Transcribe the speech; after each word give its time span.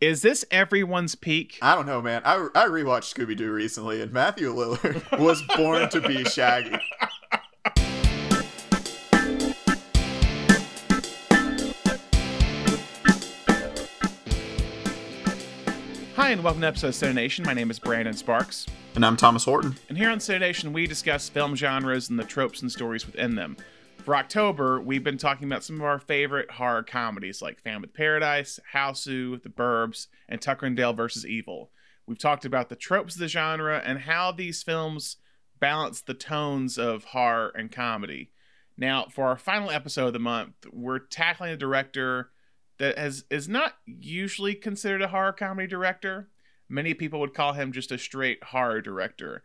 Is 0.00 0.22
this 0.22 0.44
everyone's 0.52 1.16
peak? 1.16 1.58
I 1.60 1.74
don't 1.74 1.84
know, 1.84 2.00
man. 2.00 2.22
I, 2.24 2.36
I 2.54 2.66
rewatched 2.68 3.12
Scooby 3.12 3.36
Doo 3.36 3.50
recently, 3.50 4.00
and 4.00 4.12
Matthew 4.12 4.54
Lillard 4.54 5.18
was 5.18 5.42
born 5.56 5.88
to 5.90 6.00
be 6.00 6.22
Shaggy. 6.22 6.78
Hi, 16.14 16.30
and 16.30 16.44
welcome 16.44 16.60
to 16.60 16.68
episode 16.68 16.88
of 16.88 16.94
Cinema 16.94 17.20
Nation. 17.20 17.44
My 17.44 17.52
name 17.52 17.68
is 17.68 17.80
Brandon 17.80 18.14
Sparks. 18.14 18.66
And 18.94 19.04
I'm 19.04 19.16
Thomas 19.16 19.42
Horton. 19.42 19.74
And 19.88 19.98
here 19.98 20.10
on 20.10 20.20
Cinema 20.20 20.46
Nation, 20.46 20.72
we 20.72 20.86
discuss 20.86 21.28
film 21.28 21.56
genres 21.56 22.08
and 22.08 22.20
the 22.20 22.24
tropes 22.24 22.62
and 22.62 22.70
stories 22.70 23.04
within 23.04 23.34
them. 23.34 23.56
For 24.08 24.16
October, 24.16 24.80
we've 24.80 25.04
been 25.04 25.18
talking 25.18 25.46
about 25.46 25.62
some 25.62 25.76
of 25.76 25.82
our 25.82 25.98
favorite 25.98 26.52
horror 26.52 26.82
comedies 26.82 27.42
like 27.42 27.58
of 27.66 27.92
Paradise, 27.92 28.58
Hausu, 28.72 29.42
The 29.42 29.50
Burbs, 29.50 30.06
and 30.26 30.40
Tucker 30.40 30.64
and 30.64 30.74
Dale 30.74 30.94
vs. 30.94 31.26
Evil. 31.26 31.70
We've 32.06 32.18
talked 32.18 32.46
about 32.46 32.70
the 32.70 32.74
tropes 32.74 33.16
of 33.16 33.20
the 33.20 33.28
genre 33.28 33.82
and 33.84 33.98
how 33.98 34.32
these 34.32 34.62
films 34.62 35.18
balance 35.60 36.00
the 36.00 36.14
tones 36.14 36.78
of 36.78 37.04
horror 37.04 37.52
and 37.54 37.70
comedy. 37.70 38.30
Now, 38.78 39.08
for 39.12 39.26
our 39.26 39.36
final 39.36 39.70
episode 39.70 40.06
of 40.06 40.12
the 40.14 40.20
month, 40.20 40.54
we're 40.72 41.00
tackling 41.00 41.50
a 41.50 41.56
director 41.58 42.30
that 42.78 42.96
has 42.96 43.26
is 43.30 43.46
not 43.46 43.74
usually 43.84 44.54
considered 44.54 45.02
a 45.02 45.08
horror 45.08 45.34
comedy 45.34 45.68
director. 45.68 46.30
Many 46.66 46.94
people 46.94 47.20
would 47.20 47.34
call 47.34 47.52
him 47.52 47.72
just 47.72 47.92
a 47.92 47.98
straight 47.98 48.42
horror 48.42 48.80
director. 48.80 49.42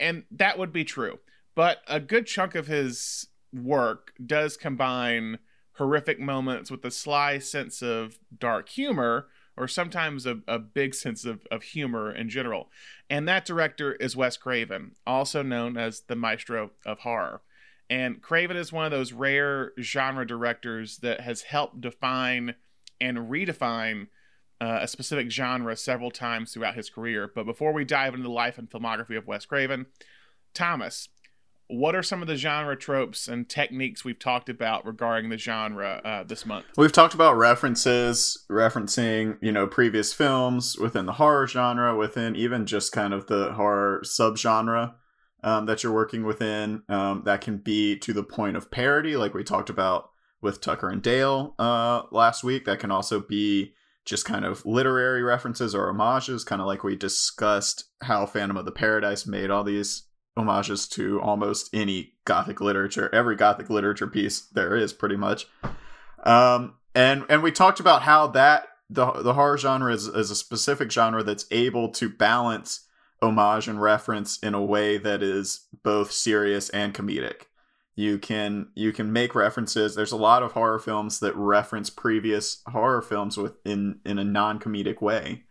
And 0.00 0.24
that 0.30 0.58
would 0.58 0.72
be 0.72 0.84
true. 0.84 1.18
But 1.54 1.82
a 1.86 2.00
good 2.00 2.26
chunk 2.26 2.54
of 2.54 2.68
his 2.68 3.26
work 3.52 4.12
does 4.24 4.56
combine 4.56 5.38
horrific 5.76 6.20
moments 6.20 6.70
with 6.70 6.84
a 6.84 6.90
sly 6.90 7.38
sense 7.38 7.82
of 7.82 8.18
dark 8.36 8.68
humor 8.68 9.28
or 9.56 9.68
sometimes 9.68 10.26
a, 10.26 10.38
a 10.48 10.58
big 10.58 10.94
sense 10.94 11.24
of, 11.24 11.46
of 11.50 11.62
humor 11.62 12.12
in 12.12 12.28
general. 12.28 12.70
And 13.10 13.28
that 13.28 13.44
director 13.44 13.94
is 13.94 14.16
Wes 14.16 14.36
Craven, 14.36 14.92
also 15.06 15.42
known 15.42 15.76
as 15.76 16.00
the 16.00 16.16
maestro 16.16 16.70
of 16.86 17.00
horror. 17.00 17.42
And 17.90 18.22
Craven 18.22 18.56
is 18.56 18.72
one 18.72 18.86
of 18.86 18.90
those 18.90 19.12
rare 19.12 19.72
genre 19.78 20.26
directors 20.26 20.98
that 20.98 21.20
has 21.20 21.42
helped 21.42 21.80
define 21.80 22.54
and 23.00 23.18
redefine 23.30 24.06
uh, 24.60 24.78
a 24.82 24.88
specific 24.88 25.30
genre 25.30 25.76
several 25.76 26.10
times 26.10 26.54
throughout 26.54 26.76
his 26.76 26.88
career. 26.88 27.30
But 27.34 27.44
before 27.44 27.72
we 27.72 27.84
dive 27.84 28.14
into 28.14 28.22
the 28.22 28.30
life 28.30 28.56
and 28.56 28.70
filmography 28.70 29.18
of 29.18 29.26
Wes 29.26 29.44
Craven, 29.44 29.86
Thomas, 30.54 31.08
what 31.72 31.96
are 31.96 32.02
some 32.02 32.20
of 32.20 32.28
the 32.28 32.36
genre 32.36 32.76
tropes 32.76 33.28
and 33.28 33.48
techniques 33.48 34.04
we've 34.04 34.18
talked 34.18 34.48
about 34.48 34.84
regarding 34.86 35.30
the 35.30 35.38
genre 35.38 36.00
uh, 36.04 36.22
this 36.22 36.44
month? 36.44 36.66
We've 36.76 36.92
talked 36.92 37.14
about 37.14 37.36
references, 37.36 38.44
referencing, 38.50 39.38
you 39.40 39.52
know, 39.52 39.66
previous 39.66 40.12
films 40.12 40.76
within 40.78 41.06
the 41.06 41.14
horror 41.14 41.46
genre, 41.46 41.96
within 41.96 42.36
even 42.36 42.66
just 42.66 42.92
kind 42.92 43.14
of 43.14 43.26
the 43.26 43.52
horror 43.54 44.02
subgenre 44.04 44.94
um, 45.42 45.66
that 45.66 45.82
you're 45.82 45.92
working 45.92 46.24
within. 46.24 46.82
Um, 46.88 47.22
that 47.24 47.40
can 47.40 47.58
be 47.58 47.98
to 48.00 48.12
the 48.12 48.22
point 48.22 48.56
of 48.56 48.70
parody, 48.70 49.16
like 49.16 49.34
we 49.34 49.42
talked 49.42 49.70
about 49.70 50.10
with 50.42 50.60
Tucker 50.60 50.90
and 50.90 51.02
Dale 51.02 51.54
uh, 51.58 52.02
last 52.10 52.44
week. 52.44 52.66
That 52.66 52.80
can 52.80 52.90
also 52.90 53.20
be 53.20 53.72
just 54.04 54.24
kind 54.24 54.44
of 54.44 54.66
literary 54.66 55.22
references 55.22 55.74
or 55.74 55.86
homages, 55.86 56.44
kind 56.44 56.60
of 56.60 56.66
like 56.66 56.84
we 56.84 56.96
discussed 56.96 57.84
how 58.02 58.26
Phantom 58.26 58.56
of 58.56 58.64
the 58.64 58.72
Paradise 58.72 59.26
made 59.26 59.50
all 59.50 59.64
these 59.64 60.08
homages 60.36 60.88
to 60.88 61.20
almost 61.20 61.70
any 61.74 62.14
Gothic 62.24 62.60
literature, 62.60 63.10
every 63.12 63.36
Gothic 63.36 63.68
literature 63.68 64.06
piece 64.06 64.40
there 64.52 64.76
is, 64.76 64.92
pretty 64.92 65.16
much. 65.16 65.46
Um, 66.24 66.74
and 66.94 67.24
and 67.28 67.42
we 67.42 67.52
talked 67.52 67.80
about 67.80 68.02
how 68.02 68.28
that 68.28 68.68
the 68.88 69.10
the 69.10 69.34
horror 69.34 69.58
genre 69.58 69.92
is, 69.92 70.06
is 70.06 70.30
a 70.30 70.36
specific 70.36 70.90
genre 70.90 71.22
that's 71.22 71.46
able 71.50 71.88
to 71.90 72.08
balance 72.08 72.86
homage 73.20 73.68
and 73.68 73.80
reference 73.80 74.38
in 74.38 74.54
a 74.54 74.62
way 74.62 74.98
that 74.98 75.22
is 75.22 75.66
both 75.82 76.12
serious 76.12 76.68
and 76.70 76.92
comedic. 76.92 77.46
You 77.94 78.18
can 78.18 78.68
you 78.74 78.92
can 78.92 79.12
make 79.12 79.34
references. 79.34 79.94
There's 79.94 80.12
a 80.12 80.16
lot 80.16 80.42
of 80.42 80.52
horror 80.52 80.78
films 80.78 81.20
that 81.20 81.36
reference 81.36 81.90
previous 81.90 82.62
horror 82.66 83.02
films 83.02 83.36
with 83.36 83.54
in 83.64 84.00
in 84.04 84.18
a 84.18 84.24
non 84.24 84.58
comedic 84.58 85.00
way. 85.00 85.44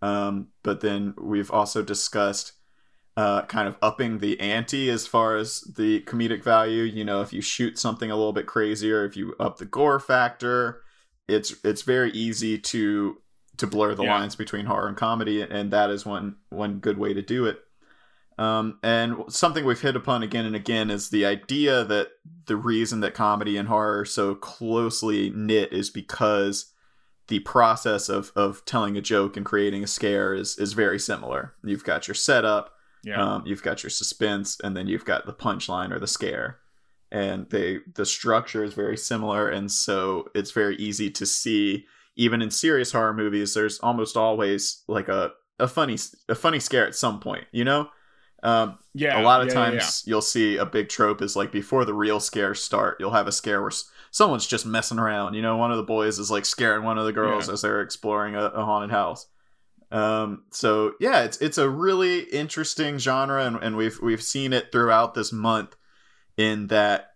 Um, 0.00 0.48
but 0.62 0.80
then 0.80 1.14
we've 1.16 1.50
also 1.50 1.82
discussed 1.82 2.52
uh, 3.16 3.42
kind 3.42 3.68
of 3.68 3.76
upping 3.82 4.18
the 4.18 4.40
ante 4.40 4.88
as 4.88 5.06
far 5.06 5.36
as 5.36 5.60
the 5.62 6.00
comedic 6.02 6.42
value. 6.42 6.82
You 6.82 7.04
know, 7.04 7.20
if 7.20 7.32
you 7.32 7.40
shoot 7.40 7.78
something 7.78 8.10
a 8.10 8.16
little 8.16 8.32
bit 8.32 8.46
crazier, 8.46 9.04
if 9.04 9.16
you 9.16 9.34
up 9.38 9.58
the 9.58 9.64
gore 9.64 10.00
factor, 10.00 10.82
it's 11.28 11.54
it's 11.64 11.82
very 11.82 12.10
easy 12.12 12.58
to 12.58 13.18
to 13.58 13.66
blur 13.66 13.94
the 13.94 14.04
yeah. 14.04 14.18
lines 14.18 14.34
between 14.34 14.66
horror 14.66 14.88
and 14.88 14.96
comedy, 14.96 15.42
and 15.42 15.70
that 15.70 15.90
is 15.90 16.06
one 16.06 16.36
one 16.48 16.78
good 16.78 16.98
way 16.98 17.12
to 17.12 17.22
do 17.22 17.44
it. 17.44 17.60
Um, 18.38 18.78
and 18.82 19.16
something 19.28 19.64
we've 19.64 19.80
hit 19.80 19.94
upon 19.94 20.22
again 20.22 20.46
and 20.46 20.56
again 20.56 20.90
is 20.90 21.10
the 21.10 21.26
idea 21.26 21.84
that 21.84 22.08
the 22.46 22.56
reason 22.56 23.00
that 23.00 23.14
comedy 23.14 23.56
and 23.56 23.68
horror 23.68 24.00
are 24.00 24.04
so 24.04 24.34
closely 24.34 25.30
knit 25.30 25.72
is 25.72 25.90
because 25.90 26.72
the 27.28 27.40
process 27.40 28.08
of 28.08 28.32
of 28.34 28.64
telling 28.64 28.96
a 28.96 29.02
joke 29.02 29.36
and 29.36 29.46
creating 29.46 29.84
a 29.84 29.86
scare 29.86 30.34
is 30.34 30.58
is 30.58 30.72
very 30.72 30.98
similar. 30.98 31.54
You've 31.62 31.84
got 31.84 32.08
your 32.08 32.14
setup, 32.14 32.74
yeah. 33.02 33.34
Um, 33.34 33.42
you've 33.46 33.62
got 33.62 33.82
your 33.82 33.90
suspense, 33.90 34.58
and 34.62 34.76
then 34.76 34.86
you've 34.86 35.04
got 35.04 35.26
the 35.26 35.32
punchline 35.32 35.90
or 35.90 35.98
the 35.98 36.06
scare, 36.06 36.58
and 37.10 37.48
they 37.50 37.78
the 37.94 38.06
structure 38.06 38.64
is 38.64 38.74
very 38.74 38.96
similar, 38.96 39.48
and 39.48 39.70
so 39.70 40.28
it's 40.34 40.52
very 40.52 40.76
easy 40.76 41.10
to 41.10 41.26
see 41.26 41.86
even 42.16 42.42
in 42.42 42.50
serious 42.50 42.92
horror 42.92 43.14
movies, 43.14 43.54
there's 43.54 43.78
almost 43.80 44.16
always 44.16 44.82
like 44.88 45.08
a 45.08 45.32
a 45.58 45.68
funny 45.68 45.96
a 46.28 46.34
funny 46.34 46.60
scare 46.60 46.86
at 46.86 46.94
some 46.94 47.20
point, 47.20 47.44
you 47.52 47.64
know. 47.64 47.88
Um, 48.42 48.78
yeah, 48.92 49.20
a 49.20 49.22
lot 49.22 49.40
of 49.40 49.48
yeah, 49.48 49.54
times 49.54 50.02
yeah. 50.04 50.10
you'll 50.10 50.20
see 50.20 50.56
a 50.56 50.66
big 50.66 50.88
trope 50.88 51.22
is 51.22 51.36
like 51.36 51.52
before 51.52 51.84
the 51.84 51.94
real 51.94 52.18
scares 52.18 52.62
start, 52.62 52.96
you'll 52.98 53.12
have 53.12 53.28
a 53.28 53.32
scare 53.32 53.62
where 53.62 53.70
someone's 54.10 54.46
just 54.46 54.66
messing 54.66 54.98
around. 54.98 55.34
You 55.34 55.42
know, 55.42 55.56
one 55.56 55.70
of 55.70 55.76
the 55.76 55.84
boys 55.84 56.18
is 56.18 56.30
like 56.30 56.44
scaring 56.44 56.84
one 56.84 56.98
of 56.98 57.04
the 57.04 57.12
girls 57.12 57.46
yeah. 57.46 57.54
as 57.54 57.62
they're 57.62 57.82
exploring 57.82 58.34
a, 58.34 58.46
a 58.46 58.64
haunted 58.64 58.90
house. 58.90 59.26
Um, 59.92 60.44
so 60.50 60.94
yeah, 60.98 61.22
it's 61.22 61.36
it's 61.42 61.58
a 61.58 61.68
really 61.68 62.20
interesting 62.20 62.98
genre, 62.98 63.44
and, 63.44 63.56
and 63.62 63.76
we've 63.76 64.00
we've 64.00 64.22
seen 64.22 64.52
it 64.52 64.72
throughout 64.72 65.14
this 65.14 65.32
month 65.32 65.76
in 66.36 66.68
that 66.68 67.10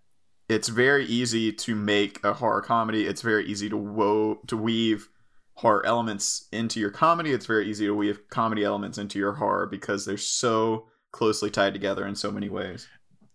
it's 0.49 0.69
very 0.69 1.07
easy 1.07 1.53
to 1.53 1.75
make 1.75 2.23
a 2.23 2.35
horror 2.35 2.61
comedy. 2.61 3.07
It's 3.07 3.23
very 3.23 3.47
easy 3.47 3.71
to 3.71 3.77
wo- 3.77 4.41
to 4.47 4.57
weave 4.57 5.09
horror 5.55 5.85
elements 5.87 6.49
into 6.53 6.79
your 6.79 6.91
comedy. 6.91 7.33
It's 7.33 7.47
very 7.47 7.69
easy 7.69 7.87
to 7.87 7.95
weave 7.95 8.29
comedy 8.29 8.63
elements 8.63 8.99
into 8.99 9.19
your 9.19 9.33
horror 9.33 9.67
because 9.67 10.05
they're 10.05 10.19
so 10.19 10.87
closely 11.13 11.51
tied 11.51 11.73
together 11.73 12.07
in 12.07 12.15
so 12.15 12.31
many 12.31 12.51
ways. 12.51 12.87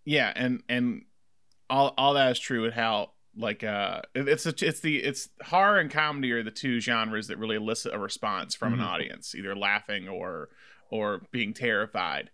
Yeah, 0.05 0.31
and 0.35 0.61
and 0.69 1.05
all 1.67 1.95
all 1.97 2.13
that 2.13 2.31
is 2.31 2.39
true 2.39 2.61
with 2.61 2.73
how 2.73 3.13
like 3.35 3.63
uh 3.63 4.01
it's 4.13 4.45
a, 4.45 4.53
it's 4.61 4.81
the 4.81 4.97
it's 4.97 5.29
horror 5.43 5.79
and 5.79 5.89
comedy 5.89 6.31
are 6.31 6.43
the 6.43 6.51
two 6.51 6.79
genres 6.79 7.27
that 7.27 7.37
really 7.37 7.55
elicit 7.55 7.93
a 7.93 7.99
response 7.99 8.55
from 8.55 8.73
mm-hmm. 8.73 8.81
an 8.81 8.87
audience, 8.87 9.35
either 9.35 9.55
laughing 9.55 10.09
or 10.09 10.49
or 10.89 11.21
being 11.31 11.53
terrified. 11.53 12.29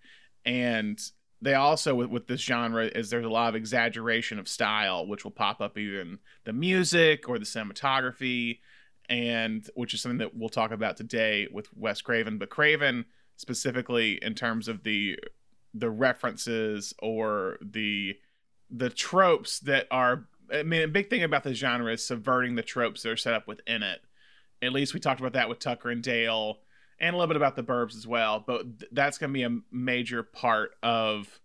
And 0.45 0.99
they 1.41 1.53
also 1.53 1.93
with, 1.95 2.09
with 2.09 2.27
this 2.27 2.41
genre 2.41 2.85
is 2.85 3.09
there's 3.09 3.25
a 3.25 3.29
lot 3.29 3.49
of 3.49 3.55
exaggeration 3.55 4.39
of 4.39 4.47
style 4.47 5.07
which 5.07 5.23
will 5.23 5.31
pop 5.31 5.61
up 5.61 5.77
even 5.77 6.19
the 6.45 6.53
music 6.53 7.29
or 7.29 7.37
the 7.37 7.45
cinematography 7.45 8.59
and 9.09 9.69
which 9.75 9.93
is 9.93 10.01
something 10.01 10.17
that 10.17 10.35
we'll 10.35 10.49
talk 10.49 10.71
about 10.71 10.97
today 10.97 11.47
with 11.51 11.69
Wes 11.75 12.01
Craven 12.01 12.37
but 12.37 12.49
Craven 12.49 13.05
specifically 13.35 14.19
in 14.21 14.33
terms 14.33 14.67
of 14.67 14.83
the 14.83 15.19
the 15.73 15.89
references 15.89 16.93
or 16.99 17.57
the 17.61 18.15
the 18.69 18.89
tropes 18.89 19.59
that 19.59 19.87
are 19.91 20.27
I 20.53 20.63
mean 20.63 20.81
a 20.83 20.87
big 20.87 21.09
thing 21.09 21.23
about 21.23 21.43
the 21.43 21.53
genre 21.53 21.93
is 21.93 22.05
subverting 22.05 22.55
the 22.55 22.63
tropes 22.63 23.03
that 23.03 23.11
are 23.11 23.17
set 23.17 23.33
up 23.33 23.47
within 23.47 23.83
it 23.83 24.01
at 24.61 24.73
least 24.73 24.93
we 24.93 24.99
talked 24.99 25.19
about 25.19 25.33
that 25.33 25.49
with 25.49 25.59
Tucker 25.59 25.89
and 25.89 26.01
Dale 26.01 26.59
and 26.99 27.13
a 27.13 27.17
little 27.17 27.27
bit 27.27 27.37
about 27.37 27.55
the 27.55 27.63
Burbs 27.63 27.95
as 27.95 28.07
well. 28.07 28.43
But 28.45 28.79
th- 28.79 28.91
that's 28.91 29.17
going 29.17 29.31
to 29.31 29.33
be 29.33 29.43
a 29.43 29.59
major 29.71 30.23
part 30.23 30.71
of 30.81 31.39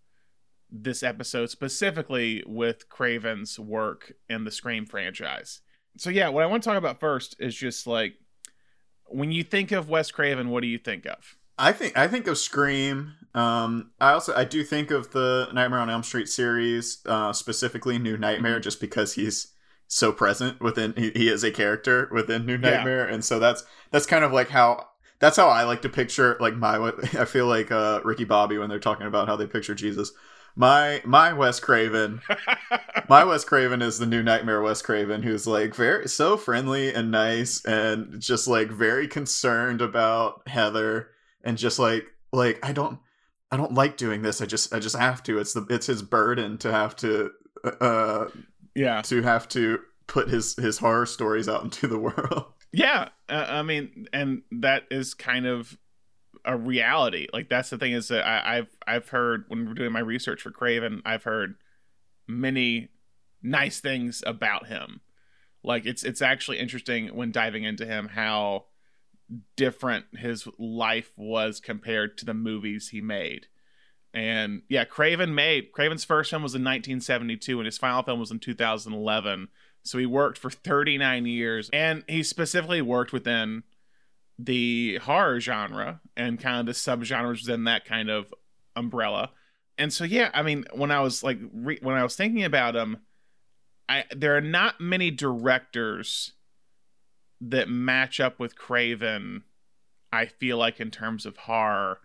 this 0.70 1.02
episode, 1.02 1.50
specifically 1.50 2.42
with 2.46 2.88
Craven's 2.88 3.58
work 3.58 4.12
in 4.30 4.44
the 4.44 4.50
Scream 4.50 4.86
franchise. 4.86 5.60
So, 5.98 6.08
yeah, 6.08 6.30
what 6.30 6.42
I 6.42 6.46
want 6.46 6.62
to 6.62 6.68
talk 6.68 6.78
about 6.78 7.00
first 7.00 7.36
is 7.38 7.54
just 7.54 7.86
like 7.86 8.14
when 9.06 9.30
you 9.30 9.44
think 9.44 9.72
of 9.72 9.90
Wes 9.90 10.10
Craven, 10.10 10.48
what 10.48 10.62
do 10.62 10.68
you 10.68 10.78
think 10.78 11.04
of? 11.04 11.36
I 11.62 11.70
think 11.70 11.96
I 11.96 12.08
think 12.08 12.26
of 12.26 12.36
Scream. 12.38 13.14
Um, 13.34 13.92
I 14.00 14.12
also 14.12 14.34
I 14.34 14.44
do 14.44 14.64
think 14.64 14.90
of 14.90 15.12
the 15.12 15.48
Nightmare 15.52 15.78
on 15.78 15.88
Elm 15.88 16.02
Street 16.02 16.28
series, 16.28 16.98
uh, 17.06 17.32
specifically 17.32 17.98
New 17.98 18.16
Nightmare, 18.16 18.54
mm-hmm. 18.54 18.62
just 18.62 18.80
because 18.80 19.14
he's 19.14 19.52
so 19.86 20.10
present 20.10 20.60
within 20.60 20.92
he, 20.96 21.10
he 21.10 21.28
is 21.28 21.44
a 21.44 21.52
character 21.52 22.10
within 22.12 22.46
New 22.46 22.58
Nightmare, 22.58 23.06
yeah. 23.06 23.14
and 23.14 23.24
so 23.24 23.38
that's 23.38 23.64
that's 23.92 24.06
kind 24.06 24.24
of 24.24 24.32
like 24.32 24.48
how 24.48 24.88
that's 25.20 25.36
how 25.36 25.48
I 25.48 25.62
like 25.62 25.82
to 25.82 25.88
picture 25.88 26.36
like 26.40 26.56
my. 26.56 26.78
I 27.16 27.24
feel 27.26 27.46
like 27.46 27.70
uh, 27.70 28.00
Ricky 28.02 28.24
Bobby 28.24 28.58
when 28.58 28.68
they're 28.68 28.80
talking 28.80 29.06
about 29.06 29.28
how 29.28 29.36
they 29.36 29.46
picture 29.46 29.76
Jesus. 29.76 30.10
my 30.56 31.00
my 31.04 31.32
Wes 31.32 31.60
Craven, 31.60 32.22
my 33.08 33.22
Wes 33.22 33.44
Craven 33.44 33.82
is 33.82 34.00
the 34.00 34.06
new 34.06 34.24
Nightmare 34.24 34.62
Wes 34.62 34.82
Craven, 34.82 35.22
who's 35.22 35.46
like 35.46 35.76
very 35.76 36.08
so 36.08 36.36
friendly 36.36 36.92
and 36.92 37.12
nice, 37.12 37.64
and 37.64 38.20
just 38.20 38.48
like 38.48 38.68
very 38.68 39.06
concerned 39.06 39.80
about 39.80 40.42
Heather, 40.48 41.10
and 41.44 41.58
just 41.58 41.78
like 41.78 42.06
like 42.32 42.58
I 42.62 42.72
don't 42.72 42.98
I 43.50 43.56
don't 43.56 43.74
like 43.74 43.96
doing 43.96 44.22
this. 44.22 44.40
I 44.40 44.46
just 44.46 44.74
I 44.74 44.78
just 44.78 44.96
have 44.96 45.22
to. 45.24 45.38
It's 45.38 45.52
the 45.52 45.66
it's 45.68 45.86
his 45.86 46.02
burden 46.02 46.58
to 46.58 46.72
have 46.72 46.96
to 46.96 47.30
uh 47.80 48.26
yeah 48.74 49.02
to 49.02 49.22
have 49.22 49.48
to 49.50 49.80
put 50.06 50.28
his 50.28 50.56
his 50.56 50.78
horror 50.78 51.06
stories 51.06 51.48
out 51.48 51.62
into 51.62 51.86
the 51.86 51.98
world. 51.98 52.46
Yeah, 52.72 53.08
uh, 53.28 53.46
I 53.48 53.62
mean, 53.62 54.06
and 54.12 54.42
that 54.50 54.84
is 54.90 55.12
kind 55.14 55.46
of 55.46 55.76
a 56.44 56.56
reality. 56.56 57.28
Like 57.32 57.48
that's 57.48 57.70
the 57.70 57.78
thing 57.78 57.92
is 57.92 58.08
that 58.08 58.26
I, 58.26 58.58
I've 58.58 58.76
I've 58.86 59.08
heard 59.10 59.44
when 59.48 59.66
we're 59.66 59.74
doing 59.74 59.92
my 59.92 60.00
research 60.00 60.42
for 60.42 60.50
Craven, 60.50 61.02
I've 61.04 61.24
heard 61.24 61.56
many 62.26 62.88
nice 63.42 63.80
things 63.80 64.22
about 64.26 64.66
him. 64.66 65.00
Like 65.62 65.86
it's 65.86 66.02
it's 66.02 66.22
actually 66.22 66.58
interesting 66.58 67.08
when 67.08 67.30
diving 67.30 67.64
into 67.64 67.86
him 67.86 68.08
how 68.08 68.64
different 69.56 70.06
his 70.18 70.46
life 70.58 71.12
was 71.16 71.60
compared 71.60 72.18
to 72.18 72.24
the 72.24 72.34
movies 72.34 72.88
he 72.88 73.00
made. 73.00 73.46
And 74.14 74.62
yeah, 74.68 74.84
Craven 74.84 75.34
made 75.34 75.72
Craven's 75.72 76.04
first 76.04 76.30
film 76.30 76.42
was 76.42 76.54
in 76.54 76.62
1972 76.62 77.58
and 77.58 77.66
his 77.66 77.78
final 77.78 78.02
film 78.02 78.20
was 78.20 78.30
in 78.30 78.40
2011. 78.40 79.48
So 79.84 79.98
he 79.98 80.06
worked 80.06 80.38
for 80.38 80.50
39 80.50 81.26
years 81.26 81.70
and 81.72 82.04
he 82.06 82.22
specifically 82.22 82.82
worked 82.82 83.12
within 83.12 83.62
the 84.38 84.98
horror 85.02 85.40
genre 85.40 86.00
and 86.16 86.40
kind 86.40 86.60
of 86.60 86.66
the 86.66 86.72
subgenres 86.72 87.46
within 87.46 87.64
that 87.64 87.84
kind 87.84 88.10
of 88.10 88.32
umbrella. 88.76 89.30
And 89.78 89.92
so 89.92 90.04
yeah, 90.04 90.30
I 90.34 90.42
mean, 90.42 90.66
when 90.72 90.90
I 90.90 91.00
was 91.00 91.22
like 91.22 91.38
re- 91.52 91.80
when 91.82 91.96
I 91.96 92.02
was 92.02 92.14
thinking 92.14 92.44
about 92.44 92.76
him, 92.76 92.98
I 93.88 94.04
there 94.14 94.36
are 94.36 94.42
not 94.42 94.80
many 94.80 95.10
directors 95.10 96.32
that 97.48 97.68
match 97.68 98.20
up 98.20 98.38
with 98.38 98.56
Craven. 98.56 99.44
I 100.12 100.26
feel 100.26 100.58
like 100.58 100.80
in 100.80 100.90
terms 100.90 101.24
of 101.26 101.36
horror, 101.36 102.00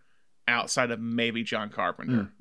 outside 0.48 0.92
of 0.92 1.00
maybe 1.00 1.44
John 1.44 1.70
Carpenter. 1.70 2.24
Mm. 2.24 2.32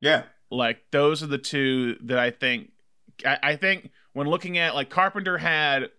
Yeah, 0.00 0.22
like 0.50 0.82
those 0.90 1.22
are 1.22 1.28
the 1.28 1.38
two 1.38 1.96
that 2.02 2.18
I 2.18 2.30
think. 2.30 2.70
I, 3.24 3.38
I 3.42 3.56
think 3.56 3.90
when 4.12 4.26
looking 4.26 4.58
at 4.58 4.74
like 4.74 4.90
Carpenter 4.90 5.38
had 5.38 5.90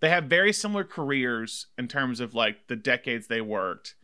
they 0.00 0.10
have 0.10 0.24
very 0.24 0.52
similar 0.52 0.84
careers 0.84 1.66
in 1.76 1.88
terms 1.88 2.20
of 2.20 2.34
like 2.34 2.68
the 2.68 2.76
decades 2.76 3.26
they 3.26 3.40
worked 3.40 3.94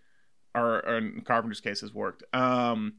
or, 0.55 0.85
or 0.87 0.99
in 0.99 1.23
carpenter's 1.23 1.61
case 1.61 1.81
has 1.81 1.93
worked 1.93 2.23
um 2.35 2.95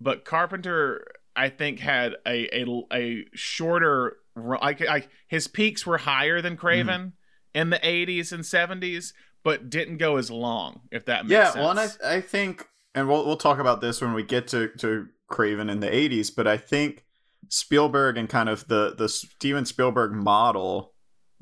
but 0.00 0.24
carpenter 0.24 1.06
i 1.36 1.48
think 1.48 1.80
had 1.80 2.16
a 2.26 2.62
a, 2.62 2.84
a 2.92 3.24
shorter 3.34 4.16
like 4.36 5.08
his 5.28 5.48
peaks 5.48 5.86
were 5.86 5.98
higher 5.98 6.40
than 6.40 6.56
craven 6.56 7.00
mm. 7.00 7.12
In 7.54 7.70
the 7.70 7.78
80s 7.78 8.32
and 8.32 8.44
70s 8.44 9.12
but 9.42 9.70
didn't 9.70 9.96
go 9.96 10.16
as 10.16 10.30
long 10.30 10.82
if 10.92 11.06
that 11.06 11.24
makes 11.24 11.32
yeah, 11.32 11.44
sense. 11.46 11.56
well 11.56 11.70
and 11.70 11.80
I, 11.80 12.16
I 12.16 12.20
think 12.20 12.68
and 12.94 13.08
we'll, 13.08 13.26
we'll 13.26 13.36
talk 13.36 13.58
about 13.58 13.80
this 13.80 14.00
when 14.00 14.12
we 14.12 14.22
get 14.22 14.48
to, 14.48 14.68
to 14.78 15.08
craven 15.28 15.70
in 15.70 15.80
the 15.80 15.88
80s 15.88 16.30
but 16.34 16.46
i 16.46 16.56
think 16.56 17.04
spielberg 17.48 18.18
and 18.18 18.28
kind 18.28 18.48
of 18.48 18.68
the 18.68 18.94
the 18.96 19.08
steven 19.08 19.64
spielberg 19.64 20.12
model 20.12 20.92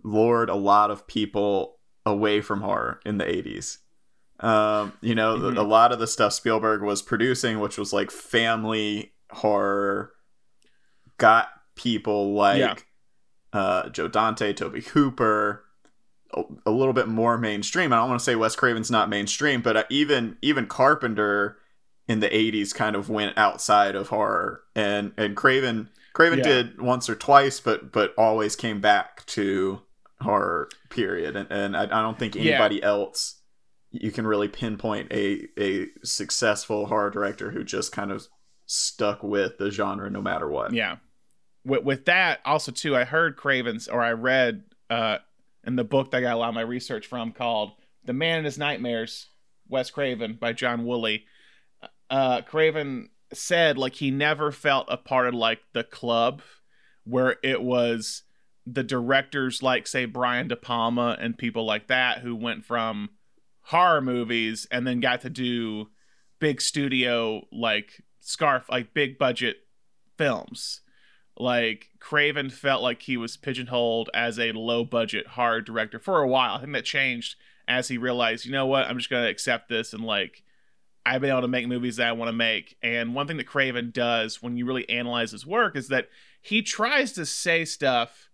lured 0.02 0.48
a 0.48 0.54
lot 0.54 0.90
of 0.90 1.06
people 1.06 1.78
away 2.06 2.40
from 2.40 2.62
horror 2.62 3.00
in 3.04 3.18
the 3.18 3.24
80s. 3.24 3.78
Um, 4.40 4.92
you 5.00 5.14
know, 5.14 5.36
mm-hmm. 5.36 5.58
a 5.58 5.62
lot 5.62 5.92
of 5.92 5.98
the 5.98 6.06
stuff 6.06 6.32
Spielberg 6.32 6.82
was 6.82 7.02
producing, 7.02 7.60
which 7.60 7.76
was 7.76 7.92
like 7.92 8.10
family 8.10 9.12
horror, 9.30 10.12
got 11.18 11.48
people 11.74 12.34
like 12.34 12.58
yeah. 12.58 12.74
uh, 13.52 13.88
Joe 13.88 14.08
Dante, 14.08 14.52
Tobe 14.52 14.82
Hooper, 14.82 15.64
a, 16.66 16.70
little 16.70 16.92
bit 16.92 17.08
more 17.08 17.38
mainstream. 17.38 17.92
I 17.92 17.96
don't 17.96 18.08
want 18.08 18.20
to 18.20 18.24
say 18.24 18.34
Wes 18.34 18.54
Craven's 18.54 18.90
not 18.90 19.08
mainstream, 19.08 19.62
but 19.62 19.76
uh, 19.76 19.84
even 19.88 20.36
even 20.42 20.66
Carpenter 20.66 21.58
in 22.08 22.20
the 22.20 22.28
80s 22.28 22.74
kind 22.74 22.96
of 22.96 23.10
went 23.10 23.36
outside 23.36 23.94
of 23.94 24.08
horror 24.08 24.62
and 24.74 25.12
and 25.16 25.36
Craven 25.36 25.90
Craven 26.14 26.38
yeah. 26.38 26.44
did 26.44 26.80
once 26.80 27.08
or 27.08 27.14
twice 27.14 27.60
but 27.60 27.92
but 27.92 28.14
always 28.16 28.56
came 28.56 28.80
back 28.80 29.24
to 29.26 29.82
horror 30.20 30.68
period 30.88 31.36
and, 31.36 31.50
and 31.50 31.76
I, 31.76 31.84
I 31.84 32.02
don't 32.02 32.18
think 32.18 32.34
anybody 32.34 32.76
yeah. 32.76 32.86
else 32.86 33.36
you 33.90 34.10
can 34.10 34.26
really 34.26 34.48
pinpoint 34.48 35.12
a 35.12 35.46
a 35.58 35.86
successful 36.02 36.86
horror 36.86 37.10
director 37.10 37.50
who 37.50 37.62
just 37.62 37.92
kind 37.92 38.10
of 38.10 38.26
stuck 38.66 39.22
with 39.22 39.58
the 39.58 39.70
genre 39.70 40.10
no 40.10 40.20
matter 40.20 40.48
what 40.48 40.72
yeah 40.72 40.96
with, 41.64 41.84
with 41.84 42.04
that 42.06 42.40
also 42.44 42.72
too 42.72 42.96
i 42.96 43.04
heard 43.04 43.36
cravens 43.36 43.86
or 43.86 44.02
i 44.02 44.12
read 44.12 44.64
uh 44.90 45.18
in 45.68 45.76
the 45.76 45.84
book 45.84 46.10
that 46.10 46.18
i 46.18 46.20
got 46.22 46.34
a 46.34 46.38
lot 46.38 46.48
of 46.48 46.54
my 46.54 46.60
research 46.62 47.06
from 47.06 47.30
called 47.30 47.72
the 48.04 48.12
man 48.12 48.38
and 48.38 48.46
his 48.46 48.58
nightmares 48.58 49.28
wes 49.68 49.90
craven 49.90 50.36
by 50.40 50.52
john 50.52 50.84
wooley. 50.84 51.24
Uh 52.10 52.40
craven 52.42 53.10
said 53.32 53.78
like 53.78 53.94
he 53.94 54.10
never 54.10 54.50
felt 54.50 54.86
a 54.88 54.96
part 54.96 55.28
of 55.28 55.34
like 55.34 55.60
the 55.74 55.84
club 55.84 56.42
where 57.04 57.36
it 57.42 57.62
was 57.62 58.22
the 58.66 58.82
directors 58.82 59.62
like 59.62 59.86
say 59.86 60.04
Brian 60.04 60.48
De 60.48 60.56
Palma 60.56 61.16
and 61.20 61.38
people 61.38 61.64
like 61.64 61.86
that 61.86 62.18
who 62.18 62.34
went 62.34 62.64
from 62.64 63.10
horror 63.62 64.00
movies 64.00 64.66
and 64.70 64.86
then 64.86 65.00
got 65.00 65.20
to 65.22 65.30
do 65.30 65.88
big 66.38 66.60
studio 66.60 67.46
like 67.52 68.02
scarf 68.20 68.66
like 68.70 68.94
big 68.94 69.18
budget 69.18 69.56
films 70.16 70.80
like 71.40 71.90
craven 72.00 72.50
felt 72.50 72.82
like 72.82 73.02
he 73.02 73.16
was 73.16 73.36
pigeonholed 73.36 74.10
as 74.12 74.38
a 74.38 74.52
low 74.52 74.84
budget 74.84 75.26
horror 75.28 75.60
director 75.60 75.98
for 75.98 76.20
a 76.20 76.28
while 76.28 76.56
i 76.56 76.60
think 76.60 76.72
that 76.72 76.84
changed 76.84 77.36
as 77.66 77.88
he 77.88 77.98
realized 77.98 78.44
you 78.44 78.52
know 78.52 78.66
what 78.66 78.86
i'm 78.86 78.98
just 78.98 79.10
going 79.10 79.22
to 79.22 79.30
accept 79.30 79.68
this 79.68 79.92
and 79.92 80.04
like 80.04 80.42
i've 81.06 81.20
been 81.20 81.30
able 81.30 81.40
to 81.40 81.48
make 81.48 81.68
movies 81.68 81.96
that 81.96 82.08
i 82.08 82.12
want 82.12 82.28
to 82.28 82.32
make 82.32 82.76
and 82.82 83.14
one 83.14 83.26
thing 83.26 83.36
that 83.36 83.46
craven 83.46 83.90
does 83.92 84.42
when 84.42 84.56
you 84.56 84.66
really 84.66 84.88
analyze 84.88 85.30
his 85.30 85.46
work 85.46 85.76
is 85.76 85.88
that 85.88 86.08
he 86.40 86.62
tries 86.62 87.12
to 87.12 87.26
say 87.26 87.64
stuff 87.64 88.28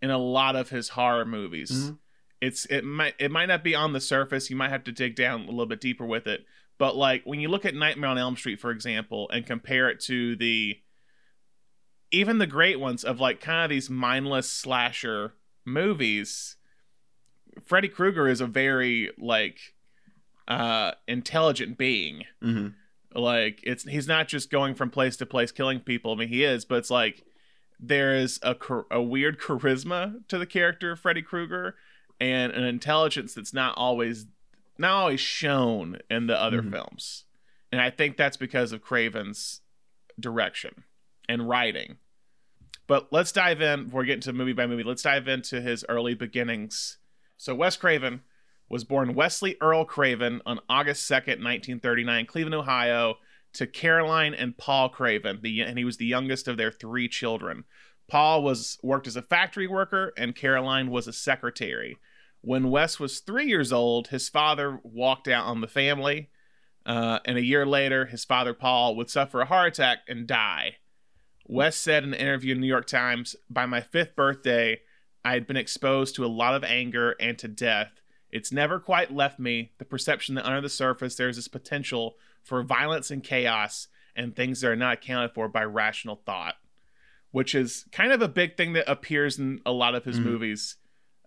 in 0.00 0.10
a 0.10 0.18
lot 0.18 0.56
of 0.56 0.70
his 0.70 0.90
horror 0.90 1.24
movies. 1.24 1.70
Mm-hmm. 1.70 1.94
It's 2.40 2.66
it 2.66 2.84
might 2.84 3.14
it 3.18 3.30
might 3.30 3.46
not 3.46 3.64
be 3.64 3.74
on 3.74 3.92
the 3.92 4.00
surface. 4.00 4.48
You 4.48 4.56
might 4.56 4.70
have 4.70 4.84
to 4.84 4.92
dig 4.92 5.16
down 5.16 5.42
a 5.42 5.50
little 5.50 5.66
bit 5.66 5.80
deeper 5.80 6.06
with 6.06 6.26
it. 6.26 6.44
But 6.78 6.94
like 6.94 7.22
when 7.24 7.40
you 7.40 7.48
look 7.48 7.64
at 7.64 7.74
Nightmare 7.74 8.10
on 8.10 8.18
Elm 8.18 8.36
Street, 8.36 8.60
for 8.60 8.70
example, 8.70 9.28
and 9.30 9.44
compare 9.44 9.90
it 9.90 10.00
to 10.00 10.36
the 10.36 10.78
even 12.10 12.38
the 12.38 12.46
great 12.46 12.80
ones 12.80 13.04
of 13.04 13.20
like 13.20 13.40
kind 13.40 13.64
of 13.64 13.70
these 13.70 13.90
mindless 13.90 14.50
slasher 14.50 15.34
movies, 15.64 16.56
Freddy 17.64 17.88
Krueger 17.88 18.28
is 18.28 18.40
a 18.40 18.46
very 18.46 19.10
like 19.18 19.74
uh 20.46 20.92
intelligent 21.06 21.76
being. 21.76 22.24
Mm-hmm. 22.42 22.68
Like 23.18 23.60
it's 23.62 23.84
he's 23.84 24.08
not 24.08 24.28
just 24.28 24.50
going 24.50 24.74
from 24.74 24.90
place 24.90 25.16
to 25.18 25.26
place 25.26 25.52
killing 25.52 25.80
people. 25.80 26.12
I 26.12 26.16
mean 26.16 26.28
he 26.28 26.44
is, 26.44 26.64
but 26.64 26.76
it's 26.76 26.90
like 26.90 27.24
there 27.80 28.16
is 28.16 28.40
a, 28.42 28.56
a 28.90 29.02
weird 29.02 29.38
charisma 29.38 30.26
to 30.28 30.38
the 30.38 30.46
character 30.46 30.92
of 30.92 31.00
Freddy 31.00 31.22
Krueger 31.22 31.76
and 32.20 32.52
an 32.52 32.64
intelligence 32.64 33.34
that's 33.34 33.54
not 33.54 33.76
always 33.76 34.26
not 34.78 34.92
always 34.92 35.20
shown 35.20 35.98
in 36.10 36.26
the 36.26 36.40
other 36.40 36.60
mm-hmm. 36.62 36.72
films. 36.72 37.24
And 37.70 37.80
I 37.80 37.90
think 37.90 38.16
that's 38.16 38.36
because 38.36 38.72
of 38.72 38.80
Craven's 38.80 39.60
direction 40.18 40.84
and 41.28 41.48
writing. 41.48 41.96
But 42.86 43.08
let's 43.12 43.32
dive 43.32 43.60
in 43.60 43.84
before 43.84 44.00
we 44.00 44.06
get 44.06 44.14
into 44.14 44.32
movie 44.32 44.54
by 44.54 44.66
movie. 44.66 44.82
Let's 44.82 45.02
dive 45.02 45.28
into 45.28 45.60
his 45.60 45.84
early 45.88 46.14
beginnings. 46.14 46.98
So 47.36 47.54
Wes 47.54 47.76
Craven 47.76 48.22
was 48.68 48.84
born 48.84 49.14
Wesley 49.14 49.56
Earl 49.60 49.84
Craven 49.84 50.40
on 50.46 50.60
August 50.68 51.08
2nd, 51.08 51.42
1939, 51.42 52.26
Cleveland, 52.26 52.54
Ohio, 52.54 53.16
to 53.54 53.66
Caroline 53.66 54.34
and 54.34 54.56
Paul 54.56 54.88
Craven, 54.88 55.40
the, 55.42 55.60
and 55.62 55.78
he 55.78 55.84
was 55.84 55.96
the 55.96 56.06
youngest 56.06 56.48
of 56.48 56.56
their 56.56 56.70
three 56.70 57.08
children. 57.08 57.64
Paul 58.08 58.42
was 58.42 58.78
worked 58.82 59.06
as 59.06 59.16
a 59.16 59.22
factory 59.22 59.66
worker, 59.66 60.12
and 60.16 60.34
Caroline 60.34 60.90
was 60.90 61.06
a 61.06 61.12
secretary. 61.12 61.98
When 62.40 62.70
Wes 62.70 62.98
was 62.98 63.20
three 63.20 63.46
years 63.46 63.72
old, 63.72 64.08
his 64.08 64.28
father 64.28 64.80
walked 64.82 65.28
out 65.28 65.46
on 65.46 65.60
the 65.60 65.66
family, 65.66 66.30
uh, 66.86 67.18
and 67.24 67.36
a 67.36 67.44
year 67.44 67.66
later, 67.66 68.06
his 68.06 68.24
father 68.24 68.54
Paul 68.54 68.96
would 68.96 69.10
suffer 69.10 69.40
a 69.40 69.46
heart 69.46 69.74
attack 69.74 69.98
and 70.08 70.26
die. 70.26 70.76
Wes 71.48 71.76
said 71.76 72.04
in 72.04 72.14
an 72.14 72.20
interview 72.20 72.52
in 72.52 72.58
the 72.58 72.62
New 72.62 72.68
York 72.68 72.86
Times, 72.86 73.34
"By 73.50 73.66
my 73.66 73.80
fifth 73.80 74.14
birthday, 74.14 74.82
I 75.24 75.32
had 75.32 75.46
been 75.46 75.56
exposed 75.56 76.14
to 76.14 76.24
a 76.24 76.28
lot 76.28 76.54
of 76.54 76.62
anger 76.62 77.16
and 77.18 77.36
to 77.38 77.48
death. 77.48 78.00
It's 78.30 78.52
never 78.52 78.78
quite 78.78 79.12
left 79.12 79.38
me. 79.38 79.72
The 79.78 79.84
perception 79.84 80.34
that 80.34 80.46
under 80.46 80.60
the 80.60 80.68
surface 80.68 81.16
there's 81.16 81.36
this 81.36 81.48
potential 81.48 82.16
for 82.42 82.62
violence 82.62 83.10
and 83.10 83.24
chaos 83.24 83.88
and 84.14 84.34
things 84.36 84.60
that 84.60 84.70
are 84.70 84.76
not 84.76 84.94
accounted 84.94 85.32
for 85.32 85.48
by 85.48 85.64
rational 85.64 86.16
thought, 86.26 86.56
which 87.30 87.54
is 87.54 87.86
kind 87.92 88.12
of 88.12 88.20
a 88.20 88.28
big 88.28 88.56
thing 88.56 88.74
that 88.74 88.90
appears 88.90 89.38
in 89.38 89.60
a 89.64 89.72
lot 89.72 89.94
of 89.94 90.04
his 90.04 90.18
mm-hmm. 90.18 90.28
movies 90.28 90.76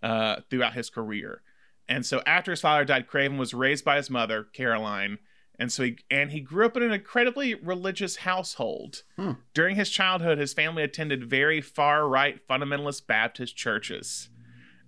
uh, 0.03 0.41
throughout 0.49 0.73
his 0.73 0.89
career. 0.89 1.41
And 1.87 2.05
so 2.05 2.21
after 2.25 2.51
his 2.51 2.61
father 2.61 2.85
died, 2.85 3.07
Craven 3.07 3.37
was 3.37 3.53
raised 3.53 3.83
by 3.83 3.97
his 3.97 4.09
mother, 4.09 4.43
Caroline, 4.53 5.19
And 5.61 5.71
so 5.71 5.83
he 5.83 5.97
and 6.09 6.31
he 6.31 6.39
grew 6.39 6.65
up 6.65 6.75
in 6.75 6.81
an 6.81 6.91
incredibly 6.91 7.53
religious 7.53 8.15
household. 8.15 9.03
Hmm. 9.15 9.33
During 9.53 9.75
his 9.75 9.91
childhood, 9.91 10.39
his 10.39 10.53
family 10.53 10.81
attended 10.81 11.29
very 11.29 11.61
far 11.61 12.07
right 12.07 12.41
fundamentalist 12.47 13.05
Baptist 13.05 13.55
churches. 13.55 14.29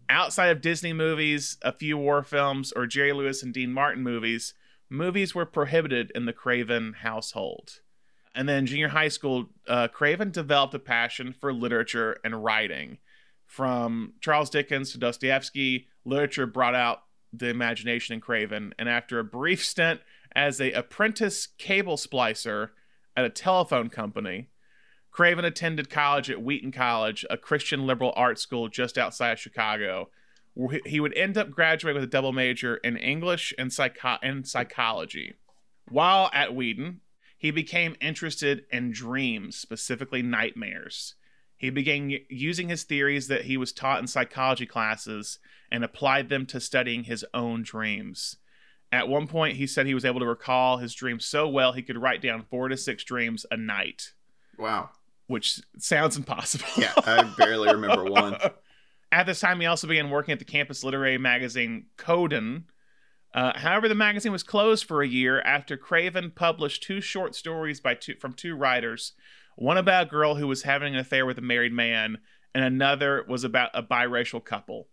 Outside 0.09 0.47
of 0.47 0.61
Disney 0.61 0.91
movies, 0.91 1.59
a 1.61 1.73
few 1.73 1.95
war 1.95 2.23
films, 2.23 2.71
or 2.71 2.87
Jerry 2.87 3.13
Lewis 3.13 3.43
and 3.43 3.53
Dean 3.53 3.71
Martin 3.71 4.01
movies, 4.01 4.55
movies 4.89 5.35
were 5.35 5.45
prohibited 5.45 6.11
in 6.15 6.25
the 6.25 6.33
Craven 6.33 6.93
household. 7.01 7.81
And 8.33 8.49
then 8.49 8.65
junior 8.65 8.87
high 8.87 9.09
school, 9.09 9.49
uh, 9.67 9.89
Craven 9.89 10.31
developed 10.31 10.73
a 10.73 10.79
passion 10.79 11.35
for 11.39 11.53
literature 11.53 12.17
and 12.23 12.43
writing. 12.43 12.97
From 13.45 14.13
Charles 14.21 14.49
Dickens 14.49 14.91
to 14.93 14.97
Dostoevsky, 14.97 15.85
literature 16.03 16.47
brought 16.47 16.73
out 16.73 17.03
the 17.31 17.49
imagination 17.49 18.15
in 18.15 18.21
Craven. 18.21 18.73
And 18.79 18.89
after 18.89 19.19
a 19.19 19.23
brief 19.23 19.63
stint 19.63 20.01
as 20.35 20.59
a 20.59 20.71
apprentice 20.71 21.47
cable 21.57 21.97
splicer 21.97 22.69
at 23.15 23.25
a 23.25 23.29
telephone 23.29 23.89
company, 23.89 24.49
Craven 25.11 25.45
attended 25.45 25.89
college 25.89 26.29
at 26.31 26.41
Wheaton 26.41 26.71
College, 26.71 27.23
a 27.29 27.37
Christian 27.37 27.85
liberal 27.85 28.13
arts 28.15 28.41
school 28.41 28.67
just 28.67 28.97
outside 28.97 29.33
of 29.33 29.39
Chicago. 29.39 30.09
He 30.85 30.99
would 30.99 31.15
end 31.15 31.37
up 31.37 31.51
graduating 31.51 31.95
with 31.95 32.03
a 32.03 32.11
double 32.11 32.31
major 32.31 32.77
in 32.77 32.97
English 32.97 33.53
and, 33.57 33.71
psycho- 33.71 34.17
and 34.23 34.47
psychology. 34.47 35.35
While 35.87 36.31
at 36.33 36.55
Wheaton, 36.55 37.01
he 37.37 37.51
became 37.51 37.95
interested 38.01 38.65
in 38.71 38.91
dreams, 38.91 39.57
specifically 39.57 40.21
nightmares. 40.21 41.15
He 41.57 41.69
began 41.69 42.17
using 42.29 42.69
his 42.69 42.83
theories 42.83 43.27
that 43.27 43.45
he 43.45 43.57
was 43.57 43.71
taught 43.71 43.99
in 43.99 44.07
psychology 44.07 44.65
classes 44.65 45.39
and 45.71 45.83
applied 45.83 46.29
them 46.29 46.45
to 46.47 46.59
studying 46.59 47.03
his 47.03 47.23
own 47.33 47.63
dreams. 47.63 48.37
At 48.93 49.09
one 49.09 49.25
point, 49.25 49.57
he 49.57 49.65
said 49.65 49.87
he 49.87 49.95
was 49.95 50.05
able 50.05 50.19
to 50.19 50.25
recall 50.27 50.77
his 50.77 50.93
dreams 50.93 51.25
so 51.25 51.49
well 51.49 51.73
he 51.73 51.81
could 51.81 51.97
write 51.97 52.21
down 52.21 52.45
four 52.49 52.69
to 52.69 52.77
six 52.77 53.03
dreams 53.03 53.43
a 53.49 53.57
night, 53.57 54.13
Wow. 54.59 54.91
which 55.25 55.59
sounds 55.79 56.15
impossible. 56.15 56.67
Yeah, 56.77 56.93
I 56.97 57.23
barely 57.35 57.71
remember 57.73 58.03
one. 58.03 58.37
At 59.11 59.25
this 59.25 59.39
time, 59.39 59.59
he 59.59 59.65
also 59.65 59.87
began 59.87 60.11
working 60.11 60.31
at 60.31 60.39
the 60.39 60.45
campus 60.45 60.83
literary 60.83 61.17
magazine 61.17 61.87
Kodon. 61.97 62.65
Uh, 63.33 63.57
however, 63.57 63.87
the 63.89 63.95
magazine 63.95 64.31
was 64.31 64.43
closed 64.43 64.85
for 64.85 65.01
a 65.01 65.07
year 65.07 65.41
after 65.41 65.75
Craven 65.75 66.31
published 66.35 66.83
two 66.83 67.01
short 67.01 67.33
stories 67.35 67.79
by 67.79 67.95
two, 67.95 68.13
from 68.19 68.33
two 68.33 68.55
writers. 68.55 69.13
One 69.55 69.77
about 69.77 70.07
a 70.07 70.09
girl 70.09 70.35
who 70.35 70.47
was 70.47 70.63
having 70.63 70.93
an 70.93 70.99
affair 70.99 71.25
with 71.25 71.37
a 71.39 71.41
married 71.41 71.73
man, 71.73 72.19
and 72.55 72.63
another 72.63 73.23
was 73.27 73.43
about 73.43 73.69
a 73.73 73.81
biracial 73.83 74.43
couple. 74.43 74.87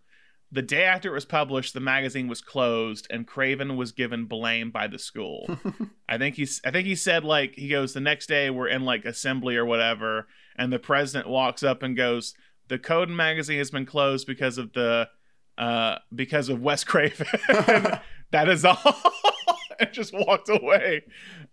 The 0.52 0.62
day 0.62 0.82
after 0.82 1.10
it 1.10 1.14
was 1.14 1.24
published, 1.24 1.74
the 1.74 1.80
magazine 1.80 2.26
was 2.26 2.40
closed, 2.40 3.06
and 3.08 3.26
Craven 3.26 3.76
was 3.76 3.92
given 3.92 4.24
blame 4.24 4.70
by 4.70 4.88
the 4.88 4.98
school. 4.98 5.58
I 6.08 6.18
think 6.18 6.34
he's. 6.34 6.60
I 6.64 6.70
think 6.72 6.86
he 6.86 6.96
said 6.96 7.24
like 7.24 7.54
he 7.54 7.68
goes 7.68 7.92
the 7.92 8.00
next 8.00 8.26
day 8.26 8.50
we're 8.50 8.68
in 8.68 8.82
like 8.82 9.04
assembly 9.04 9.56
or 9.56 9.64
whatever, 9.64 10.26
and 10.56 10.72
the 10.72 10.80
president 10.80 11.28
walks 11.28 11.62
up 11.62 11.82
and 11.82 11.96
goes, 11.96 12.34
"The 12.68 12.78
Kodon 12.78 13.14
magazine 13.14 13.58
has 13.58 13.70
been 13.70 13.86
closed 13.86 14.26
because 14.26 14.58
of 14.58 14.72
the 14.72 15.08
uh 15.56 15.98
because 16.12 16.48
of 16.48 16.60
Wes 16.60 16.82
Craven." 16.82 17.26
that 18.32 18.48
is 18.48 18.64
all. 18.64 18.76
and 19.80 19.92
just 19.92 20.12
walked 20.12 20.48
away. 20.48 21.02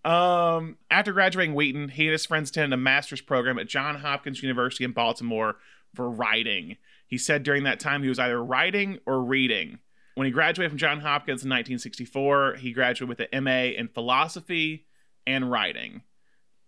Um, 0.03 0.77
after 0.91 1.13
graduating 1.13 1.55
Wheaton, 1.55 1.89
he 1.89 2.03
and 2.03 2.11
his 2.11 2.25
friends 2.25 2.49
attended 2.49 2.73
a 2.73 2.77
master's 2.77 3.21
program 3.21 3.57
at 3.57 3.67
John 3.67 3.95
Hopkins 3.95 4.43
University 4.43 4.83
in 4.83 4.91
Baltimore 4.91 5.57
for 5.95 6.09
writing. 6.09 6.77
He 7.07 7.17
said 7.17 7.43
during 7.43 7.63
that 7.63 7.79
time 7.79 8.03
he 8.03 8.09
was 8.09 8.19
either 8.19 8.43
writing 8.43 8.99
or 9.05 9.23
reading. 9.23 9.79
When 10.15 10.25
he 10.25 10.31
graduated 10.31 10.71
from 10.71 10.77
John 10.79 10.99
Hopkins 10.99 11.43
in 11.43 11.49
1964, 11.49 12.55
he 12.55 12.71
graduated 12.71 13.09
with 13.09 13.27
an 13.31 13.43
MA 13.43 13.71
in 13.77 13.87
philosophy 13.87 14.85
and 15.25 15.49
writing. 15.51 16.01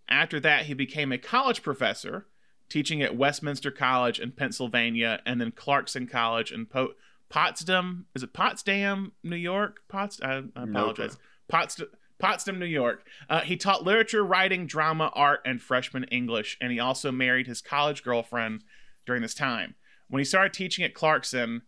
After 0.07 0.39
that, 0.39 0.65
he 0.65 0.73
became 0.73 1.11
a 1.11 1.17
college 1.17 1.61
professor, 1.61 2.27
teaching 2.69 3.01
at 3.01 3.15
Westminster 3.17 3.71
College 3.71 4.19
in 4.19 4.31
Pennsylvania 4.31 5.21
and 5.25 5.41
then 5.41 5.51
Clarkson 5.51 6.07
College 6.07 6.51
in 6.51 6.67
po- 6.67 6.93
Potsdam. 7.29 8.05
Is 8.15 8.23
it 8.23 8.33
Potsdam, 8.33 9.13
New 9.23 9.35
York? 9.35 9.81
Pots. 9.87 10.19
I, 10.21 10.43
I 10.55 10.65
No 10.65 10.81
apologize. 10.81 11.17
Potsdam. 11.47 11.87
Potsdam, 12.19 12.59
New 12.59 12.65
York. 12.65 13.07
Uh, 13.29 13.41
he 13.41 13.55
taught 13.55 13.85
literature, 13.85 14.23
writing, 14.25 14.67
drama, 14.67 15.09
art, 15.15 15.39
and 15.45 15.61
freshman 15.61 16.03
English, 16.05 16.57
and 16.59 16.71
he 16.71 16.79
also 16.79 17.11
married 17.13 17.47
his 17.47 17.61
college 17.61 18.03
girlfriend 18.03 18.63
during 19.05 19.21
this 19.21 19.33
time. 19.33 19.75
When 20.09 20.19
he 20.19 20.25
started 20.25 20.53
teaching 20.53 20.83
at 20.83 20.93
Clarkson, 20.93 21.61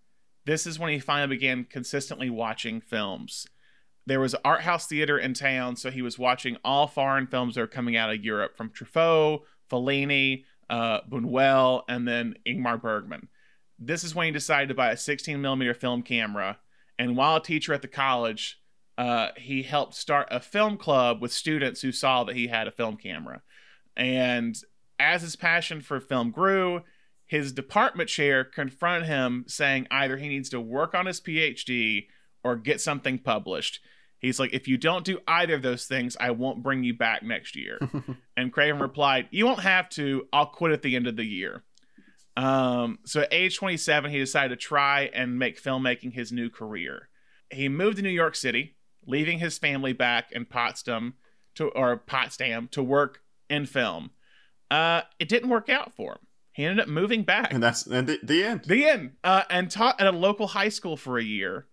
this 0.45 0.65
is 0.65 0.79
when 0.79 0.91
he 0.91 0.99
finally 0.99 1.35
began 1.35 1.65
consistently 1.65 2.29
watching 2.29 2.81
films. 2.81 3.47
There 4.07 4.19
was 4.19 4.35
art 4.43 4.61
house 4.61 4.87
theater 4.87 5.17
in 5.17 5.33
town, 5.33 5.75
so 5.75 5.91
he 5.91 6.01
was 6.01 6.17
watching 6.17 6.57
all 6.63 6.87
foreign 6.87 7.27
films 7.27 7.55
that 7.55 7.61
were 7.61 7.67
coming 7.67 7.95
out 7.95 8.09
of 8.09 8.25
Europe 8.25 8.57
from 8.57 8.71
Truffaut, 8.71 9.41
Fellini, 9.69 10.45
uh, 10.69 11.01
Buñuel, 11.09 11.83
and 11.87 12.07
then 12.07 12.35
Ingmar 12.47 12.81
Bergman. 12.81 13.29
This 13.77 14.03
is 14.03 14.15
when 14.15 14.25
he 14.25 14.31
decided 14.31 14.69
to 14.69 14.75
buy 14.75 14.91
a 14.91 14.97
16 14.97 15.39
millimeter 15.39 15.75
film 15.75 16.01
camera, 16.01 16.57
and 16.97 17.15
while 17.15 17.37
a 17.37 17.43
teacher 17.43 17.73
at 17.73 17.83
the 17.83 17.87
college, 17.87 18.59
uh, 18.97 19.29
he 19.37 19.63
helped 19.63 19.93
start 19.93 20.27
a 20.31 20.39
film 20.39 20.77
club 20.77 21.21
with 21.21 21.31
students 21.31 21.81
who 21.81 21.91
saw 21.91 22.23
that 22.23 22.35
he 22.35 22.47
had 22.47 22.67
a 22.67 22.71
film 22.71 22.97
camera. 22.97 23.41
And 23.95 24.55
as 24.99 25.21
his 25.21 25.35
passion 25.35 25.81
for 25.81 25.99
film 25.99 26.31
grew, 26.31 26.81
his 27.31 27.53
department 27.53 28.09
chair 28.09 28.43
confronted 28.43 29.07
him 29.07 29.45
saying 29.47 29.87
either 29.89 30.17
he 30.17 30.27
needs 30.27 30.49
to 30.49 30.59
work 30.59 30.93
on 30.93 31.05
his 31.05 31.21
PhD 31.21 32.07
or 32.43 32.57
get 32.57 32.81
something 32.81 33.17
published. 33.17 33.79
He's 34.19 34.37
like, 34.37 34.51
if 34.51 34.67
you 34.67 34.77
don't 34.77 35.05
do 35.05 35.17
either 35.25 35.53
of 35.53 35.61
those 35.61 35.85
things, 35.85 36.17
I 36.19 36.31
won't 36.31 36.61
bring 36.61 36.83
you 36.83 36.93
back 36.93 37.23
next 37.23 37.55
year. 37.55 37.79
and 38.37 38.51
Craven 38.51 38.81
replied, 38.81 39.29
You 39.31 39.45
won't 39.45 39.61
have 39.61 39.87
to. 39.91 40.27
I'll 40.33 40.47
quit 40.47 40.73
at 40.73 40.81
the 40.81 40.93
end 40.97 41.07
of 41.07 41.15
the 41.15 41.23
year. 41.23 41.63
Um, 42.35 42.99
so 43.05 43.21
at 43.21 43.29
age 43.31 43.55
27, 43.55 44.11
he 44.11 44.17
decided 44.17 44.49
to 44.49 44.61
try 44.61 45.09
and 45.13 45.39
make 45.39 45.63
filmmaking 45.63 46.11
his 46.11 46.33
new 46.33 46.49
career. 46.49 47.07
He 47.49 47.69
moved 47.69 47.95
to 47.95 48.03
New 48.03 48.09
York 48.09 48.35
City, 48.35 48.75
leaving 49.07 49.39
his 49.39 49.57
family 49.57 49.93
back 49.93 50.33
in 50.33 50.43
Potsdam 50.43 51.13
to 51.55 51.69
or 51.69 51.95
Potsdam 51.95 52.67
to 52.73 52.83
work 52.83 53.21
in 53.49 53.65
film. 53.65 54.11
Uh, 54.69 55.03
it 55.17 55.29
didn't 55.29 55.47
work 55.47 55.69
out 55.69 55.93
for 55.93 56.11
him. 56.15 56.27
He 56.53 56.65
ended 56.65 56.81
up 56.81 56.89
moving 56.89 57.23
back. 57.23 57.53
and 57.53 57.63
that's 57.63 57.85
and 57.85 58.07
the, 58.07 58.19
the 58.23 58.43
end. 58.43 58.63
The 58.65 58.85
end. 58.85 59.11
Uh, 59.23 59.43
and 59.49 59.71
taught 59.71 60.01
at 60.01 60.07
a 60.07 60.11
local 60.11 60.47
high 60.47 60.69
school 60.69 60.97
for 60.97 61.17
a 61.17 61.23
year. 61.23 61.67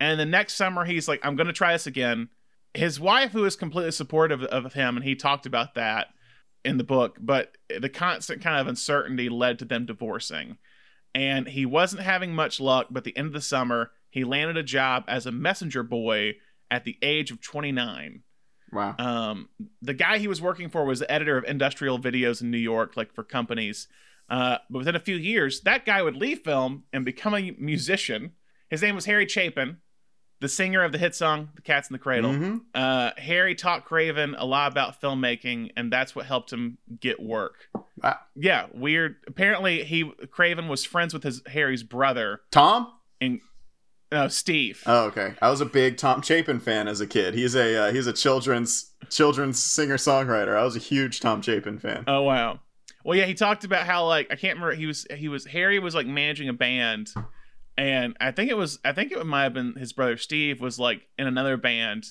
And 0.00 0.18
the 0.18 0.26
next 0.26 0.54
summer, 0.54 0.84
he's 0.84 1.08
like, 1.08 1.20
I'm 1.22 1.36
going 1.36 1.46
to 1.46 1.52
try 1.52 1.72
this 1.72 1.86
again. 1.86 2.28
His 2.72 2.98
wife, 2.98 3.32
who 3.32 3.44
is 3.44 3.54
completely 3.54 3.92
supportive 3.92 4.42
of 4.42 4.72
him, 4.72 4.96
and 4.96 5.04
he 5.04 5.14
talked 5.14 5.46
about 5.46 5.74
that 5.74 6.08
in 6.64 6.78
the 6.78 6.84
book, 6.84 7.18
but 7.20 7.56
the 7.78 7.88
constant 7.88 8.42
kind 8.42 8.60
of 8.60 8.66
uncertainty 8.66 9.28
led 9.28 9.58
to 9.58 9.64
them 9.64 9.86
divorcing. 9.86 10.58
And 11.14 11.46
he 11.46 11.64
wasn't 11.66 12.02
having 12.02 12.34
much 12.34 12.58
luck, 12.58 12.88
but 12.90 12.98
at 12.98 13.04
the 13.04 13.16
end 13.16 13.28
of 13.28 13.32
the 13.34 13.40
summer, 13.40 13.92
he 14.10 14.24
landed 14.24 14.56
a 14.56 14.62
job 14.62 15.04
as 15.06 15.26
a 15.26 15.32
messenger 15.32 15.82
boy 15.82 16.34
at 16.70 16.84
the 16.84 16.96
age 17.02 17.30
of 17.30 17.40
29. 17.40 18.22
Wow. 18.72 18.96
Um, 18.98 19.48
the 19.80 19.94
guy 19.94 20.18
he 20.18 20.26
was 20.26 20.42
working 20.42 20.68
for 20.68 20.84
was 20.84 20.98
the 20.98 21.10
editor 21.10 21.36
of 21.36 21.44
industrial 21.44 21.98
videos 21.98 22.42
in 22.42 22.50
New 22.50 22.58
York, 22.58 22.96
like 22.96 23.14
for 23.14 23.22
companies. 23.22 23.86
Uh, 24.28 24.58
but 24.70 24.78
within 24.78 24.96
a 24.96 25.00
few 25.00 25.16
years, 25.16 25.60
that 25.62 25.84
guy 25.84 26.02
would 26.02 26.16
leave 26.16 26.40
film 26.40 26.84
and 26.92 27.04
become 27.04 27.34
a 27.34 27.50
musician. 27.58 28.32
His 28.70 28.80
name 28.82 28.94
was 28.94 29.04
Harry 29.04 29.28
Chapin, 29.28 29.78
the 30.40 30.48
singer 30.48 30.82
of 30.82 30.92
the 30.92 30.98
hit 30.98 31.14
song 31.14 31.50
"The 31.54 31.62
Cat's 31.62 31.88
in 31.90 31.94
the 31.94 31.98
Cradle." 31.98 32.32
Mhm. 32.32 32.60
Uh, 32.74 33.10
Harry 33.18 33.54
taught 33.54 33.84
Craven 33.84 34.34
a 34.36 34.44
lot 34.46 34.72
about 34.72 35.00
filmmaking, 35.00 35.70
and 35.76 35.92
that's 35.92 36.14
what 36.16 36.26
helped 36.26 36.52
him 36.52 36.78
get 37.00 37.20
work. 37.20 37.68
Wow. 38.02 38.18
Yeah, 38.34 38.66
weird. 38.72 39.16
Apparently, 39.26 39.84
he 39.84 40.10
Craven 40.30 40.68
was 40.68 40.84
friends 40.84 41.12
with 41.14 41.22
his 41.22 41.42
Harry's 41.46 41.82
brother, 41.82 42.40
Tom? 42.50 42.92
uh, 44.12 44.28
Steve. 44.28 44.82
Oh, 44.86 45.06
okay. 45.06 45.34
I 45.42 45.50
was 45.50 45.60
a 45.60 45.66
big 45.66 45.96
Tom 45.96 46.22
Chapin 46.22 46.60
fan 46.60 46.88
as 46.88 47.00
a 47.00 47.06
kid. 47.06 47.34
He's 47.34 47.54
a 47.54 47.88
uh, 47.88 47.92
he's 47.92 48.06
a 48.06 48.12
children's 48.12 48.92
children's 49.10 49.62
singer 49.62 49.96
songwriter. 49.96 50.56
I 50.56 50.64
was 50.64 50.76
a 50.76 50.80
huge 50.80 51.20
Tom 51.20 51.42
Chapin 51.42 51.78
fan. 51.78 52.04
Oh 52.06 52.22
wow. 52.22 52.60
Well, 53.04 53.18
yeah, 53.18 53.26
he 53.26 53.34
talked 53.34 53.64
about 53.64 53.86
how 53.86 54.06
like 54.06 54.28
I 54.30 54.36
can't 54.36 54.56
remember. 54.56 54.74
He 54.74 54.86
was 54.86 55.06
he 55.14 55.28
was 55.28 55.44
Harry 55.46 55.78
was 55.78 55.94
like 55.94 56.06
managing 56.06 56.48
a 56.48 56.54
band, 56.54 57.10
and 57.76 58.16
I 58.18 58.30
think 58.30 58.50
it 58.50 58.56
was 58.56 58.78
I 58.84 58.92
think 58.92 59.12
it 59.12 59.24
might 59.26 59.44
have 59.44 59.54
been 59.54 59.74
his 59.74 59.92
brother 59.92 60.16
Steve 60.16 60.60
was 60.60 60.78
like 60.78 61.02
in 61.18 61.26
another 61.26 61.58
band, 61.58 62.06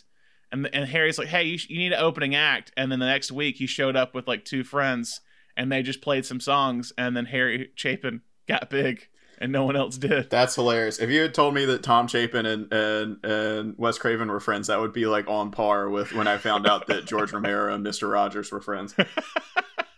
and 0.52 0.70
and 0.72 0.88
Harry's 0.88 1.18
like, 1.18 1.30
hey, 1.30 1.44
you, 1.44 1.58
sh- 1.58 1.70
you 1.70 1.80
need 1.80 1.94
an 1.94 2.00
opening 2.00 2.36
act, 2.36 2.72
and 2.78 2.92
then 2.92 3.00
the 3.00 3.08
next 3.08 3.32
week 3.32 3.56
he 3.58 3.66
showed 3.66 3.96
up 3.96 4.14
with 4.14 4.28
like 4.28 4.46
two 4.46 4.64
friends, 4.64 5.20
and 5.58 5.72
they 5.72 5.82
just 5.82 6.02
played 6.02 6.26
some 6.28 6.40
songs, 6.40 6.94
and 6.96 7.18
then 7.18 7.26
Harry 7.26 7.72
Chapin 7.76 8.22
got 8.48 8.70
big, 8.70 9.08
and 9.40 9.52
no 9.52 9.66
one 9.66 9.76
else 9.76 9.98
did. 9.98 10.30
That's 10.30 10.54
hilarious. 10.54 11.00
If 11.00 11.10
you 11.10 11.22
had 11.24 11.34
told 11.34 11.56
me 11.56 11.66
that 11.66 11.82
Tom 11.82 12.08
Chapin 12.08 12.46
and 12.46 12.72
and 12.72 13.26
and 13.26 13.76
Wes 13.80 13.98
Craven 13.98 14.30
were 14.30 14.40
friends, 14.40 14.68
that 14.68 14.80
would 14.80 14.94
be 14.94 15.08
like 15.08 15.28
on 15.28 15.50
par 15.50 15.90
with 15.90 16.14
when 16.14 16.28
I 16.28 16.38
found 16.38 16.68
out 16.68 16.86
that 16.86 17.06
George 17.06 17.34
Romero 17.34 17.74
and 17.74 17.82
Mister 17.82 18.08
Rogers 18.08 18.52
were 18.52 18.62
friends. 18.62 18.94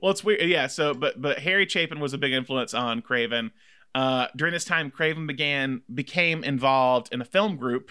Well, 0.00 0.12
it's 0.12 0.22
weird. 0.24 0.42
Yeah. 0.42 0.66
So, 0.66 0.94
but 0.94 1.20
but 1.20 1.40
Harry 1.40 1.66
Chapin 1.66 2.00
was 2.00 2.12
a 2.12 2.18
big 2.18 2.32
influence 2.32 2.74
on 2.74 3.02
Craven. 3.02 3.52
Uh, 3.94 4.28
during 4.36 4.52
this 4.52 4.64
time, 4.64 4.90
Craven 4.90 5.26
began 5.26 5.82
became 5.92 6.44
involved 6.44 7.08
in 7.10 7.20
a 7.20 7.24
film 7.24 7.56
group, 7.56 7.90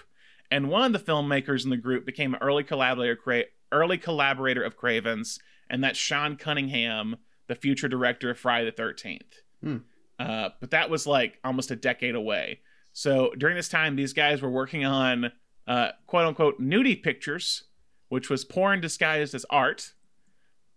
And 0.50 0.70
one 0.70 0.84
of 0.84 0.94
the 0.94 1.12
filmmakers 1.12 1.64
in 1.64 1.70
the 1.70 1.78
group 1.78 2.06
became 2.06 2.34
an 2.34 2.40
early 2.42 2.64
collaborator, 2.64 3.16
Cra- 3.16 3.46
early 3.72 3.98
collaborator 3.98 4.64
of 4.64 4.78
Craven's, 4.78 5.40
and 5.70 5.84
that's 5.84 6.00
Sean 6.00 6.38
Cunningham, 6.38 7.18
the 7.48 7.56
future 7.56 7.88
director 7.88 8.30
of 8.30 8.40
Friday 8.40 8.66
the 8.66 8.72
Thirteenth. 8.72 9.42
Hmm. 9.62 9.78
Uh, 10.20 10.50
but 10.60 10.72
that 10.72 10.90
was 10.90 11.06
like 11.06 11.40
almost 11.44 11.72
a 11.72 11.76
decade 11.76 12.16
away. 12.16 12.62
So 12.94 13.32
during 13.38 13.56
this 13.56 13.70
time, 13.70 13.96
these 13.96 14.14
guys 14.14 14.42
were 14.42 14.50
working 14.50 14.86
on 14.86 15.32
uh, 15.68 15.90
quote 16.08 16.26
unquote 16.26 16.62
nudie 16.62 17.02
pictures, 17.02 17.64
which 18.10 18.30
was 18.30 18.46
porn 18.46 18.82
disguised 18.82 19.36
as 19.36 19.46
art. 19.50 19.94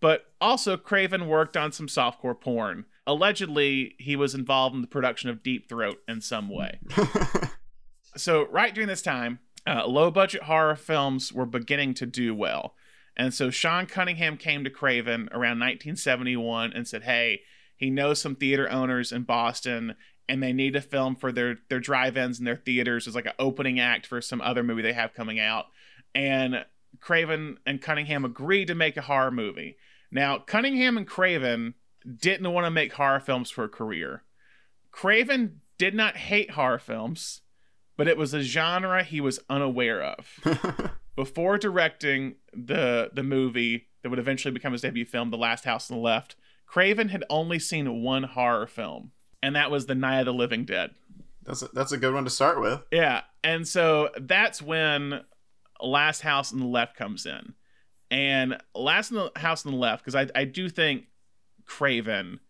But 0.00 0.26
also, 0.40 0.76
Craven 0.76 1.28
worked 1.28 1.56
on 1.56 1.72
some 1.72 1.86
softcore 1.86 2.38
porn. 2.38 2.86
Allegedly, 3.06 3.96
he 3.98 4.16
was 4.16 4.34
involved 4.34 4.74
in 4.74 4.80
the 4.80 4.86
production 4.86 5.28
of 5.28 5.42
Deep 5.42 5.68
Throat 5.68 5.98
in 6.08 6.20
some 6.20 6.48
way. 6.48 6.78
so, 8.16 8.46
right 8.48 8.74
during 8.74 8.88
this 8.88 9.02
time, 9.02 9.40
uh, 9.66 9.86
low 9.86 10.10
budget 10.10 10.44
horror 10.44 10.76
films 10.76 11.32
were 11.32 11.46
beginning 11.46 11.94
to 11.94 12.06
do 12.06 12.34
well. 12.34 12.74
And 13.16 13.34
so, 13.34 13.50
Sean 13.50 13.86
Cunningham 13.86 14.38
came 14.38 14.64
to 14.64 14.70
Craven 14.70 15.28
around 15.32 15.58
1971 15.60 16.72
and 16.72 16.88
said, 16.88 17.02
Hey, 17.02 17.42
he 17.76 17.90
knows 17.90 18.20
some 18.20 18.36
theater 18.36 18.70
owners 18.70 19.12
in 19.12 19.24
Boston 19.24 19.96
and 20.30 20.40
they 20.40 20.52
need 20.52 20.76
a 20.76 20.80
film 20.80 21.16
for 21.16 21.32
their 21.32 21.56
their 21.68 21.80
drive-ins 21.80 22.38
and 22.38 22.46
their 22.46 22.56
theaters 22.56 23.08
as 23.08 23.16
like 23.16 23.26
an 23.26 23.32
opening 23.40 23.80
act 23.80 24.06
for 24.06 24.20
some 24.20 24.40
other 24.40 24.62
movie 24.62 24.80
they 24.80 24.92
have 24.92 25.12
coming 25.12 25.40
out. 25.40 25.66
And 26.14 26.64
Craven 27.00 27.58
and 27.66 27.82
Cunningham 27.82 28.24
agreed 28.24 28.66
to 28.66 28.74
make 28.76 28.96
a 28.96 29.02
horror 29.02 29.32
movie. 29.32 29.76
Now, 30.10 30.38
Cunningham 30.38 30.96
and 30.96 31.06
Craven 31.06 31.74
didn't 32.16 32.52
want 32.52 32.66
to 32.66 32.70
make 32.70 32.94
horror 32.94 33.20
films 33.20 33.50
for 33.50 33.64
a 33.64 33.68
career. 33.68 34.24
Craven 34.90 35.60
did 35.78 35.94
not 35.94 36.16
hate 36.16 36.52
horror 36.52 36.78
films, 36.78 37.42
but 37.96 38.08
it 38.08 38.16
was 38.16 38.34
a 38.34 38.42
genre 38.42 39.02
he 39.02 39.20
was 39.20 39.40
unaware 39.48 40.02
of. 40.02 40.90
Before 41.16 41.58
directing 41.58 42.36
the 42.52 43.10
the 43.12 43.22
movie 43.22 43.88
that 44.02 44.08
would 44.08 44.18
eventually 44.18 44.52
become 44.52 44.72
his 44.72 44.80
debut 44.80 45.04
film, 45.04 45.30
The 45.30 45.36
Last 45.36 45.64
House 45.64 45.90
on 45.90 45.96
the 45.96 46.02
Left, 46.02 46.34
Craven 46.66 47.08
had 47.08 47.24
only 47.28 47.58
seen 47.58 48.02
one 48.02 48.22
horror 48.22 48.66
film, 48.66 49.12
and 49.42 49.54
that 49.54 49.70
was 49.70 49.86
The 49.86 49.94
Night 49.94 50.20
of 50.20 50.26
the 50.26 50.32
Living 50.32 50.64
Dead. 50.64 50.92
That's 51.44 51.62
a, 51.62 51.68
that's 51.74 51.92
a 51.92 51.98
good 51.98 52.14
one 52.14 52.24
to 52.24 52.30
start 52.30 52.60
with. 52.60 52.80
Yeah, 52.90 53.22
and 53.42 53.66
so 53.66 54.10
that's 54.18 54.62
when 54.62 55.22
Last 55.80 56.22
House 56.22 56.52
on 56.52 56.60
the 56.60 56.66
Left 56.66 56.96
comes 56.96 57.26
in, 57.26 57.54
and 58.10 58.56
Last 58.74 59.12
House 59.36 59.64
on 59.66 59.72
the 59.72 59.78
Left 59.78 60.04
because 60.04 60.14
I 60.14 60.28
I 60.38 60.44
do 60.44 60.68
think 60.68 61.04
Craven, 61.64 62.40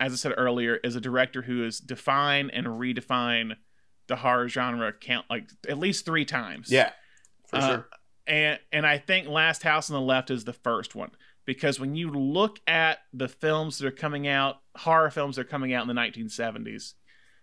as 0.00 0.12
I 0.12 0.16
said 0.16 0.34
earlier, 0.36 0.76
is 0.76 0.96
a 0.96 1.00
director 1.00 1.42
who 1.42 1.62
has 1.62 1.78
defined 1.78 2.50
and 2.52 2.66
redefined 2.66 3.56
the 4.06 4.16
horror 4.16 4.48
genre 4.48 4.92
count 4.92 5.26
like 5.30 5.48
at 5.68 5.78
least 5.78 6.04
three 6.04 6.24
times. 6.24 6.70
Yeah, 6.70 6.92
for 7.46 7.56
Uh, 7.56 7.66
sure. 7.68 7.88
and 8.26 8.58
and 8.72 8.86
I 8.86 8.98
think 8.98 9.28
Last 9.28 9.62
House 9.62 9.90
on 9.90 9.94
the 9.94 10.00
Left 10.06 10.30
is 10.30 10.44
the 10.44 10.52
first 10.52 10.94
one 10.94 11.10
because 11.44 11.80
when 11.80 11.94
you 11.94 12.10
look 12.10 12.58
at 12.66 12.98
the 13.12 13.28
films 13.28 13.78
that 13.78 13.86
are 13.86 13.90
coming 13.90 14.26
out, 14.28 14.56
horror 14.76 15.10
films 15.10 15.36
that 15.36 15.42
are 15.42 15.50
coming 15.50 15.72
out 15.72 15.88
in 15.88 15.94
the 15.94 16.00
1970s, 16.00 16.94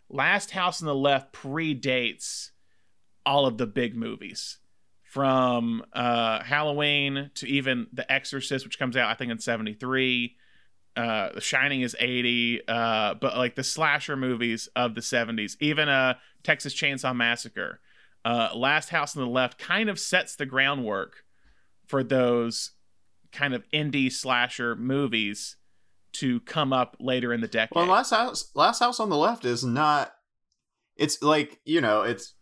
Last 0.10 0.52
House 0.52 0.82
on 0.82 0.86
the 0.86 0.94
Left 0.96 1.34
predates 1.34 2.52
all 3.26 3.48
of 3.48 3.58
the 3.58 3.66
big 3.66 3.96
movies 3.96 4.60
from 5.16 5.82
uh, 5.94 6.44
Halloween 6.44 7.32
to 7.36 7.48
even 7.48 7.88
The 7.94 8.12
Exorcist, 8.12 8.66
which 8.66 8.78
comes 8.78 8.98
out 8.98 9.10
I 9.10 9.14
think 9.14 9.32
in 9.32 9.40
'73. 9.40 10.36
Uh, 10.98 11.30
the 11.34 11.42
Shining 11.42 11.82
is 11.82 11.96
80, 12.00 12.62
uh, 12.68 13.14
but 13.16 13.38
like 13.38 13.56
the 13.56 13.64
slasher 13.64 14.16
movies 14.16 14.70
of 14.78 14.96
the 14.96 15.02
70s, 15.02 15.58
even 15.60 15.90
uh, 15.90 16.14
Texas 16.42 16.74
Chainsaw 16.74 17.14
Massacre, 17.14 17.82
uh, 18.24 18.50
Last 18.56 18.90
House 18.90 19.16
on 19.16 19.24
the 19.24 19.30
Left 19.30 19.58
kind 19.58 19.90
of 19.90 20.00
sets 20.00 20.38
the 20.38 20.46
groundwork 20.46 21.26
for 21.86 22.02
those 22.02 22.72
kind 23.34 23.54
of 23.54 23.64
indie 23.74 24.12
slasher 24.12 24.76
movies 24.76 25.58
to 26.14 26.40
come 26.42 26.72
up 26.72 26.96
later 27.00 27.34
in 27.34 27.42
the 27.42 27.48
decade. 27.48 27.76
Well, 27.76 27.88
last 27.88 28.12
house, 28.12 28.52
last 28.54 28.80
house 28.80 29.02
on 29.02 29.10
the 29.10 29.18
left 29.18 29.44
is 29.44 29.64
not. 29.66 30.14
It's 30.96 31.22
like 31.22 31.60
you 31.66 31.82
know, 31.82 32.04
it's 32.04 32.35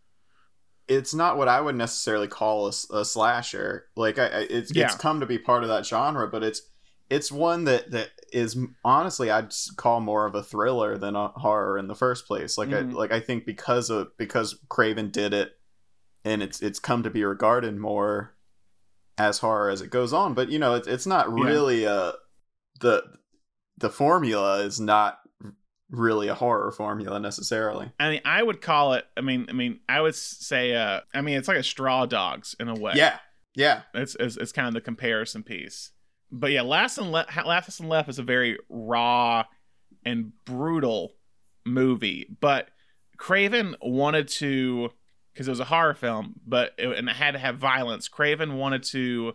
it's 0.88 1.14
not 1.14 1.36
what 1.38 1.48
I 1.48 1.60
would 1.60 1.76
necessarily 1.76 2.28
call 2.28 2.66
a 2.66 3.04
slasher. 3.04 3.86
Like 3.96 4.18
I, 4.18 4.26
I 4.26 4.38
it's 4.50 4.74
Yeah. 4.74 4.86
it's 4.86 4.94
come 4.96 5.20
to 5.20 5.26
be 5.26 5.38
part 5.38 5.62
of 5.62 5.68
that 5.68 5.86
genre, 5.86 6.28
but 6.28 6.42
it's 6.42 6.62
it's 7.10 7.30
one 7.32 7.64
that 7.64 7.90
that 7.92 8.10
is 8.32 8.56
honestly 8.84 9.30
I'd 9.30 9.52
call 9.76 10.00
more 10.00 10.26
of 10.26 10.34
a 10.34 10.42
thriller 10.42 10.98
than 10.98 11.14
a 11.16 11.28
horror 11.28 11.78
in 11.78 11.86
the 11.86 11.94
first 11.94 12.26
place. 12.26 12.58
Like 12.58 12.68
Mhm. 12.70 12.90
I 12.90 12.92
like 12.92 13.12
I 13.12 13.20
think 13.20 13.46
because 13.46 13.90
of 13.90 14.08
because 14.18 14.58
Craven 14.68 15.10
did 15.10 15.32
it, 15.32 15.52
and 16.24 16.42
it's 16.42 16.60
it's 16.62 16.78
come 16.78 17.02
to 17.02 17.10
be 17.10 17.24
regarded 17.24 17.76
more 17.76 18.34
as 19.16 19.38
horror 19.38 19.70
as 19.70 19.80
it 19.80 19.90
goes 19.90 20.12
on. 20.12 20.34
But 20.34 20.50
you 20.50 20.58
know, 20.58 20.74
it's 20.74 20.88
it's 20.88 21.06
not 21.06 21.28
Yeah. 21.28 21.44
really 21.44 21.84
a 21.84 22.14
the 22.80 23.04
the 23.78 23.90
formula 23.90 24.58
is 24.60 24.80
not 24.80 25.18
really 25.94 26.28
a 26.28 26.34
horror 26.34 26.70
formula 26.72 27.18
necessarily. 27.20 27.90
I 27.98 28.10
mean, 28.10 28.20
I 28.24 28.42
would 28.42 28.60
call 28.60 28.94
it. 28.94 29.04
I 29.16 29.20
mean, 29.20 29.46
I 29.48 29.52
mean, 29.52 29.80
I 29.88 30.00
would 30.00 30.14
say. 30.14 30.74
Uh, 30.74 31.00
I 31.14 31.20
mean, 31.20 31.36
it's 31.36 31.48
like 31.48 31.58
a 31.58 31.62
Straw 31.62 32.06
Dogs 32.06 32.54
in 32.58 32.68
a 32.68 32.74
way. 32.74 32.92
Yeah, 32.96 33.18
yeah, 33.54 33.82
it's 33.94 34.16
it's, 34.18 34.36
it's 34.36 34.52
kind 34.52 34.68
of 34.68 34.74
the 34.74 34.80
comparison 34.80 35.42
piece. 35.42 35.90
But 36.30 36.50
yeah, 36.50 36.62
Last 36.62 36.98
and 36.98 37.12
Le- 37.12 37.26
Last 37.44 37.80
and 37.80 37.88
Left 37.88 38.08
is 38.08 38.18
a 38.18 38.22
very 38.22 38.58
raw 38.68 39.44
and 40.04 40.32
brutal 40.44 41.14
movie. 41.64 42.26
But 42.40 42.68
Craven 43.16 43.76
wanted 43.80 44.28
to, 44.28 44.90
because 45.32 45.46
it 45.46 45.52
was 45.52 45.60
a 45.60 45.64
horror 45.64 45.94
film, 45.94 46.40
but 46.46 46.72
it, 46.78 46.88
and 46.88 47.08
it 47.08 47.16
had 47.16 47.32
to 47.32 47.38
have 47.38 47.56
violence. 47.58 48.08
Craven 48.08 48.56
wanted 48.56 48.82
to 48.84 49.34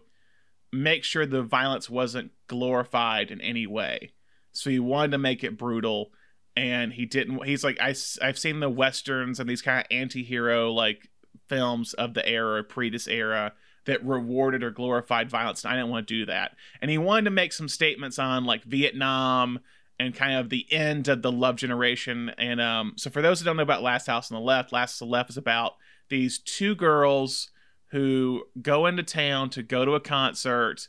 make 0.71 1.03
sure 1.03 1.25
the 1.25 1.41
violence 1.41 1.89
wasn't 1.89 2.31
glorified 2.47 3.31
in 3.31 3.41
any 3.41 3.65
way. 3.65 4.11
So 4.51 4.69
he 4.69 4.79
wanted 4.79 5.11
to 5.11 5.17
make 5.17 5.43
it 5.43 5.57
brutal, 5.57 6.11
and 6.55 6.93
he 6.93 7.05
didn't. 7.05 7.43
He's 7.45 7.63
like, 7.63 7.79
I, 7.79 7.95
I've 8.21 8.39
seen 8.39 8.59
the 8.59 8.69
westerns 8.69 9.39
and 9.39 9.49
these 9.49 9.61
kind 9.61 9.79
of 9.79 9.85
anti-hero 9.91 10.71
like 10.71 11.09
films 11.47 11.93
of 11.93 12.13
the 12.13 12.27
era, 12.27 12.63
pre 12.63 12.89
this 12.89 13.07
era, 13.07 13.53
that 13.85 14.05
rewarded 14.05 14.63
or 14.63 14.71
glorified 14.71 15.29
violence. 15.29 15.63
And 15.63 15.73
I 15.73 15.77
didn't 15.77 15.89
want 15.89 16.07
to 16.07 16.13
do 16.13 16.25
that. 16.25 16.55
And 16.81 16.91
he 16.91 16.97
wanted 16.97 17.25
to 17.25 17.31
make 17.31 17.53
some 17.53 17.69
statements 17.69 18.19
on 18.19 18.45
like 18.45 18.63
Vietnam 18.63 19.59
and 19.99 20.15
kind 20.15 20.37
of 20.37 20.49
the 20.49 20.65
end 20.71 21.07
of 21.07 21.21
the 21.21 21.31
love 21.31 21.57
generation. 21.57 22.31
And 22.37 22.61
um, 22.61 22.93
so 22.95 23.09
for 23.09 23.21
those 23.21 23.39
who 23.39 23.45
don't 23.45 23.57
know 23.57 23.63
about 23.63 23.83
Last 23.83 24.07
House 24.07 24.31
on 24.31 24.35
the 24.35 24.45
Left, 24.45 24.71
Last 24.71 24.93
House 24.93 25.01
on 25.01 25.07
the 25.07 25.13
Left 25.13 25.29
is 25.29 25.37
about 25.37 25.75
these 26.09 26.39
two 26.39 26.75
girls 26.75 27.51
who 27.87 28.43
go 28.61 28.85
into 28.85 29.03
town 29.03 29.49
to 29.49 29.63
go 29.63 29.83
to 29.83 29.95
a 29.95 29.99
concert 29.99 30.87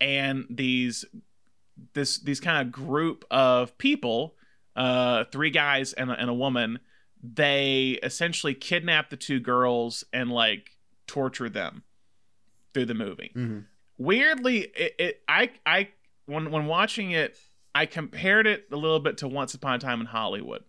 and 0.00 0.44
these 0.50 1.04
this 1.92 2.18
these 2.18 2.40
kind 2.40 2.66
of 2.66 2.72
group 2.72 3.24
of 3.30 3.76
people 3.78 4.34
uh 4.76 5.24
three 5.32 5.50
guys 5.50 5.92
and 5.94 6.10
a, 6.10 6.14
and 6.14 6.30
a 6.30 6.34
woman 6.34 6.78
they 7.22 7.98
essentially 8.02 8.54
kidnap 8.54 9.10
the 9.10 9.16
two 9.16 9.40
girls 9.40 10.04
and 10.12 10.30
like 10.30 10.70
torture 11.06 11.48
them 11.48 11.82
through 12.74 12.84
the 12.86 12.94
movie. 12.94 13.32
Mm-hmm. 13.34 13.60
weirdly 13.98 14.58
it, 14.76 14.94
it 14.98 15.22
i 15.28 15.50
i 15.64 15.88
when 16.26 16.50
when 16.50 16.66
watching 16.66 17.10
it 17.12 17.38
i 17.74 17.86
compared 17.86 18.46
it 18.46 18.66
a 18.70 18.76
little 18.76 19.00
bit 19.00 19.16
to 19.18 19.28
once 19.28 19.54
upon 19.54 19.74
a 19.74 19.78
time 19.78 20.00
in 20.00 20.06
hollywood 20.06 20.62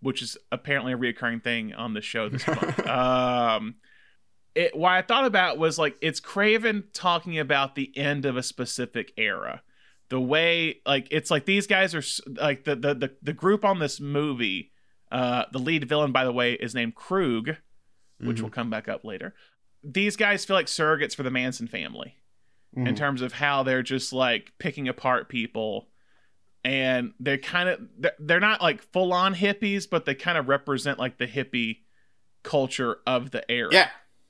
which 0.00 0.20
is 0.22 0.36
apparently 0.50 0.92
a 0.92 0.98
reoccurring 0.98 1.42
thing 1.44 1.72
on 1.72 1.94
the 1.94 2.00
show 2.00 2.28
this 2.28 2.44
month. 2.46 2.86
Um 2.88 3.76
it 4.54 4.76
what 4.76 4.90
i 4.92 5.00
thought 5.02 5.24
about 5.24 5.56
was 5.56 5.78
like 5.78 5.96
it's 6.02 6.20
craven 6.20 6.84
talking 6.92 7.38
about 7.38 7.74
the 7.74 7.96
end 7.96 8.26
of 8.26 8.36
a 8.36 8.42
specific 8.42 9.12
era 9.16 9.62
the 10.12 10.20
way 10.20 10.80
like 10.86 11.08
it's 11.10 11.30
like 11.30 11.44
these 11.46 11.66
guys 11.66 11.94
are 11.94 12.02
like 12.40 12.64
the 12.64 12.76
the 12.76 12.94
the, 12.94 13.10
the 13.22 13.32
group 13.32 13.64
on 13.64 13.78
this 13.78 13.98
movie 13.98 14.70
uh 15.10 15.44
the 15.52 15.58
lead 15.58 15.88
villain 15.88 16.12
by 16.12 16.24
the 16.24 16.32
way 16.32 16.52
is 16.52 16.74
named 16.74 16.94
krug 16.94 17.56
which 18.20 18.36
Mhm. 18.38 18.42
will 18.42 18.50
come 18.50 18.68
back 18.70 18.88
up 18.88 19.04
later 19.04 19.34
these 19.82 20.16
guys 20.16 20.44
feel 20.44 20.54
like 20.56 20.66
surrogates 20.66 21.16
for 21.16 21.22
the 21.22 21.30
manson 21.30 21.66
family 21.66 22.16
in 22.76 22.84
Mhm. 22.84 22.96
terms 22.96 23.22
of 23.22 23.32
how 23.32 23.62
they're 23.62 23.82
just 23.82 24.12
like 24.12 24.52
picking 24.58 24.86
apart 24.88 25.28
people 25.30 25.88
and 26.64 27.12
they're 27.18 27.38
kind 27.38 27.68
of 27.70 27.80
they're, 27.98 28.12
they're 28.20 28.40
not 28.40 28.60
like 28.62 28.82
full 28.92 29.12
on 29.12 29.34
hippies 29.34 29.88
but 29.90 30.04
they 30.04 30.14
kind 30.14 30.36
of 30.38 30.46
represent 30.48 30.98
like 30.98 31.16
the 31.18 31.26
hippie 31.26 31.78
culture 32.42 32.98
of 33.06 33.30
the 33.30 33.42
era 33.50 33.70
yeah, 33.72 33.88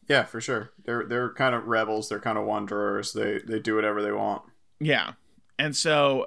yeah, 0.08 0.24
for 0.24 0.40
sure. 0.40 0.72
They're 0.84 1.04
they're 1.06 1.32
kind 1.32 1.54
of 1.54 1.66
rebels. 1.66 2.08
They're 2.08 2.20
kind 2.20 2.36
of 2.36 2.44
wanderers. 2.44 3.12
They 3.14 3.38
they 3.46 3.58
do 3.58 3.74
whatever 3.76 4.02
they 4.02 4.12
want. 4.12 4.42
yeah 4.80 5.12
and 5.62 5.76
so 5.76 6.26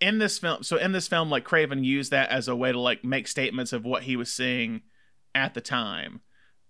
in 0.00 0.18
this 0.18 0.38
film 0.38 0.62
so 0.62 0.78
in 0.78 0.92
this 0.92 1.08
film 1.08 1.28
like 1.28 1.44
craven 1.44 1.84
used 1.84 2.10
that 2.10 2.30
as 2.30 2.48
a 2.48 2.56
way 2.56 2.72
to 2.72 2.80
like 2.80 3.04
make 3.04 3.28
statements 3.28 3.74
of 3.74 3.84
what 3.84 4.04
he 4.04 4.16
was 4.16 4.32
seeing 4.32 4.80
at 5.34 5.52
the 5.52 5.60
time. 5.60 6.22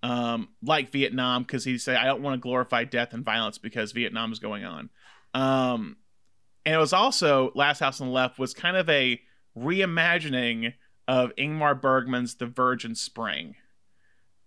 Um 0.02 0.48
like 0.60 0.90
vietnam 0.90 1.44
because 1.44 1.64
he 1.64 1.78
said 1.78 1.96
i 1.96 2.04
don't 2.04 2.22
want 2.22 2.34
to 2.34 2.40
glorify 2.40 2.82
death 2.82 3.14
and 3.14 3.24
violence 3.24 3.58
because 3.58 3.92
vietnam 3.92 4.32
is 4.32 4.40
going 4.40 4.64
on. 4.64 4.90
Um 5.32 5.96
and 6.64 6.74
it 6.74 6.78
was 6.78 6.92
also 6.92 7.52
last 7.54 7.78
house 7.78 8.00
on 8.00 8.08
the 8.08 8.12
left 8.12 8.36
was 8.36 8.52
kind 8.52 8.76
of 8.76 8.88
a 8.90 9.20
reimagining 9.56 10.74
of 11.06 11.32
ingmar 11.36 11.80
bergman's 11.80 12.34
the 12.34 12.46
virgin 12.46 12.96
spring. 12.96 13.54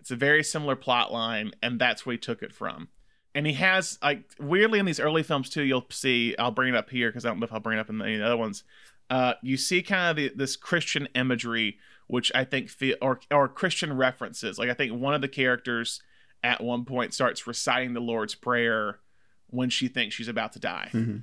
It's 0.01 0.11
a 0.11 0.17
very 0.17 0.43
similar 0.43 0.75
plot 0.75 1.11
line, 1.11 1.51
and 1.61 1.79
that's 1.79 2.05
where 2.05 2.13
he 2.13 2.17
took 2.17 2.41
it 2.41 2.53
from. 2.53 2.89
And 3.35 3.45
he 3.45 3.53
has 3.53 3.99
like 4.01 4.23
weirdly 4.39 4.79
in 4.79 4.85
these 4.85 4.99
early 4.99 5.23
films 5.23 5.49
too. 5.49 5.61
You'll 5.61 5.85
see. 5.89 6.35
I'll 6.37 6.51
bring 6.51 6.73
it 6.73 6.77
up 6.77 6.89
here 6.89 7.09
because 7.09 7.25
I 7.25 7.29
don't 7.29 7.39
know 7.39 7.45
if 7.45 7.53
I'll 7.53 7.59
bring 7.59 7.77
it 7.77 7.81
up 7.81 7.89
in 7.89 8.01
any 8.01 8.21
other 8.21 8.37
ones. 8.37 8.63
Uh, 9.09 9.33
you 9.41 9.55
see 9.57 9.81
kind 9.81 10.09
of 10.11 10.15
the, 10.15 10.31
this 10.35 10.55
Christian 10.55 11.07
imagery, 11.15 11.77
which 12.07 12.31
I 12.33 12.43
think 12.43 12.69
feel 12.69 12.95
or 13.01 13.19
or 13.31 13.47
Christian 13.47 13.95
references. 13.95 14.57
Like 14.57 14.69
I 14.69 14.73
think 14.73 14.93
one 14.99 15.13
of 15.13 15.21
the 15.21 15.27
characters 15.27 16.01
at 16.43 16.63
one 16.63 16.85
point 16.85 17.13
starts 17.13 17.45
reciting 17.45 17.93
the 17.93 17.99
Lord's 17.99 18.33
Prayer 18.35 18.99
when 19.47 19.69
she 19.69 19.87
thinks 19.87 20.15
she's 20.15 20.27
about 20.27 20.53
to 20.53 20.59
die. 20.59 20.89
Mm-hmm. 20.93 21.17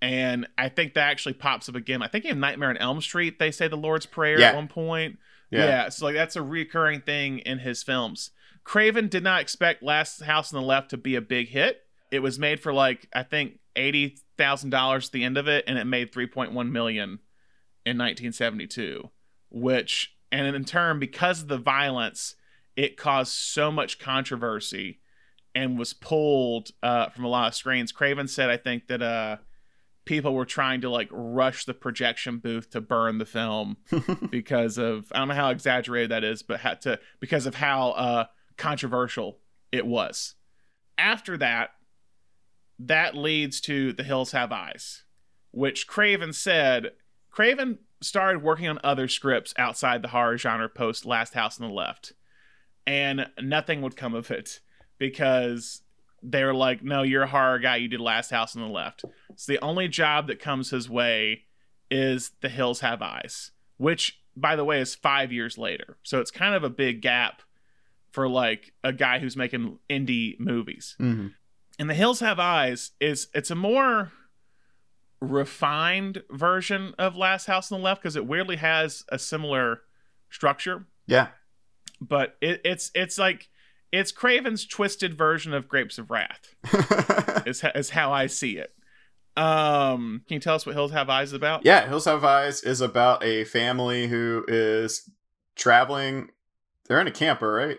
And 0.00 0.48
I 0.58 0.68
think 0.68 0.94
that 0.94 1.08
actually 1.10 1.34
pops 1.34 1.68
up 1.68 1.76
again. 1.76 2.02
I 2.02 2.08
think 2.08 2.24
in 2.24 2.40
Nightmare 2.40 2.70
on 2.70 2.76
Elm 2.76 3.00
Street, 3.00 3.38
they 3.38 3.52
say 3.52 3.68
the 3.68 3.76
Lord's 3.76 4.06
Prayer 4.06 4.38
Yeah. 4.40 4.48
at 4.48 4.56
one 4.56 4.68
point. 4.68 5.18
Yeah. 5.50 5.66
Yeah. 5.66 5.88
so 5.90 6.06
like 6.06 6.14
that's 6.16 6.34
a 6.36 6.42
recurring 6.42 7.02
thing 7.02 7.38
in 7.40 7.58
his 7.60 7.82
films. 7.82 8.30
Craven 8.64 9.08
did 9.08 9.24
not 9.24 9.40
expect 9.40 9.82
Last 9.82 10.22
House 10.22 10.52
on 10.52 10.60
the 10.60 10.66
Left 10.66 10.90
to 10.90 10.96
be 10.96 11.14
a 11.14 11.20
big 11.20 11.48
hit. 11.48 11.82
It 12.10 12.20
was 12.20 12.38
made 12.38 12.60
for 12.60 12.72
like 12.72 13.08
I 13.14 13.22
think 13.22 13.58
eighty 13.76 14.18
thousand 14.36 14.70
dollars 14.70 15.06
at 15.06 15.12
the 15.12 15.24
end 15.24 15.38
of 15.38 15.48
it, 15.48 15.64
and 15.66 15.78
it 15.78 15.84
made 15.84 16.12
three 16.12 16.26
point 16.26 16.52
one 16.52 16.72
million 16.72 17.20
in 17.84 17.96
nineteen 17.96 18.32
seventy 18.32 18.66
two. 18.66 19.10
Which 19.50 20.14
and 20.30 20.54
in 20.54 20.64
turn, 20.64 20.98
because 20.98 21.42
of 21.42 21.48
the 21.48 21.58
violence, 21.58 22.36
it 22.76 22.96
caused 22.96 23.32
so 23.32 23.70
much 23.70 23.98
controversy 23.98 25.00
and 25.54 25.78
was 25.78 25.92
pulled 25.92 26.70
uh, 26.82 27.10
from 27.10 27.24
a 27.24 27.28
lot 27.28 27.48
of 27.48 27.54
screens. 27.54 27.92
Craven 27.92 28.26
said, 28.26 28.48
I 28.48 28.56
think 28.56 28.86
that 28.86 29.02
uh, 29.02 29.36
people 30.04 30.34
were 30.34 30.46
trying 30.46 30.80
to 30.80 30.90
like 30.90 31.08
rush 31.10 31.64
the 31.64 31.74
projection 31.74 32.38
booth 32.38 32.70
to 32.70 32.80
burn 32.80 33.18
the 33.18 33.26
film 33.26 33.76
because 34.30 34.78
of 34.78 35.06
I 35.12 35.18
don't 35.18 35.28
know 35.28 35.34
how 35.34 35.50
exaggerated 35.50 36.10
that 36.10 36.24
is, 36.24 36.42
but 36.42 36.60
had 36.60 36.80
to 36.82 36.98
because 37.20 37.46
of 37.46 37.54
how 37.54 37.90
uh, 37.90 38.24
controversial 38.56 39.38
it 39.70 39.86
was. 39.86 40.34
After 40.98 41.36
that, 41.38 41.70
that 42.78 43.16
leads 43.16 43.60
to 43.62 43.92
The 43.92 44.02
Hills 44.02 44.32
Have 44.32 44.52
Eyes, 44.52 45.04
which 45.50 45.86
Craven 45.86 46.32
said 46.32 46.92
Craven 47.30 47.78
started 48.00 48.42
working 48.42 48.68
on 48.68 48.78
other 48.82 49.08
scripts 49.08 49.54
outside 49.56 50.02
the 50.02 50.08
horror 50.08 50.36
genre 50.36 50.68
post 50.68 51.06
Last 51.06 51.34
House 51.34 51.60
on 51.60 51.68
the 51.68 51.74
Left, 51.74 52.12
and 52.86 53.28
nothing 53.40 53.80
would 53.82 53.96
come 53.96 54.14
of 54.14 54.30
it 54.30 54.60
because 54.98 55.82
they 56.22 56.44
were 56.44 56.54
like, 56.54 56.82
"No, 56.82 57.02
you're 57.02 57.22
a 57.22 57.28
horror 57.28 57.58
guy. 57.58 57.76
You 57.76 57.88
did 57.88 58.00
Last 58.00 58.30
House 58.30 58.54
on 58.54 58.62
the 58.62 58.68
Left." 58.68 59.04
So 59.36 59.52
the 59.52 59.62
only 59.62 59.88
job 59.88 60.26
that 60.26 60.40
comes 60.40 60.70
his 60.70 60.90
way 60.90 61.44
is 61.90 62.32
The 62.40 62.48
Hills 62.48 62.80
Have 62.80 63.02
Eyes, 63.02 63.52
which, 63.76 64.20
by 64.36 64.56
the 64.56 64.64
way, 64.64 64.80
is 64.80 64.94
five 64.94 65.32
years 65.32 65.58
later. 65.58 65.98
So 66.02 66.20
it's 66.20 66.30
kind 66.30 66.54
of 66.54 66.64
a 66.64 66.70
big 66.70 67.00
gap 67.02 67.42
for 68.12 68.28
like 68.28 68.72
a 68.84 68.92
guy 68.92 69.18
who's 69.18 69.36
making 69.36 69.78
indie 69.90 70.38
movies. 70.38 70.94
hmm 70.98 71.28
And 71.78 71.90
The 71.90 71.94
Hills 71.94 72.20
Have 72.20 72.38
Eyes 72.38 72.92
is 73.00 73.26
it's 73.34 73.50
a 73.50 73.54
more 73.56 74.12
refined 75.20 76.22
version 76.30 76.94
of 76.98 77.16
Last 77.16 77.46
House 77.46 77.70
on 77.70 77.78
the 77.78 77.84
Left 77.84 78.02
because 78.02 78.16
it 78.16 78.26
weirdly 78.26 78.56
has 78.56 79.04
a 79.10 79.18
similar 79.18 79.82
structure, 80.30 80.86
Yeah. 81.06 81.28
but 82.00 82.36
it, 82.40 82.60
it's 82.64 82.90
it's 82.94 83.18
like 83.18 83.48
it's 83.92 84.10
Craven's 84.12 84.66
twisted 84.66 85.14
version 85.16 85.52
of 85.52 85.68
Grapes 85.68 85.98
of 85.98 86.10
Wrath 86.10 86.54
is 87.46 87.62
is 87.74 87.90
how 87.90 88.12
I 88.12 88.26
see 88.26 88.56
it. 88.58 88.72
Um, 89.36 90.22
can 90.28 90.34
you 90.34 90.40
tell 90.40 90.54
us 90.56 90.66
what 90.66 90.74
Hills 90.74 90.92
Have 90.92 91.08
Eyes 91.08 91.28
is 91.28 91.34
about? 91.34 91.64
yeah. 91.64 91.86
Hills 91.88 92.04
Have 92.06 92.24
Eyes 92.24 92.62
is 92.62 92.80
about 92.80 93.22
a 93.24 93.44
family 93.44 94.08
who 94.08 94.44
is 94.48 95.08
traveling. 95.56 96.28
They're 96.86 97.00
in 97.00 97.06
a 97.06 97.10
camper, 97.12 97.50
right? 97.52 97.78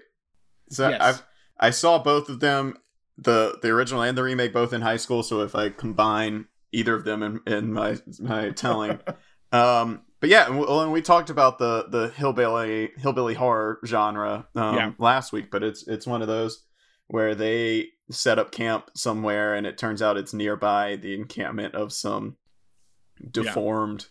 So 0.70 0.90
Yes. 0.90 1.02
I've 1.02 1.24
I 1.60 1.70
saw 1.70 2.00
both 2.00 2.30
of 2.30 2.40
them, 2.40 2.78
the 3.18 3.58
the 3.62 3.70
original 3.70 4.02
and 4.02 4.18
the 4.18 4.24
remake, 4.24 4.54
both 4.54 4.74
in 4.74 4.82
high 4.82 4.98
school. 4.98 5.24
So 5.24 5.42
if 5.42 5.56
I 5.56 5.70
combine 5.70 6.48
either 6.72 6.96
of 6.96 7.04
them 7.06 7.22
in, 7.24 7.54
in 7.54 7.74
my 7.74 7.98
my 8.20 8.50
telling, 8.50 9.00
um, 9.52 10.02
but 10.20 10.30
yeah, 10.30 10.48
and 10.48 10.60
we, 10.60 10.66
and 10.68 10.92
we 10.92 11.02
talked 11.02 11.30
about 11.30 11.60
the 11.60 11.86
the 11.90 12.10
hillbilly 12.10 12.92
hillbilly 12.98 13.36
horror 13.36 13.80
genre 13.86 14.48
um, 14.56 14.76
Yeah. 14.76 14.92
last 14.98 15.32
week, 15.32 15.52
but 15.52 15.64
it's 15.64 15.88
it's 15.88 16.08
one 16.08 16.22
of 16.22 16.28
those 16.28 16.66
where 17.08 17.36
they 17.36 17.90
set 18.10 18.40
up 18.40 18.52
camp 18.52 18.90
somewhere, 18.96 19.54
and 19.54 19.68
it 19.68 19.78
turns 19.78 20.02
out 20.02 20.18
it's 20.18 20.34
nearby 20.34 20.96
the 20.96 21.14
encampment 21.14 21.76
of 21.76 21.94
some 21.94 22.38
deformed 23.30 24.08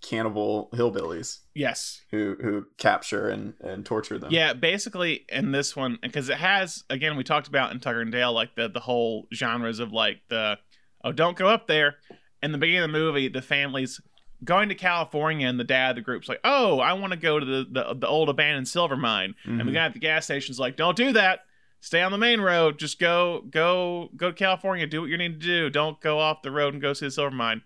cannibal 0.00 0.70
hillbillies 0.72 1.38
Yes. 1.54 2.02
who 2.10 2.36
who 2.40 2.66
capture 2.76 3.28
and 3.28 3.54
and 3.60 3.84
torture 3.84 4.18
them. 4.18 4.30
Yeah, 4.32 4.52
basically 4.52 5.24
in 5.28 5.52
this 5.52 5.74
one 5.74 5.98
because 6.00 6.28
it 6.28 6.38
has 6.38 6.84
again 6.88 7.16
we 7.16 7.24
talked 7.24 7.48
about 7.48 7.72
in 7.72 7.80
Tucker 7.80 8.00
and 8.00 8.12
Dale 8.12 8.32
like 8.32 8.54
the 8.54 8.68
the 8.68 8.80
whole 8.80 9.26
genres 9.34 9.80
of 9.80 9.92
like 9.92 10.20
the 10.28 10.58
oh 11.04 11.12
don't 11.12 11.36
go 11.36 11.48
up 11.48 11.66
there. 11.66 11.96
In 12.42 12.52
the 12.52 12.58
beginning 12.58 12.84
of 12.84 12.92
the 12.92 12.98
movie, 12.98 13.28
the 13.28 13.42
family's 13.42 14.00
going 14.44 14.68
to 14.68 14.74
California 14.76 15.48
and 15.48 15.58
the 15.58 15.64
dad 15.64 15.90
of 15.90 15.96
the 15.96 16.02
group's 16.02 16.28
like, 16.28 16.38
"Oh, 16.44 16.78
I 16.78 16.92
want 16.92 17.12
to 17.12 17.18
go 17.18 17.40
to 17.40 17.44
the, 17.44 17.66
the 17.68 17.94
the 17.94 18.06
old 18.06 18.28
abandoned 18.28 18.68
silver 18.68 18.96
mine." 18.96 19.34
And 19.44 19.58
the 19.60 19.64
Mhm. 19.64 19.74
guy 19.74 19.84
at 19.86 19.92
the 19.94 19.98
gas 19.98 20.26
station's 20.26 20.60
like, 20.60 20.76
"Don't 20.76 20.96
do 20.96 21.10
that. 21.14 21.40
Stay 21.80 22.00
on 22.02 22.12
the 22.12 22.18
main 22.18 22.40
road. 22.40 22.78
Just 22.78 23.00
go 23.00 23.42
go 23.50 24.10
go 24.16 24.30
to 24.30 24.36
California. 24.36 24.86
Do 24.86 25.00
what 25.00 25.10
you 25.10 25.16
need 25.18 25.40
to 25.40 25.46
do. 25.46 25.70
Don't 25.70 26.00
go 26.00 26.20
off 26.20 26.42
the 26.42 26.52
road 26.52 26.72
and 26.74 26.80
go 26.80 26.92
see 26.92 27.06
the 27.06 27.10
silver 27.10 27.34
mine." 27.34 27.62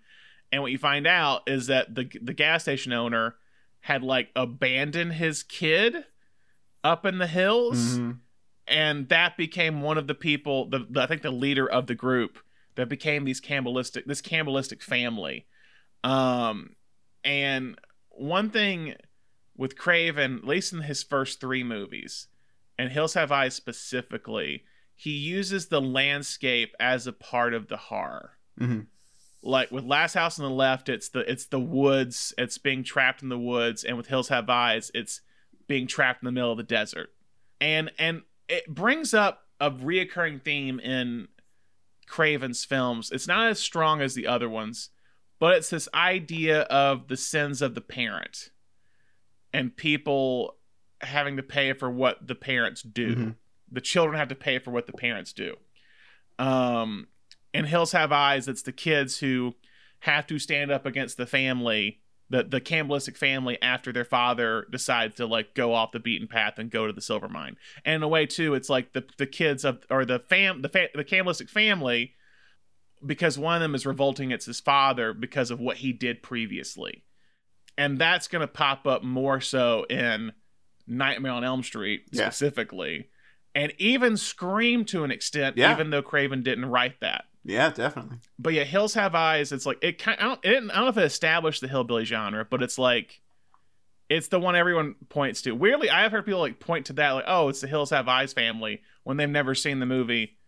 And 0.52 0.60
what 0.62 0.70
you 0.70 0.78
find 0.78 1.06
out 1.06 1.42
is 1.46 1.66
that 1.68 1.94
the 1.94 2.08
the 2.20 2.34
gas 2.34 2.62
station 2.62 2.92
owner 2.92 3.36
had 3.80 4.02
like 4.02 4.30
abandoned 4.36 5.14
his 5.14 5.42
kid 5.42 6.04
up 6.84 7.04
in 7.06 7.18
the 7.18 7.26
hills 7.26 7.98
Mhm. 7.98 8.18
and 8.68 9.08
that 9.08 9.36
became 9.36 9.80
one 9.80 9.98
of 9.98 10.06
the 10.06 10.14
people 10.14 10.68
the, 10.68 10.86
the 10.88 11.00
I 11.02 11.06
think 11.06 11.22
the 11.22 11.30
leader 11.32 11.68
of 11.68 11.86
the 11.86 11.94
group 11.94 12.38
that 12.74 12.88
became 12.88 13.24
these 13.24 13.40
cannibalistic 13.40 14.04
this 14.04 14.20
cannibalistic 14.20 14.82
family 14.82 15.46
um 16.04 16.76
and 17.24 17.78
one 18.10 18.50
thing 18.50 18.94
with 19.56 19.76
Craven 19.76 20.38
at 20.38 20.44
least 20.46 20.72
in 20.72 20.82
his 20.82 21.02
first 21.02 21.40
3 21.40 21.62
movies 21.64 22.28
and 22.78 22.90
Hills 22.90 23.14
Have 23.14 23.32
Eyes 23.32 23.54
specifically 23.54 24.64
he 24.94 25.10
uses 25.12 25.66
the 25.68 25.80
landscape 25.80 26.74
as 26.78 27.06
a 27.06 27.12
part 27.12 27.54
of 27.54 27.68
the 27.68 27.76
horror 27.76 28.38
Mhm. 28.60 28.86
Like 29.42 29.70
with 29.70 29.84
last 29.84 30.14
house 30.14 30.38
on 30.38 30.44
the 30.48 30.54
left 30.54 30.88
it's 30.88 31.08
the 31.08 31.30
it's 31.30 31.46
the 31.46 31.58
woods 31.60 32.32
it's 32.38 32.58
being 32.58 32.84
trapped 32.84 33.22
in 33.22 33.28
the 33.28 33.38
woods 33.38 33.82
and 33.82 33.96
with 33.96 34.06
hills 34.06 34.28
have 34.28 34.48
eyes 34.48 34.90
it's 34.94 35.20
being 35.66 35.86
trapped 35.86 36.22
in 36.22 36.26
the 36.26 36.32
middle 36.32 36.50
of 36.52 36.56
the 36.58 36.62
desert. 36.62 37.10
And 37.60 37.90
and 37.98 38.22
it 38.48 38.66
brings 38.68 39.14
up 39.14 39.46
a 39.60 39.70
reoccurring 39.70 40.42
theme 40.42 40.80
in 40.80 41.28
craven's 42.06 42.64
films. 42.64 43.10
It's 43.10 43.28
not 43.28 43.46
as 43.48 43.58
strong 43.60 44.00
as 44.00 44.14
the 44.14 44.26
other 44.26 44.48
ones 44.48 44.90
but 45.38 45.56
it's 45.56 45.70
this 45.70 45.88
idea 45.92 46.60
of 46.62 47.08
the 47.08 47.16
sins 47.16 47.62
of 47.62 47.74
the 47.74 47.80
parent 47.80 48.50
and 49.52 49.76
people 49.76 50.56
having 51.00 51.36
to 51.36 51.42
pay 51.42 51.72
for 51.72 51.90
what 51.90 52.24
the 52.28 52.34
parents 52.36 52.80
do. 52.82 53.14
Mhm. 53.16 53.34
the 53.70 53.80
children 53.80 54.18
have 54.18 54.28
to 54.28 54.34
pay 54.34 54.58
for 54.58 54.70
what 54.70 54.86
the 54.86 54.92
parents 54.92 55.32
do. 55.32 55.56
Um 56.38 57.08
in 57.54 57.64
hills 57.64 57.92
have 57.92 58.12
eyes 58.12 58.48
it's 58.48 58.62
the 58.62 58.72
kids 58.72 59.18
who 59.18 59.54
have 60.00 60.26
to 60.26 60.38
stand 60.38 60.70
up 60.70 60.84
against 60.86 61.16
the 61.16 61.26
family 61.26 62.00
the 62.30 62.42
the 62.44 62.60
cannibalistic 62.60 63.16
family 63.16 63.60
after 63.60 63.92
their 63.92 64.04
father 64.04 64.66
decides 64.70 65.16
to 65.16 65.26
like 65.26 65.54
go 65.54 65.74
off 65.74 65.92
the 65.92 66.00
beaten 66.00 66.26
path 66.26 66.54
and 66.58 66.70
go 66.70 66.86
to 66.86 66.92
the 66.92 67.00
silver 67.00 67.28
mine 67.28 67.56
and 67.84 67.96
in 67.96 68.02
a 68.02 68.08
way 68.08 68.24
too 68.26 68.54
it's 68.54 68.70
like 68.70 68.92
the 68.92 69.04
the 69.18 69.26
kids 69.26 69.64
of 69.64 69.84
or 69.90 70.04
the 70.04 70.18
fam 70.18 70.62
the 70.62 70.68
fa- 70.68 70.88
the 70.94 71.04
cannibalistic 71.04 71.48
family 71.48 72.14
because 73.04 73.36
one 73.38 73.56
of 73.56 73.60
them 73.62 73.74
is 73.74 73.84
revolting 73.84 74.30
it's 74.30 74.46
his 74.46 74.60
father 74.60 75.12
because 75.12 75.50
of 75.50 75.60
what 75.60 75.78
he 75.78 75.92
did 75.92 76.22
previously 76.22 77.04
and 77.76 77.98
that's 77.98 78.28
going 78.28 78.40
to 78.40 78.46
pop 78.46 78.86
up 78.86 79.02
more 79.02 79.40
so 79.40 79.84
in 79.90 80.32
nightmare 80.86 81.32
on 81.32 81.44
elm 81.44 81.62
street 81.62 82.02
Yeah. 82.12 82.24
specifically 82.30 83.08
and 83.54 83.72
even 83.78 84.16
scream 84.16 84.84
to 84.86 85.04
an 85.04 85.10
extent 85.10 85.56
Yeah. 85.56 85.72
even 85.72 85.90
though 85.90 86.02
craven 86.02 86.42
didn't 86.42 86.66
write 86.66 87.00
that 87.00 87.24
Yeah, 87.44 87.70
definitely. 87.70 88.18
but 88.38 88.52
yeah, 88.52 88.64
Hills 88.64 88.94
Have 88.94 89.14
Eyes. 89.14 89.50
It's 89.52 89.66
like 89.66 89.78
it 89.82 89.98
kind. 89.98 90.18
I 90.20 90.24
don't, 90.24 90.44
it 90.44 90.48
I 90.56 90.60
don't 90.60 90.68
know 90.84 90.88
if 90.88 90.96
it 90.96 91.04
established 91.04 91.60
the 91.60 91.68
hillbilly 91.68 92.04
genre, 92.04 92.46
but 92.48 92.62
it's 92.62 92.78
like 92.78 93.20
it's 94.08 94.28
the 94.28 94.38
one 94.38 94.54
everyone 94.54 94.94
points 95.08 95.42
to. 95.42 95.52
Weirdly, 95.52 95.90
I 95.90 96.02
have 96.02 96.12
heard 96.12 96.24
people 96.26 96.40
like 96.40 96.60
point 96.60 96.86
to 96.86 96.92
that, 96.94 97.10
like, 97.10 97.24
oh, 97.26 97.48
it's 97.48 97.60
the 97.60 97.66
Hills 97.66 97.90
Have 97.90 98.08
Eyes 98.08 98.32
family 98.32 98.82
when 99.04 99.16
they've 99.16 99.28
never 99.28 99.54
seen 99.54 99.80
the 99.80 99.86
movie 99.86 100.38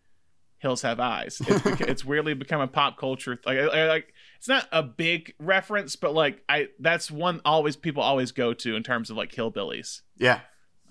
Hills 0.58 0.82
Have 0.82 1.00
Eyes. 1.00 1.40
It's, 1.40 1.60
beca- 1.62 1.80
it's 1.88 2.04
weirdly 2.04 2.34
become 2.34 2.60
a 2.60 2.68
pop 2.68 2.96
culture 2.98 3.40
like 3.44 3.58
I- 3.58 3.62
I- 3.66 3.86
like 3.88 4.12
it's 4.38 4.48
not 4.48 4.68
a 4.70 4.82
big 4.82 5.34
reference, 5.40 5.96
but 5.96 6.14
like 6.14 6.42
I 6.48 6.68
that's 6.78 7.10
one 7.10 7.40
always 7.44 7.74
people 7.76 8.02
always 8.02 8.30
go 8.32 8.52
to 8.54 8.76
in 8.76 8.82
terms 8.84 9.10
of 9.10 9.16
like 9.16 9.32
hillbillies. 9.32 10.02
Yeah. 10.16 10.40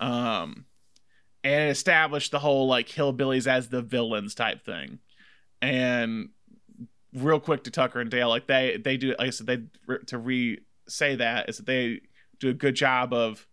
Um, 0.00 0.66
and 1.44 1.62
it 1.68 1.70
established 1.70 2.30
the 2.32 2.40
whole 2.40 2.66
like 2.66 2.88
hillbillies 2.88 3.46
as 3.46 3.68
the 3.68 3.80
villains 3.82 4.34
type 4.34 4.64
thing. 4.64 4.98
And 5.64 6.28
real 7.14 7.40
quick 7.40 7.64
to 7.64 7.70
Tucker 7.70 8.00
and 8.00 8.10
Dale, 8.10 8.28
like 8.28 8.46
they 8.46 8.76
they 8.82 8.96
do, 8.96 9.14
like 9.18 9.28
I 9.28 9.30
said, 9.30 9.46
they 9.46 9.96
to 10.06 10.18
re 10.18 10.60
say 10.86 11.16
that 11.16 11.48
is 11.48 11.56
that 11.56 11.66
they 11.66 12.00
do 12.38 12.50
a 12.50 12.54
good 12.54 12.74
job 12.74 13.14
of 13.14 13.46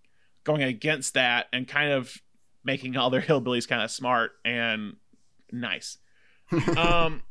going 0.44 0.64
against 0.64 1.14
that 1.14 1.48
and 1.54 1.68
kind 1.68 1.92
of 1.92 2.22
making 2.64 2.98
all 2.98 3.10
their 3.10 3.22
hillbillies 3.22 3.68
kind 3.68 3.82
of 3.82 3.90
smart 3.92 4.32
and 4.44 4.98
nice. 5.52 5.98
um, 6.78 7.22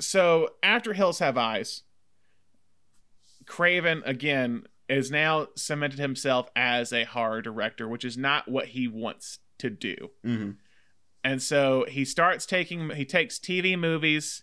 so 0.00 0.48
after 0.62 0.94
Hills 0.94 1.18
Have 1.18 1.36
Eyes, 1.36 1.82
Craven 3.46 4.02
again 4.06 4.64
is 4.88 5.10
now 5.10 5.48
cemented 5.56 5.98
himself 5.98 6.48
as 6.56 6.92
a 6.92 7.04
horror 7.04 7.42
director, 7.42 7.86
which 7.86 8.04
is 8.04 8.16
not 8.16 8.48
what 8.48 8.68
he 8.68 8.88
wants 8.88 9.40
to 9.58 9.68
do. 9.68 10.10
hmm 10.24 10.52
And 11.22 11.42
so 11.42 11.84
he 11.88 12.04
starts 12.04 12.46
taking 12.46 12.90
he 12.90 13.04
takes 13.04 13.38
TV 13.38 13.78
movies, 13.78 14.42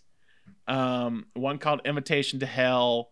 um, 0.66 1.26
one 1.34 1.58
called 1.58 1.80
Invitation 1.84 2.38
to 2.40 2.46
Hell, 2.46 3.10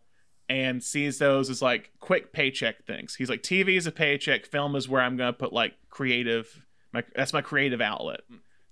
and 0.49 0.83
sees 0.83 1.19
those 1.19 1.51
as 1.51 1.61
like 1.63 1.91
quick 1.99 2.33
paycheck 2.33 2.85
things. 2.85 3.15
He's 3.17 3.29
like, 3.29 3.43
TV 3.43 3.77
is 3.77 3.87
a 3.87 3.93
paycheck, 3.93 4.47
film 4.47 4.77
is 4.77 4.89
where 4.89 5.03
I'm 5.03 5.17
gonna 5.17 5.33
put 5.33 5.53
like 5.53 5.75
creative 5.91 6.65
my 6.93 7.03
that's 7.15 7.33
my 7.33 7.43
creative 7.43 7.81
outlet. 7.81 8.21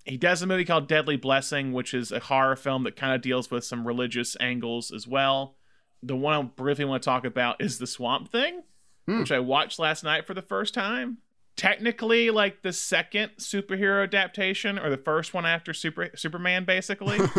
He 0.04 0.16
does 0.18 0.42
a 0.42 0.46
movie 0.46 0.66
called 0.66 0.86
Deadly 0.86 1.16
Blessing, 1.16 1.72
which 1.72 1.94
is 1.94 2.12
a 2.12 2.20
horror 2.20 2.56
film 2.56 2.84
that 2.84 2.94
kind 2.94 3.14
of 3.14 3.22
deals 3.22 3.50
with 3.50 3.64
some 3.64 3.86
religious 3.86 4.36
angles 4.38 4.92
as 4.92 5.08
well. 5.08 5.56
The 6.02 6.14
one 6.14 6.34
I 6.34 6.42
briefly 6.42 6.84
want 6.84 7.02
to 7.02 7.08
talk 7.08 7.24
about 7.24 7.62
is 7.62 7.78
The 7.78 7.86
Swamp 7.86 8.30
Thing, 8.30 8.62
Hmm. 9.06 9.20
which 9.20 9.32
I 9.32 9.38
watched 9.40 9.78
last 9.78 10.04
night 10.04 10.26
for 10.26 10.34
the 10.34 10.42
first 10.42 10.74
time. 10.74 11.18
Technically, 11.56 12.30
like 12.30 12.62
the 12.62 12.72
second 12.72 13.32
superhero 13.38 14.02
adaptation, 14.02 14.78
or 14.78 14.90
the 14.90 14.96
first 14.96 15.32
one 15.32 15.46
after 15.46 15.72
Super 15.72 16.10
Superman, 16.16 16.64
basically, 16.64 17.18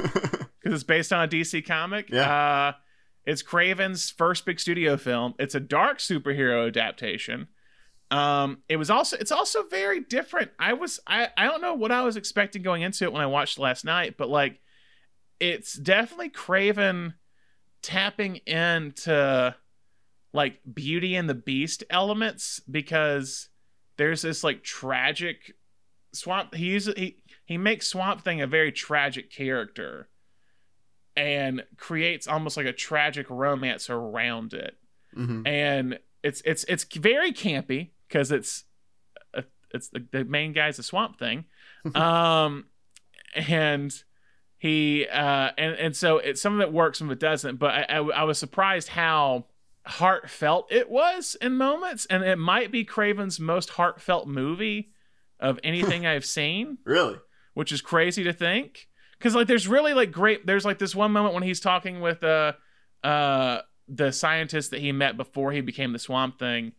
because 0.59 0.73
it's 0.73 0.83
based 0.83 1.11
on 1.11 1.25
a 1.25 1.27
DC 1.27 1.65
comic. 1.65 2.09
Yeah. 2.09 2.33
Uh, 2.33 2.73
it's 3.25 3.41
Craven's 3.41 4.11
first 4.11 4.45
big 4.45 4.59
studio 4.59 4.97
film. 4.97 5.33
It's 5.39 5.55
a 5.55 5.59
dark 5.59 5.97
superhero 5.97 6.67
adaptation. 6.67 7.47
Um, 8.11 8.59
it 8.69 8.77
was 8.77 8.89
also 8.89 9.17
it's 9.17 9.31
also 9.31 9.63
very 9.63 9.99
different. 9.99 10.51
I 10.59 10.73
was 10.73 10.99
I 11.07 11.29
I 11.35 11.45
don't 11.45 11.61
know 11.61 11.73
what 11.73 11.91
I 11.91 12.03
was 12.03 12.17
expecting 12.17 12.61
going 12.61 12.83
into 12.83 13.03
it 13.03 13.11
when 13.11 13.21
I 13.21 13.25
watched 13.25 13.57
last 13.57 13.83
night, 13.83 14.15
but 14.17 14.29
like 14.29 14.61
it's 15.39 15.73
definitely 15.73 16.29
Craven 16.29 17.15
tapping 17.81 18.37
into 18.45 19.55
like 20.33 20.59
Beauty 20.71 21.15
and 21.15 21.29
the 21.29 21.35
Beast 21.35 21.83
elements 21.89 22.61
because 22.69 23.49
there's 23.97 24.21
this 24.21 24.43
like 24.43 24.63
tragic 24.63 25.55
swamp 26.13 26.55
he 26.55 26.65
uses 26.65 26.93
he 26.97 27.17
he 27.45 27.57
makes 27.57 27.87
Swamp 27.87 28.21
Thing 28.23 28.41
a 28.41 28.47
very 28.47 28.71
tragic 28.71 29.31
character 29.31 30.09
and 31.15 31.63
creates 31.77 32.27
almost 32.27 32.57
like 32.57 32.65
a 32.65 32.73
tragic 32.73 33.29
romance 33.29 33.89
around 33.89 34.53
it. 34.53 34.75
Hmm 35.13 35.43
and 35.45 35.99
it's 36.23 36.41
it's 36.45 36.63
it's 36.65 36.83
very 36.83 37.31
campy 37.31 37.91
because 38.07 38.31
it's 38.31 38.63
a, 39.33 39.43
it's 39.73 39.89
the, 39.89 40.03
the 40.11 40.25
main 40.25 40.53
guy's 40.53 40.79
a 40.79 40.83
swamp 40.83 41.19
thing. 41.19 41.45
Um 41.95 42.65
and 43.35 43.93
he 44.57 45.05
uh 45.07 45.51
and 45.57 45.75
and 45.75 45.95
so 45.95 46.17
it 46.17 46.37
some 46.39 46.55
of 46.55 46.61
it 46.61 46.73
works 46.73 46.97
some 46.97 47.09
of 47.09 47.11
it 47.11 47.19
doesn't 47.19 47.57
but 47.57 47.71
I, 47.71 47.81
I 47.89 47.97
I 47.97 48.23
was 48.23 48.39
surprised 48.39 48.87
how 48.87 49.45
heartfelt 49.85 50.67
it 50.71 50.89
was 50.89 51.35
in 51.41 51.55
moments 51.55 52.05
and 52.07 52.23
it 52.23 52.37
might 52.37 52.71
be 52.71 52.83
craven's 52.83 53.39
most 53.39 53.69
heartfelt 53.71 54.27
movie 54.27 54.91
of 55.39 55.59
anything 55.63 56.05
i've 56.07 56.25
seen. 56.25 56.77
Really? 56.85 57.17
which 57.55 57.71
is 57.71 57.81
crazy 57.81 58.23
to 58.23 58.33
think. 58.33 58.87
Because 59.17 59.33
like 59.33 59.47
there's 59.47 59.67
really 59.67 59.93
like 59.93 60.11
great 60.11 60.45
there's 60.45 60.65
like 60.65 60.77
this 60.77 60.93
one 60.93 61.11
moment 61.11 61.33
when 61.33 61.43
he's 61.43 61.59
talking 61.59 62.01
with 62.01 62.23
uh 62.23 62.53
uh 63.03 63.61
the 63.87 64.11
scientist 64.11 64.71
that 64.71 64.81
he 64.81 64.91
met 64.91 65.17
before 65.17 65.51
he 65.51 65.61
became 65.61 65.93
the 65.93 65.99
swamp 65.99 66.37
thing 66.37 66.73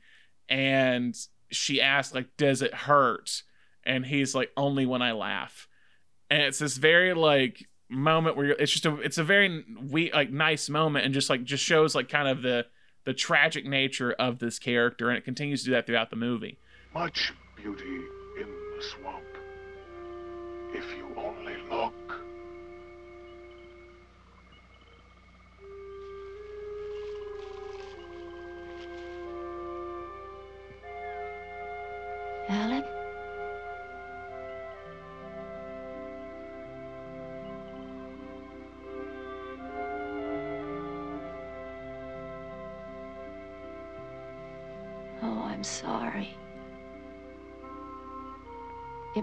and 0.49 1.17
she 1.51 1.81
asked 1.81 2.15
like 2.15 2.37
does 2.37 2.63
it 2.63 2.73
hurt? 2.73 3.43
And 3.85 4.05
he's 4.05 4.35
like 4.35 4.51
only 4.57 4.87
when 4.87 5.03
i 5.03 5.13
laugh. 5.13 5.67
And 6.31 6.43
it's 6.43 6.59
this 6.59 6.77
very 6.77 7.15
like 7.15 7.67
moment 7.89 8.37
where 8.37 8.47
you're, 8.47 8.57
it's 8.57 8.73
just 8.73 8.85
a 8.85 8.97
it's 9.01 9.19
a 9.19 9.25
very 9.25 9.65
we 9.89 10.13
like 10.13 10.31
nice 10.31 10.69
moment 10.69 11.05
and 11.05 11.15
just 11.15 11.31
like 11.31 11.43
just 11.43 11.65
shows 11.65 11.95
like 11.95 12.09
kind 12.09 12.29
of 12.29 12.43
the 12.43 12.67
the 13.07 13.15
tragic 13.15 13.65
nature 13.65 14.13
of 14.13 14.39
this 14.41 14.59
character 14.59 15.09
and 15.09 15.17
it 15.17 15.25
continues 15.25 15.61
to 15.61 15.67
do 15.67 15.73
that 15.73 15.87
throughout 15.87 16.11
the 16.11 16.17
movie 16.17 16.59
Much 16.93 17.33
beauty 17.57 18.03
in 18.41 18.47
the 18.77 18.83
swamp. 18.83 19.25
If 20.75 20.85
you 20.99 21.06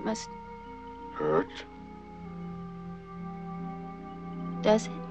It 0.03 0.07
must. 0.07 0.29
Hurt? 1.13 1.47
Does 4.61 4.87
it? 4.87 5.02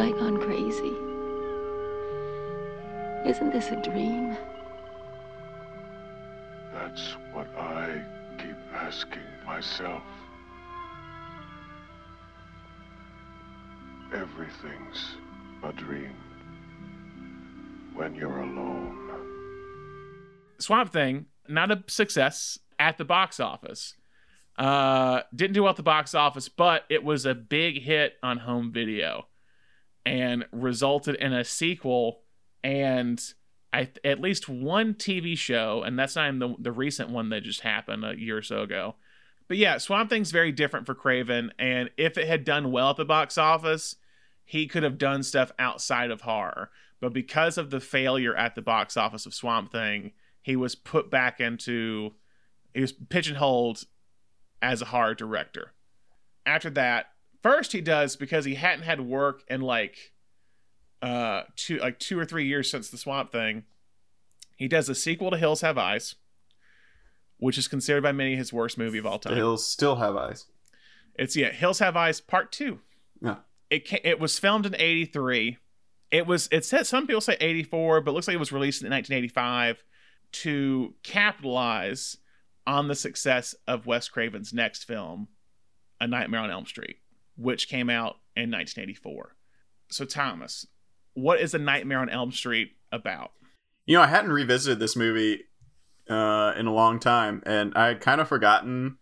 Have 0.00 0.14
I 0.14 0.18
gone 0.18 0.40
crazy? 0.40 0.94
Isn't 3.28 3.52
this 3.52 3.68
a 3.68 3.76
dream? 3.82 4.34
That's 6.72 7.16
what 7.34 7.46
I 7.54 8.02
keep 8.38 8.56
asking 8.72 9.20
myself. 9.44 10.02
Everything's 14.14 15.16
a 15.62 15.72
dream 15.74 16.16
when 17.92 18.14
you're 18.14 18.38
alone. 18.38 18.96
Swamp 20.60 20.94
Thing, 20.94 21.26
not 21.46 21.70
a 21.70 21.84
success 21.88 22.58
at 22.78 22.96
the 22.96 23.04
box 23.04 23.38
office. 23.38 23.96
Uh, 24.56 25.20
didn't 25.34 25.52
do 25.52 25.64
well 25.64 25.70
at 25.70 25.76
the 25.76 25.82
box 25.82 26.14
office, 26.14 26.48
but 26.48 26.84
it 26.88 27.04
was 27.04 27.26
a 27.26 27.34
big 27.34 27.82
hit 27.82 28.14
on 28.22 28.38
home 28.38 28.72
video 28.72 29.26
and 30.04 30.46
resulted 30.52 31.16
in 31.16 31.32
a 31.32 31.44
sequel 31.44 32.22
and 32.62 33.22
I, 33.72 33.88
at 34.04 34.20
least 34.20 34.48
one 34.48 34.94
TV 34.94 35.36
show, 35.38 35.82
and 35.82 35.98
that's 35.98 36.16
not 36.16 36.26
even 36.26 36.38
the, 36.40 36.54
the 36.58 36.72
recent 36.72 37.10
one 37.10 37.28
that 37.30 37.44
just 37.44 37.60
happened 37.60 38.04
a 38.04 38.18
year 38.18 38.38
or 38.38 38.42
so 38.42 38.62
ago. 38.62 38.96
But 39.46 39.58
yeah, 39.58 39.78
Swamp 39.78 40.10
Thing's 40.10 40.32
very 40.32 40.52
different 40.52 40.86
for 40.86 40.94
Craven, 40.94 41.52
and 41.58 41.90
if 41.96 42.18
it 42.18 42.26
had 42.26 42.44
done 42.44 42.72
well 42.72 42.90
at 42.90 42.96
the 42.96 43.04
box 43.04 43.38
office, 43.38 43.96
he 44.44 44.66
could 44.66 44.82
have 44.82 44.98
done 44.98 45.22
stuff 45.22 45.52
outside 45.58 46.10
of 46.10 46.22
horror. 46.22 46.70
But 47.00 47.12
because 47.12 47.56
of 47.58 47.70
the 47.70 47.80
failure 47.80 48.34
at 48.34 48.54
the 48.54 48.62
box 48.62 48.96
office 48.96 49.24
of 49.24 49.34
Swamp 49.34 49.70
Thing, 49.70 50.12
he 50.42 50.56
was 50.56 50.74
put 50.74 51.10
back 51.10 51.40
into 51.40 52.14
he 52.74 52.80
was 52.80 52.92
pigeonholed 52.92 53.84
as 54.62 54.82
a 54.82 54.86
horror 54.86 55.14
director. 55.14 55.72
After 56.46 56.70
that, 56.70 57.09
first 57.42 57.72
he 57.72 57.80
does 57.80 58.16
because 58.16 58.44
he 58.44 58.54
hadn't 58.54 58.84
had 58.84 59.00
work 59.00 59.42
in 59.48 59.60
like 59.60 60.12
uh 61.02 61.42
two 61.56 61.78
like 61.78 61.98
two 61.98 62.18
or 62.18 62.24
three 62.24 62.46
years 62.46 62.70
since 62.70 62.90
the 62.90 62.98
Swamp 62.98 63.32
Thing. 63.32 63.64
He 64.56 64.68
does 64.68 64.88
a 64.88 64.94
sequel 64.94 65.30
to 65.30 65.38
Hills 65.38 65.62
Have 65.62 65.78
Eyes, 65.78 66.16
which 67.38 67.56
is 67.56 67.68
considered 67.68 68.02
by 68.02 68.12
many 68.12 68.36
his 68.36 68.52
worst 68.52 68.76
movie 68.76 68.98
of 68.98 69.06
all 69.06 69.18
The 69.18 69.30
time. 69.30 69.36
hills 69.38 69.66
still 69.66 69.96
have 69.96 70.16
eyes. 70.16 70.46
It's 71.14 71.34
yeah, 71.36 71.50
Hills 71.50 71.78
Have 71.78 71.96
Eyes 71.96 72.20
Part 72.20 72.52
Two. 72.52 72.80
Yeah. 73.22 73.36
It 73.70 73.88
ca- 73.88 74.00
it 74.04 74.18
was 74.20 74.38
filmed 74.38 74.66
in 74.66 74.74
'83. 74.74 75.56
It 76.10 76.26
was 76.26 76.48
it 76.52 76.64
said 76.64 76.86
some 76.86 77.06
people 77.06 77.20
say 77.20 77.36
'84, 77.40 78.00
but 78.02 78.10
it 78.10 78.14
looks 78.14 78.26
like 78.28 78.34
it 78.34 78.40
was 78.40 78.52
released 78.52 78.82
in 78.82 78.90
1985 78.90 79.82
to 80.32 80.94
capitalize 81.02 82.16
on 82.66 82.88
the 82.88 82.94
success 82.94 83.54
of 83.66 83.86
Wes 83.86 84.08
Craven's 84.08 84.52
next 84.52 84.84
film, 84.84 85.28
A 86.00 86.06
Nightmare 86.06 86.40
on 86.40 86.50
Elm 86.50 86.66
Street, 86.66 86.98
which 87.40 87.68
came 87.68 87.88
out 87.90 88.16
in 88.36 88.50
1984. 88.50 89.36
So 89.90 90.04
Thomas, 90.04 90.66
what 91.14 91.40
is 91.40 91.54
A 91.54 91.58
Nightmare 91.58 91.98
on 91.98 92.08
Elm 92.08 92.32
Street 92.32 92.72
about? 92.92 93.32
You 93.86 93.96
know, 93.96 94.02
I 94.02 94.06
hadn't 94.08 94.32
revisited 94.32 94.78
this 94.78 94.94
movie 94.96 95.44
uh, 96.08 96.52
in 96.56 96.66
a 96.66 96.72
long 96.72 97.00
time, 97.00 97.42
and 97.46 97.72
I 97.74 97.88
had 97.88 98.00
kind 98.00 98.20
of 98.20 98.28
forgotten 98.28 98.98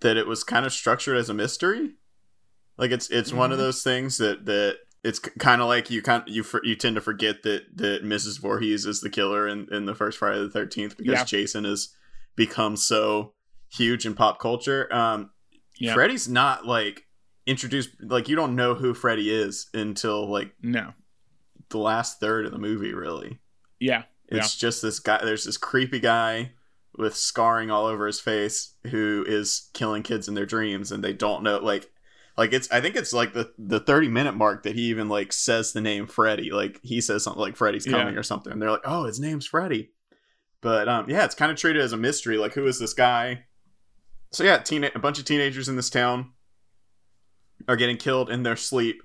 that 0.00 0.16
it 0.16 0.26
was 0.26 0.44
kind 0.44 0.66
of 0.66 0.72
structured 0.72 1.16
as 1.16 1.28
a 1.28 1.34
mystery. 1.34 1.94
Like 2.76 2.90
it's 2.90 3.08
it's 3.10 3.32
one 3.32 3.52
of 3.52 3.58
Mhm. 3.58 3.62
those 3.62 3.82
things 3.82 4.18
that 4.18 4.44
that 4.44 4.78
it's 5.02 5.18
kind 5.18 5.62
of 5.62 5.68
like 5.68 5.88
you 5.90 6.02
kind 6.02 6.22
you 6.26 6.42
for, 6.42 6.60
you 6.64 6.76
tend 6.76 6.96
to 6.96 7.00
forget 7.00 7.42
that 7.44 7.64
that 7.76 8.04
Mrs. 8.04 8.38
Voorhees 8.40 8.84
is 8.84 9.00
the 9.00 9.08
killer 9.10 9.48
in 9.48 9.66
in 9.72 9.86
the 9.86 9.94
first 9.94 10.18
Friday 10.18 10.40
the 10.40 10.50
Thirteenth 10.50 10.96
because 10.96 11.12
Yeah. 11.20 11.24
Jason 11.24 11.64
has 11.64 11.94
become 12.36 12.76
so 12.76 13.32
huge 13.72 14.04
in 14.04 14.14
pop 14.14 14.38
culture. 14.38 14.92
Um, 14.94 15.30
Yeah. 15.78 15.94
Freddy's 15.94 16.28
not 16.28 16.66
like 16.66 17.05
introduced 17.46 17.90
like 18.00 18.28
you 18.28 18.36
don't 18.36 18.54
know 18.56 18.74
who 18.74 18.92
Freddy 18.94 19.30
is 19.32 19.68
until 19.74 20.28
like 20.30 20.52
No. 20.62 20.92
the 21.70 21.78
last 21.78 22.20
third 22.20 22.46
of 22.46 22.52
the 22.52 22.58
movie, 22.58 22.92
really. 22.94 23.38
Yeah. 23.80 24.04
It's 24.28 24.56
just 24.56 24.82
this 24.82 24.98
guy. 24.98 25.20
There's 25.24 25.44
this 25.44 25.56
creepy 25.56 26.00
guy 26.00 26.52
with 26.98 27.14
scarring 27.16 27.70
all 27.70 27.86
over 27.86 28.06
his 28.06 28.18
face 28.20 28.74
who 28.88 29.24
is 29.28 29.70
killing 29.72 30.02
kids 30.02 30.26
in 30.26 30.34
their 30.34 30.46
dreams, 30.46 30.90
and 30.90 31.04
they 31.04 31.12
don't 31.12 31.44
know. 31.44 31.58
Like, 31.58 31.88
like 32.36 32.52
it's. 32.52 32.68
I 32.72 32.80
think 32.80 32.96
it's 32.96 33.12
like 33.12 33.34
the 33.34 33.52
the 33.56 33.78
30 33.78 34.08
minute 34.08 34.34
mark 34.34 34.64
that 34.64 34.74
he 34.74 34.82
even 34.86 35.08
like 35.08 35.32
says 35.32 35.72
the 35.72 35.80
name 35.80 36.08
Freddy. 36.08 36.50
Like 36.50 36.80
he 36.82 37.00
says 37.00 37.22
something 37.22 37.40
like 37.40 37.54
Freddy's 37.54 37.84
coming 37.84 38.14
Yeah. 38.14 38.18
or 38.18 38.24
something, 38.24 38.52
and 38.52 38.60
they're 38.60 38.70
like, 38.72 38.80
oh, 38.84 39.04
his 39.04 39.20
name's 39.20 39.46
Freddy. 39.46 39.92
But 40.60 40.88
um, 40.88 41.08
yeah, 41.08 41.24
it's 41.24 41.36
kind 41.36 41.52
of 41.52 41.56
treated 41.58 41.80
as 41.82 41.92
a 41.92 41.96
mystery. 41.96 42.36
Like, 42.36 42.54
who 42.54 42.66
is 42.66 42.80
this 42.80 42.94
guy? 42.94 43.44
So 44.32 44.42
yeah, 44.42 44.58
teen- 44.58 44.82
a 44.92 44.98
bunch 44.98 45.20
of 45.20 45.24
teenagers 45.24 45.68
in 45.68 45.76
this 45.76 45.90
town 45.90 46.32
are 47.68 47.76
getting 47.76 47.96
killed 47.96 48.30
in 48.30 48.42
their 48.42 48.56
sleep. 48.56 49.02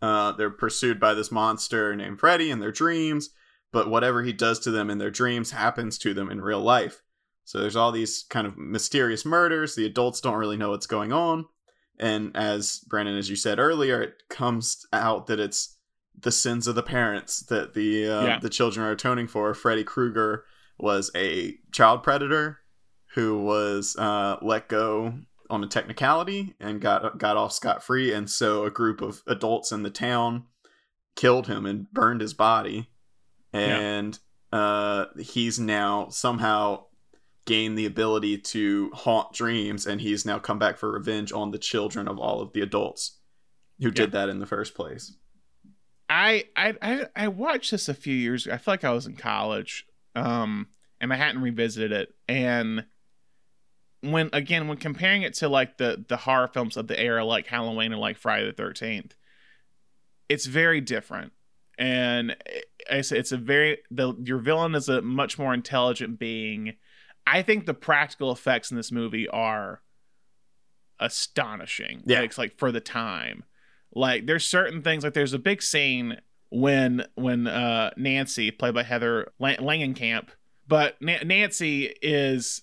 Uh, 0.00 0.32
they're 0.32 0.50
pursued 0.50 0.98
by 0.98 1.14
this 1.14 1.30
monster 1.30 1.94
named 1.94 2.18
Freddy 2.18 2.50
in 2.50 2.58
their 2.60 2.72
dreams, 2.72 3.30
but 3.72 3.88
whatever 3.88 4.22
he 4.22 4.32
does 4.32 4.58
to 4.60 4.70
them 4.70 4.90
in 4.90 4.98
their 4.98 5.10
dreams 5.10 5.52
happens 5.52 5.96
to 5.98 6.12
them 6.12 6.30
in 6.30 6.40
real 6.40 6.60
life. 6.60 7.02
So 7.44 7.58
there's 7.60 7.76
all 7.76 7.92
these 7.92 8.24
kind 8.28 8.46
of 8.46 8.56
mysterious 8.58 9.24
murders. 9.24 9.74
The 9.74 9.86
adults 9.86 10.20
don't 10.20 10.34
really 10.38 10.56
know 10.56 10.70
what's 10.70 10.86
going 10.86 11.12
on. 11.12 11.46
And 11.98 12.36
as 12.36 12.80
Brandon, 12.88 13.16
as 13.16 13.30
you 13.30 13.36
said 13.36 13.58
earlier, 13.58 14.02
it 14.02 14.14
comes 14.28 14.84
out 14.92 15.26
that 15.28 15.38
it's 15.40 15.76
the 16.18 16.32
sins 16.32 16.66
of 16.66 16.74
the 16.74 16.82
parents 16.82 17.40
that 17.46 17.74
the 17.74 18.08
uh, 18.08 18.26
Yeah. 18.26 18.38
the 18.40 18.50
children 18.50 18.84
are 18.86 18.92
atoning 18.92 19.28
for. 19.28 19.54
Freddy 19.54 19.84
Krueger 19.84 20.44
was 20.78 21.10
a 21.14 21.56
child 21.70 22.02
predator 22.02 22.58
who 23.14 23.38
was 23.42 23.94
uh, 23.96 24.36
let 24.42 24.68
go 24.68 25.14
on 25.52 25.62
a 25.62 25.68
technicality 25.68 26.54
and 26.60 26.80
got 26.80 27.18
got 27.18 27.36
off 27.36 27.52
scot 27.52 27.82
free, 27.82 28.12
and 28.12 28.28
so 28.28 28.64
a 28.64 28.70
group 28.70 29.00
of 29.00 29.22
adults 29.26 29.72
in 29.72 29.82
the 29.82 29.90
town 29.90 30.44
killed 31.14 31.46
him 31.46 31.66
and 31.66 31.90
burned 31.92 32.20
his 32.20 32.34
body, 32.34 32.88
and 33.52 34.18
uh, 34.52 35.06
he's 35.18 35.58
now 35.58 36.08
somehow 36.08 36.84
gained 37.44 37.76
the 37.76 37.86
ability 37.86 38.38
to 38.38 38.90
haunt 38.94 39.32
dreams, 39.32 39.86
and 39.86 40.00
he's 40.00 40.24
now 40.24 40.38
come 40.38 40.58
back 40.58 40.78
for 40.78 40.92
revenge 40.92 41.32
on 41.32 41.50
the 41.50 41.58
children 41.58 42.08
of 42.08 42.18
all 42.18 42.40
of 42.40 42.52
the 42.52 42.60
adults 42.60 43.18
who 43.80 43.90
did 43.90 44.12
that 44.12 44.28
in 44.28 44.38
the 44.38 44.46
first 44.46 44.74
place. 44.74 45.16
I, 46.08 46.44
I 46.56 46.74
I 46.82 47.06
I 47.16 47.28
watched 47.28 47.70
this 47.70 47.88
a 47.88 47.94
few 47.94 48.14
years 48.14 48.46
ago. 48.46 48.54
I 48.54 48.58
feel 48.58 48.72
like 48.72 48.84
I 48.84 48.92
was 48.92 49.06
in 49.06 49.16
college, 49.16 49.86
um, 50.14 50.68
and 51.00 51.12
I 51.12 51.16
hadn't 51.16 51.42
revisited 51.42 51.92
it. 51.92 52.14
And 52.28 52.84
when 54.02 54.30
again, 54.32 54.68
when 54.68 54.76
comparing 54.76 55.22
it 55.22 55.34
to 55.34 55.48
like 55.48 55.78
the 55.78 56.04
the 56.08 56.18
horror 56.18 56.48
films 56.48 56.76
of 56.76 56.88
the 56.88 57.00
era, 57.00 57.24
like 57.24 57.46
Halloween 57.46 57.92
and 57.92 58.00
like 58.00 58.18
Friday 58.18 58.46
the 58.46 58.52
Thirteenth, 58.52 59.14
it's 60.28 60.46
very 60.46 60.80
different. 60.80 61.32
And 61.78 62.36
I 62.90 63.00
say 63.00 63.18
it's 63.18 63.32
a 63.32 63.36
very 63.36 63.78
the 63.90 64.14
your 64.22 64.38
villain 64.38 64.74
is 64.74 64.88
a 64.88 65.00
much 65.02 65.38
more 65.38 65.54
intelligent 65.54 66.18
being. 66.18 66.74
I 67.26 67.42
think 67.42 67.66
the 67.66 67.74
practical 67.74 68.32
effects 68.32 68.70
in 68.72 68.76
this 68.76 68.90
movie 68.90 69.28
are 69.28 69.82
astonishing. 70.98 72.02
Yeah. 72.04 72.20
Like, 72.20 72.30
it's 72.30 72.38
like 72.38 72.58
for 72.58 72.72
the 72.72 72.80
time. 72.80 73.44
Like 73.94 74.26
there's 74.26 74.44
certain 74.44 74.82
things 74.82 75.04
like 75.04 75.14
there's 75.14 75.34
a 75.34 75.38
big 75.38 75.62
scene 75.62 76.18
when 76.50 77.04
when 77.14 77.46
uh 77.46 77.90
Nancy 77.96 78.50
played 78.50 78.74
by 78.74 78.82
Heather 78.82 79.32
Lang- 79.38 79.58
Langenkamp, 79.58 80.28
but 80.66 81.00
Na- 81.00 81.22
Nancy 81.24 81.94
is 82.02 82.62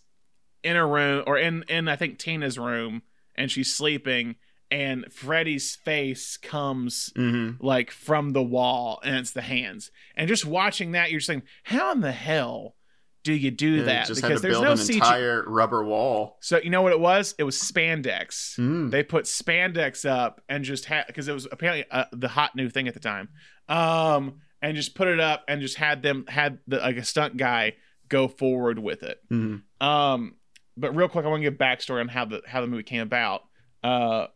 in 0.64 0.76
a 0.76 0.86
room 0.86 1.24
or 1.28 1.38
in 1.38 1.64
in 1.68 1.88
I 1.88 1.96
think 1.96 2.20
Tina's 2.20 2.58
room 2.60 3.02
and 3.36 3.50
she's 3.52 3.74
sleeping 3.76 4.36
and 4.72 5.12
Freddy's 5.12 5.76
face 5.76 6.38
comes 6.38 7.12
Mm-hmm. 7.18 7.66
like 7.66 7.92
from 7.92 8.32
the 8.34 8.44
wall 8.44 9.00
and 9.04 9.16
it's 9.16 9.32
the 9.32 9.42
hands. 9.42 9.90
And 10.16 10.28
just 10.28 10.46
watching 10.46 10.92
that 10.92 11.10
you're 11.12 11.20
just 11.20 11.28
saying 11.28 11.44
how 11.64 11.92
in 11.92 12.02
the 12.02 12.12
hell 12.12 12.76
do 13.24 13.34
you 13.34 13.52
do 13.52 13.84
that? 13.84 14.08
just 14.08 14.22
because 14.22 14.42
there's 14.42 14.62
no 14.62 14.72
an 14.72 14.78
CG. 14.78 14.94
entire 14.96 15.44
rubber 15.46 15.84
wall. 15.84 16.38
So 16.42 16.58
you 16.60 16.70
know 16.70 16.82
what 16.82 16.94
it 16.94 17.00
was? 17.00 17.36
It 17.38 17.44
was 17.44 17.58
spandex 17.58 18.58
Mm. 18.58 18.92
they 18.92 19.04
put 19.04 19.26
spandex 19.26 20.08
up 20.10 20.42
and 20.50 20.64
just 20.64 20.86
had 20.86 21.08
because 21.08 21.28
it 21.28 21.34
was 21.34 21.48
apparently 21.52 21.86
uh, 21.92 22.06
the 22.12 22.28
hot 22.30 22.56
new 22.56 22.70
thing 22.70 22.88
at 22.88 22.94
the 22.94 23.00
time 23.00 23.30
um 23.68 24.36
and 24.62 24.76
just 24.76 24.96
put 24.96 25.08
it 25.08 25.20
up 25.20 25.44
and 25.48 25.62
just 25.62 25.78
had 25.78 26.02
them 26.02 26.26
had 26.28 26.60
the 26.68 26.78
like 26.78 26.98
a 26.98 27.04
stunt 27.04 27.38
guy 27.38 27.74
go 28.08 28.28
forward 28.28 28.80
with 28.80 29.04
it 29.04 29.20
Mhm. 29.32 29.62
um 29.82 30.36
but 30.80 30.96
real 30.96 31.08
quick 31.08 31.26
i 31.26 31.28
want 31.28 31.44
to 31.44 31.50
give 31.50 31.60
backstory 31.60 32.00
on 32.00 32.08
how 32.08 32.26
the 32.26 32.42
how 32.48 32.62
the 32.62 32.68
movie 32.68 32.84
came 32.84 33.02
about 33.02 33.44
uh 33.84 34.28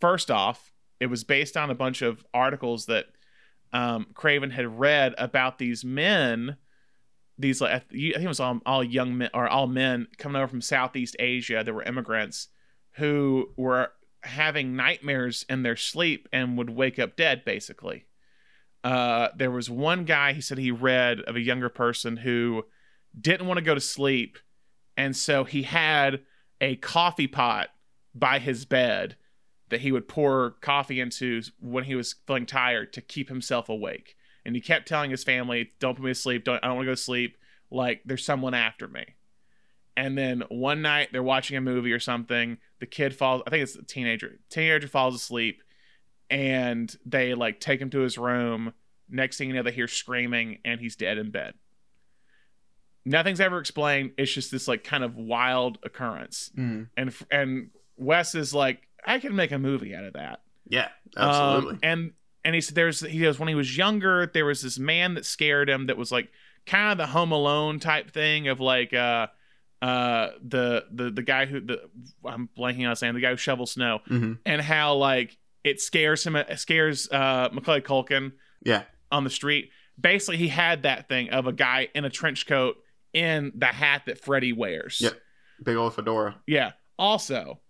first 0.00 0.30
off 0.30 0.72
it 1.00 1.06
was 1.06 1.24
based 1.24 1.56
on 1.56 1.70
a 1.70 1.74
bunch 1.74 2.02
of 2.02 2.24
articles 2.32 2.86
that 2.86 3.06
um 3.72 4.06
craven 4.14 4.50
had 4.50 4.78
read 4.78 5.14
about 5.18 5.58
these 5.58 5.84
men 5.84 6.56
these 7.38 7.60
like 7.60 7.72
I 7.72 7.78
think 7.78 8.16
it 8.16 8.26
was 8.28 8.40
all, 8.40 8.60
all 8.66 8.82
young 8.82 9.16
men 9.16 9.30
or 9.32 9.48
all 9.48 9.66
men 9.66 10.08
coming 10.18 10.40
over 10.40 10.48
from 10.48 10.60
Southeast 10.60 11.16
Asia 11.18 11.62
that 11.64 11.72
were 11.72 11.82
immigrants 11.82 12.48
who 12.92 13.50
were 13.56 13.92
having 14.22 14.74
nightmares 14.74 15.46
in 15.48 15.62
their 15.62 15.76
sleep 15.76 16.28
and 16.32 16.58
would 16.58 16.70
wake 16.70 16.98
up 16.98 17.16
dead 17.16 17.44
basically. 17.44 18.06
Uh, 18.82 19.28
there 19.36 19.50
was 19.50 19.70
one 19.70 20.04
guy 20.04 20.32
he 20.32 20.40
said 20.40 20.58
he 20.58 20.70
read 20.70 21.20
of 21.20 21.36
a 21.36 21.40
younger 21.40 21.68
person 21.68 22.16
who 22.16 22.64
didn't 23.18 23.46
want 23.46 23.58
to 23.58 23.64
go 23.64 23.74
to 23.74 23.80
sleep 23.80 24.38
and 24.98 25.16
so 25.16 25.44
he 25.44 25.62
had 25.62 26.20
a 26.60 26.76
coffee 26.76 27.26
pot 27.26 27.70
by 28.14 28.38
his 28.38 28.66
bed 28.66 29.16
that 29.70 29.80
he 29.80 29.92
would 29.92 30.08
pour 30.08 30.56
coffee 30.60 31.00
into 31.00 31.40
when 31.60 31.84
he 31.84 31.94
was 31.94 32.16
feeling 32.26 32.44
tired 32.44 32.92
to 32.92 33.00
keep 33.00 33.30
himself 33.30 33.70
awake 33.70 34.16
and 34.48 34.56
he 34.56 34.62
kept 34.62 34.88
telling 34.88 35.10
his 35.10 35.24
family, 35.24 35.72
"Don't 35.78 35.94
put 35.94 36.02
me 36.02 36.10
to 36.10 36.14
sleep. 36.14 36.44
Don't. 36.44 36.56
I 36.64 36.68
don't 36.68 36.76
want 36.76 36.86
to 36.86 36.92
go 36.92 36.94
to 36.94 37.02
sleep. 37.02 37.36
Like 37.70 38.00
there's 38.06 38.24
someone 38.24 38.54
after 38.54 38.88
me." 38.88 39.04
And 39.94 40.16
then 40.16 40.42
one 40.48 40.80
night 40.80 41.10
they're 41.12 41.22
watching 41.22 41.58
a 41.58 41.60
movie 41.60 41.92
or 41.92 42.00
something. 42.00 42.56
The 42.78 42.86
kid 42.86 43.14
falls. 43.14 43.42
I 43.46 43.50
think 43.50 43.62
it's 43.62 43.76
a 43.76 43.82
teenager. 43.82 44.38
Teenager 44.48 44.88
falls 44.88 45.14
asleep, 45.14 45.62
and 46.30 46.96
they 47.04 47.34
like 47.34 47.60
take 47.60 47.78
him 47.78 47.90
to 47.90 48.00
his 48.00 48.16
room. 48.16 48.72
Next 49.10 49.36
thing 49.36 49.48
you 49.48 49.54
know, 49.54 49.62
they 49.62 49.70
hear 49.70 49.86
screaming, 49.86 50.60
and 50.64 50.80
he's 50.80 50.96
dead 50.96 51.18
in 51.18 51.30
bed. 51.30 51.52
Nothing's 53.08 53.40
ever 53.40 53.58
explained. 53.58 54.12
It's 54.18 54.32
just 54.32 54.50
this 54.50 54.68
like 54.68 54.84
kind 54.84 55.02
of 55.04 55.16
wild 55.16 55.78
occurrence, 55.82 56.50
Mm. 56.56 56.88
and 56.96 57.14
and 57.30 57.70
Wes 57.96 58.34
is 58.34 58.54
like, 58.54 58.86
I 59.04 59.18
can 59.18 59.34
make 59.34 59.50
a 59.52 59.58
movie 59.58 59.94
out 59.94 60.04
of 60.04 60.12
that. 60.14 60.42
Yeah, 60.68 60.88
absolutely. 61.16 61.74
Um, 61.74 61.80
and 61.82 62.12
and 62.44 62.54
he 62.54 62.60
said 62.60 62.74
there's 62.74 63.00
he 63.00 63.20
goes 63.20 63.38
when 63.38 63.48
he 63.48 63.54
was 63.54 63.76
younger 63.76 64.30
there 64.32 64.44
was 64.44 64.62
this 64.62 64.78
man 64.78 65.14
that 65.14 65.24
scared 65.26 65.68
him 65.68 65.86
that 65.86 65.96
was 65.96 66.12
like 66.12 66.28
kind 66.66 66.92
of 66.92 66.98
the 66.98 67.06
Home 67.06 67.32
Alone 67.32 67.78
type 67.80 68.10
thing 68.10 68.48
of 68.48 68.60
like 68.60 68.92
uh 68.94 69.26
uh 69.82 70.28
the 70.46 70.84
the 70.92 71.10
the 71.10 71.22
guy 71.22 71.46
who 71.46 71.60
the 71.60 71.80
I'm 72.24 72.48
blanking 72.56 72.84
on 72.84 72.90
his 72.90 73.02
name 73.02 73.14
the 73.14 73.20
guy 73.20 73.30
who 73.30 73.36
shovels 73.36 73.72
snow 73.72 74.00
hmm 74.06 74.34
and 74.44 74.60
how 74.60 74.94
like 74.94 75.36
it 75.64 75.80
scares 75.80 76.24
him 76.26 76.36
it 76.36 76.58
scares 76.58 77.08
uh 77.10 77.48
Macaulay 77.52 77.80
Culkin 77.80 78.32
Yeah. 78.64 78.82
on 79.10 79.24
the 79.24 79.30
street. 79.30 79.70
Basically, 80.00 80.36
he 80.36 80.48
had 80.48 80.82
that 80.84 81.08
thing 81.08 81.30
of 81.30 81.46
a 81.48 81.52
guy 81.52 81.88
in 81.94 82.04
a 82.04 82.10
trench 82.10 82.46
coat 82.46 82.76
in 83.12 83.52
the 83.54 83.66
hat 83.66 84.02
that 84.06 84.20
Freddy 84.20 84.52
wears. 84.52 85.00
Yep. 85.00 85.20
Big 85.62 85.76
old 85.76 85.94
fedora. 85.94 86.36
Yeah. 86.46 86.72
Also, 86.98 87.60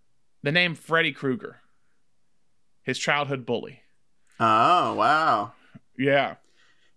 the 0.43 0.51
name 0.51 0.75
Freddy 0.75 1.11
Krueger, 1.11 1.61
his 2.83 2.97
childhood 2.97 3.45
bully. 3.45 3.81
Oh 4.39 4.93
wow. 4.93 5.53
Yeah. 5.97 6.35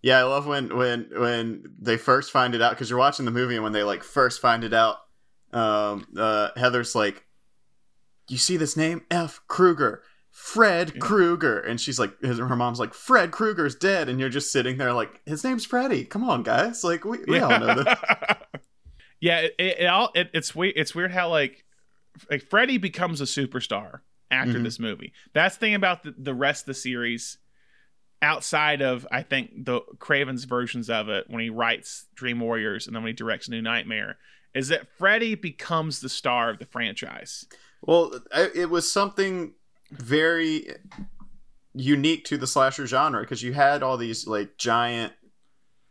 Yeah, 0.02 0.18
I 0.18 0.22
love 0.24 0.46
when 0.46 0.76
when 0.76 1.10
when 1.16 1.74
they 1.80 1.96
first 1.96 2.32
find 2.32 2.54
it 2.54 2.62
out 2.62 2.70
because 2.70 2.90
you're 2.90 2.98
watching 2.98 3.24
the 3.24 3.30
movie 3.30 3.54
and 3.54 3.62
when 3.62 3.72
they 3.72 3.84
like 3.84 4.02
first 4.02 4.40
find 4.40 4.64
it 4.64 4.72
out, 4.72 4.96
um, 5.52 6.06
uh, 6.16 6.48
Heather's 6.56 6.94
like, 6.96 7.24
"You 8.28 8.36
see 8.36 8.56
this 8.56 8.76
name? 8.76 9.02
F. 9.12 9.40
Krueger, 9.46 10.02
Fred 10.32 10.92
Yeah. 10.94 11.00
Krueger," 11.00 11.60
and 11.60 11.80
she's 11.80 11.98
like, 11.98 12.18
his, 12.22 12.38
her 12.38 12.56
mom's 12.56 12.80
like, 12.80 12.94
"Fred 12.94 13.30
Krueger's 13.30 13.74
dead," 13.74 14.08
and 14.08 14.18
you're 14.18 14.28
just 14.30 14.50
sitting 14.50 14.78
there 14.78 14.92
like, 14.92 15.20
"His 15.26 15.44
name's 15.44 15.64
Freddy. 15.66 16.04
Come 16.04 16.24
on, 16.24 16.42
guys! 16.42 16.82
Like 16.82 17.04
we, 17.04 17.18
we 17.28 17.38
all 17.38 17.58
know 17.60 17.82
this." 17.82 17.94
yeah, 19.20 19.40
it, 19.40 19.54
it, 19.58 19.86
all 19.86 20.10
it, 20.14 20.30
it's 20.32 20.54
weird. 20.54 20.74
It's 20.76 20.94
weird 20.94 21.12
how 21.12 21.28
like 21.28 21.64
like 22.30 22.42
Freddy 22.42 22.78
becomes 22.78 23.20
a 23.20 23.24
superstar 23.24 24.00
after 24.30 24.54
Mhm. 24.58 24.64
this 24.64 24.78
movie. 24.78 25.12
That's 25.34 25.56
the 25.56 25.60
thing 25.60 25.74
about 25.74 26.02
the, 26.02 26.14
the 26.16 26.34
rest 26.34 26.62
of 26.62 26.66
the 26.66 26.74
series. 26.74 27.38
Outside 28.22 28.82
of 28.82 29.04
I 29.10 29.22
think 29.22 29.64
the 29.64 29.80
Craven's 29.98 30.44
versions 30.44 30.88
of 30.88 31.08
it 31.08 31.24
when 31.28 31.42
he 31.42 31.50
writes 31.50 32.06
Dream 32.14 32.38
Warriors 32.38 32.86
and 32.86 32.94
then 32.94 33.02
when 33.02 33.10
he 33.10 33.14
directs 33.16 33.48
New 33.48 33.60
Nightmare 33.60 34.16
is 34.54 34.68
that 34.68 34.86
Freddy 34.96 35.34
becomes 35.34 35.98
the 36.00 36.08
star 36.08 36.48
of 36.48 36.60
the 36.60 36.66
franchise. 36.66 37.46
Well, 37.80 38.12
it 38.54 38.70
was 38.70 38.92
something 38.92 39.54
very 39.92 40.68
unique 41.74 42.24
to 42.26 42.36
the 42.36 42.46
slasher 42.46 42.86
genre 42.86 43.20
because 43.22 43.42
you 43.42 43.52
had 43.52 43.82
all 43.82 43.96
these 43.96 44.26
like 44.26 44.56
giant, 44.58 45.12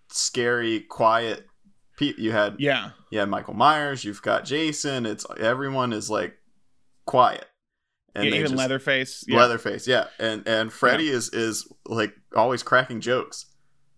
scary, 0.10 0.82
quiet. 0.82 1.46
Pe- 1.98 2.14
you 2.18 2.32
had 2.32 2.56
Yeah. 2.60 2.92
had 3.14 3.30
Michael 3.30 3.54
Myers. 3.54 4.04
You've 4.04 4.22
got 4.22 4.46
Jason. 4.46 5.06
It's 5.06 5.26
everyone 5.40 5.94
is 5.94 6.10
like 6.10 6.38
quiet, 7.06 7.46
yeah 8.16 8.24
even 8.24 8.42
just- 8.42 8.56
Leatherface. 8.56 9.24
Yeah. 9.28 9.38
Leatherface, 9.40 9.88
yeah, 9.88 10.08
and 10.20 10.48
and 10.48 10.72
Freddy 10.72 11.10
is 11.10 11.30
is 11.34 11.68
like 11.86 12.16
always 12.36 12.64
cracking 12.64 13.02
jokes, 13.02 13.46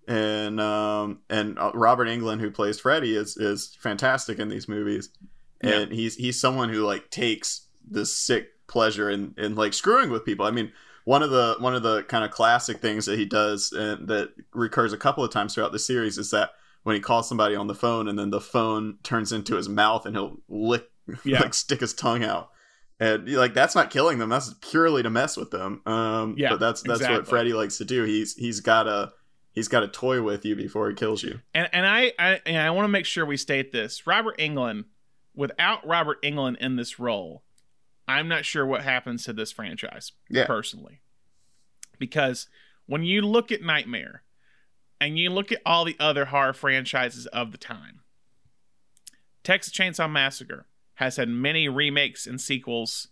and 0.08 0.60
um 0.60 1.20
and 1.30 1.58
uh, 1.60 1.72
Robert 1.74 2.08
Englund 2.08 2.40
who 2.40 2.50
plays 2.52 2.80
Freddy 2.80 3.16
is 3.16 3.38
is 3.38 3.76
fantastic 3.80 4.40
in 4.40 4.50
these 4.50 4.68
movies, 4.68 5.10
and 5.62 5.92
he's 5.92 6.16
he's 6.16 6.40
someone 6.40 6.70
who 6.70 6.84
like 6.86 7.10
takes 7.10 7.68
this 7.90 8.16
sick 8.16 8.48
pleasure 8.68 9.10
in 9.10 9.34
in 9.38 9.56
like 9.56 9.74
screwing 9.74 10.10
with 10.10 10.26
people. 10.26 10.46
I 10.46 10.52
mean, 10.52 10.72
one 11.06 11.24
of 11.24 11.30
the 11.32 11.56
one 11.60 11.76
of 11.76 11.84
the 11.84 12.04
kind 12.04 12.24
of 12.24 12.32
classic 12.32 12.78
things 12.80 13.06
that 13.06 13.18
he 13.20 13.26
does 13.26 13.72
and 13.72 14.08
that 14.08 14.34
recurs 14.54 14.94
a 14.94 14.98
couple 14.98 15.24
of 15.24 15.32
times 15.32 15.54
throughout 15.56 15.72
the 15.72 15.80
series 15.80 16.18
is 16.18 16.32
that 16.32 16.52
when 16.84 16.96
he 16.96 17.02
calls 17.02 17.28
somebody 17.30 17.56
on 17.56 17.68
the 17.68 17.76
phone 17.76 18.08
and 18.08 18.18
then 18.20 18.30
the 18.30 18.42
phone 18.42 18.98
turns 19.04 19.32
into 19.32 19.56
his 19.56 19.70
mouth 19.70 20.06
and 20.06 20.16
he'll 20.16 20.38
lick 20.50 20.86
Yeah. 21.26 21.42
like 21.42 21.54
stick 21.54 21.82
his 21.82 21.94
tongue 21.94 22.24
out 22.24 22.50
and 23.00 23.28
like 23.34 23.54
that's 23.54 23.76
not 23.76 23.90
killing 23.90 24.18
them 24.20 24.30
that's 24.30 24.54
purely 24.62 25.04
to 25.04 25.10
mess 25.10 25.36
with 25.36 25.52
them 25.52 25.82
um 25.86 26.36
Yeah, 26.38 26.50
but 26.52 26.60
that's 26.62 26.82
that's 26.82 27.00
exactly. 27.02 27.18
what 27.20 27.28
freddy 27.28 27.54
likes 27.54 27.78
to 27.80 27.86
do 27.86 28.04
he's 28.04 28.36
he's 28.36 28.60
got 28.62 28.88
a 28.88 29.12
he's 29.52 29.68
got 29.68 29.84
a 29.84 29.88
toy 29.90 30.22
with 30.22 30.46
you 30.46 30.56
before 30.56 30.88
he 30.90 30.96
kills 30.96 31.22
you 31.24 31.40
And 31.54 31.68
and 31.74 31.86
I 31.86 32.14
I, 32.18 32.40
and 32.46 32.58
I 32.58 32.70
want 32.72 32.86
to 32.86 32.90
make 32.90 33.06
sure 33.06 33.26
we 33.26 33.36
state 33.38 33.72
this. 33.74 34.08
Robert 34.08 34.38
Englund, 34.38 34.86
without 35.36 35.86
Robert 35.86 36.22
Englund 36.24 36.58
in 36.60 36.76
this 36.78 37.00
role, 37.00 37.44
I'm 38.08 38.28
not 38.28 38.46
sure 38.46 38.66
what 38.66 38.84
happens 38.84 39.24
to 39.26 39.34
this 39.34 39.52
franchise 39.52 40.12
Yeah. 40.30 40.46
personally. 40.46 41.02
Because 42.00 42.48
when 42.86 43.04
you 43.04 43.22
look 43.22 43.52
at 43.52 43.62
Nightmare 43.62 44.24
and 45.00 45.18
you 45.18 45.30
look 45.30 45.52
at 45.52 45.62
all 45.66 45.86
the 45.86 45.96
other 46.00 46.26
horror 46.26 46.54
franchises 46.54 47.28
of 47.28 47.52
the 47.52 47.58
time, 47.58 48.02
Texas 49.44 49.74
Chainsaw 49.74 50.10
Massacre 50.12 50.68
has 50.96 51.18
had 51.18 51.30
many 51.30 51.68
remakes 51.68 52.28
and 52.28 52.40
sequels 52.40 53.08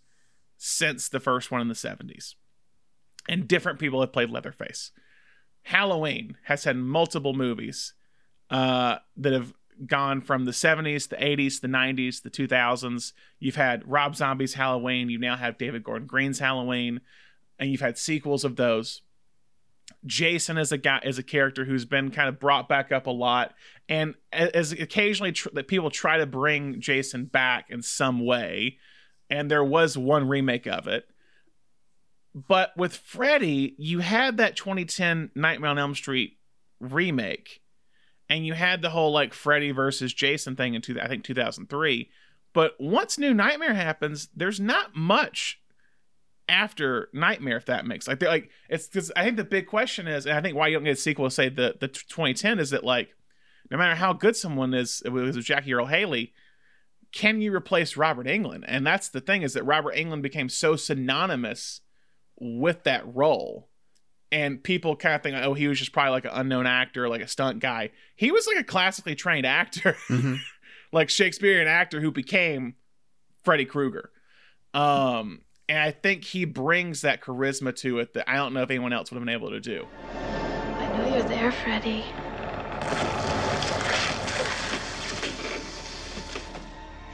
since 0.56 1.08
the 1.08 1.20
first 1.20 1.50
one 1.50 1.60
in 1.60 1.68
the 1.68 1.74
70s. 1.74 2.34
And 3.28 3.46
different 3.48 3.78
people 3.78 4.00
have 4.00 4.12
played 4.12 4.30
Leatherface. 4.30 4.90
Halloween 5.64 6.36
has 6.44 6.64
had 6.64 6.76
multiple 6.76 7.34
movies 7.34 7.94
uh, 8.50 8.98
that 9.16 9.32
have 9.32 9.54
gone 9.86 10.20
from 10.20 10.44
the 10.44 10.52
70s, 10.52 11.08
the 11.08 11.16
80s, 11.16 11.60
the 11.60 11.68
90s, 11.68 12.22
the 12.22 12.30
2000s. 12.30 13.12
You've 13.38 13.56
had 13.56 13.88
Rob 13.88 14.16
Zombie's 14.16 14.54
Halloween. 14.54 15.10
You 15.10 15.18
now 15.18 15.36
have 15.36 15.58
David 15.58 15.84
Gordon 15.84 16.06
Green's 16.06 16.38
Halloween, 16.38 17.00
and 17.58 17.70
you've 17.70 17.80
had 17.80 17.98
sequels 17.98 18.44
of 18.44 18.56
those. 18.56 19.02
Jason 20.04 20.58
is 20.58 20.72
a 20.72 20.78
guy 20.78 21.00
is 21.04 21.18
a 21.18 21.22
character 21.22 21.64
who's 21.64 21.84
been 21.84 22.10
kind 22.10 22.28
of 22.28 22.40
brought 22.40 22.68
back 22.68 22.92
up 22.92 23.06
a 23.06 23.10
lot, 23.10 23.54
and 23.88 24.14
as 24.32 24.72
occasionally 24.72 25.32
tr- 25.32 25.50
that 25.52 25.68
people 25.68 25.90
try 25.90 26.18
to 26.18 26.26
bring 26.26 26.80
Jason 26.80 27.26
back 27.26 27.66
in 27.68 27.82
some 27.82 28.24
way, 28.24 28.78
and 29.30 29.50
there 29.50 29.64
was 29.64 29.96
one 29.96 30.28
remake 30.28 30.66
of 30.66 30.86
it. 30.86 31.06
But 32.34 32.76
with 32.76 32.96
Freddy, 32.96 33.74
you 33.78 33.98
had 33.98 34.38
that 34.38 34.56
2010 34.56 35.30
Nightmare 35.34 35.70
on 35.70 35.78
Elm 35.78 35.94
Street 35.94 36.38
remake, 36.80 37.60
and 38.32 38.46
you 38.46 38.54
had 38.54 38.80
the 38.80 38.88
whole 38.88 39.12
like 39.12 39.34
Freddy 39.34 39.72
versus 39.72 40.14
Jason 40.14 40.56
thing 40.56 40.72
in 40.72 40.80
two, 40.80 40.98
I 40.98 41.06
think 41.06 41.22
2003. 41.22 42.08
But 42.54 42.74
once 42.80 43.18
New 43.18 43.34
Nightmare 43.34 43.74
happens, 43.74 44.30
there's 44.34 44.58
not 44.58 44.96
much 44.96 45.60
after 46.48 47.10
Nightmare, 47.12 47.58
if 47.58 47.66
that 47.66 47.84
makes 47.84 48.08
like 48.08 48.20
they're 48.20 48.30
like 48.30 48.48
it's 48.70 48.88
because 48.88 49.12
I 49.14 49.24
think 49.24 49.36
the 49.36 49.44
big 49.44 49.66
question 49.66 50.08
is, 50.08 50.24
and 50.24 50.34
I 50.34 50.40
think 50.40 50.56
why 50.56 50.68
you 50.68 50.76
don't 50.76 50.84
get 50.84 50.94
a 50.94 51.00
sequel, 51.00 51.28
say 51.28 51.50
the 51.50 51.76
the 51.78 51.88
2010 51.88 52.58
is 52.58 52.70
that 52.70 52.84
like 52.84 53.14
no 53.70 53.76
matter 53.76 53.94
how 53.94 54.14
good 54.14 54.34
someone 54.34 54.72
is, 54.72 55.02
it 55.04 55.10
was 55.10 55.36
Jackie 55.44 55.74
Earle 55.74 55.86
Haley, 55.86 56.32
can 57.12 57.42
you 57.42 57.54
replace 57.54 57.98
Robert 57.98 58.26
Englund? 58.26 58.64
And 58.66 58.86
that's 58.86 59.10
the 59.10 59.20
thing 59.20 59.42
is 59.42 59.52
that 59.52 59.64
Robert 59.64 59.94
Englund 59.94 60.22
became 60.22 60.48
so 60.48 60.74
synonymous 60.74 61.82
with 62.40 62.84
that 62.84 63.02
role. 63.14 63.68
And 64.32 64.64
people 64.64 64.96
kind 64.96 65.14
of 65.14 65.22
think, 65.22 65.36
oh, 65.36 65.52
he 65.52 65.68
was 65.68 65.78
just 65.78 65.92
probably 65.92 66.12
like 66.12 66.24
an 66.24 66.30
unknown 66.32 66.66
actor, 66.66 67.06
like 67.08 67.20
a 67.20 67.28
stunt 67.28 67.60
guy. 67.60 67.90
He 68.16 68.32
was 68.32 68.46
like 68.46 68.56
a 68.56 68.64
classically 68.64 69.14
trained 69.14 69.44
actor, 69.44 69.94
like 70.92 71.10
Shakespearean 71.10 71.68
actor 71.68 72.00
who 72.00 72.10
became 72.10 72.74
Freddy 73.44 73.66
Krueger. 73.66 74.10
Um, 74.72 75.42
and 75.68 75.78
I 75.78 75.90
think 75.90 76.24
he 76.24 76.46
brings 76.46 77.02
that 77.02 77.20
charisma 77.20 77.76
to 77.76 77.98
it 77.98 78.14
that 78.14 78.28
I 78.28 78.36
don't 78.36 78.54
know 78.54 78.62
if 78.62 78.70
anyone 78.70 78.92
else 78.92 79.10
would 79.10 79.16
have 79.16 79.24
been 79.24 79.34
able 79.34 79.50
to 79.50 79.60
do. 79.60 79.86
I 80.14 80.98
know 80.98 81.14
you're 81.14 81.28
there, 81.28 81.52
Freddy. 81.52 82.04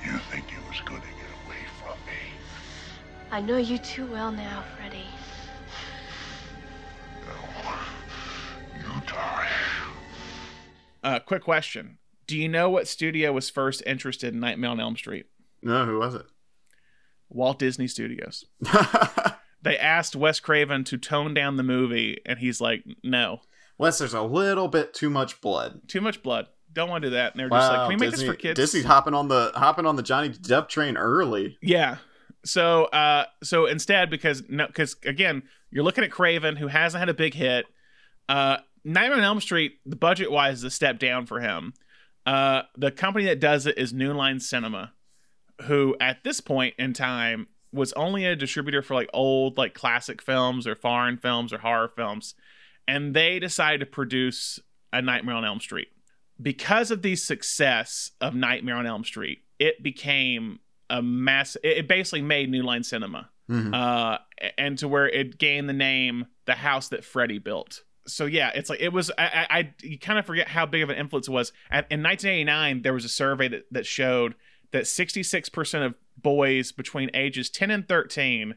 You 0.04 0.18
think 0.30 0.50
you 0.52 0.58
was 0.68 0.80
gonna 0.80 1.00
get 1.00 1.46
away 1.46 1.62
from 1.80 1.98
me? 2.06 2.32
I 3.30 3.40
know 3.40 3.56
you 3.56 3.78
too 3.78 4.06
well 4.06 4.30
now, 4.30 4.64
Freddy. 4.76 5.04
Uh, 11.02 11.18
quick 11.20 11.42
question: 11.42 11.98
Do 12.26 12.36
you 12.36 12.48
know 12.48 12.68
what 12.68 12.88
studio 12.88 13.32
was 13.32 13.50
first 13.50 13.82
interested 13.86 14.34
in 14.34 14.40
Nightmare 14.40 14.70
on 14.70 14.80
Elm 14.80 14.96
Street? 14.96 15.26
no 15.62 15.84
who 15.84 15.98
was 15.98 16.14
it 16.14 16.26
Walt 17.28 17.58
Disney 17.58 17.88
Studios. 17.88 18.44
They 19.60 19.76
asked 19.76 20.14
Wes 20.14 20.38
Craven 20.38 20.84
to 20.84 20.96
tone 20.96 21.34
down 21.34 21.56
the 21.56 21.64
movie, 21.64 22.20
and 22.24 22.38
he's 22.38 22.60
like, 22.60 22.84
"No, 23.02 23.40
Wes, 23.76 23.98
there's 23.98 24.14
a 24.14 24.22
little 24.22 24.68
bit 24.68 24.94
too 24.94 25.10
much 25.10 25.40
blood. 25.40 25.80
too 25.88 26.00
much 26.00 26.22
blood. 26.22 26.46
Don't 26.72 26.88
want 26.88 27.02
to 27.02 27.08
do 27.08 27.14
that." 27.16 27.32
And 27.32 27.40
they're 27.40 27.48
just 27.48 27.72
like, 27.72 27.80
"Can 27.80 27.88
we 27.88 27.96
make 27.96 28.10
Disney, 28.12 28.26
this 28.26 28.34
for 28.34 28.40
kids?" 28.40 28.56
Disney's 28.56 28.84
hopping 28.84 29.14
on 29.14 29.26
the 29.26 29.50
hopping 29.56 29.84
on 29.84 29.96
the 29.96 30.02
Johnny 30.02 30.28
Depp 30.30 30.68
train 30.68 30.96
early. 30.96 31.58
Yeah. 31.60 31.96
So 32.44 32.84
uh 32.84 33.24
so 33.42 33.66
instead 33.66 34.10
because 34.10 34.44
no 34.48 34.68
because 34.68 34.94
again, 35.04 35.42
you're 35.72 35.84
looking 35.84 36.04
at 36.04 36.12
Craven 36.12 36.54
who 36.54 36.68
hasn't 36.68 37.00
had 37.00 37.08
a 37.08 37.14
big 37.14 37.34
hit. 37.34 37.66
Uh 38.28 38.58
Nightmare 38.84 39.18
on 39.18 39.24
Elm 39.24 39.40
Street, 39.40 39.72
the 39.86 39.96
budget 39.96 40.30
wise 40.30 40.58
is 40.58 40.64
a 40.64 40.70
step 40.70 40.98
down 40.98 41.26
for 41.26 41.40
him. 41.40 41.74
Uh 42.26 42.62
the 42.76 42.90
company 42.90 43.24
that 43.26 43.40
does 43.40 43.66
it 43.66 43.78
is 43.78 43.92
New 43.92 44.12
Line 44.12 44.40
Cinema, 44.40 44.92
who 45.62 45.96
at 46.00 46.24
this 46.24 46.40
point 46.40 46.74
in 46.78 46.92
time 46.92 47.48
was 47.72 47.92
only 47.94 48.24
a 48.24 48.34
distributor 48.36 48.80
for 48.82 48.94
like 48.94 49.10
old 49.12 49.58
like 49.58 49.74
classic 49.74 50.22
films 50.22 50.66
or 50.66 50.74
foreign 50.74 51.16
films 51.18 51.52
or 51.52 51.58
horror 51.58 51.88
films. 51.94 52.34
And 52.86 53.14
they 53.14 53.38
decided 53.38 53.80
to 53.80 53.86
produce 53.86 54.58
a 54.92 55.02
Nightmare 55.02 55.34
on 55.34 55.44
Elm 55.44 55.60
Street. 55.60 55.88
Because 56.40 56.90
of 56.90 57.02
the 57.02 57.16
success 57.16 58.12
of 58.20 58.34
Nightmare 58.34 58.76
on 58.76 58.86
Elm 58.86 59.04
Street, 59.04 59.40
it 59.58 59.82
became 59.82 60.60
a 60.88 61.02
mass 61.02 61.56
it 61.62 61.86
basically 61.88 62.22
made 62.22 62.48
new 62.50 62.62
line 62.62 62.82
cinema 62.82 63.28
Mhm. 63.50 63.74
uh 63.74 64.18
and 64.56 64.78
to 64.78 64.88
where 64.88 65.06
it 65.08 65.38
gained 65.38 65.68
the 65.68 65.72
name 65.74 66.26
the 66.46 66.54
house 66.54 66.88
that 66.88 67.04
freddy 67.04 67.38
built 67.38 67.82
so 68.08 68.26
yeah 68.26 68.50
it's 68.54 68.70
like 68.70 68.80
it 68.80 68.92
was 68.92 69.10
i 69.18 69.46
i, 69.50 69.58
I 69.58 69.74
you 69.82 69.98
kind 69.98 70.18
of 70.18 70.26
forget 70.26 70.48
how 70.48 70.66
big 70.66 70.82
of 70.82 70.90
an 70.90 70.96
influence 70.96 71.28
it 71.28 71.32
was 71.32 71.52
At, 71.70 71.86
in 71.90 72.02
1989 72.02 72.82
there 72.82 72.94
was 72.94 73.04
a 73.04 73.08
survey 73.08 73.48
that, 73.48 73.66
that 73.70 73.86
showed 73.86 74.34
that 74.70 74.84
66% 74.84 75.86
of 75.86 75.94
boys 76.18 76.72
between 76.72 77.10
ages 77.14 77.48
10 77.48 77.70
and 77.70 77.88
13 77.88 78.56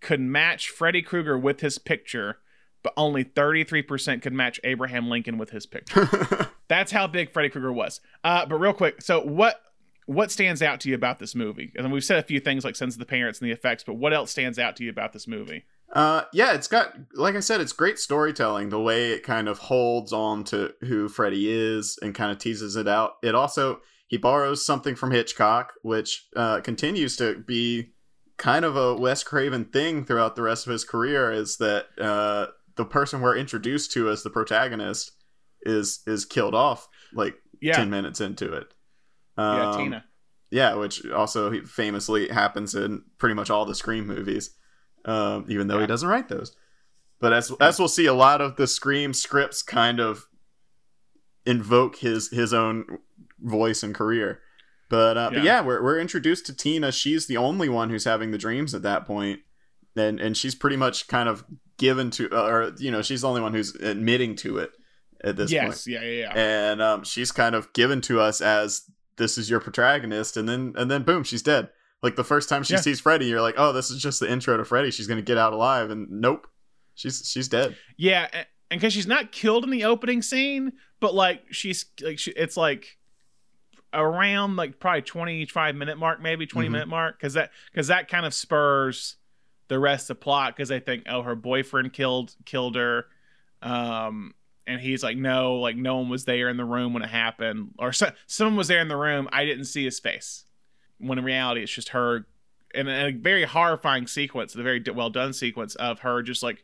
could 0.00 0.20
match 0.20 0.68
freddy 0.68 1.02
krueger 1.02 1.38
with 1.38 1.60
his 1.60 1.78
picture 1.78 2.38
but 2.82 2.92
only 2.96 3.24
33% 3.24 4.22
could 4.22 4.32
match 4.32 4.60
abraham 4.64 5.08
lincoln 5.08 5.38
with 5.38 5.50
his 5.50 5.66
picture 5.66 6.08
that's 6.68 6.92
how 6.92 7.06
big 7.06 7.30
Freddy 7.30 7.48
Krueger 7.48 7.72
was. 7.72 8.00
Uh, 8.24 8.46
but 8.46 8.56
real 8.56 8.72
quick, 8.72 9.02
so 9.02 9.20
what 9.20 9.60
what 10.06 10.30
stands 10.30 10.62
out 10.62 10.78
to 10.80 10.88
you 10.88 10.94
about 10.94 11.18
this 11.18 11.34
movie? 11.34 11.72
And 11.74 11.90
we've 11.90 12.04
said 12.04 12.18
a 12.18 12.22
few 12.22 12.38
things 12.38 12.64
like 12.64 12.76
sense 12.76 12.94
of 12.94 13.00
the 13.00 13.06
parents 13.06 13.40
and 13.40 13.48
the 13.48 13.52
effects, 13.52 13.82
but 13.82 13.94
what 13.94 14.14
else 14.14 14.30
stands 14.30 14.56
out 14.56 14.76
to 14.76 14.84
you 14.84 14.90
about 14.90 15.12
this 15.12 15.26
movie? 15.26 15.64
Uh, 15.92 16.22
yeah, 16.32 16.52
it's 16.52 16.68
got 16.68 16.94
like 17.14 17.36
I 17.36 17.40
said, 17.40 17.60
it's 17.60 17.72
great 17.72 17.98
storytelling. 17.98 18.68
The 18.70 18.80
way 18.80 19.12
it 19.12 19.22
kind 19.22 19.48
of 19.48 19.58
holds 19.58 20.12
on 20.12 20.44
to 20.44 20.72
who 20.80 21.08
Freddy 21.08 21.48
is 21.50 21.98
and 22.02 22.14
kind 22.14 22.32
of 22.32 22.38
teases 22.38 22.76
it 22.76 22.88
out. 22.88 23.12
It 23.22 23.34
also 23.34 23.80
he 24.08 24.16
borrows 24.16 24.64
something 24.64 24.94
from 24.94 25.10
Hitchcock, 25.12 25.72
which 25.82 26.28
uh, 26.36 26.60
continues 26.60 27.16
to 27.16 27.38
be 27.38 27.92
kind 28.36 28.64
of 28.64 28.76
a 28.76 28.94
Wes 28.94 29.22
Craven 29.24 29.64
thing 29.66 30.04
throughout 30.04 30.36
the 30.36 30.42
rest 30.42 30.66
of 30.66 30.72
his 30.72 30.84
career. 30.84 31.30
Is 31.32 31.56
that 31.58 31.86
uh, 32.00 32.46
the 32.76 32.84
person 32.84 33.20
we're 33.20 33.36
introduced 33.36 33.92
to 33.92 34.10
as 34.10 34.22
the 34.22 34.30
protagonist 34.30 35.12
is 35.62 36.00
is 36.06 36.24
killed 36.24 36.54
off 36.54 36.88
like 37.14 37.36
Yeah, 37.62 37.76
ten 37.76 37.90
minutes 37.90 38.20
into 38.20 38.52
it. 38.52 38.74
yeah, 39.38 39.70
Um, 39.70 39.78
Tina. 39.78 40.04
yeah, 40.50 40.74
which 40.74 41.06
also 41.10 41.50
he- 41.50 41.60
famously 41.62 42.28
happens 42.28 42.74
in 42.74 43.02
pretty 43.18 43.34
much 43.34 43.50
all 43.50 43.64
the 43.64 43.74
Scream 43.74 44.06
movies, 44.06 44.50
um, 45.06 45.46
even 45.48 45.66
though 45.68 45.76
Yeah. 45.76 45.82
he 45.82 45.86
doesn't 45.86 46.08
write 46.08 46.28
those. 46.28 46.54
But 47.20 47.32
as 47.32 47.50
as 47.60 47.78
we'll 47.78 47.88
see, 47.88 48.04
a 48.06 48.12
lot 48.12 48.42
of 48.42 48.56
the 48.56 48.66
Scream 48.66 49.14
scripts 49.14 49.62
kind 49.62 49.98
of 50.00 50.26
invoke 51.44 51.96
his 51.96 52.28
his 52.30 52.52
own 52.52 52.98
voice 53.40 53.82
and 53.82 53.94
career. 53.94 54.40
But 54.88 55.16
uh, 55.16 55.30
Yeah. 55.32 55.38
but 55.38 55.44
yeah, 55.44 55.60
we're 55.62 55.82
we're 55.82 55.98
introduced 55.98 56.46
to 56.46 56.54
Tina. 56.54 56.92
She's 56.92 57.26
the 57.26 57.36
only 57.36 57.68
one 57.68 57.90
who's 57.90 58.04
having 58.04 58.30
the 58.30 58.38
dreams 58.38 58.74
at 58.74 58.82
that 58.82 59.06
point, 59.06 59.40
and 59.96 60.20
and 60.20 60.36
she's 60.36 60.54
pretty 60.54 60.76
much 60.76 61.08
kind 61.08 61.28
of 61.28 61.44
given 61.78 62.10
to, 62.10 62.30
uh, 62.32 62.46
or 62.46 62.72
you 62.78 62.90
know, 62.90 63.02
she's 63.02 63.20
the 63.22 63.28
only 63.28 63.40
one 63.42 63.52
who's 63.52 63.74
admitting 63.76 64.34
to 64.36 64.58
it 64.58 64.70
at 65.22 65.36
this 65.36 65.50
point. 65.52 65.64
yes, 65.64 65.86
yeah, 65.86 66.00
yeah, 66.02 66.10
yeah. 66.20 66.32
and 66.34 66.80
um, 66.82 67.04
she's 67.04 67.32
kind 67.32 67.54
of 67.54 67.70
given 67.74 68.00
to 68.02 68.20
us 68.20 68.40
as 68.40 68.82
this 69.18 69.36
is 69.38 69.48
your 69.50 69.60
protagonist, 69.60 70.36
and 70.36 70.48
then 70.48 70.74
and 70.76 70.90
then 70.90 71.02
boom, 71.02 71.24
she's 71.24 71.42
dead. 71.42 71.70
Like 72.06 72.16
the 72.16 72.24
first 72.24 72.48
time 72.48 72.62
she 72.62 72.74
Yeah. 72.74 72.80
sees 72.80 73.00
Freddy, 73.00 73.26
you're 73.26 73.40
like, 73.42 73.56
oh, 73.58 73.72
this 73.72 73.90
is 73.90 74.00
just 74.00 74.20
the 74.20 74.30
intro 74.30 74.56
to 74.56 74.64
Freddy. 74.64 74.90
She's 74.92 75.06
gonna 75.08 75.22
get 75.22 75.36
out 75.38 75.52
alive, 75.52 75.90
and 75.90 76.08
nope, 76.10 76.46
she's 76.94 77.28
she's 77.28 77.48
dead. 77.48 77.76
Yeah, 77.96 78.28
and 78.32 78.46
because 78.80 78.92
she's 78.92 79.06
not 79.08 79.32
killed 79.32 79.64
in 79.64 79.70
the 79.70 79.84
opening 79.84 80.22
scene, 80.22 80.72
but 81.00 81.14
like 81.14 81.42
she's 81.50 81.84
like 82.00 82.18
she, 82.18 82.30
it's 82.32 82.56
like 82.56 82.96
around 83.92 84.56
like 84.56 84.78
probably 84.78 85.02
25 85.02 85.74
minute 85.74 85.96
mark 85.96 86.20
maybe 86.20 86.46
20 86.46 86.68
Mhm. 86.68 86.72
minute 86.72 86.88
mark 86.88 87.18
because 87.18 87.34
that 87.34 87.50
because 87.72 87.86
that 87.86 88.08
kind 88.08 88.26
of 88.26 88.34
spurs 88.34 89.16
the 89.68 89.78
rest 89.78 90.10
of 90.10 90.18
the 90.18 90.22
plot 90.22 90.54
because 90.54 90.68
they 90.68 90.80
think 90.80 91.04
oh 91.08 91.22
her 91.22 91.34
boyfriend 91.34 91.92
killed 91.92 92.34
killed 92.44 92.74
her 92.74 93.06
um 93.62 94.34
and 94.66 94.80
he's 94.80 95.02
like 95.02 95.16
no 95.16 95.54
like 95.56 95.76
no 95.76 95.96
one 95.96 96.08
was 96.10 96.24
there 96.24 96.48
in 96.48 96.56
the 96.56 96.64
room 96.64 96.92
when 96.92 97.02
it 97.02 97.08
happened 97.08 97.70
or 97.78 97.92
so, 97.92 98.10
someone 98.26 98.56
was 98.56 98.68
there 98.68 98.80
in 98.80 98.88
the 98.88 98.96
room 98.96 99.28
i 99.32 99.44
didn't 99.46 99.64
see 99.64 99.84
his 99.84 99.98
face 100.00 100.44
when 100.98 101.18
in 101.18 101.24
reality 101.24 101.62
it's 101.62 101.72
just 101.72 101.90
her 101.90 102.26
in 102.74 102.88
a 102.88 103.10
very 103.12 103.44
horrifying 103.44 104.06
sequence 104.06 104.54
a 104.54 104.62
very 104.62 104.82
well 104.94 105.10
done 105.10 105.32
sequence 105.32 105.74
of 105.76 106.00
her 106.00 106.22
just 106.22 106.42
like 106.42 106.62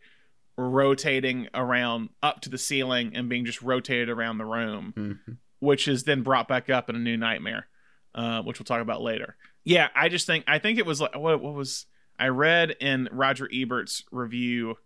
rotating 0.57 1.49
around 1.55 2.11
up 2.23 2.41
to 2.43 2.49
the 2.51 2.59
ceiling 2.59 3.13
and 3.15 3.29
being 3.29 3.45
just 3.45 3.63
rotated 3.63 4.09
around 4.11 4.39
the 4.39 4.45
room, 4.45 4.93
Mhm. 4.97 5.37
which 5.61 5.89
is 5.89 6.05
then 6.05 6.23
brought 6.23 6.49
back 6.49 6.69
up 6.69 6.91
in 6.91 6.97
a 6.97 6.99
new 6.99 7.17
nightmare, 7.17 7.69
uh, 8.15 8.43
which 8.43 8.59
we'll 8.59 8.65
talk 8.65 8.83
about 8.83 9.01
later. 9.01 9.37
Yeah, 9.65 9.89
I 9.95 10.09
just 10.09 10.27
think 10.27 10.45
I 10.47 10.59
think 10.59 10.79
it 10.79 10.87
was 10.87 11.01
like 11.01 11.17
what 11.17 11.41
what 11.41 11.55
was 11.55 11.87
I 12.19 12.29
read 12.29 12.73
in 12.81 13.09
Roger 13.11 13.49
Ebert's 13.53 14.05
review 14.11 14.77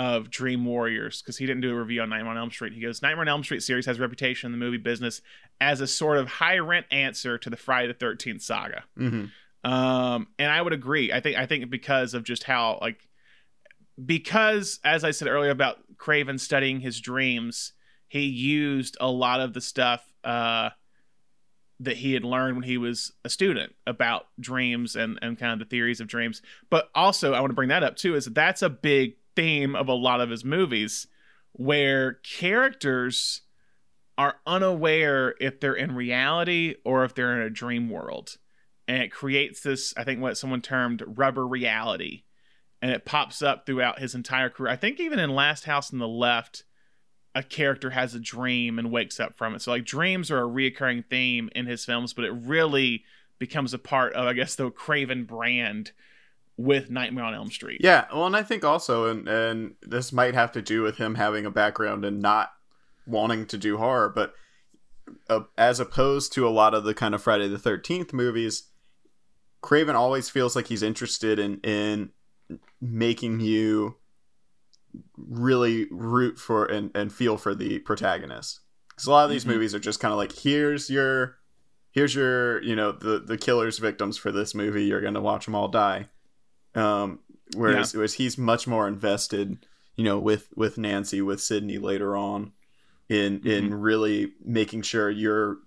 of 0.00 0.30
Dream 0.30 0.64
Warriors 0.64 1.20
because 1.20 1.36
he 1.36 1.44
didn't 1.44 1.60
do 1.60 1.70
a 1.72 1.78
review 1.78 2.00
on 2.00 2.08
Nightmare 2.08 2.30
on 2.30 2.38
Elm 2.38 2.50
Street. 2.50 2.72
He 2.72 2.80
goes, 2.80 3.02
Nightmare 3.02 3.20
on 3.20 3.28
Elm 3.28 3.44
Street 3.44 3.62
series 3.62 3.84
has 3.84 3.98
a 3.98 4.00
reputation 4.00 4.46
in 4.46 4.52
the 4.58 4.64
movie 4.64 4.78
business 4.78 5.20
as 5.60 5.82
a 5.82 5.86
sort 5.86 6.16
of 6.16 6.26
high 6.26 6.56
rent 6.58 6.86
answer 6.90 7.36
to 7.36 7.50
the 7.50 7.56
Friday 7.56 7.88
the 7.88 7.94
Thirteenth 7.94 8.40
saga. 8.40 8.84
Mhm. 8.98 9.30
Um, 9.62 10.28
and 10.38 10.50
I 10.50 10.62
would 10.62 10.72
agree. 10.72 11.12
I 11.12 11.20
think 11.20 11.36
I 11.36 11.44
think 11.44 11.68
because 11.68 12.14
of 12.14 12.24
just 12.24 12.44
how 12.44 12.78
like 12.80 13.06
because 14.02 14.80
as 14.84 15.04
I 15.04 15.10
said 15.10 15.28
earlier 15.28 15.50
about 15.50 15.78
Craven 15.98 16.38
studying 16.38 16.80
his 16.80 16.98
dreams, 16.98 17.74
he 18.08 18.24
used 18.24 18.96
a 19.00 19.10
lot 19.10 19.40
of 19.40 19.52
the 19.52 19.60
stuff 19.60 20.02
uh 20.24 20.70
that 21.80 21.96
he 21.96 22.12
had 22.12 22.24
learned 22.24 22.56
when 22.56 22.64
he 22.64 22.76
was 22.76 23.12
a 23.24 23.28
student 23.28 23.74
about 23.86 24.26
dreams 24.38 24.96
and 24.96 25.18
and 25.20 25.38
kind 25.38 25.52
of 25.52 25.58
the 25.58 25.70
theories 25.70 26.00
of 26.00 26.06
dreams. 26.06 26.40
But 26.70 26.88
also 26.94 27.34
I 27.34 27.40
want 27.40 27.50
to 27.50 27.54
bring 27.54 27.68
that 27.68 27.82
up 27.82 27.96
too 27.96 28.14
is 28.14 28.24
that 28.24 28.34
that's 28.34 28.62
a 28.62 28.70
big 28.70 29.16
theme 29.36 29.74
of 29.74 29.88
a 29.88 29.94
lot 29.94 30.20
of 30.20 30.30
his 30.30 30.44
movies 30.44 31.06
where 31.52 32.14
characters 32.14 33.42
are 34.18 34.36
unaware 34.46 35.34
if 35.40 35.60
they're 35.60 35.74
in 35.74 35.94
reality 35.94 36.74
or 36.84 37.04
if 37.04 37.14
they're 37.14 37.40
in 37.40 37.46
a 37.46 37.50
dream 37.50 37.88
world. 37.88 38.36
And 38.86 39.02
it 39.02 39.12
creates 39.12 39.60
this 39.60 39.94
i 39.96 40.04
think 40.04 40.20
what 40.20 40.36
someone 40.36 40.62
termed 40.62 41.02
rubber 41.06 41.46
reality. 41.46 42.24
And 42.82 42.90
it 42.90 43.04
pops 43.04 43.42
up 43.42 43.66
throughout 43.66 43.98
his 43.98 44.14
entire 44.14 44.48
career. 44.48 44.72
I 44.72 44.76
think 44.76 45.00
even 45.00 45.18
in 45.18 45.30
last 45.34 45.64
house 45.64 45.92
on 45.92 45.98
the 45.98 46.08
left 46.08 46.64
a 47.34 47.42
character 47.42 47.90
has 47.90 48.14
a 48.14 48.20
dream 48.20 48.78
and 48.78 48.90
wakes 48.90 49.20
up 49.20 49.36
from 49.36 49.54
it. 49.54 49.62
So 49.62 49.70
like 49.70 49.84
dreams 49.84 50.30
are 50.30 50.42
a 50.42 50.48
reoccurring 50.48 51.06
theme 51.06 51.48
in 51.54 51.66
his 51.66 51.84
films 51.84 52.12
but 52.12 52.24
it 52.24 52.32
really 52.32 53.04
becomes 53.38 53.72
a 53.72 53.78
part 53.78 54.12
of 54.12 54.26
i 54.26 54.34
guess 54.34 54.54
the 54.54 54.70
craven 54.70 55.24
brand 55.24 55.92
with 56.60 56.90
nightmare 56.90 57.24
on 57.24 57.34
elm 57.34 57.50
street 57.50 57.80
Yeah, 57.82 58.06
well, 58.12 58.26
and 58.26 58.36
I 58.36 58.42
think 58.42 58.64
also, 58.64 59.06
and 59.06 59.26
and 59.28 59.74
this 59.82 60.12
might 60.12 60.34
have 60.34 60.52
to 60.52 60.62
do 60.62 60.82
with 60.82 60.96
him 60.98 61.14
having 61.14 61.46
a 61.46 61.50
background 61.50 62.04
and 62.04 62.20
not 62.20 62.50
wanting 63.06 63.46
to 63.46 63.56
do 63.58 63.78
horror, 63.78 64.08
but 64.14 64.34
uh, 65.28 65.40
as 65.56 65.80
opposed 65.80 66.32
to 66.34 66.46
a 66.46 66.50
lot 66.50 66.74
of 66.74 66.84
the 66.84 66.94
kind 66.94 67.14
of 67.14 67.22
Friday 67.22 67.48
the 67.48 67.58
Thirteenth 67.58 68.12
movies, 68.12 68.64
Craven 69.62 69.96
always 69.96 70.28
feels 70.28 70.54
like 70.54 70.66
he's 70.68 70.82
interested 70.82 71.38
in 71.38 71.60
in 71.60 72.10
making 72.80 73.40
you 73.40 73.96
really 75.16 75.86
root 75.90 76.38
for 76.38 76.64
and, 76.66 76.90
and 76.94 77.12
feel 77.12 77.36
for 77.36 77.54
the 77.54 77.78
protagonist. 77.80 78.60
Because 78.88 79.06
a 79.06 79.10
lot 79.10 79.24
of 79.24 79.30
these 79.30 79.44
Mhm. 79.44 79.48
movies 79.54 79.74
are 79.74 79.78
just 79.78 80.00
kind 80.00 80.12
of 80.12 80.18
like, 80.18 80.32
here's 80.32 80.90
your, 80.90 81.36
here's 81.92 82.14
your, 82.14 82.62
you 82.62 82.74
know, 82.76 82.92
the 82.92 83.18
the 83.20 83.38
killer's 83.38 83.78
victims 83.78 84.16
for 84.18 84.32
this 84.32 84.54
movie. 84.54 84.84
You're 84.84 85.00
gonna 85.00 85.20
watch 85.20 85.44
them 85.46 85.54
all 85.54 85.68
die. 85.68 86.08
Um, 86.74 87.20
whereas, 87.56 87.94
whereas 87.94 88.14
he's 88.14 88.38
much 88.38 88.66
more 88.66 88.86
invested, 88.86 89.66
you 89.96 90.04
know, 90.04 90.18
with 90.18 90.48
with 90.56 90.78
Nancy, 90.78 91.20
with 91.20 91.40
Sydney 91.40 91.78
later 91.78 92.16
on, 92.16 92.52
in 93.08 93.46
in 93.46 93.74
really 93.74 94.32
making 94.44 94.82
sure 94.82 95.10
you're 95.10 95.58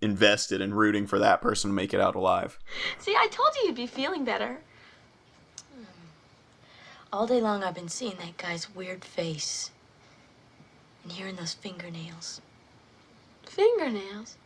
invested 0.00 0.60
and 0.60 0.76
rooting 0.76 1.06
for 1.06 1.18
that 1.18 1.40
person 1.40 1.70
to 1.70 1.74
make 1.74 1.94
it 1.94 2.00
out 2.00 2.14
alive. 2.14 2.58
See, 2.98 3.14
I 3.16 3.26
told 3.30 3.48
you 3.56 3.68
you'd 3.68 3.76
be 3.76 3.86
feeling 3.86 4.24
better. 4.24 4.60
All 7.12 7.26
day 7.26 7.40
long, 7.40 7.62
I've 7.62 7.74
been 7.74 7.88
seeing 7.88 8.16
that 8.18 8.36
guy's 8.36 8.74
weird 8.74 9.04
face 9.04 9.70
and 11.02 11.12
hearing 11.12 11.36
those 11.36 11.54
fingernails. 11.54 12.40
Fingernails. 13.44 14.36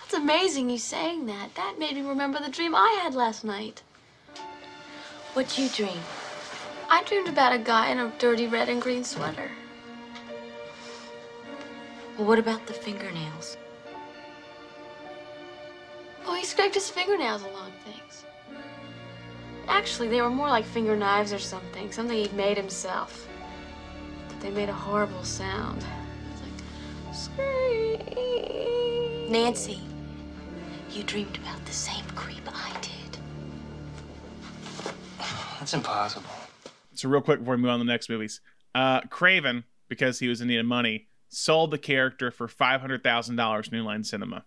That's 0.00 0.14
amazing 0.14 0.70
you 0.70 0.78
saying 0.78 1.26
that. 1.26 1.54
That 1.56 1.78
made 1.78 1.94
me 1.94 2.02
remember 2.02 2.40
the 2.40 2.48
dream 2.48 2.74
I 2.74 2.98
had 3.02 3.14
last 3.14 3.44
night. 3.44 3.82
What'd 5.34 5.58
you 5.58 5.68
dream? 5.68 6.00
I 6.88 7.02
dreamed 7.02 7.28
about 7.28 7.52
a 7.52 7.58
guy 7.58 7.90
in 7.90 7.98
a 7.98 8.12
dirty 8.20 8.46
red 8.46 8.68
and 8.68 8.80
green 8.80 9.02
sweater. 9.02 9.50
Well, 12.16 12.28
what 12.28 12.38
about 12.38 12.68
the 12.68 12.72
fingernails? 12.72 13.56
Oh, 16.24 16.36
he 16.36 16.44
scraped 16.44 16.76
his 16.76 16.88
fingernails 16.88 17.42
along 17.42 17.72
things. 17.84 18.24
Actually, 19.66 20.06
they 20.06 20.22
were 20.22 20.30
more 20.30 20.48
like 20.48 20.64
finger 20.64 20.94
knives 20.94 21.32
or 21.32 21.40
something. 21.40 21.90
Something 21.90 22.16
he'd 22.16 22.32
made 22.34 22.56
himself. 22.56 23.26
But 24.28 24.40
they 24.40 24.50
made 24.50 24.68
a 24.68 24.72
horrible 24.72 25.24
sound. 25.24 25.84
It's 26.30 26.42
like, 26.42 26.52
scream. 27.12 27.98
Nancy, 29.32 29.80
you 30.92 31.02
dreamed 31.02 31.38
about 31.38 31.64
the 31.66 31.72
same 31.72 32.04
creep 32.14 32.48
I 32.54 32.70
did. 32.80 32.93
That's 35.58 35.74
impossible. 35.74 36.28
So 36.94 37.08
real 37.08 37.20
quick 37.22 37.40
before 37.40 37.56
we 37.56 37.62
move 37.62 37.70
on 37.70 37.78
to 37.80 37.84
the 37.84 37.90
next 37.90 38.08
movies, 38.08 38.40
uh, 38.74 39.00
Craven, 39.02 39.64
because 39.88 40.18
he 40.18 40.28
was 40.28 40.40
in 40.40 40.48
need 40.48 40.58
of 40.58 40.66
money, 40.66 41.08
sold 41.28 41.70
the 41.70 41.78
character 41.78 42.30
for 42.30 42.46
five 42.48 42.80
hundred 42.80 43.02
thousand 43.02 43.36
dollars 43.36 43.70
New 43.72 43.82
Line 43.82 44.04
Cinema. 44.04 44.44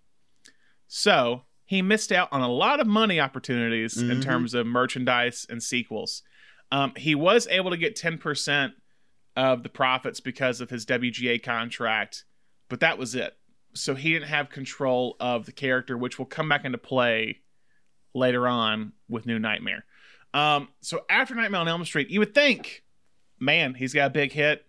So 0.87 1.43
he 1.65 1.81
missed 1.81 2.11
out 2.11 2.29
on 2.31 2.41
a 2.41 2.47
lot 2.51 2.79
of 2.79 2.87
money 2.87 3.19
opportunities 3.19 3.97
in 3.97 4.07
Mhm. 4.19 4.23
terms 4.23 4.53
of 4.53 4.65
merchandise 4.65 5.45
and 5.49 5.61
sequels. 5.61 6.23
Um, 6.71 6.93
he 6.95 7.13
was 7.15 7.47
able 7.47 7.71
to 7.71 7.77
get 7.77 7.95
ten 7.95 8.17
percent 8.17 8.73
of 9.35 9.63
the 9.63 9.69
profits 9.69 10.19
because 10.19 10.61
of 10.61 10.69
his 10.69 10.85
WGA 10.85 11.37
contract, 11.39 12.23
but 12.69 12.79
that 12.79 12.97
was 12.97 13.13
it. 13.15 13.37
So 13.73 13.93
he 13.95 14.13
didn't 14.13 14.29
have 14.29 14.49
control 14.49 15.15
of 15.19 15.45
the 15.45 15.51
character, 15.51 15.97
which 15.97 16.17
will 16.17 16.25
come 16.25 16.49
back 16.49 16.65
into 16.65 16.77
play 16.79 17.41
later 18.15 18.47
on 18.47 18.93
with 19.07 19.25
New 19.27 19.37
Nightmare. 19.37 19.85
Um, 20.37 20.67
so 20.81 21.03
after 21.09 21.33
Nightmare 21.33 21.61
on 21.61 21.67
Elm 21.67 21.83
Street, 21.83 22.11
you 22.11 22.19
would 22.19 22.35
think, 22.35 22.83
man, 23.39 23.73
he's 23.73 23.91
got 23.91 24.07
a 24.07 24.11
big 24.11 24.31
hit. 24.31 24.65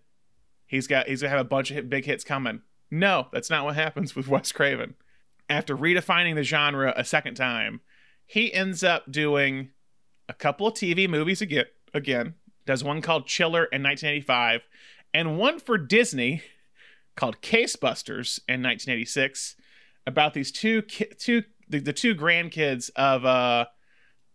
He's 0.65 0.87
got 0.87 1.07
he's 1.07 1.21
gonna 1.21 1.29
have 1.29 1.39
a 1.39 1.49
bunch 1.49 1.69
of 1.69 1.75
hit, 1.75 1.89
big 1.89 2.05
hits 2.05 2.23
coming. 2.23 2.61
No, 2.89 3.27
that's 3.31 3.51
not 3.51 3.65
what 3.65 3.75
happens 3.85 4.15
with 4.15 4.27
Wes 4.27 4.51
Craven. 4.51 4.95
After 5.47 5.77
redefining 5.77 6.33
the 6.33 6.43
genre 6.43 6.91
a 6.95 7.03
second 7.03 7.35
time, 7.35 7.81
he 8.25 8.51
ends 8.51 8.83
up 8.83 9.11
doing 9.11 9.69
a 10.27 10.33
couple 10.33 10.65
of 10.65 10.73
TV 10.73 11.07
movies 11.07 11.39
again. 11.39 11.65
Again, 11.93 12.33
does 12.65 12.83
one 12.83 13.01
called 13.01 13.27
Chiller 13.27 13.65
in 13.65 13.83
1985, 13.83 14.61
and 15.13 15.37
one 15.37 15.59
for 15.59 15.77
Disney 15.77 16.41
called 17.15 17.41
Casebusters 17.41 18.39
in 18.47 18.63
1986 18.63 19.55
about 20.07 20.33
these 20.33 20.51
two 20.51 20.81
ki- 20.83 21.11
two 21.19 21.43
the, 21.67 21.79
the 21.79 21.93
two 21.93 22.15
grandkids 22.15 22.89
of 22.95 23.23
uh 23.23 23.65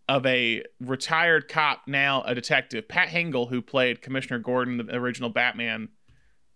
of 0.07 0.25
a 0.25 0.63
retired 0.79 1.47
cop 1.47 1.81
now 1.87 2.21
a 2.23 2.35
detective 2.35 2.87
pat 2.87 3.09
hingle 3.09 3.49
who 3.49 3.61
played 3.61 4.01
commissioner 4.01 4.37
gordon 4.39 4.77
the 4.77 4.95
original 4.95 5.29
batman 5.29 5.89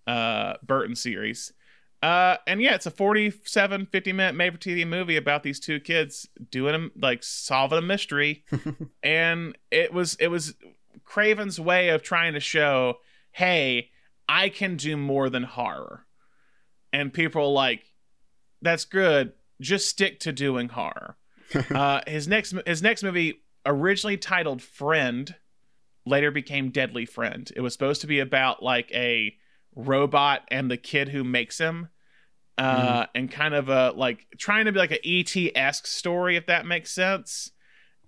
uh 0.08 0.54
burton 0.64 0.96
series. 0.96 1.54
Uh 2.02 2.38
and 2.48 2.62
yeah 2.62 2.76
it's 2.76 2.86
a 2.86 2.92
47 2.92 3.88
50 3.88 4.14
minute 4.14 4.36
made 4.36 4.54
for 4.54 4.60
tv 4.60 4.88
movie 4.88 5.18
about 5.18 5.44
these 5.44 5.60
two 5.60 5.80
kids 5.80 6.28
doing 6.50 6.72
them 6.72 6.92
like 6.96 7.24
solving 7.24 7.78
a 7.80 7.82
mystery. 7.82 8.46
And 9.04 9.58
it 9.72 9.94
was 9.94 10.16
it 10.20 10.28
was 10.30 10.56
craven's 11.04 11.60
way 11.60 11.90
of 11.90 12.02
trying 12.04 12.34
to 12.34 12.40
show 12.40 13.00
hey 13.32 13.90
i 14.28 14.50
can 14.50 14.78
do 14.78 14.96
more 14.96 15.30
than 15.30 15.44
horror. 15.44 16.06
And 16.94 17.14
people 17.14 17.44
are 17.44 17.52
like 17.52 17.94
that's 18.62 18.86
good. 18.86 19.34
Just 19.62 19.90
stick 19.90 20.20
to 20.22 20.32
doing 20.32 20.70
horror. 20.70 21.18
uh, 21.70 22.02
his 22.08 22.28
next 22.28 22.54
his 22.66 22.82
next 22.82 23.04
movie, 23.04 23.42
originally 23.66 24.18
titled 24.18 24.62
Friend, 24.62 25.34
later 26.06 26.32
became 26.32 26.70
Deadly 26.70 27.06
Friend. 27.06 27.52
It 27.56 27.62
was 27.62 27.74
supposed 27.74 28.02
to 28.02 28.08
be 28.08 28.20
about 28.20 28.64
like 28.64 28.92
a 28.92 29.36
robot 29.76 30.42
and 30.50 30.70
the 30.70 30.78
kid 30.78 31.10
who 31.10 31.24
makes 31.24 31.58
him. 31.58 31.90
Uh, 32.58 33.06
and 33.16 33.32
kind 33.32 33.54
of 33.54 33.70
a 33.70 33.92
like 33.92 34.28
trying 34.38 34.66
to 34.66 34.74
be 34.74 34.80
like 34.80 34.92
a 34.92 35.08
ET 35.08 35.34
esque 35.56 35.88
story, 35.88 36.36
if 36.36 36.48
that 36.48 36.66
makes 36.66 36.92
sense. 36.92 37.52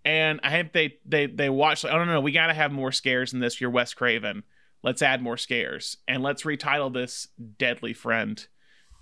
And 0.03 0.41
I 0.43 0.49
think 0.49 0.73
they 0.73 0.97
they 1.05 1.27
they 1.27 1.49
watched. 1.49 1.85
Like, 1.85 1.93
oh 1.93 2.03
no, 2.03 2.05
no, 2.05 2.19
we 2.19 2.33
got 2.33 2.47
to 2.47 2.53
have 2.53 2.69
more 2.69 2.91
scares 2.91 3.31
in 3.31 3.39
this. 3.39 3.61
You're 3.61 3.69
Wes 3.69 3.93
Craven. 3.93 4.43
Let's 4.83 5.01
add 5.01 5.21
more 5.21 5.37
scares 5.37 5.95
and 6.05 6.21
let's 6.21 6.43
retitle 6.43 6.91
this 6.91 7.29
Deadly 7.57 7.93
Friend 7.93 8.45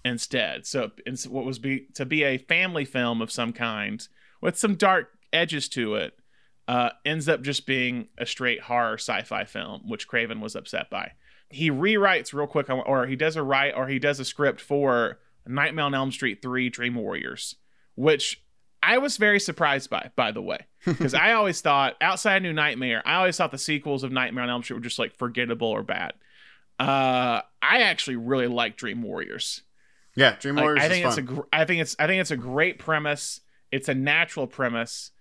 instead. 0.05 0.67
So 0.67 0.91
what 1.27 1.45
was 1.45 1.57
be 1.57 1.87
to 1.95 2.05
be 2.05 2.23
a 2.23 2.37
family 2.37 2.85
film 2.85 3.21
of 3.21 3.31
some 3.31 3.53
kind 3.53 4.07
with 4.41 4.57
some 4.57 4.75
dark 4.75 5.09
edges 5.33 5.67
to 5.69 5.95
it. 5.95 6.13
Uh, 6.67 6.91
ends 7.03 7.27
up 7.27 7.41
just 7.41 7.65
being 7.65 8.07
a 8.19 8.25
straight 8.27 8.61
horror 8.61 8.93
sci-fi 8.93 9.43
film, 9.43 9.81
which 9.87 10.07
Craven 10.07 10.39
was 10.39 10.55
upset 10.55 10.87
by. 10.91 11.13
He 11.49 11.71
rewrites 11.71 12.31
real 12.31 12.45
quick, 12.45 12.69
or 12.69 13.07
he 13.07 13.15
does 13.15 13.35
a 13.35 13.41
write, 13.41 13.73
or 13.75 13.87
he 13.87 13.97
does 13.97 14.19
a 14.19 14.25
script 14.25 14.61
for 14.61 15.17
Nightmare 15.47 15.85
on 15.85 15.95
Elm 15.95 16.11
Street 16.11 16.43
3 16.43 16.69
Dream 16.69 16.93
Warriors, 16.93 17.55
which 17.95 18.43
I 18.83 18.99
was 18.99 19.17
very 19.17 19.39
surprised 19.39 19.89
by, 19.89 20.11
by 20.15 20.31
the 20.31 20.43
way, 20.43 20.59
because 20.85 21.15
I 21.15 21.33
always 21.33 21.59
thought 21.59 21.95
outside 22.01 22.43
New 22.43 22.53
Nightmare, 22.53 23.01
I 23.03 23.15
always 23.15 23.35
thought 23.35 23.49
the 23.49 23.57
sequels 23.57 24.03
of 24.03 24.11
Nightmare 24.11 24.43
on 24.43 24.51
Elm 24.51 24.61
Street 24.61 24.75
were 24.77 24.83
just 24.83 24.99
like 24.99 25.15
forgettable 25.15 25.69
or 25.69 25.81
bad. 25.81 26.13
Uh, 26.79 27.41
I 27.63 27.81
actually 27.81 28.17
really 28.17 28.47
like 28.47 28.77
Dream 28.77 29.01
Warriors. 29.01 29.63
Yeah, 30.15 30.35
Dream 30.39 30.55
Like, 30.55 30.63
Warriors 30.63 30.83
I 30.83 30.87
think 30.89 31.05
it's 31.05 31.15
fun. 31.15 31.23
a 31.23 31.27
gr- 31.27 31.41
I 31.51 31.65
think 31.65 31.81
it's 31.81 31.95
I 31.97 32.05
think 32.05 32.21
it's 32.21 32.31
a 32.31 32.37
great 32.37 32.77
premise. 32.77 33.41
It's 33.71 33.89
a 33.89 33.93
natural 33.95 34.47
premise. 34.47 35.11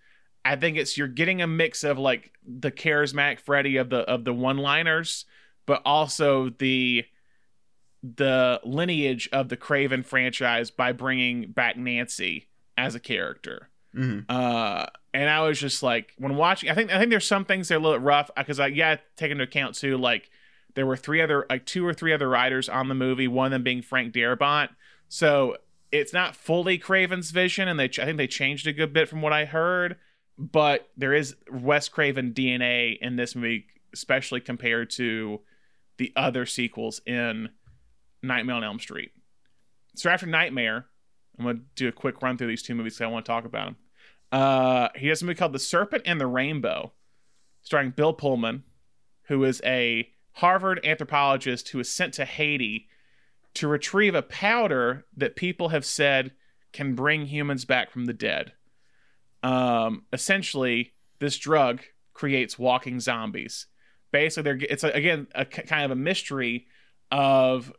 I 0.44 0.56
think 0.56 0.76
it's 0.76 0.96
you're 0.96 1.08
getting 1.08 1.42
a 1.42 1.46
mix 1.46 1.84
of 1.84 1.98
like 1.98 2.32
the 2.46 2.70
charismatic 2.70 3.40
Freddy 3.40 3.76
of 3.76 3.90
the 3.90 3.98
of 3.98 4.24
the 4.24 4.32
one-liners, 4.32 5.24
but 5.66 5.82
also 5.84 6.50
the 6.50 7.04
the 8.02 8.60
lineage 8.64 9.28
of 9.32 9.48
the 9.48 9.56
Craven 9.56 10.02
franchise 10.02 10.70
by 10.70 10.92
bringing 10.92 11.50
back 11.50 11.76
Nancy 11.76 12.48
as 12.76 12.94
a 12.94 13.00
character. 13.00 13.68
Mhm. 13.94 14.24
Uh, 14.28 14.86
and 15.12 15.28
I 15.28 15.40
was 15.40 15.58
just 15.58 15.82
like, 15.82 16.12
when 16.18 16.36
watching, 16.36 16.70
I 16.70 16.74
think 16.74 16.92
I 16.92 16.98
think 16.98 17.10
there's 17.10 17.26
some 17.26 17.44
things 17.44 17.68
that 17.68 17.74
are 17.74 17.78
a 17.78 17.80
little 17.80 17.98
rough 17.98 18.30
because 18.36 18.60
I 18.60 18.68
yeah 18.68 18.96
take 19.16 19.30
into 19.30 19.44
account 19.44 19.74
too 19.74 19.96
like 19.96 20.30
there 20.74 20.86
were 20.86 20.96
three 20.96 21.20
other 21.20 21.44
like 21.50 21.66
two 21.66 21.84
or 21.84 21.92
three 21.92 22.12
other 22.12 22.28
writers 22.28 22.68
on 22.68 22.88
the 22.88 22.94
movie, 22.94 23.26
one 23.26 23.46
of 23.46 23.50
them 23.50 23.62
being 23.64 23.82
Frank 23.82 24.14
Darabont. 24.14 24.68
So 25.08 25.56
it's 25.90 26.12
not 26.12 26.36
fully 26.36 26.78
Craven's 26.78 27.30
vision, 27.30 27.68
and 27.68 27.78
they 27.78 27.84
I 27.84 28.04
think 28.04 28.16
they 28.16 28.26
changed 28.26 28.66
a 28.66 28.72
good 28.72 28.92
bit 28.92 29.08
from 29.08 29.22
what 29.22 29.32
I 29.32 29.44
heard, 29.44 29.96
but 30.36 30.88
there 30.96 31.14
is 31.14 31.36
Wes 31.50 31.88
Craven 31.88 32.32
DNA 32.32 32.98
in 33.00 33.16
this 33.16 33.34
movie, 33.34 33.66
especially 33.92 34.40
compared 34.40 34.90
to 34.90 35.40
the 35.96 36.12
other 36.14 36.46
sequels 36.46 37.00
in 37.06 37.50
Nightmare 38.22 38.56
on 38.56 38.64
Elm 38.64 38.78
Street. 38.78 39.12
So 39.96 40.10
after 40.10 40.26
Nightmare, 40.26 40.86
I'm 41.38 41.44
gonna 41.44 41.58
do 41.74 41.88
a 41.88 41.92
quick 41.92 42.22
run 42.22 42.36
through 42.36 42.48
these 42.48 42.62
two 42.62 42.74
movies 42.74 42.94
because 42.94 43.06
I 43.06 43.10
want 43.10 43.24
to 43.24 43.32
talk 43.32 43.44
about 43.44 43.66
them. 43.66 43.76
Uh, 44.30 44.88
he 44.94 45.08
has 45.08 45.22
a 45.22 45.24
movie 45.24 45.36
called 45.36 45.54
The 45.54 45.58
Serpent 45.58 46.02
and 46.04 46.20
the 46.20 46.26
Rainbow, 46.26 46.92
starring 47.62 47.90
Bill 47.90 48.12
Pullman, 48.12 48.64
who 49.24 49.44
is 49.44 49.62
a 49.64 50.10
Harvard 50.32 50.80
anthropologist 50.84 51.70
who 51.70 51.80
is 51.80 51.90
sent 51.90 52.14
to 52.14 52.24
Haiti 52.24 52.87
to 53.58 53.66
retrieve 53.66 54.14
a 54.14 54.22
powder 54.22 55.04
that 55.16 55.34
people 55.34 55.70
have 55.70 55.84
said 55.84 56.30
can 56.72 56.94
bring 56.94 57.26
humans 57.26 57.64
back 57.64 57.90
from 57.90 58.04
the 58.04 58.12
dead. 58.12 58.52
Um, 59.42 60.04
essentially, 60.12 60.92
this 61.18 61.36
drug 61.38 61.80
creates 62.14 62.56
walking 62.56 63.00
zombies. 63.00 63.66
Basically, 64.12 64.42
they're, 64.44 64.66
it's 64.70 64.84
a, 64.84 64.90
again 64.90 65.26
a 65.34 65.44
kind 65.44 65.84
of 65.84 65.90
a 65.90 66.00
mystery 66.00 66.68
of 67.10 67.72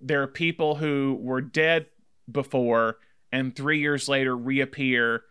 there 0.00 0.22
are 0.22 0.28
people 0.28 0.76
who 0.76 1.18
were 1.20 1.42
dead 1.42 1.86
before 2.30 2.96
and 3.30 3.54
three 3.54 3.80
years 3.80 4.08
later 4.08 4.34
reappear 4.34 5.24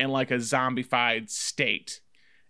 in 0.00 0.08
like 0.08 0.30
a 0.30 0.36
zombified 0.36 1.28
state. 1.28 2.00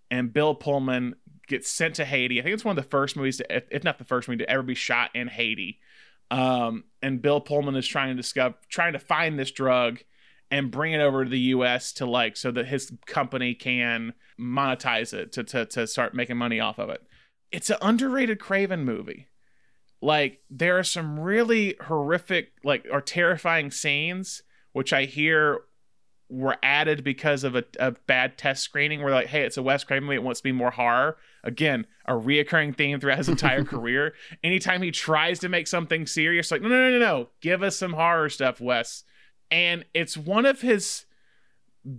And 0.08 0.32
Bill 0.32 0.54
Pullman 0.54 1.16
gets 1.48 1.68
sent 1.68 1.96
to 1.96 2.04
Haiti. 2.04 2.38
I 2.38 2.44
think 2.44 2.54
it's 2.54 2.64
one 2.64 2.78
of 2.78 2.84
the 2.84 2.88
first 2.88 3.16
movies, 3.16 3.38
to, 3.38 3.74
if 3.74 3.82
not 3.82 3.98
the 3.98 4.04
first 4.04 4.28
movie, 4.28 4.44
to 4.44 4.50
ever 4.50 4.62
be 4.62 4.76
shot 4.76 5.10
in 5.14 5.26
Haiti. 5.26 5.80
Um, 6.32 6.84
and 7.02 7.20
Bill 7.20 7.42
Pullman 7.42 7.76
is 7.76 7.86
trying 7.86 8.08
to 8.08 8.14
discover, 8.14 8.54
trying 8.70 8.94
to 8.94 8.98
find 8.98 9.38
this 9.38 9.50
drug 9.50 10.00
and 10.50 10.70
bring 10.70 10.94
it 10.94 11.00
over 11.00 11.24
to 11.24 11.30
the 11.30 11.38
U.S. 11.38 11.92
to 11.94 12.06
like 12.06 12.38
so 12.38 12.50
that 12.52 12.68
his 12.68 12.90
company 13.04 13.54
can 13.54 14.14
monetize 14.40 15.12
it 15.12 15.30
to 15.32 15.44
to 15.44 15.66
to 15.66 15.86
start 15.86 16.14
making 16.14 16.38
money 16.38 16.58
off 16.58 16.78
of 16.78 16.88
it. 16.88 17.02
It's 17.50 17.68
an 17.68 17.76
underrated 17.82 18.40
Craven 18.40 18.82
movie. 18.82 19.28
Like 20.00 20.40
there 20.48 20.78
are 20.78 20.84
some 20.84 21.20
really 21.20 21.76
horrific, 21.82 22.52
like 22.64 22.86
or 22.90 23.02
terrifying 23.02 23.70
scenes, 23.70 24.42
which 24.72 24.94
I 24.94 25.04
hear 25.04 25.60
were 26.32 26.56
added 26.62 27.04
because 27.04 27.44
of 27.44 27.54
a, 27.54 27.64
a 27.78 27.90
bad 27.90 28.38
test 28.38 28.62
screening. 28.62 29.02
Where 29.02 29.12
like, 29.12 29.26
hey, 29.26 29.42
it's 29.42 29.58
a 29.58 29.62
Wes 29.62 29.84
Craven 29.84 30.04
movie; 30.04 30.16
it 30.16 30.22
wants 30.22 30.40
to 30.40 30.44
be 30.44 30.52
more 30.52 30.70
horror. 30.70 31.18
Again, 31.44 31.86
a 32.06 32.12
reoccurring 32.12 32.76
theme 32.76 32.98
throughout 32.98 33.18
his 33.18 33.28
entire 33.28 33.64
career. 33.66 34.14
Anytime 34.42 34.82
he 34.82 34.90
tries 34.90 35.38
to 35.40 35.48
make 35.48 35.66
something 35.66 36.06
serious, 36.06 36.50
like, 36.50 36.62
no, 36.62 36.68
no, 36.68 36.90
no, 36.90 36.90
no, 36.90 36.98
no, 36.98 37.28
give 37.40 37.62
us 37.62 37.76
some 37.76 37.92
horror 37.92 38.30
stuff, 38.30 38.60
Wes. 38.60 39.04
And 39.50 39.84
it's 39.92 40.16
one 40.16 40.46
of 40.46 40.62
his 40.62 41.04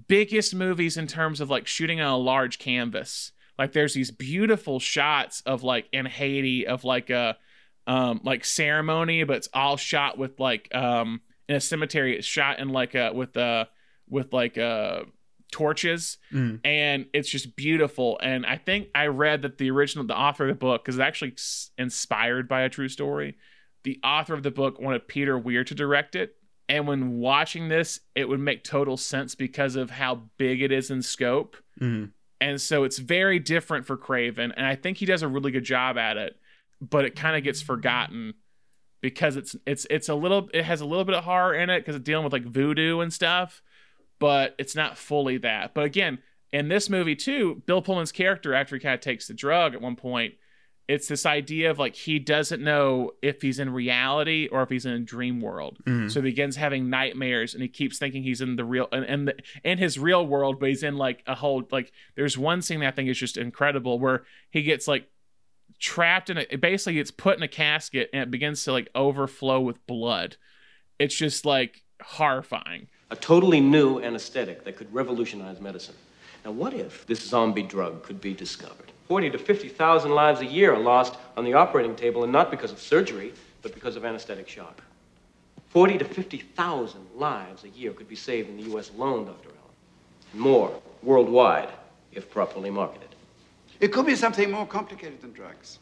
biggest 0.07 0.55
movies 0.55 0.97
in 0.97 1.07
terms 1.07 1.39
of 1.39 1.49
like 1.49 1.67
shooting 1.67 2.01
on 2.01 2.11
a 2.11 2.17
large 2.17 2.57
canvas. 2.57 3.31
Like, 3.59 3.73
there's 3.73 3.93
these 3.93 4.09
beautiful 4.09 4.79
shots 4.79 5.41
of 5.45 5.61
like 5.61 5.87
in 5.93 6.07
Haiti 6.07 6.65
of 6.65 6.83
like 6.83 7.11
a 7.11 7.37
um 7.85 8.21
like 8.23 8.45
ceremony, 8.45 9.23
but 9.25 9.37
it's 9.37 9.49
all 9.53 9.77
shot 9.77 10.17
with 10.17 10.39
like 10.39 10.73
um 10.73 11.21
in 11.47 11.55
a 11.55 11.61
cemetery. 11.61 12.17
It's 12.17 12.25
shot 12.25 12.57
in 12.57 12.69
like 12.69 12.95
a 12.95 13.11
with 13.13 13.37
uh 13.37 13.65
with 14.09 14.33
like 14.33 14.57
uh 14.57 15.03
torches 15.51 16.17
Mhm. 16.31 16.61
and 16.65 17.05
it's 17.13 17.29
just 17.29 17.55
beautiful 17.55 18.19
and 18.23 18.43
i 18.45 18.57
think 18.57 18.87
i 18.95 19.05
read 19.05 19.43
that 19.43 19.59
the 19.59 19.69
original 19.69 20.03
the 20.05 20.17
author 20.17 20.45
of 20.45 20.47
the 20.49 20.59
book 20.59 20.83
because 20.83 20.95
it's 20.95 21.01
actually 21.03 21.35
inspired 21.77 22.47
by 22.47 22.61
a 22.61 22.69
true 22.69 22.89
story 22.89 23.37
the 23.83 23.99
author 24.03 24.33
of 24.33 24.41
the 24.41 24.49
book 24.49 24.79
wanted 24.79 25.07
peter 25.07 25.37
weir 25.37 25.63
to 25.63 25.75
direct 25.75 26.15
it 26.15 26.35
and 26.69 26.87
when 26.87 27.19
watching 27.19 27.67
this 27.67 27.99
it 28.15 28.27
would 28.27 28.39
make 28.39 28.63
total 28.63 28.97
sense 28.97 29.35
because 29.35 29.75
of 29.75 29.91
how 29.91 30.23
big 30.37 30.61
it 30.61 30.71
is 30.71 30.89
in 30.89 31.03
scope 31.03 31.55
Mhm. 31.79 32.11
and 32.41 32.59
so 32.59 32.83
it's 32.83 32.97
very 32.97 33.37
different 33.37 33.85
for 33.85 33.95
craven 33.95 34.51
and 34.57 34.65
i 34.65 34.75
think 34.75 34.97
he 34.97 35.05
does 35.05 35.21
a 35.21 35.27
really 35.27 35.51
good 35.51 35.65
job 35.65 35.99
at 35.99 36.17
it 36.17 36.35
but 36.81 37.05
it 37.05 37.15
kind 37.15 37.37
of 37.37 37.43
gets 37.43 37.61
forgotten 37.61 38.33
because 39.01 39.35
it's 39.35 39.55
it's 39.67 39.85
it's 39.91 40.09
a 40.09 40.15
little 40.15 40.49
it 40.51 40.63
has 40.63 40.81
a 40.81 40.85
little 40.85 41.05
bit 41.05 41.13
of 41.13 41.23
horror 41.25 41.53
in 41.53 41.69
it 41.69 41.81
because 41.81 41.95
it's 41.95 42.03
dealing 42.05 42.23
with 42.23 42.33
like 42.33 42.45
voodoo 42.45 43.01
and 43.01 43.13
stuff 43.13 43.61
but 44.19 44.55
it's 44.57 44.75
not 44.75 44.97
fully 44.97 45.37
that. 45.37 45.73
But 45.73 45.85
again 45.85 46.19
in 46.51 46.67
this 46.67 46.89
movie 46.89 47.15
too 47.15 47.61
bill 47.65 47.81
pullman's 47.81 48.11
character 48.11 48.53
after 48.53 48.75
he 48.75 48.79
kind 48.79 48.93
of 48.93 49.01
takes 49.01 49.27
the 49.27 49.33
drug 49.33 49.73
at 49.73 49.81
one 49.81 49.95
point 49.95 50.35
it's 50.87 51.07
this 51.07 51.25
idea 51.25 51.71
of 51.71 51.79
like 51.79 51.95
he 51.95 52.19
doesn't 52.19 52.61
know 52.61 53.09
if 53.21 53.41
he's 53.41 53.57
in 53.57 53.69
reality 53.71 54.49
or 54.51 54.61
if 54.63 54.69
he's 54.69 54.85
in 54.85 54.91
a 54.91 54.99
dream 54.99 55.39
world. 55.41 55.79
Mhm. 55.85 56.11
so 56.11 56.21
he 56.21 56.29
begins 56.29 56.57
having 56.57 56.89
nightmares 56.89 57.53
and 57.53 57.63
he 57.63 57.69
keeps 57.69 57.97
thinking 57.97 58.21
he's 58.21 58.41
in 58.41 58.55
the 58.57 58.65
real 58.65 58.87
and 58.91 59.05
in, 59.05 59.25
the, 59.25 59.35
in 59.63 59.77
his 59.77 59.97
real 59.97 60.27
world 60.27 60.59
but 60.59 60.69
he's 60.69 60.83
in 60.83 60.97
like 60.97 61.23
a 61.25 61.33
whole 61.35 61.63
like 61.71 61.91
there's 62.15 62.37
one 62.37 62.61
scene 62.61 62.81
that 62.81 62.87
i 62.87 62.91
think 62.91 63.09
is 63.09 63.17
just 63.17 63.37
incredible 63.37 63.97
where 63.97 64.23
he 64.51 64.61
gets 64.61 64.87
like 64.87 65.07
trapped 65.79 66.29
in 66.29 66.37
a 66.37 66.55
basically 66.57 66.99
it's 66.99 67.11
put 67.11 67.35
in 67.37 67.43
a 67.43 67.47
casket 67.47 68.09
and 68.13 68.21
it 68.21 68.31
begins 68.31 68.63
to 68.63 68.71
like 68.71 68.89
overflow 68.93 69.59
with 69.59 69.85
blood. 69.87 70.37
It's 70.99 71.15
just 71.15 71.45
like 71.45 71.83
horrifying 72.01 72.87
A 73.13 73.15
totally 73.15 73.61
new 73.61 74.01
anesthetic 74.01 74.63
that 74.63 74.75
could 74.75 74.91
revolutionize 74.91 75.61
medicine. 75.61 75.93
Now, 76.43 76.49
what 76.49 76.73
if 76.73 77.05
this 77.05 77.21
zombie 77.21 77.61
drug 77.61 78.01
could 78.01 78.19
be 78.19 78.33
discovered? 78.33 78.91
40 79.07 79.29
to 79.29 79.37
50,000 79.37 80.09
lives 80.09 80.41
a 80.41 80.47
year 80.47 80.73
are 80.73 80.79
lost 80.79 81.19
on 81.37 81.45
the 81.45 81.53
operating 81.53 81.95
table, 81.95 82.23
and 82.23 82.33
not 82.33 82.49
because 82.49 82.71
of 82.71 82.79
surgery, 82.79 83.31
but 83.61 83.71
because 83.75 83.95
of 83.95 84.03
anesthetic 84.03 84.49
shock. 84.49 84.81
40 85.69 85.99
to 85.99 86.05
50,000 86.05 87.05
lives 87.13 87.63
a 87.65 87.69
year 87.69 87.93
could 87.93 88.09
be 88.09 88.15
saved 88.15 88.49
in 88.49 88.57
the 88.57 88.63
U.S. 88.71 88.89
alone, 88.89 89.25
Dr. 89.25 89.49
Allen. 89.49 89.75
And 90.31 90.41
more 90.41 90.81
worldwide 91.03 91.69
if 92.13 92.31
properly 92.31 92.71
marketed. 92.71 93.09
It 93.79 93.89
could 93.89 94.07
be 94.07 94.15
something 94.15 94.49
more 94.49 94.65
complicated 94.65 95.21
than 95.21 95.33
drugs. 95.33 95.77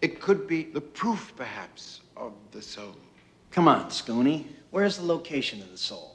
It 0.00 0.20
could 0.20 0.46
be 0.46 0.62
the 0.62 0.80
proof, 0.80 1.32
perhaps, 1.36 2.02
of 2.16 2.34
the 2.52 2.62
soul. 2.62 2.94
Come 3.50 3.66
on, 3.66 3.86
Sconey. 3.86 4.44
Where's 4.70 4.98
the 4.98 5.04
location 5.04 5.60
of 5.60 5.72
the 5.72 5.76
soul? 5.76 6.14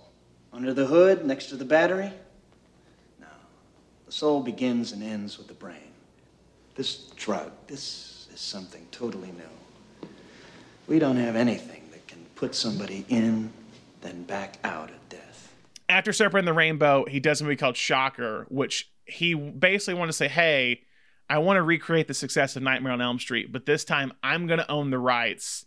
Under 0.54 0.74
the 0.74 0.86
hood, 0.86 1.26
next 1.26 1.48
to 1.48 1.56
the 1.56 1.66
battery? 1.66 2.12
No. 3.20 3.28
The 4.06 4.12
soul 4.12 4.42
begins 4.42 4.92
and 4.92 5.02
ends 5.02 5.38
with 5.38 5.48
the 5.48 5.54
brain. 5.56 5.92
This 6.76 7.08
drug, 7.16 7.52
this 7.68 8.28
is 8.32 8.40
something 8.40 8.86
totally 8.92 9.32
new. 9.32 10.08
We 10.88 11.00
don't 11.00 11.18
have 11.18 11.36
anything 11.36 11.84
that 11.92 12.08
can 12.08 12.24
put 12.36 12.54
somebody 12.54 13.06
in, 13.10 13.52
then 14.02 14.24
back 14.24 14.58
out 14.64 14.90
at 14.90 15.10
death. 15.10 15.52
after 15.90 16.12
Serpent 16.12 16.40
and 16.40 16.48
the 16.48 16.54
Rainbow, 16.54 17.06
he 17.06 17.20
does 17.20 17.42
a 17.42 17.44
movie 17.44 17.56
called 17.56 17.78
Shocker, 17.78 18.46
which 18.50 18.92
he 19.06 19.34
basically 19.34 19.94
wanted 19.96 20.12
to 20.12 20.18
say, 20.18 20.28
hey, 20.28 20.82
I 21.30 21.38
want 21.40 21.58
to 21.58 21.64
recreate 21.64 22.08
the 22.08 22.14
success 22.14 22.56
of 22.56 22.64
Nightmare 22.64 22.94
on 22.94 23.02
Elm 23.02 23.20
Street, 23.20 23.52
but 23.52 23.66
this 23.66 23.84
time 23.84 24.14
I'm 24.22 24.48
going 24.48 24.60
to 24.60 24.70
own 24.72 24.90
the 24.92 25.00
rights 25.00 25.66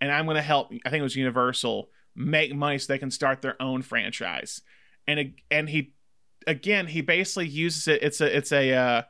and 0.00 0.12
I'm 0.12 0.26
going 0.26 0.36
to 0.36 0.42
help, 0.42 0.72
I 0.84 0.90
think 0.90 1.00
it 1.00 1.02
was 1.02 1.16
Universal, 1.16 1.88
make 2.18 2.54
money 2.54 2.78
so 2.78 2.92
they 2.92 2.98
can 2.98 3.10
start 3.10 3.40
their 3.40 3.60
own 3.62 3.82
franchise. 3.82 4.60
And 5.06 5.34
and 5.50 5.68
he 5.68 5.94
again, 6.46 6.88
he 6.88 7.00
basically 7.00 7.48
uses 7.48 7.88
it 7.88 8.02
it's 8.02 8.20
a 8.20 8.36
it's 8.36 8.52
a 8.52 8.74
uh 8.74 9.02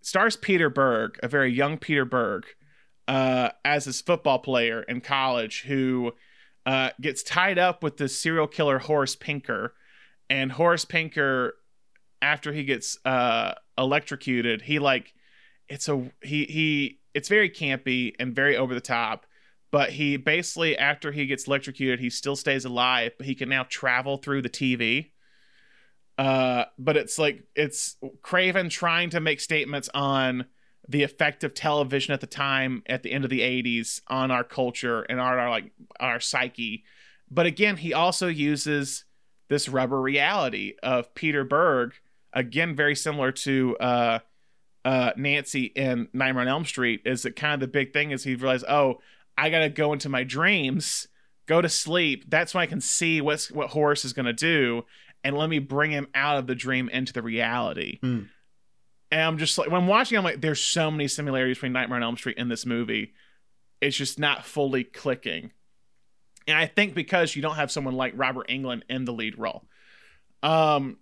stars 0.00 0.36
Peter 0.36 0.70
Berg, 0.70 1.18
a 1.22 1.28
very 1.28 1.52
young 1.52 1.76
Peter 1.76 2.04
Berg, 2.04 2.46
uh 3.08 3.50
as 3.64 3.84
his 3.84 4.00
football 4.00 4.38
player 4.38 4.82
in 4.82 5.00
college 5.00 5.62
who 5.62 6.12
uh 6.64 6.90
gets 7.00 7.22
tied 7.22 7.58
up 7.58 7.82
with 7.82 7.96
the 7.96 8.08
serial 8.08 8.46
killer 8.46 8.78
Horace 8.78 9.16
Pinker 9.16 9.74
and 10.30 10.52
Horace 10.52 10.84
Pinker 10.84 11.54
after 12.22 12.52
he 12.52 12.64
gets 12.64 12.98
uh 13.04 13.52
electrocuted, 13.76 14.62
he 14.62 14.78
like 14.78 15.12
it's 15.68 15.88
a 15.88 16.10
he 16.22 16.44
he 16.44 17.00
it's 17.14 17.28
very 17.28 17.50
campy 17.50 18.14
and 18.18 18.34
very 18.34 18.56
over 18.56 18.74
the 18.74 18.80
top 18.80 19.26
but 19.74 19.90
he 19.90 20.16
basically 20.16 20.78
after 20.78 21.10
he 21.10 21.26
gets 21.26 21.48
electrocuted 21.48 21.98
he 21.98 22.08
still 22.08 22.36
stays 22.36 22.64
alive 22.64 23.10
but 23.18 23.26
he 23.26 23.34
can 23.34 23.48
now 23.48 23.64
travel 23.64 24.16
through 24.18 24.40
the 24.40 24.48
tv 24.48 25.10
uh 26.16 26.64
but 26.78 26.96
it's 26.96 27.18
like 27.18 27.42
it's 27.56 27.96
craven 28.22 28.68
trying 28.68 29.10
to 29.10 29.18
make 29.18 29.40
statements 29.40 29.90
on 29.92 30.44
the 30.88 31.02
effect 31.02 31.42
of 31.42 31.54
television 31.54 32.14
at 32.14 32.20
the 32.20 32.26
time 32.28 32.84
at 32.86 33.02
the 33.02 33.10
end 33.10 33.24
of 33.24 33.30
the 33.30 33.40
80s 33.40 34.00
on 34.06 34.30
our 34.30 34.44
culture 34.44 35.02
and 35.02 35.18
our, 35.18 35.50
like 35.50 35.72
our 35.98 36.20
psyche. 36.20 36.84
But 37.28 37.46
again 37.46 37.76
he 37.76 37.92
also 37.92 38.28
uses 38.28 39.04
this 39.48 39.68
rubber 39.68 40.00
reality 40.00 40.74
of 40.84 41.12
peter 41.16 41.42
berg 41.42 41.94
again 42.32 42.76
very 42.76 42.94
similar 42.94 43.32
to 43.32 43.76
uh 43.78 44.18
uh, 44.84 45.12
Nancy 45.16 45.64
in 45.64 46.08
Nightmare 46.12 46.42
on 46.42 46.48
Elm 46.48 46.64
Street 46.66 47.00
is 47.06 47.22
that 47.22 47.36
kind 47.36 47.54
of 47.54 47.60
the 47.60 47.68
big 47.68 47.94
thing 47.94 48.10
is 48.10 48.22
he 48.22 48.34
realized, 48.34 48.66
oh, 48.68 49.00
I 49.36 49.50
gotta 49.50 49.68
go 49.68 49.92
into 49.92 50.08
my 50.08 50.24
dreams, 50.24 51.08
go 51.46 51.60
to 51.60 51.68
sleep. 51.68 52.24
That's 52.28 52.54
when 52.54 52.62
I 52.62 52.66
can 52.66 52.80
see 52.80 53.20
what's 53.20 53.50
what 53.50 53.70
Horace 53.70 54.04
is 54.04 54.12
gonna 54.12 54.32
do, 54.32 54.84
and 55.22 55.36
let 55.36 55.48
me 55.48 55.58
bring 55.58 55.90
him 55.90 56.08
out 56.14 56.38
of 56.38 56.46
the 56.46 56.54
dream 56.54 56.88
into 56.88 57.12
the 57.12 57.22
reality. 57.22 57.98
Mm. 58.02 58.28
And 59.10 59.20
I'm 59.20 59.38
just 59.38 59.58
like 59.58 59.70
when 59.70 59.82
I'm 59.82 59.88
watching, 59.88 60.18
I'm 60.18 60.24
like, 60.24 60.40
there's 60.40 60.60
so 60.60 60.90
many 60.90 61.08
similarities 61.08 61.56
between 61.56 61.72
Nightmare 61.72 61.96
on 61.96 62.02
Elm 62.02 62.16
Street 62.16 62.36
and 62.38 62.50
this 62.50 62.66
movie. 62.66 63.12
It's 63.80 63.96
just 63.96 64.18
not 64.18 64.44
fully 64.44 64.84
clicking. 64.84 65.52
And 66.46 66.56
I 66.56 66.66
think 66.66 66.94
because 66.94 67.34
you 67.34 67.42
don't 67.42 67.56
have 67.56 67.70
someone 67.70 67.94
like 67.94 68.12
Robert 68.16 68.48
Englund 68.48 68.82
in 68.88 69.04
the 69.04 69.12
lead 69.12 69.38
role. 69.38 69.64
Um 70.42 70.98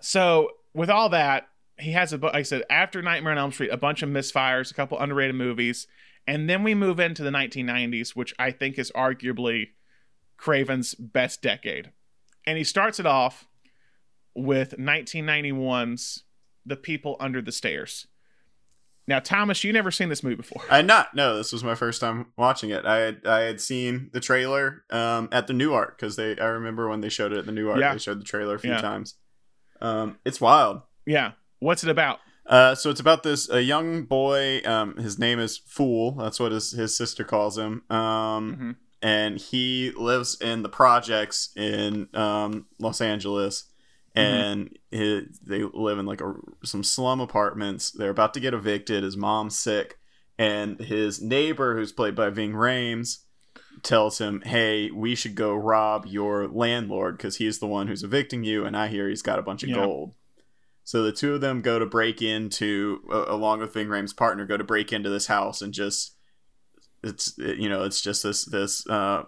so 0.00 0.50
with 0.74 0.90
all 0.90 1.10
that, 1.10 1.48
he 1.78 1.92
has 1.92 2.12
a 2.12 2.16
like 2.16 2.34
I 2.34 2.42
said 2.42 2.62
after 2.70 3.02
Nightmare 3.02 3.32
on 3.32 3.38
Elm 3.38 3.52
Street, 3.52 3.70
a 3.70 3.76
bunch 3.76 4.02
of 4.02 4.08
misfires, 4.08 4.70
a 4.70 4.74
couple 4.74 4.98
underrated 4.98 5.34
movies, 5.34 5.86
and 6.30 6.48
then 6.48 6.62
we 6.62 6.76
move 6.76 7.00
into 7.00 7.24
the 7.24 7.30
1990s, 7.30 8.10
which 8.14 8.32
I 8.38 8.52
think 8.52 8.78
is 8.78 8.92
arguably 8.94 9.70
Craven's 10.36 10.94
best 10.94 11.42
decade. 11.42 11.90
And 12.46 12.56
he 12.56 12.62
starts 12.62 13.00
it 13.00 13.06
off 13.06 13.48
with 14.36 14.78
1991's 14.78 16.22
The 16.64 16.76
People 16.76 17.16
Under 17.18 17.42
the 17.42 17.50
Stairs. 17.52 18.06
Now, 19.08 19.18
Thomas, 19.18 19.64
you 19.64 19.72
never 19.72 19.90
seen 19.90 20.08
this 20.08 20.22
movie 20.22 20.36
before. 20.36 20.62
I 20.70 20.76
had 20.76 20.86
not. 20.86 21.16
No, 21.16 21.36
this 21.36 21.52
was 21.52 21.64
my 21.64 21.74
first 21.74 22.00
time 22.00 22.26
watching 22.36 22.70
it. 22.70 22.86
I 22.86 22.98
had 22.98 23.26
I 23.26 23.40
had 23.40 23.60
seen 23.60 24.08
the 24.12 24.20
trailer 24.20 24.84
um, 24.90 25.28
at 25.32 25.48
the 25.48 25.52
New 25.52 25.72
Art 25.74 25.96
because 25.98 26.14
they. 26.14 26.38
I 26.38 26.46
remember 26.46 26.88
when 26.88 27.00
they 27.00 27.08
showed 27.08 27.32
it 27.32 27.38
at 27.38 27.46
the 27.46 27.50
New 27.50 27.70
Art. 27.70 27.80
Yeah. 27.80 27.92
They 27.92 27.98
showed 27.98 28.20
the 28.20 28.24
trailer 28.24 28.54
a 28.54 28.58
few 28.60 28.70
Yeah. 28.70 28.80
times. 28.80 29.16
Um, 29.80 30.18
it's 30.24 30.40
wild. 30.40 30.82
Yeah. 31.06 31.32
What's 31.58 31.82
it 31.82 31.90
about? 31.90 32.20
Uh, 32.50 32.74
so 32.74 32.90
it's 32.90 33.00
about 33.00 33.22
this 33.22 33.48
a 33.48 33.62
young 33.62 34.02
boy. 34.02 34.60
Um, 34.66 34.96
his 34.96 35.18
name 35.18 35.38
is 35.38 35.56
Fool. 35.56 36.12
That's 36.12 36.38
what 36.40 36.50
his 36.52 36.72
his 36.72 36.96
sister 36.96 37.22
calls 37.24 37.56
him. 37.56 37.82
Um, 37.88 38.56
Mhm. 38.56 38.76
and 39.00 39.38
he 39.38 39.92
lives 39.96 40.38
in 40.40 40.62
the 40.62 40.68
projects 40.68 41.50
in 41.56 42.08
um, 42.12 42.66
Los 42.78 43.00
Angeles. 43.00 43.64
And 44.16 44.76
he, 44.90 45.28
they 45.46 45.62
live 45.62 46.00
in 46.00 46.04
like 46.04 46.20
a, 46.20 46.34
some 46.64 46.82
slum 46.82 47.20
apartments. 47.20 47.92
They're 47.92 48.10
about 48.10 48.34
to 48.34 48.40
get 48.40 48.52
evicted. 48.52 49.04
His 49.04 49.16
mom's 49.16 49.56
sick, 49.56 50.00
and 50.36 50.80
his 50.80 51.22
neighbor, 51.22 51.76
who's 51.76 51.92
played 51.92 52.16
by 52.16 52.28
Ving 52.30 52.52
Rhames, 52.54 53.18
tells 53.84 54.18
him, 54.18 54.40
"Hey, 54.44 54.90
we 54.90 55.14
should 55.14 55.36
go 55.36 55.54
rob 55.54 56.06
your 56.06 56.48
landlord 56.48 57.16
because 57.18 57.36
he's 57.36 57.60
the 57.60 57.68
one 57.68 57.86
who's 57.86 58.02
evicting 58.02 58.42
you, 58.42 58.64
and 58.64 58.76
I 58.76 58.88
hear 58.88 59.08
he's 59.08 59.22
got 59.22 59.38
a 59.38 59.42
bunch 59.42 59.62
of 59.62 59.68
Yeah. 59.68 59.76
gold." 59.76 60.14
So 60.90 61.04
the 61.04 61.12
two 61.12 61.34
of 61.34 61.40
them 61.40 61.62
go 61.62 61.78
to 61.78 61.86
break 61.86 62.20
into, 62.20 63.00
uh, 63.12 63.26
along 63.28 63.60
with 63.60 63.72
Ving 63.74 63.86
Rhames' 63.86 64.16
partner, 64.16 64.44
go 64.44 64.56
to 64.56 64.64
break 64.64 64.92
into 64.92 65.08
this 65.08 65.28
house 65.28 65.62
and 65.62 65.72
just, 65.72 66.16
it's 67.04 67.32
you 67.38 67.68
know, 67.68 67.84
it's 67.84 68.00
just 68.00 68.24
this 68.24 68.44
this 68.44 68.84
uh, 68.88 69.22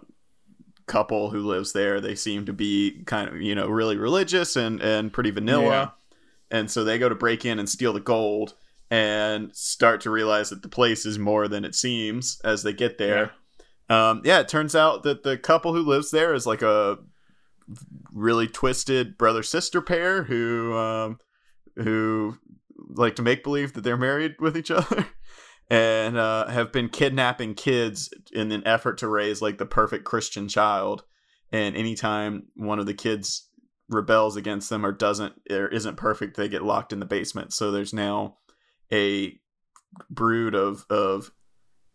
couple 0.87 1.29
who 1.29 1.39
lives 1.39 1.71
there. 1.71 2.01
They 2.01 2.15
seem 2.15 2.45
to 2.47 2.51
be 2.51 3.03
kind 3.05 3.29
of 3.29 3.41
you 3.41 3.55
know 3.55 3.69
really 3.69 3.95
religious 3.95 4.57
and 4.57 4.81
and 4.81 5.13
pretty 5.13 5.31
vanilla, 5.31 5.63
Yeah. 5.63 5.89
and 6.51 6.69
so 6.69 6.83
they 6.83 6.99
go 6.99 7.07
to 7.07 7.15
break 7.15 7.45
in 7.45 7.59
and 7.59 7.69
steal 7.69 7.93
the 7.93 8.01
gold 8.01 8.55
and 8.91 9.55
start 9.55 10.01
to 10.01 10.09
realize 10.09 10.49
that 10.49 10.63
the 10.63 10.67
place 10.67 11.05
is 11.05 11.17
more 11.17 11.47
than 11.47 11.63
it 11.63 11.75
seems 11.75 12.41
as 12.43 12.63
they 12.63 12.73
get 12.73 12.97
there. 12.97 13.31
Um, 13.89 14.21
yeah, 14.25 14.41
it 14.41 14.49
turns 14.49 14.75
out 14.75 15.03
that 15.03 15.23
the 15.23 15.37
couple 15.37 15.73
who 15.73 15.81
lives 15.83 16.11
there 16.11 16.33
is 16.33 16.45
like 16.45 16.61
a 16.61 16.97
really 18.11 18.49
twisted 18.49 19.17
brother 19.17 19.43
sister 19.43 19.81
pair 19.81 20.23
who 20.23 20.75
um, 20.75 21.19
who 21.75 22.37
like 22.75 23.15
to 23.15 23.21
make 23.21 23.43
believe 23.43 23.73
that 23.73 23.81
they're 23.81 23.97
married 23.97 24.35
with 24.39 24.57
each 24.57 24.71
other 24.71 25.07
and 25.69 26.17
uh, 26.17 26.47
have 26.47 26.71
been 26.71 26.89
kidnapping 26.89 27.55
kids 27.55 28.13
in 28.31 28.51
an 28.51 28.65
effort 28.65 28.97
to 28.99 29.07
raise 29.07 29.41
like 29.41 29.57
the 29.57 29.65
perfect 29.65 30.05
Christian 30.05 30.47
child. 30.47 31.03
And 31.51 31.75
anytime 31.75 32.47
one 32.55 32.79
of 32.79 32.85
the 32.85 32.93
kids 32.93 33.49
rebels 33.89 34.35
against 34.35 34.69
them 34.69 34.85
or 34.85 34.91
doesn't 34.91 35.33
or 35.49 35.67
isn't 35.67 35.97
perfect, 35.97 36.35
they 36.35 36.49
get 36.49 36.63
locked 36.63 36.93
in 36.93 36.99
the 36.99 37.05
basement. 37.05 37.53
So 37.53 37.71
there's 37.71 37.93
now 37.93 38.37
a 38.91 39.39
brood 40.09 40.55
of 40.55 40.85
of 40.89 41.31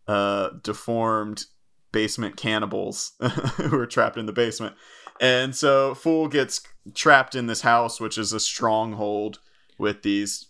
uh, 0.07 0.49
deformed 0.63 1.45
basement 1.91 2.37
cannibals 2.37 3.13
who 3.57 3.77
are 3.77 3.85
trapped 3.85 4.17
in 4.17 4.25
the 4.25 4.33
basement. 4.33 4.75
And 5.21 5.55
so 5.55 5.93
Fool 5.93 6.27
gets 6.27 6.61
trapped 6.93 7.35
in 7.35 7.47
this 7.47 7.61
house, 7.61 7.99
which 7.99 8.17
is 8.17 8.31
a 8.31 8.39
stronghold 8.39 9.39
with 9.79 10.03
these 10.03 10.45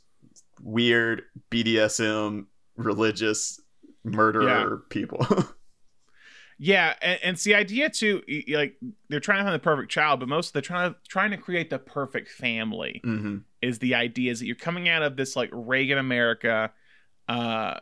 weird 0.62 1.24
BDSM 1.50 2.48
religious 2.76 3.62
murderer 4.04 4.84
people. 4.90 5.26
Yeah, 6.62 6.94
and, 7.02 7.20
and 7.24 7.34
it's 7.36 7.46
the 7.46 7.56
idea 7.56 7.90
too. 7.90 8.22
Like 8.50 8.76
they're 9.08 9.22
trying 9.22 9.40
to 9.40 9.44
find 9.46 9.56
the 9.56 9.60
perfect 9.60 9.90
child, 9.90 10.20
but 10.20 10.28
most 10.28 10.52
they're 10.52 10.62
trying 10.62 10.92
to 10.92 11.00
trying 11.08 11.32
to 11.32 11.38
create 11.38 11.70
the 11.70 11.80
perfect 11.80 12.28
family. 12.28 13.00
hmm 13.02 13.38
Is 13.62 13.80
the 13.80 13.96
idea 13.96 14.34
is 14.34 14.40
that 14.40 14.46
you're 14.46 14.58
coming 14.58 14.90
out 14.90 15.02
of 15.02 15.16
this 15.16 15.38
like 15.38 15.50
Reagan 15.54 15.98
America, 15.98 16.74
uh, 17.30 17.80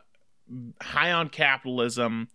high 0.80 1.10
on 1.10 1.28
capitalism, 1.28 2.28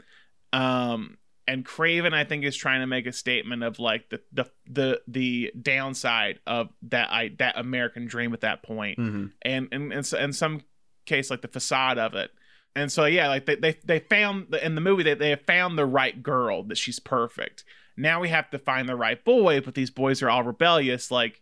um, 0.51 1.17
and 1.47 1.65
Craven 1.65 2.13
I 2.13 2.23
think 2.23 2.43
is 2.43 2.55
trying 2.55 2.81
to 2.81 2.87
make 2.87 3.05
a 3.05 3.11
statement 3.11 3.63
of 3.63 3.79
like 3.79 4.09
the 4.09 4.21
the 4.31 4.45
the 4.67 5.01
the 5.07 5.51
downside 5.59 6.39
of 6.47 6.69
that 6.83 7.11
I 7.11 7.31
that 7.39 7.57
American 7.57 8.05
dream 8.05 8.33
at 8.33 8.41
that 8.41 8.63
point. 8.63 8.97
Hmm 8.97 9.25
and 9.41 9.67
and 9.71 9.91
and 9.91 10.05
so, 10.05 10.17
in 10.17 10.33
some 10.33 10.61
case 11.05 11.29
like 11.29 11.41
the 11.41 11.47
facade 11.47 11.97
of 11.97 12.13
it. 12.15 12.31
And 12.75 12.91
so 12.91 13.05
yeah 13.05 13.27
like 13.27 13.45
they 13.45 13.55
they, 13.55 13.77
they 13.83 13.99
found 13.99 14.47
the, 14.49 14.65
in 14.65 14.75
the 14.75 14.81
movie 14.81 15.03
that 15.03 15.19
they 15.19 15.29
have 15.31 15.41
found 15.41 15.77
the 15.77 15.85
right 15.85 16.21
girl 16.21 16.63
that 16.63 16.77
she's 16.77 16.99
perfect. 16.99 17.63
Now 17.95 18.19
we 18.19 18.29
have 18.29 18.49
to 18.51 18.59
find 18.59 18.87
the 18.87 18.95
right 18.95 19.23
boy 19.23 19.59
but 19.61 19.75
these 19.75 19.91
boys 19.91 20.21
are 20.21 20.29
all 20.29 20.43
rebellious. 20.43 21.11
Like 21.11 21.41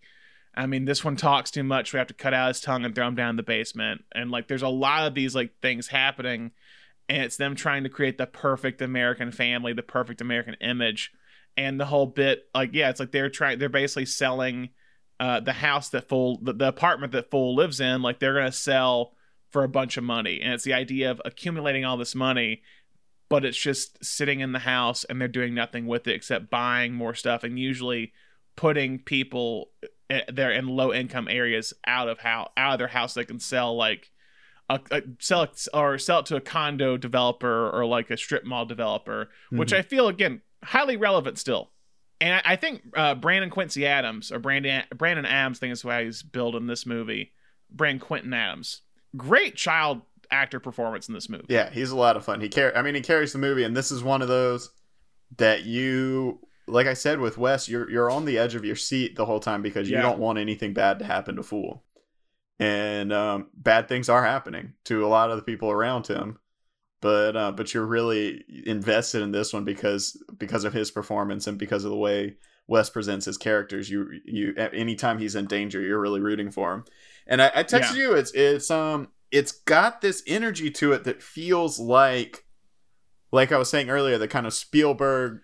i 0.54 0.66
mean 0.66 0.86
this 0.86 1.04
one 1.04 1.16
talks 1.16 1.52
too 1.52 1.64
much. 1.64 1.94
We 1.94 2.00
have 2.00 2.08
to 2.08 2.14
cut 2.14 2.34
out 2.34 2.50
his 2.50 2.62
tongue 2.62 2.86
and 2.86 2.96
throw 2.96 3.08
him 3.08 3.16
down 3.16 3.32
in 3.32 3.36
the 3.36 3.44
basement. 3.44 4.04
And 4.14 4.32
like 4.32 4.48
there's 4.48 4.64
a 4.64 4.68
lot 4.68 5.08
of 5.08 5.14
these 5.14 5.36
like 5.36 5.60
things 5.62 5.88
happening 5.88 6.52
and 7.12 7.22
it's 7.24 7.36
them 7.36 7.56
trying 7.56 7.84
to 7.84 7.90
create 7.90 8.18
the 8.18 8.26
perfect 8.26 8.82
american 8.82 9.32
family 9.32 9.74
the 9.74 9.84
perfect 9.84 10.22
american 10.22 10.56
image. 10.62 11.12
And 11.58 11.78
the 11.78 11.86
whole 11.86 12.06
bit 12.06 12.46
like 12.56 12.70
yeah 12.72 12.90
it's 12.90 13.00
like 13.02 13.12
they're 13.12 13.30
trying 13.30 13.60
they're 13.60 13.68
basically 13.68 14.06
selling 14.06 14.70
uh, 15.22 15.40
the 15.40 15.54
house 15.54 15.90
that 15.90 16.10
Fool, 16.10 16.40
the, 16.42 16.52
the 16.52 16.68
apartment 16.68 17.12
that 17.12 17.30
Fool 17.30 17.54
lives 17.54 17.80
in, 17.80 18.02
like 18.02 18.20
they're 18.20 18.34
gonna 18.34 18.52
sell 18.52 19.14
for 19.52 19.64
a 19.64 19.70
bunch 19.70 19.96
of 19.96 20.04
money, 20.04 20.42
and 20.42 20.52
it's 20.52 20.64
the 20.64 20.74
idea 20.74 21.12
of 21.12 21.22
accumulating 21.24 21.86
all 21.86 21.96
this 21.96 22.16
money, 22.16 22.64
but 23.30 23.46
it's 23.46 23.58
just 23.58 24.04
sitting 24.04 24.40
in 24.40 24.52
the 24.52 24.60
house 24.60 25.04
and 25.04 25.22
they're 25.22 25.28
doing 25.28 25.54
nothing 25.54 25.86
with 25.86 26.08
it 26.08 26.16
except 26.16 26.50
buying 26.50 26.94
more 26.94 27.14
stuff 27.14 27.44
and 27.44 27.60
usually 27.60 28.14
putting 28.56 28.98
people 28.98 29.70
eh, 30.10 30.24
they're 30.34 30.52
in 30.52 30.66
low 30.66 30.92
income 30.92 31.28
areas 31.28 31.72
out 31.86 32.10
of 32.10 32.18
how 32.18 32.50
out 32.58 32.74
of 32.74 32.80
their 32.80 32.88
house 32.88 33.14
they 33.14 33.24
can 33.24 33.40
sell 33.40 33.76
like 33.76 34.10
a, 34.76 34.98
a 34.98 35.02
sell 35.20 35.44
it 35.44 35.68
or 35.74 35.98
sell 35.98 36.20
it 36.20 36.26
to 36.28 36.36
a 36.36 36.42
condo 36.42 36.98
developer 36.98 37.70
or 37.70 37.86
like 37.86 38.10
a 38.10 38.18
strip 38.18 38.46
mall 38.46 38.66
developer, 38.66 39.30
which 39.52 39.72
Mhm. 39.72 39.78
I 39.78 39.82
feel 39.82 40.08
again 40.08 40.42
highly 40.64 40.96
relevant 40.98 41.38
still 41.40 41.72
And 42.20 42.36
I, 42.36 42.54
I 42.54 42.56
think 42.56 42.84
uh, 42.96 43.16
Brandon 43.16 43.50
Quincy 43.50 43.86
Adams 43.88 44.32
or 44.32 44.40
Brandon 44.40 44.84
Brandon 44.96 45.26
Adams, 45.26 45.58
I 45.58 45.62
think 45.62 45.74
is 45.74 45.84
why 45.84 46.04
he's 46.06 46.22
billed 46.24 46.56
in 46.56 46.68
this 46.68 46.86
movie. 46.86 47.32
Brandon 47.72 48.00
Quintin 48.00 48.34
Adams, 48.34 48.82
great 49.18 49.56
child 49.56 50.02
actor 50.30 50.60
performance 50.60 51.08
in 51.08 51.14
this 51.16 51.30
movie. 51.30 51.46
Yeah, 51.50 51.70
he's 51.72 51.92
a 51.92 51.98
lot 51.98 52.16
of 52.18 52.24
fun. 52.24 52.40
He 52.42 52.48
car- 52.50 52.74
I 52.76 52.82
mean, 52.84 52.96
he 52.96 53.02
carries 53.02 53.34
the 53.34 53.40
movie, 53.40 53.64
and 53.64 53.76
this 53.76 53.92
is 53.92 54.04
one 54.04 54.22
of 54.22 54.28
those 54.28 54.70
that 55.38 55.64
you, 55.66 56.40
like 56.68 56.88
I 56.88 56.94
said 56.94 57.20
with 57.20 57.38
Wes, 57.38 57.68
you're 57.68 57.90
you're 57.90 58.10
on 58.12 58.26
the 58.26 58.38
edge 58.38 58.56
of 58.56 58.64
your 58.66 58.76
seat 58.76 59.16
the 59.16 59.26
whole 59.26 59.40
time 59.40 59.62
because 59.62 59.90
you 59.90 59.96
Yeah. 59.98 60.04
don't 60.04 60.20
want 60.20 60.38
anything 60.38 60.74
bad 60.74 61.00
to 61.00 61.06
happen 61.06 61.36
to 61.38 61.44
Fool, 61.44 61.84
and 62.62 63.12
um, 63.12 63.48
bad 63.56 63.90
things 63.90 64.08
are 64.08 64.24
happening 64.24 64.74
to 64.86 65.04
a 65.04 65.10
lot 65.10 65.32
of 65.32 65.36
the 65.36 65.42
people 65.42 65.72
around 65.72 66.06
him. 66.06 66.38
But 67.02 67.36
uh, 67.36 67.52
but 67.52 67.74
you're 67.74 67.86
really 67.86 68.46
invested 68.68 69.24
in 69.24 69.32
this 69.32 69.52
one 69.52 69.66
because 69.66 70.22
because 70.38 70.64
of 70.64 70.72
his 70.72 70.92
performance 70.92 71.48
and 71.48 71.58
because 71.58 71.84
of 71.84 71.90
the 71.90 71.98
way 71.98 72.36
Wes 72.68 72.92
presents 72.92 73.26
his 73.26 73.40
characters. 73.40 73.90
You 73.90 74.12
you 74.24 74.54
anytime 74.56 75.18
he's 75.18 75.36
in 75.36 75.48
danger, 75.48 75.82
you're 75.82 76.00
really 76.00 76.20
rooting 76.20 76.52
for 76.52 76.72
him. 76.72 76.86
And 77.26 77.42
I, 77.42 77.52
I 77.56 77.64
texted 77.64 77.96
you. 77.96 78.14
It's 78.14 78.32
it's 78.34 78.70
um 78.70 79.08
it's 79.32 79.52
got 79.52 80.02
this 80.02 80.22
energy 80.28 80.70
to 80.70 80.92
it 80.92 81.04
that 81.06 81.24
feels 81.24 81.80
like 81.80 82.46
like 83.32 83.52
I 83.52 83.58
was 83.58 83.72
saying 83.72 83.90
earlier, 83.90 84.20
the 84.20 84.28
kind 84.28 84.46
of 84.46 84.54
Spielberg 84.54 85.40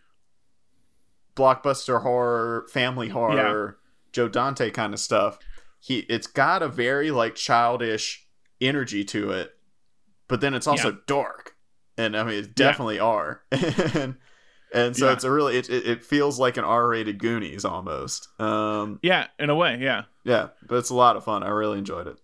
blockbuster 1.35 2.03
horror, 2.03 2.67
family 2.71 3.09
horror, 3.09 3.79
Joe 4.11 4.27
Dante 4.27 4.69
kind 4.69 4.93
of 4.93 4.99
stuff. 4.99 5.39
He 5.79 5.99
it's 6.09 6.27
got 6.27 6.61
a 6.63 6.67
very 6.67 7.11
like 7.11 7.35
childish 7.35 8.27
energy 8.59 9.03
to 9.05 9.31
it, 9.31 9.51
but 10.27 10.41
then 10.41 10.53
it's 10.53 10.67
also 10.67 10.91
Yeah. 10.91 10.97
dark. 11.07 11.55
And 11.97 12.15
I 12.15 12.23
mean, 12.23 12.35
it 12.43 12.55
definitely 12.55 12.99
are. 12.99 13.41
and 13.51 14.15
and 14.73 14.95
so 14.97 15.07
Yeah. 15.07 15.13
it's 15.13 15.23
a 15.23 15.31
really 15.31 15.57
it, 15.57 15.69
it, 15.69 15.87
it 15.87 16.03
feels 16.03 16.39
like 16.39 16.57
an 16.57 16.63
R-rated 16.63 17.19
Goonies 17.19 17.63
almost. 17.65 18.27
Um 18.39 18.99
Yeah, 19.01 19.27
in 19.39 19.49
a 19.49 19.55
way, 19.55 19.77
yeah. 19.81 20.03
yeah, 20.23 20.49
but 20.67 20.77
it's 20.77 20.89
a 20.89 20.95
lot 20.95 21.15
of 21.15 21.23
fun. 21.23 21.43
I 21.43 21.49
really 21.49 21.77
enjoyed 21.77 22.07
it. 22.07 22.17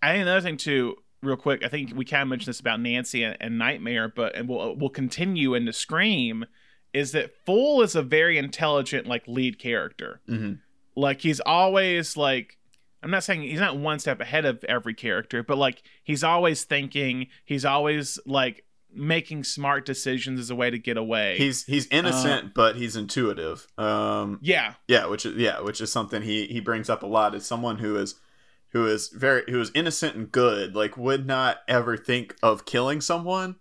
I 0.00 0.12
think 0.12 0.22
another 0.22 0.40
thing 0.40 0.56
too, 0.56 0.96
real 1.22 1.36
quick. 1.36 1.64
I 1.64 1.68
think 1.68 1.92
we 1.94 2.04
kind 2.04 2.22
of 2.22 2.28
mentioned 2.28 2.48
this 2.52 2.60
about 2.60 2.80
Nancy 2.80 3.22
and, 3.24 3.36
and 3.40 3.58
Nightmare, 3.58 4.08
but 4.14 4.34
and 4.36 4.48
we'll 4.48 4.76
we'll 4.76 4.90
continue 4.90 5.54
into 5.54 5.72
Scream. 5.72 6.44
Is 6.92 7.12
that 7.12 7.32
Fool 7.46 7.80
is 7.82 7.94
a 7.94 8.02
very 8.02 8.36
intelligent 8.36 9.06
like 9.06 9.26
lead 9.26 9.58
character. 9.58 10.20
Mhm. 10.28 10.58
Like 10.94 11.22
he's 11.22 11.40
always 11.40 12.16
like. 12.16 12.58
I'm 13.02 13.10
not 13.10 13.24
saying 13.24 13.42
he's 13.42 13.60
not 13.60 13.76
one 13.76 13.98
step 13.98 14.20
ahead 14.20 14.44
of 14.44 14.62
every 14.64 14.94
character, 14.94 15.42
but 15.42 15.58
like 15.58 15.82
he's 16.04 16.22
always 16.22 16.64
thinking, 16.64 17.26
he's 17.44 17.64
always 17.64 18.18
like 18.26 18.64
making 18.94 19.44
smart 19.44 19.86
decisions 19.86 20.38
as 20.38 20.50
a 20.50 20.54
way 20.54 20.70
to 20.70 20.78
get 20.78 20.96
away. 20.96 21.36
He's 21.38 21.64
he's 21.64 21.88
innocent, 21.88 22.54
but 22.54 22.76
he's 22.76 22.94
intuitive. 22.94 23.66
Um, 23.76 24.38
yeah, 24.42 24.74
yeah, 24.86 25.06
which 25.06 25.26
is 25.26 25.36
yeah, 25.36 25.60
which 25.60 25.80
is 25.80 25.90
something 25.90 26.22
he 26.22 26.46
he 26.46 26.60
brings 26.60 26.88
up 26.88 27.02
a 27.02 27.06
lot. 27.06 27.34
Is 27.34 27.44
someone 27.46 27.78
who 27.78 27.96
is 27.96 28.16
who 28.68 28.86
is 28.86 29.08
very 29.08 29.42
who 29.48 29.60
is 29.60 29.70
innocent 29.74 30.14
and 30.14 30.30
good, 30.30 30.76
like 30.76 30.96
would 30.96 31.26
not 31.26 31.58
ever 31.68 31.96
think 31.96 32.36
of 32.42 32.64
killing 32.64 33.00
someone, 33.00 33.56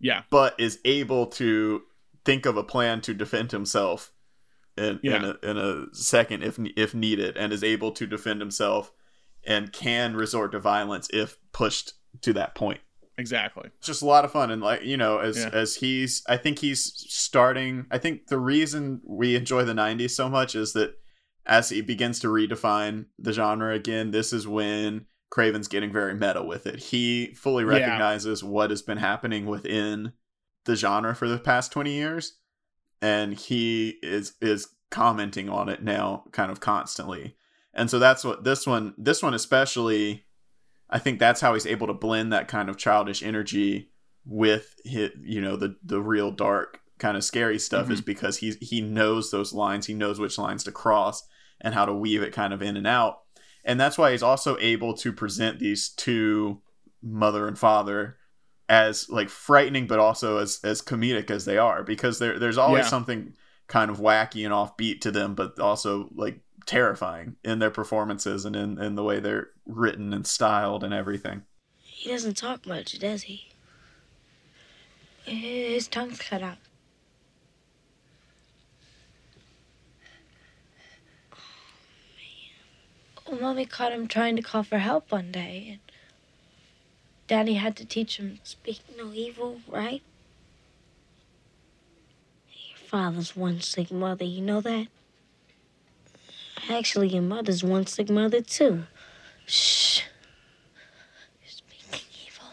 yeah, 0.00 0.22
but 0.30 0.58
is 0.58 0.80
able 0.84 1.26
to 1.26 1.82
think 2.24 2.44
of 2.44 2.56
a 2.56 2.64
plan 2.64 3.00
to 3.00 3.14
defend 3.14 3.52
himself 3.52 4.12
in 4.76 5.00
in, 5.02 5.24
a, 5.24 5.36
in 5.42 5.56
a 5.58 5.86
second 5.94 6.42
if 6.42 6.58
if 6.76 6.94
needed, 6.94 7.36
and 7.36 7.52
is 7.52 7.64
able 7.64 7.92
to 7.92 8.06
defend 8.06 8.40
himself 8.40 8.92
and 9.46 9.72
can 9.72 10.14
resort 10.16 10.52
to 10.52 10.58
violence 10.60 11.08
if 11.12 11.38
pushed 11.52 11.92
to 12.22 12.32
that 12.32 12.54
point 12.54 12.80
exactly. 13.18 13.70
it's 13.78 13.86
just 13.86 14.02
a 14.02 14.06
lot 14.06 14.24
of 14.24 14.32
fun 14.32 14.50
and 14.50 14.60
like 14.62 14.82
you 14.82 14.96
know 14.96 15.18
as 15.18 15.36
Yeah. 15.38 15.50
as 15.52 15.76
he's 15.76 16.22
i 16.28 16.36
think 16.36 16.58
he's 16.58 16.92
starting 17.08 17.86
i 17.90 17.98
think 17.98 18.26
the 18.26 18.38
reason 18.38 19.00
we 19.06 19.36
enjoy 19.36 19.64
the 19.64 19.72
90s 19.72 20.10
so 20.10 20.28
much 20.28 20.54
is 20.54 20.72
that 20.74 20.94
as 21.46 21.68
he 21.70 21.80
begins 21.80 22.18
to 22.20 22.26
redefine 22.28 23.06
the 23.18 23.32
genre 23.32 23.72
again 23.74 24.10
this 24.10 24.32
is 24.32 24.46
when 24.48 25.06
craven's 25.30 25.68
getting 25.68 25.92
very 25.92 26.14
meta 26.14 26.42
with 26.42 26.66
it 26.66 26.78
he 26.78 27.32
fully 27.34 27.64
Yeah. 27.64 27.70
recognizes 27.70 28.42
what 28.44 28.70
has 28.70 28.82
been 28.82 28.98
happening 28.98 29.46
within 29.46 30.12
the 30.64 30.74
genre 30.76 31.14
for 31.14 31.28
the 31.28 31.38
past 31.38 31.70
20 31.72 31.92
years 31.92 32.36
and 33.02 33.34
he 33.34 33.98
is 34.02 34.34
is 34.40 34.68
commenting 34.90 35.48
on 35.48 35.68
it 35.68 35.82
now 35.82 36.24
kind 36.32 36.50
of 36.50 36.60
constantly. 36.60 37.36
And 37.74 37.90
so 37.90 37.98
that's 37.98 38.24
what 38.24 38.44
this 38.44 38.66
one 38.66 38.94
this 38.96 39.22
one 39.22 39.34
especially 39.34 40.24
I 40.88 40.98
think 40.98 41.18
that's 41.18 41.40
how 41.40 41.54
he's 41.54 41.66
able 41.66 41.88
to 41.88 41.94
blend 41.94 42.32
that 42.32 42.48
kind 42.48 42.68
of 42.68 42.76
childish 42.76 43.22
energy 43.22 43.90
with 44.24 44.74
his, 44.84 45.10
you 45.22 45.40
know 45.40 45.56
the 45.56 45.76
the 45.84 46.00
real 46.00 46.30
dark 46.30 46.80
kind 46.98 47.16
of 47.16 47.24
scary 47.24 47.58
stuff 47.58 47.90
is 47.90 48.00
mm-hmm. 48.00 48.06
because 48.06 48.38
he's 48.38 48.56
he 48.60 48.80
knows 48.80 49.30
those 49.30 49.52
lines. 49.52 49.86
He 49.86 49.94
knows 49.94 50.18
which 50.18 50.38
lines 50.38 50.64
to 50.64 50.72
cross 50.72 51.26
and 51.60 51.74
how 51.74 51.84
to 51.84 51.92
weave 51.92 52.22
it 52.22 52.32
kind 52.32 52.52
of 52.52 52.62
in 52.62 52.76
and 52.76 52.86
out. 52.86 53.20
And 53.64 53.80
that's 53.80 53.98
why 53.98 54.12
he's 54.12 54.22
also 54.22 54.56
able 54.60 54.94
to 54.94 55.12
present 55.12 55.58
these 55.58 55.88
two 55.88 56.62
mother 57.02 57.48
and 57.48 57.58
father 57.58 58.16
as 58.68 59.08
like 59.08 59.28
frightening 59.28 59.86
but 59.86 59.98
also 59.98 60.38
as 60.38 60.60
as 60.64 60.82
comedic 60.82 61.30
as 61.30 61.44
they 61.44 61.58
are 61.58 61.84
because 61.84 62.18
there 62.18 62.38
there's 62.38 62.58
always 62.58 62.86
Yeah. 62.86 62.88
something 62.88 63.34
kind 63.68 63.90
of 63.90 63.98
wacky 63.98 64.44
and 64.44 64.52
offbeat 64.54 65.00
to 65.00 65.10
them 65.10 65.34
but 65.34 65.58
also 65.60 66.08
like 66.14 66.40
terrifying 66.66 67.36
in 67.44 67.58
their 67.60 67.70
performances 67.70 68.44
and 68.44 68.56
in, 68.56 68.80
in 68.80 68.94
the 68.96 69.04
way 69.04 69.20
they're 69.20 69.48
written 69.66 70.12
and 70.12 70.26
styled 70.26 70.82
and 70.82 70.92
everything 70.94 71.42
He 71.82 72.10
doesn't 72.10 72.36
talk 72.36 72.66
much, 72.66 72.98
does 72.98 73.22
he? 73.24 73.48
His 75.26 75.88
tongue's 75.88 76.18
cut 76.20 76.42
out. 76.42 76.56
Oh, 81.32 81.38
oh, 83.26 83.36
Mommy 83.38 83.66
caught 83.66 83.92
him 83.92 84.08
trying 84.08 84.36
to 84.36 84.42
call 84.42 84.62
for 84.62 84.78
help 84.78 85.12
one 85.12 85.30
day, 85.30 85.68
and 85.72 85.85
Daddy 87.28 87.54
had 87.54 87.76
to 87.76 87.84
teach 87.84 88.18
him 88.18 88.38
speak 88.44 88.80
no 88.96 89.12
evil, 89.12 89.60
right? 89.68 90.02
Your 92.70 92.78
father's 92.78 93.34
one 93.34 93.60
sick 93.60 93.90
mother, 93.90 94.24
you 94.24 94.40
know 94.40 94.60
that? 94.60 94.86
Actually, 96.70 97.08
your 97.08 97.22
mother's 97.22 97.64
one 97.64 97.86
sick 97.86 98.08
mother, 98.08 98.40
too. 98.40 98.84
Shh. 99.44 100.02
You're 101.42 101.50
speaking 101.50 102.06
evil. 102.26 102.48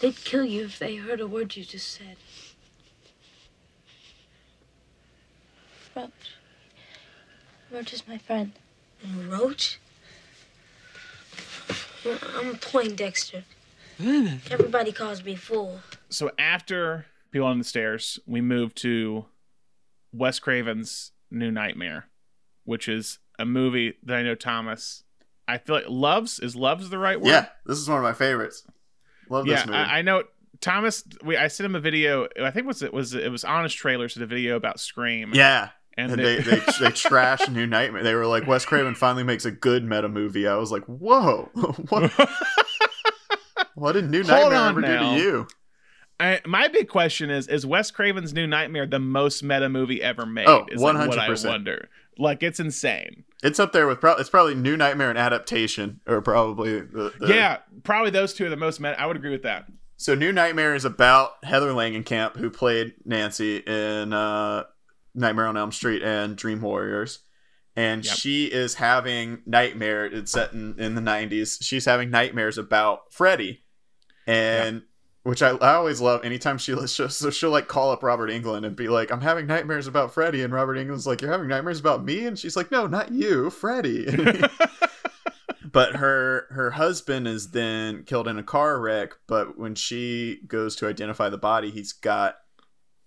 They'd 0.00 0.16
kill 0.16 0.44
you 0.44 0.66
if 0.66 0.78
they 0.78 0.96
heard 0.96 1.20
a 1.20 1.26
word 1.26 1.56
you 1.56 1.64
just 1.64 1.90
said. 1.90 2.16
Roach. 5.96 6.10
Roach 7.70 7.92
is 7.94 8.06
my 8.06 8.18
friend. 8.18 8.52
Roach? 9.28 9.80
I'm 12.36 12.56
Poindexter. 12.56 13.44
Everybody 14.50 14.92
calls 14.92 15.24
me 15.24 15.34
fool. 15.34 15.80
so 16.08 16.30
after 16.38 17.06
People 17.32 17.48
on 17.48 17.58
the 17.58 17.64
Stairs, 17.64 18.18
we 18.26 18.40
move 18.40 18.74
to 18.76 19.26
Wes 20.12 20.38
Craven's 20.38 21.12
New 21.30 21.50
Nightmare, 21.50 22.06
which 22.64 22.88
is 22.88 23.18
a 23.38 23.44
movie 23.44 23.94
that 24.04 24.16
I 24.16 24.22
know 24.22 24.34
Thomas. 24.34 25.02
I 25.48 25.58
feel 25.58 25.76
like 25.76 25.86
loves 25.88 26.38
is 26.38 26.54
loves 26.54 26.90
the 26.90 26.98
right 26.98 27.20
word. 27.20 27.30
yeah 27.30 27.46
this 27.64 27.78
is 27.78 27.88
one 27.88 27.96
of 27.96 28.04
my 28.04 28.12
favorites 28.12 28.64
love 29.30 29.46
yeah. 29.46 29.56
this 29.56 29.66
movie 29.66 29.78
I, 29.78 29.98
I 29.98 30.02
know 30.02 30.24
Thomas. 30.60 31.02
We 31.24 31.36
I 31.36 31.48
sent 31.48 31.64
him 31.64 31.74
a 31.74 31.80
video. 31.80 32.28
I 32.40 32.50
think 32.50 32.66
was 32.66 32.82
it 32.82 32.92
was 32.92 33.14
it 33.14 33.30
was 33.30 33.44
honest 33.44 33.76
trailers 33.76 34.12
to 34.12 34.18
the 34.18 34.26
video 34.26 34.56
about 34.56 34.78
Scream. 34.78 35.32
yeah 35.34 35.70
and, 35.98 36.12
and 36.12 36.20
they, 36.20 36.36
they, 36.36 36.56
they, 36.56 36.60
they 36.80 36.90
trash 36.94 37.48
New 37.48 37.66
Nightmare. 37.66 38.04
They 38.04 38.14
were 38.14 38.26
like, 38.26 38.46
Wes 38.46 38.64
Craven 38.64 38.94
finally 38.94 39.24
makes 39.24 39.44
a 39.44 39.50
good 39.50 39.84
meta 39.84 40.08
movie. 40.08 40.46
I 40.46 40.54
was 40.54 40.70
like, 40.70 40.84
whoa, 40.84 41.50
what, 41.88 42.12
what 43.78 43.92
did 43.92 44.10
New 44.10 44.22
Hold 44.24 44.52
Nightmare 44.52 44.68
ever 44.68 44.80
now. 44.80 45.14
do 45.14 45.18
to 45.18 45.24
you? 45.24 45.46
I, 46.20 46.40
my 46.46 46.68
big 46.68 46.88
question 46.88 47.30
is: 47.30 47.46
Is 47.48 47.64
Wes 47.64 47.90
Craven's 47.90 48.32
New 48.32 48.46
Nightmare 48.46 48.86
the 48.86 48.98
most 48.98 49.42
meta 49.42 49.68
movie 49.68 50.02
ever 50.02 50.26
made? 50.26 50.48
Oh, 50.48 50.66
what 50.76 50.96
I 50.96 51.06
100%. 51.06 51.48
wonder. 51.48 51.88
Like 52.18 52.42
it's 52.42 52.58
insane. 52.58 53.22
It's 53.44 53.60
up 53.60 53.72
there 53.72 53.86
with 53.86 54.00
pro- 54.00 54.16
it's 54.16 54.28
probably 54.28 54.56
New 54.56 54.76
Nightmare 54.76 55.10
and 55.10 55.18
adaptation, 55.18 56.00
or 56.06 56.20
probably 56.20 56.80
the, 56.80 57.12
the 57.20 57.28
yeah, 57.28 57.58
probably 57.84 58.10
those 58.10 58.34
two 58.34 58.46
are 58.46 58.50
the 58.50 58.56
most 58.56 58.80
meta. 58.80 59.00
I 59.00 59.06
would 59.06 59.16
agree 59.16 59.30
with 59.30 59.44
that. 59.44 59.66
So 59.96 60.14
New 60.16 60.32
Nightmare 60.32 60.74
is 60.74 60.84
about 60.84 61.44
Heather 61.44 61.70
Langenkamp, 61.70 62.36
who 62.36 62.50
played 62.50 62.94
Nancy 63.04 63.58
in 63.58 64.12
uh, 64.12 64.64
Nightmare 65.14 65.46
on 65.46 65.56
Elm 65.56 65.70
Street 65.72 66.02
and 66.02 66.36
Dream 66.36 66.60
Warriors. 66.60 67.20
And 67.76 68.04
Yep. 68.04 68.16
she 68.16 68.46
is 68.46 68.74
having 68.74 69.42
nightmare. 69.46 70.04
It's 70.04 70.32
set 70.32 70.52
in, 70.52 70.74
in 70.80 70.96
the 70.96 71.00
90s. 71.00 71.58
She's 71.62 71.84
having 71.84 72.10
nightmares 72.10 72.58
about 72.58 73.12
Freddy. 73.12 73.62
And 74.28 74.82
which 75.24 75.42
I, 75.42 75.50
I 75.50 75.74
always 75.74 76.00
love 76.00 76.24
anytime 76.24 76.58
she 76.58 76.74
so 76.86 77.08
she'll 77.08 77.50
like 77.50 77.68
call 77.68 77.90
up 77.90 78.02
Robert 78.02 78.30
Englund 78.30 78.64
and 78.64 78.76
be 78.76 78.88
like, 78.88 79.10
I'm 79.10 79.20
having 79.20 79.46
nightmares 79.46 79.86
about 79.86 80.14
Freddy. 80.14 80.42
And 80.42 80.52
Robert 80.52 80.76
Englund's 80.76 81.06
like, 81.06 81.20
You're 81.20 81.32
having 81.32 81.48
nightmares 81.48 81.80
about 81.80 82.04
me? 82.04 82.26
And 82.26 82.38
she's 82.38 82.56
like, 82.56 82.70
No, 82.70 82.86
not 82.86 83.12
you, 83.12 83.50
Freddy. 83.50 84.06
but 85.70 85.96
her 85.96 86.46
her 86.50 86.70
husband 86.70 87.28
is 87.28 87.50
then 87.50 88.04
killed 88.04 88.26
in 88.26 88.38
a 88.38 88.42
car 88.42 88.80
wreck 88.80 89.12
but 89.26 89.58
when 89.58 89.74
she 89.74 90.40
goes 90.46 90.74
to 90.74 90.88
identify 90.88 91.28
the 91.28 91.36
body 91.36 91.70
he's 91.70 91.92
got 91.92 92.36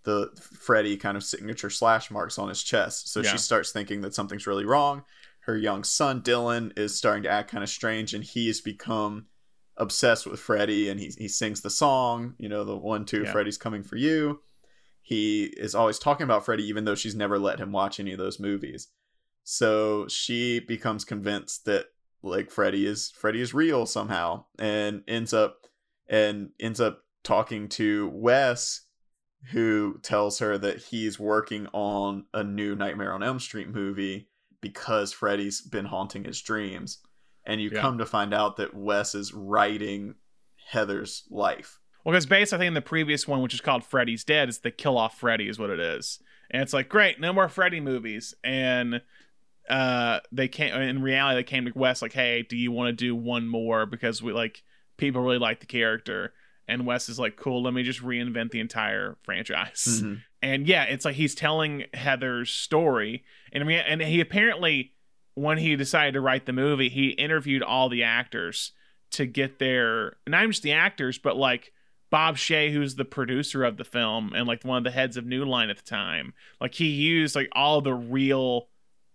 the 0.04 0.30
Freddy 0.40 0.98
kind 0.98 1.16
of 1.18 1.24
signature 1.24 1.70
slash 1.70 2.10
marks 2.10 2.40
on 2.40 2.50
his 2.50 2.64
chest. 2.64 3.12
So 3.12 3.22
Yeah. 3.22 3.32
she 3.32 3.38
starts 3.38 3.72
thinking 3.72 4.02
that 4.02 4.16
something's 4.16 4.48
really 4.48 4.66
wrong. 4.66 5.04
Her 5.42 5.58
young 5.58 5.84
son 5.84 6.22
Dylan 6.22 6.78
is 6.78 6.96
starting 6.98 7.24
to 7.24 7.30
act 7.30 7.52
kind 7.52 7.64
of 7.64 7.70
strange, 7.70 8.14
and 8.14 8.24
he's 8.24 8.62
become 8.62 9.28
obsessed 9.82 10.26
with 10.28 10.40
Freddy. 10.40 10.88
And 10.88 11.00
he 11.00 11.12
he 11.18 11.28
sings 11.28 11.62
the 11.62 11.70
song, 11.70 12.36
you 12.38 12.48
know, 12.48 12.64
the 12.64 12.78
one 12.78 13.04
two 13.04 13.24
Yeah. 13.24 13.32
Freddy's 13.32 13.58
coming 13.58 13.84
for 13.84 13.98
you. 13.98 14.40
He 15.02 15.46
is 15.58 15.76
always 15.76 16.00
talking 16.00 16.24
about 16.24 16.46
Freddy, 16.46 16.64
even 16.64 16.86
though 16.86 16.96
she's 16.96 17.16
never 17.16 17.38
let 17.40 17.60
him 17.60 17.72
watch 17.72 18.00
any 18.00 18.14
of 18.14 18.20
those 18.20 18.40
movies. 18.40 18.88
So 19.44 20.08
she 20.08 20.60
becomes 20.60 21.04
convinced 21.04 21.66
that 21.66 21.88
like 22.24 22.52
Freddy 22.52 22.86
is 22.86 23.12
Freddy 23.12 23.42
is 23.42 23.54
real 23.54 23.86
somehow, 23.86 24.46
and 24.60 25.04
ends 25.08 25.34
up 25.34 25.66
and 26.08 26.52
ends 26.60 26.80
up 26.80 27.04
talking 27.24 27.68
to 27.70 28.10
Wes, 28.14 28.82
who 29.52 30.00
tells 30.04 30.40
her 30.40 30.58
that 30.60 30.78
he's 30.78 31.20
working 31.20 31.68
on 31.74 32.26
a 32.34 32.44
new 32.44 32.76
Nightmare 32.76 33.14
on 33.14 33.24
Elm 33.24 33.40
Street 33.40 33.70
movie 33.70 34.30
because 34.62 35.12
Freddy's 35.12 35.62
been 35.62 35.86
haunting 35.86 36.24
his 36.24 36.40
dreams. 36.42 37.00
And 37.46 37.62
you 37.62 37.70
Yeah. 37.74 37.82
come 37.82 37.98
to 37.98 38.06
find 38.06 38.34
out 38.34 38.58
that 38.58 38.74
Wes 38.74 39.16
is 39.16 39.34
writing 39.34 40.16
Heather's 40.70 41.24
life. 41.30 41.80
Well, 42.04 42.14
because 42.14 42.26
based, 42.26 42.54
I 42.54 42.58
think 42.58 42.68
in 42.70 42.74
the 42.74 42.82
previous 42.82 43.28
one, 43.28 43.42
which 43.42 43.54
is 43.54 43.62
called 43.62 43.84
Freddy's 43.84 44.24
Dead, 44.24 44.50
is 44.50 44.60
the 44.60 44.72
Kill 44.72 44.98
Off 44.98 45.20
Freddy 45.20 45.48
is 45.48 45.60
what 45.60 45.70
it 45.70 45.80
is, 45.80 46.20
and 46.50 46.62
it's 46.64 46.74
like 46.74 46.90
great, 46.90 47.20
no 47.20 47.32
more 47.34 47.48
Freddy 47.50 47.80
movies, 47.80 48.34
and 48.44 49.02
uh, 49.70 50.20
they 50.32 50.48
came 50.48 50.74
in 50.74 51.02
reality 51.02 51.36
they 51.36 51.44
came 51.44 51.66
to 51.66 51.72
Wes 51.76 52.02
like, 52.02 52.14
hey, 52.14 52.42
do 52.44 52.58
you 52.58 52.72
want 52.72 52.88
to 52.90 52.94
do 53.06 53.16
one 53.16 53.48
more 53.48 53.86
because 53.86 54.22
we 54.22 54.34
like 54.34 54.64
people 54.98 55.22
really 55.22 55.38
like 55.38 55.60
the 55.60 55.66
character, 55.68 56.34
and 56.68 56.86
Wes 56.86 57.08
is 57.10 57.20
like, 57.20 57.36
cool, 57.38 57.62
let 57.64 57.74
me 57.74 57.84
just 57.84 58.02
reinvent 58.02 58.52
the 58.52 58.60
entire 58.60 59.18
franchise, 59.24 60.02
Mhm. 60.04 60.22
and 60.42 60.68
yeah, 60.68 60.84
it's 60.86 61.06
like 61.06 61.16
he's 61.16 61.36
telling 61.36 61.86
Heather's 61.94 62.50
story, 62.50 63.24
and 63.52 63.64
I 63.64 63.68
mean, 63.68 63.80
and 63.80 64.02
he 64.02 64.20
apparently 64.22 64.94
when 65.36 65.58
he 65.58 65.76
decided 65.76 66.14
to 66.14 66.22
write 66.22 66.46
the 66.46 66.54
movie, 66.54 66.90
he 66.90 67.10
interviewed 67.10 67.64
all 67.64 67.90
the 67.90 68.04
actors 68.04 68.72
to 69.12 69.26
get 69.26 69.60
their 69.60 70.18
not 70.28 70.46
just 70.48 70.64
the 70.64 70.72
actors, 70.74 71.18
but 71.18 71.36
like 71.38 71.74
Bob 72.10 72.36
Shaye, 72.38 72.72
who's 72.74 72.96
the 72.96 73.06
producer 73.06 73.64
of 73.64 73.78
the 73.78 73.84
film 73.86 74.34
and 74.36 74.46
like 74.48 74.64
one 74.66 74.78
of 74.78 74.84
the 74.84 74.92
heads 74.92 75.16
of 75.18 75.26
New 75.26 75.46
Line 75.46 75.70
at 75.70 75.78
the 75.78 75.84
time. 75.84 76.34
Like 76.60 76.74
he 76.74 76.88
used 76.88 77.36
like 77.36 77.50
all 77.54 77.82
the 77.82 77.94
real 77.94 78.68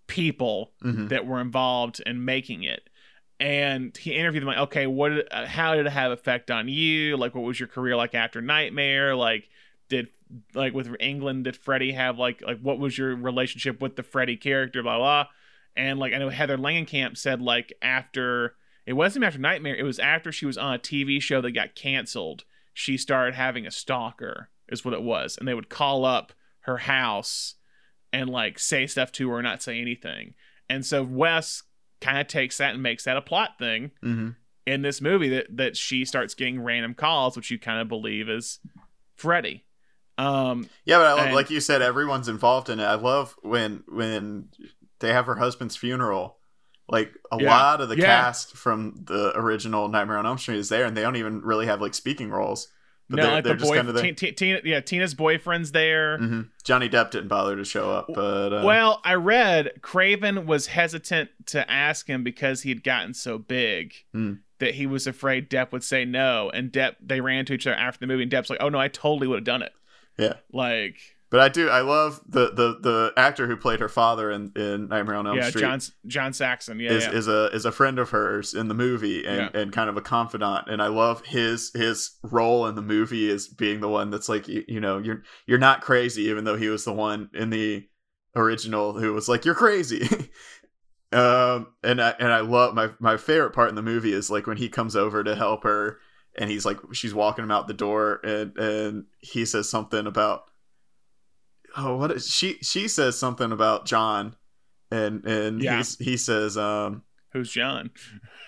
people 0.07 0.73
Mhm. 0.83 1.09
that 1.09 1.27
were 1.27 1.41
involved 1.41 2.01
in 2.07 2.25
making 2.25 2.63
it. 2.63 2.89
And 3.39 3.95
he 3.97 4.15
interviewed 4.15 4.43
them 4.43 4.49
like, 4.49 4.59
okay, 4.59 4.87
what? 4.87 5.11
Did, 5.11 5.29
uh, 5.31 5.45
how 5.47 5.75
did 5.75 5.85
it 5.87 5.93
have 5.93 6.11
effect 6.11 6.51
on 6.51 6.69
you? 6.69 7.19
Like, 7.19 7.35
what 7.35 7.45
was 7.45 7.61
your 7.61 7.69
career 7.69 7.95
like 7.97 8.15
after 8.15 8.41
Nightmare? 8.41 9.15
Like, 9.15 9.51
did 9.91 10.09
like 10.55 10.73
with 10.73 10.89
Englund, 11.01 11.43
did 11.45 11.55
Freddy 11.57 11.93
have 11.93 12.19
like 12.19 12.41
like 12.41 12.61
what 12.61 12.79
was 12.79 12.97
your 12.97 13.15
relationship 13.15 13.81
with 13.83 13.97
the 13.97 14.03
Freddy 14.03 14.37
character? 14.39 14.83
Blah 14.83 14.97
blah. 14.97 15.27
And 15.77 15.99
like 15.99 16.13
I 16.13 16.19
know 16.19 16.29
Heather 16.31 16.57
Langenkamp 16.59 17.17
said 17.17 17.41
like 17.43 17.73
after 17.83 18.55
it 18.87 18.95
wasn't 18.95 19.19
even 19.23 19.27
after 19.27 19.39
Nightmare, 19.41 19.77
it 19.77 19.83
was 19.83 19.99
after 19.99 20.31
she 20.33 20.47
was 20.47 20.57
on 20.57 20.75
a 20.75 20.79
TV 20.79 21.21
show 21.21 21.41
that 21.41 21.51
got 21.53 21.75
canceled. 21.75 22.45
She 22.73 22.97
started 22.97 23.35
having 23.35 23.67
a 23.67 23.71
stalker, 23.71 24.51
is 24.69 24.85
what 24.85 24.95
it 24.95 25.03
was, 25.03 25.37
and 25.37 25.47
they 25.49 25.55
would 25.55 25.69
call 25.69 26.05
up 26.05 26.33
her 26.61 26.79
house 26.79 27.55
and 28.13 28.29
like 28.31 28.59
say 28.59 28.87
stuff 28.87 29.13
to 29.13 29.29
her, 29.31 29.37
or 29.39 29.43
not 29.43 29.63
say 29.63 29.81
anything. 29.81 30.35
And 30.69 30.85
so 30.87 31.03
Wes 31.03 31.63
kind 32.01 32.19
of 32.19 32.27
takes 32.27 32.59
that 32.59 32.75
and 32.75 32.83
makes 32.83 33.05
that 33.05 33.17
a 33.17 33.23
plot 33.23 33.59
thing 33.59 33.91
Mhm. 34.05 34.37
in 34.67 34.83
this 34.83 35.01
movie 35.01 35.29
that 35.31 35.57
that 35.57 35.77
she 35.77 36.05
starts 36.05 36.35
getting 36.35 36.63
random 36.63 36.95
calls, 36.95 37.37
which 37.37 37.51
you 37.51 37.59
kind 37.59 37.81
of 37.81 37.89
believe 37.89 38.29
is 38.29 38.61
Freddy. 39.17 39.65
Um, 40.19 40.69
Yeah, 40.85 40.99
but 40.99 41.07
I 41.07 41.13
love, 41.13 41.27
And- 41.27 41.35
like 41.35 41.51
you 41.51 41.61
said, 41.61 41.83
everyone's 41.83 42.29
involved 42.29 42.71
in 42.71 42.81
it. 42.81 42.85
I 42.85 42.95
love 42.95 43.35
when 43.43 43.83
when 43.89 44.49
they 45.01 45.13
have 45.13 45.27
her 45.27 45.37
husband's 45.37 45.77
funeral. 45.77 46.39
Like 46.89 47.13
a 47.33 47.39
Yeah. 47.41 47.51
lot 47.51 47.81
of 47.81 47.89
the 47.89 47.97
Yeah. 47.97 48.05
cast 48.07 48.57
from 48.57 48.95
the 49.05 49.33
original 49.37 49.89
Nightmare 49.89 50.19
on 50.19 50.27
Elm 50.27 50.39
Street 50.39 50.59
is 50.59 50.69
there, 50.69 50.85
and 50.85 50.97
they 50.97 51.03
don't 51.03 51.17
even 51.17 51.41
really 51.43 51.67
have 51.67 51.81
like 51.81 51.95
speaking 51.95 52.31
roles. 52.31 52.69
But 53.09 53.17
no, 53.17 53.23
they're, 53.23 53.33
like 53.35 53.45
they're 53.45 53.55
the 53.55 53.65
boy, 53.65 53.77
kind 53.77 53.89
of 53.89 54.17
Ti- 54.17 54.33
Tina, 54.33 54.61
yeah, 54.65 54.81
Tina's 54.81 55.15
boyfriend's 55.15 55.71
there. 55.73 56.19
hmm 56.19 56.41
Johnny 56.65 56.89
Depp 56.89 57.13
didn't 57.13 57.29
bother 57.29 57.55
to 57.57 57.65
show 57.65 57.91
up, 57.91 58.07
but 58.13 58.53
uh, 58.53 58.63
Well, 58.65 59.01
I 59.05 59.15
read 59.15 59.81
Craven 59.83 60.45
was 60.47 60.67
hesitant 60.69 61.31
to 61.47 61.69
ask 61.71 62.09
him 62.09 62.25
because 62.25 62.63
he 62.63 62.69
had 62.71 62.83
gotten 62.83 63.15
so 63.15 63.39
big 63.39 63.95
Hmm. 64.13 64.35
that 64.59 64.75
he 64.75 64.87
was 64.87 65.07
afraid 65.07 65.49
Depp 65.51 65.71
would 65.73 65.85
say 65.85 66.05
no. 66.05 66.51
And 66.51 66.73
Depp, 66.73 66.97
they 67.01 67.21
ran 67.21 67.45
to 67.47 67.53
each 67.55 67.67
other 67.67 67.77
after 67.77 68.01
the 68.01 68.07
movie, 68.09 68.25
and 68.25 68.33
Depp's 68.33 68.51
like, 68.51 68.61
"Oh 68.61 68.69
no, 68.71 68.79
I 68.81 68.89
totally 68.89 69.29
would 69.29 69.37
have 69.39 69.45
done 69.45 69.63
it." 69.63 69.73
yeah. 70.19 70.35
Like, 70.53 70.97
But 71.29 71.41
I 71.41 71.49
do. 71.49 71.69
I 71.69 71.81
love 71.81 72.21
the 72.29 72.53
the 72.53 72.79
the 72.81 73.13
actor 73.17 73.49
who 73.49 73.57
played 73.57 73.81
her 73.81 73.89
father 73.89 74.31
in, 74.31 74.53
in 74.55 74.87
Nightmare 74.89 75.17
on 75.17 75.27
Elm 75.27 75.37
yeah, 75.37 75.49
Street. 75.49 75.61
John 75.61 75.81
John 76.07 76.33
Saxon, 76.33 76.79
yeah, 76.79 76.93
is, 76.93 77.05
yeah. 77.05 77.13
is 77.13 77.27
a 77.27 77.47
is 77.47 77.65
a 77.65 77.73
friend 77.73 77.99
of 77.99 78.11
hers 78.11 78.55
in 78.55 78.69
the 78.69 78.75
movie 78.75 79.27
and, 79.27 79.51
Yeah. 79.53 79.61
and 79.61 79.73
kind 79.73 79.91
of 79.91 79.97
a 79.97 80.01
confidant 80.03 80.69
and 80.69 80.81
I 80.81 80.87
love 80.87 81.27
his 81.27 81.73
his 81.75 82.13
role 82.23 82.67
in 82.69 82.77
the 82.77 82.83
movie 82.83 83.29
as 83.29 83.49
being 83.49 83.81
the 83.81 83.89
one 83.89 84.11
that's 84.11 84.29
like 84.29 84.47
you, 84.47 84.65
you 84.69 84.79
know 84.79 84.99
you're 84.99 85.25
you're 85.47 85.59
not 85.59 85.81
crazy 85.81 86.23
even 86.25 86.45
though 86.45 86.57
he 86.57 86.69
was 86.69 86.85
the 86.85 86.93
one 86.93 87.29
in 87.35 87.51
the 87.51 87.89
original 88.37 88.93
who 88.93 89.13
was 89.13 89.29
like 89.29 89.45
you're 89.45 89.55
crazy 89.57 90.03
um 91.13 91.69
and 91.83 92.01
I 92.01 92.11
and 92.21 92.33
I 92.33 92.41
love 92.41 92.75
my 92.75 92.91
my 93.01 93.17
favorite 93.17 93.53
part 93.53 93.69
in 93.69 93.75
the 93.75 93.83
movie 93.83 94.13
is 94.13 94.31
like 94.31 94.47
when 94.47 94.59
he 94.59 94.69
comes 94.69 94.95
over 94.95 95.25
to 95.25 95.35
help 95.35 95.65
her 95.65 95.99
and 96.39 96.51
he's 96.51 96.65
like 96.65 96.79
she's 96.93 97.15
walking 97.15 97.43
him 97.45 97.51
out 97.51 97.67
the 97.67 97.75
door 97.75 98.21
and 98.23 98.57
and 98.57 99.05
he 99.19 99.45
says 99.45 99.69
something 99.69 100.07
about 100.07 100.45
oh 101.77 101.97
what 101.97 102.11
is 102.11 102.27
she 102.29 102.55
she 102.63 102.89
says 102.89 103.19
something 103.19 103.53
about 103.53 103.87
John 103.87 104.37
and 104.91 105.25
and 105.27 105.63
Yeah. 105.63 105.83
he 105.99 106.17
says 106.17 106.57
um 106.57 107.03
Who's 107.33 107.51
John? 107.51 107.91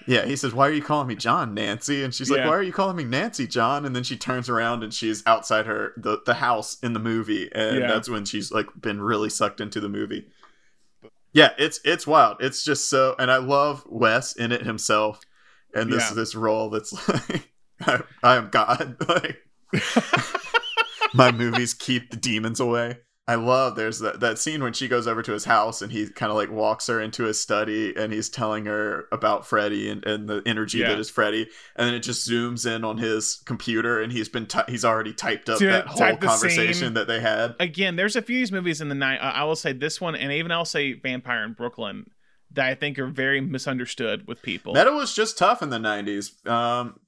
yeah 0.07 0.25
he 0.25 0.37
says 0.37 0.55
why 0.55 0.67
are 0.69 0.73
you 0.73 0.83
calling 0.83 1.07
me 1.09 1.15
John 1.15 1.53
Nancy 1.55 2.03
and 2.03 2.15
she's 2.15 2.31
like 2.31 2.39
Yeah. 2.39 2.49
why 2.49 2.55
are 2.57 2.63
you 2.63 2.73
calling 2.73 2.97
me 2.97 3.05
Nancy 3.05 3.47
John 3.47 3.85
and 3.85 3.95
then 3.95 4.03
she 4.05 4.17
turns 4.17 4.49
around 4.49 4.83
and 4.83 4.95
she's 4.95 5.23
outside 5.27 5.67
her 5.67 5.93
the 5.99 6.21
the 6.25 6.35
house 6.35 6.79
in 6.83 6.93
the 6.95 7.01
movie 7.01 7.51
and 7.53 7.81
Yeah. 7.81 7.87
that's 7.89 8.09
when 8.09 8.25
she's 8.25 8.51
like 8.51 8.67
been 8.81 9.01
really 9.01 9.29
sucked 9.31 9.61
into 9.61 9.81
the 9.81 9.89
movie 9.89 10.29
yeah 11.35 11.51
it's 11.59 11.81
it's 11.85 12.07
wild 12.07 12.39
it's 12.41 12.65
just 12.65 12.89
so 12.89 13.15
and 13.19 13.31
I 13.31 13.37
love 13.37 13.85
Wes 13.87 14.33
in 14.35 14.51
it 14.53 14.63
himself 14.65 15.21
and 15.75 15.93
this 15.93 16.09
Yeah. 16.09 16.15
this 16.15 16.35
role 16.35 16.71
that's 16.71 16.93
like 17.31 17.51
I, 17.83 18.03
I 18.23 18.37
am 18.37 18.49
God 18.49 18.97
like 19.09 19.39
my 21.15 21.31
movies 21.33 21.75
keep 21.75 22.11
the 22.11 22.17
demons 22.17 22.61
away. 22.61 22.99
I 23.29 23.35
love 23.35 23.77
there's 23.77 23.99
that, 23.99 24.21
that 24.21 24.39
scene 24.39 24.63
when 24.63 24.73
she 24.73 24.89
goes 24.89 25.07
over 25.07 25.23
to 25.23 25.33
his 25.33 25.45
house 25.45 25.83
and 25.83 25.93
he 25.93 26.09
kind 26.09 26.31
of 26.31 26.37
like 26.37 26.51
walks 26.51 26.87
her 26.87 26.99
into 26.99 27.25
his 27.25 27.39
study 27.39 27.95
and 27.95 28.11
he's 28.11 28.31
telling 28.31 28.65
her 28.65 29.05
about 29.13 29.47
Freddy 29.47 29.91
and, 29.91 30.03
and 30.07 30.27
the 30.31 30.43
energy 30.47 30.79
Yeah. 30.79 30.89
that 30.89 30.99
is 30.99 31.11
Freddy 31.11 31.47
and 31.77 31.87
then 31.87 31.95
it 31.95 32.01
just 32.01 32.27
zooms 32.27 32.65
in 32.67 32.85
on 32.85 32.97
his 32.97 33.43
computer 33.45 34.01
and 34.01 34.11
he's 34.13 34.31
been 34.31 34.47
ty- 34.47 34.65
he's 34.67 34.83
already 34.83 35.13
typed 35.13 35.51
up 35.51 35.59
that 35.59 35.87
whole 35.89 35.99
type 35.99 36.21
the 36.21 36.27
conversation 36.27 36.95
that 36.95 37.07
they 37.07 37.21
had. 37.21 37.55
Again, 37.61 37.97
there's 37.97 38.17
a 38.17 38.23
few 38.23 38.37
of 38.39 38.41
these 38.41 38.53
movies 38.53 38.81
in 38.81 38.89
the 38.89 38.95
night. 38.95 39.19
I 39.19 39.45
will 39.45 39.57
say 39.57 39.75
this 39.75 40.01
one, 40.01 40.17
and 40.17 40.33
even 40.33 40.51
I'll 40.51 40.65
say 40.65 40.95
Vampire 40.95 41.45
in 41.45 41.53
Brooklyn, 41.53 42.11
that 42.53 42.67
I 42.67 42.75
think 42.77 42.99
are 42.99 43.07
very 43.09 43.43
misunderstood 43.43 44.27
with 44.27 44.41
people. 44.41 44.73
Meta 44.73 44.91
was 44.93 45.15
just 45.15 45.37
tough 45.37 45.61
in 45.61 45.69
the 45.69 45.77
90s. 45.79 46.47
Um 46.51 46.99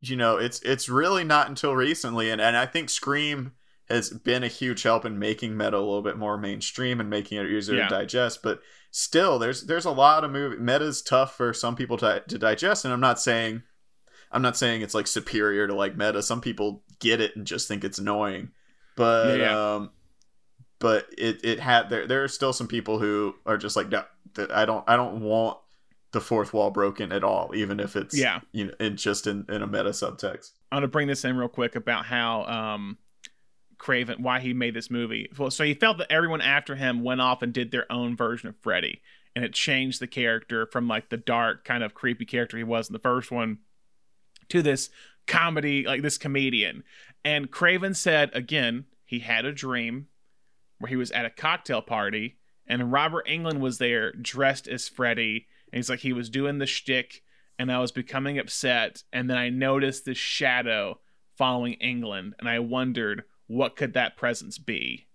you 0.00 0.16
know, 0.16 0.38
it's 0.38 0.62
it's 0.62 0.88
really 0.88 1.24
not 1.24 1.50
until 1.50 1.76
recently 1.76 2.30
and 2.30 2.40
and 2.40 2.56
I 2.56 2.64
think 2.64 2.88
Scream 2.88 3.52
has 3.90 4.10
been 4.10 4.42
a 4.44 4.48
huge 4.48 4.82
help 4.82 5.04
in 5.04 5.18
making 5.18 5.56
meta 5.56 5.76
a 5.76 5.78
little 5.78 6.02
bit 6.02 6.16
more 6.16 6.38
mainstream 6.38 7.00
and 7.00 7.10
making 7.10 7.38
it 7.38 7.46
easier 7.50 7.76
Yeah. 7.76 7.88
to 7.88 7.94
digest, 7.94 8.42
but 8.42 8.60
still 8.90 9.38
there's 9.38 9.62
there's 9.66 9.84
a 9.84 9.90
lot 9.90 10.24
of 10.24 10.30
movie 10.30 10.56
meta's 10.56 11.02
tough 11.02 11.36
for 11.36 11.52
some 11.52 11.76
people 11.76 11.96
to 11.98 12.22
to 12.26 12.38
digest 12.38 12.84
and 12.84 12.92
I'm 12.94 13.00
not 13.00 13.20
saying 13.20 13.62
I'm 14.32 14.42
not 14.42 14.56
saying 14.56 14.82
it's 14.82 14.94
like 14.94 15.06
superior 15.08 15.66
to 15.66 15.74
like 15.74 15.96
meta. 15.96 16.22
Some 16.22 16.40
people 16.40 16.82
get 17.00 17.20
it 17.20 17.34
and 17.36 17.46
just 17.46 17.66
think 17.68 17.82
it's 17.84 17.98
annoying. 17.98 18.50
But 18.96 19.38
Yeah, 19.38 19.44
yeah. 19.44 19.74
um 19.74 19.90
but 20.78 21.06
it 21.18 21.44
it 21.44 21.60
had 21.60 21.90
there 21.90 22.06
there 22.06 22.24
are 22.24 22.28
still 22.28 22.52
some 22.52 22.66
people 22.68 22.98
who 22.98 23.34
are 23.46 23.56
just 23.58 23.76
like 23.76 23.88
no 23.90 24.04
that 24.34 24.50
I 24.52 24.64
don't 24.64 24.84
I 24.88 24.96
don't 24.96 25.20
want 25.20 25.58
the 26.12 26.20
fourth 26.20 26.52
wall 26.52 26.70
broken 26.70 27.12
at 27.12 27.22
all 27.22 27.52
even 27.54 27.78
if 27.80 27.94
it's 27.96 28.16
Yeah. 28.18 28.40
you 28.52 28.66
know 28.66 28.74
in 28.80 28.96
just 28.96 29.26
in, 29.26 29.44
in 29.48 29.62
a 29.62 29.66
meta 29.66 29.90
subtext. 29.90 30.50
I'm 30.72 30.76
gonna 30.76 30.88
bring 30.88 31.06
this 31.08 31.24
in 31.24 31.36
real 31.36 31.48
quick 31.48 31.76
about 31.76 32.06
how 32.06 32.44
um 32.46 32.98
Craven 33.80 34.22
why 34.22 34.40
he 34.40 34.52
made 34.52 34.74
this 34.74 34.90
movie. 34.90 35.28
So 35.48 35.64
he 35.64 35.74
felt 35.74 35.98
that 35.98 36.12
everyone 36.12 36.42
after 36.42 36.76
him 36.76 37.02
went 37.02 37.22
off 37.22 37.42
and 37.42 37.52
did 37.52 37.70
their 37.70 37.90
own 37.90 38.14
version 38.14 38.48
of 38.48 38.56
Freddy, 38.60 39.00
and 39.34 39.44
it 39.44 39.54
changed 39.54 40.00
the 40.00 40.06
character 40.06 40.66
from 40.66 40.86
like 40.86 41.08
the 41.08 41.16
dark 41.16 41.64
kind 41.64 41.82
of 41.82 41.94
creepy 41.94 42.26
character 42.26 42.58
he 42.58 42.62
was 42.62 42.88
in 42.88 42.92
the 42.92 42.98
first 42.98 43.30
one 43.32 43.58
to 44.50 44.62
this 44.62 44.90
comedy 45.26 45.84
like 45.84 46.02
this 46.02 46.18
comedian. 46.18 46.84
And 47.24 47.50
Craven 47.50 47.94
said 47.94 48.30
again 48.34 48.84
he 49.04 49.20
had 49.20 49.44
a 49.44 49.52
dream 49.52 50.08
where 50.78 50.90
he 50.90 50.96
was 50.96 51.10
at 51.12 51.24
a 51.24 51.30
cocktail 51.30 51.82
party 51.82 52.36
and 52.66 52.92
Robert 52.92 53.26
Englund 53.26 53.60
was 53.60 53.78
there 53.78 54.12
dressed 54.12 54.68
as 54.68 54.88
Freddy, 54.88 55.46
and 55.72 55.78
he's 55.78 55.88
like 55.88 56.00
he 56.00 56.12
was 56.12 56.28
doing 56.28 56.58
the 56.58 56.66
shtick 56.66 57.22
and 57.58 57.72
I 57.72 57.78
was 57.78 57.92
becoming 57.92 58.38
upset. 58.38 59.02
And 59.12 59.28
then 59.28 59.36
I 59.36 59.48
noticed 59.48 60.04
this 60.04 60.18
shadow 60.18 61.00
following 61.36 61.76
Englund, 61.82 62.32
and 62.38 62.48
I 62.48 62.58
wondered 62.58 63.24
what 63.50 63.74
could 63.74 63.94
that 63.94 64.16
presence 64.16 64.58
be? 64.58 65.08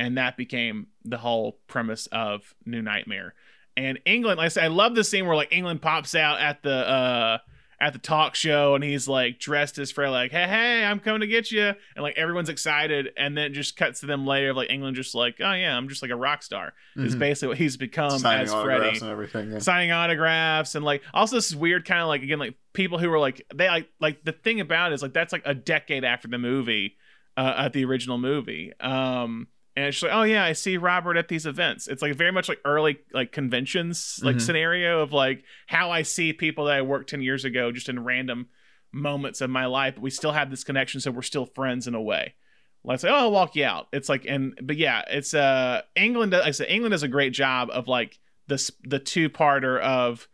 And 0.00 0.16
that 0.16 0.36
became 0.38 0.86
the 1.04 1.18
whole 1.18 1.60
premise 1.66 2.06
of 2.12 2.54
New 2.64 2.80
Nightmare. 2.80 3.34
And 3.76 3.98
Englund, 4.06 4.36
like 4.36 4.46
I 4.46 4.48
said, 4.48 4.64
I 4.64 4.68
love 4.68 4.94
the 4.94 5.04
scene 5.04 5.26
where 5.26 5.36
like 5.36 5.50
Englund 5.50 5.82
pops 5.82 6.14
out 6.14 6.40
at 6.40 6.62
the 6.62 6.72
uh 6.72 7.38
at 7.80 7.92
the 7.92 7.98
talk 8.00 8.34
show 8.34 8.74
and 8.74 8.82
he's 8.82 9.06
like 9.06 9.38
dressed 9.38 9.78
as 9.78 9.92
Fred, 9.92 10.08
like, 10.10 10.32
hey, 10.32 10.48
hey, 10.48 10.84
I'm 10.84 10.98
coming 10.98 11.20
to 11.20 11.28
get 11.28 11.52
you. 11.52 11.62
And 11.64 12.02
like 12.02 12.16
everyone's 12.16 12.48
excited. 12.48 13.10
And 13.16 13.36
then 13.36 13.44
it 13.44 13.50
just 13.50 13.76
cuts 13.76 14.00
to 14.00 14.06
them 14.06 14.26
later, 14.26 14.52
like 14.54 14.68
Englund 14.70 14.94
just 14.94 15.14
like, 15.14 15.36
oh 15.40 15.52
yeah, 15.52 15.76
I'm 15.76 15.88
just 15.88 16.00
like 16.02 16.10
a 16.10 16.16
rock 16.16 16.42
star. 16.42 16.72
Is 16.96 17.14
Mhm. 17.14 17.18
basically 17.20 17.48
what 17.48 17.58
he's 17.58 17.76
become 17.76 18.18
Signing 18.18 18.44
as 18.44 18.52
Freddy 18.54 18.98
and 18.98 19.08
everything. 19.10 19.52
yeah. 19.52 19.58
signing 19.58 19.92
autographs 19.92 20.74
and 20.74 20.84
like 20.84 21.02
also 21.14 21.36
this 21.36 21.48
is 21.50 21.54
weird 21.56 21.84
kind 21.84 22.00
of 22.00 22.08
like 22.08 22.22
again 22.22 22.38
like 22.40 22.54
people 22.72 22.98
who 22.98 23.10
were 23.10 23.18
like 23.20 23.44
they 23.54 23.68
like 23.68 23.88
like 24.00 24.24
the 24.24 24.32
thing 24.32 24.58
about 24.60 24.90
it 24.90 24.94
is 24.94 25.02
like 25.02 25.12
that's 25.12 25.32
like 25.32 25.42
a 25.44 25.54
decade 25.54 26.02
after 26.02 26.26
the 26.28 26.38
movie 26.38 26.96
uh 27.38 27.54
at 27.64 27.72
the 27.72 27.84
original 27.84 28.18
movie 28.18 28.72
um 28.80 29.46
and 29.76 29.94
she's 29.94 30.02
like 30.02 30.12
oh 30.12 30.22
yeah 30.24 30.44
i 30.44 30.52
see 30.52 30.76
robert 30.76 31.16
at 31.16 31.28
these 31.28 31.46
events 31.46 31.86
it's 31.88 32.02
like 32.02 32.14
very 32.14 32.32
much 32.32 32.48
like 32.48 32.60
early 32.64 32.98
like 33.14 33.30
conventions 33.32 34.18
like 34.22 34.36
Mhm. 34.36 34.40
scenario 34.42 35.00
of 35.02 35.12
like 35.12 35.44
how 35.66 35.90
i 35.90 36.02
see 36.02 36.32
people 36.32 36.64
that 36.66 36.74
i 36.76 36.82
worked 36.82 37.10
10 37.10 37.22
years 37.22 37.44
ago 37.44 37.70
just 37.72 37.88
in 37.88 38.02
random 38.02 38.48
moments 38.92 39.40
of 39.40 39.50
my 39.50 39.66
life 39.66 39.94
but 39.94 40.02
we 40.02 40.10
still 40.10 40.32
have 40.32 40.50
this 40.50 40.64
connection 40.64 41.00
so 41.00 41.10
we're 41.10 41.22
still 41.22 41.46
friends 41.46 41.86
in 41.86 41.94
a 41.94 42.02
way 42.02 42.34
let's 42.84 43.02
say 43.02 43.08
oh 43.08 43.14
i'll 43.14 43.30
walk 43.30 43.54
you 43.54 43.64
out 43.64 43.86
it's 43.92 44.08
like 44.08 44.24
and 44.26 44.58
but 44.62 44.76
yeah 44.76 45.02
it's 45.08 45.34
uh 45.34 45.82
englund 45.96 46.32
like 46.32 46.42
i 46.44 46.50
said 46.50 46.68
englund 46.68 46.90
does 46.90 47.02
a 47.02 47.08
great 47.08 47.32
job 47.34 47.68
of 47.70 47.86
like 47.86 48.18
this 48.46 48.70
the 48.84 48.98
two-parter 48.98 49.78
of 49.80 50.26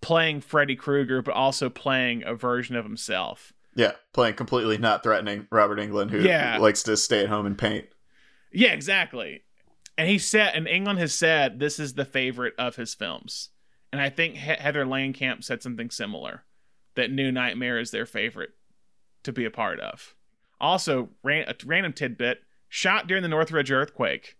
playing 0.00 0.40
Freddy 0.40 0.74
Krueger, 0.76 1.20
but 1.22 1.34
also 1.34 1.68
playing 1.68 2.22
a 2.24 2.34
version 2.34 2.76
of 2.76 2.84
himself. 2.84 3.52
Yeah, 3.76 3.92
playing 4.12 4.34
completely 4.34 4.78
not 4.78 5.02
threatening 5.02 5.46
Robert 5.52 5.78
Englund, 5.78 6.10
who 6.10 6.20
Yeah. 6.20 6.56
likes 6.58 6.82
to 6.84 6.96
stay 6.96 7.20
at 7.22 7.28
home 7.28 7.46
and 7.46 7.56
paint. 7.56 7.86
Yeah, 8.50 8.72
exactly. 8.72 9.42
And 9.98 10.08
he 10.08 10.18
said, 10.18 10.52
and 10.54 10.66
Englund 10.66 10.98
has 10.98 11.14
said 11.14 11.58
this 11.58 11.78
is 11.78 11.94
the 11.94 12.04
favorite 12.04 12.54
of 12.58 12.76
his 12.76 12.94
films. 12.94 13.50
And 13.92 14.00
I 14.00 14.08
think 14.10 14.34
he- 14.34 14.40
Heather 14.40 14.84
Langenkamp 14.84 15.44
said 15.44 15.62
something 15.62 15.90
similar 15.90 16.44
that 16.94 17.10
New 17.10 17.30
Nightmare 17.30 17.78
is 17.78 17.90
their 17.90 18.06
favorite 18.06 18.50
to 19.22 19.32
be 19.32 19.44
a 19.44 19.50
part 19.50 19.78
of. 19.80 20.14
Also, 20.60 21.10
ran- 21.22 21.48
a 21.48 21.54
random 21.64 21.92
tidbit 21.92 22.42
shot 22.68 23.06
during 23.06 23.22
the 23.22 23.28
Northridge 23.28 23.70
earthquake. 23.70 24.36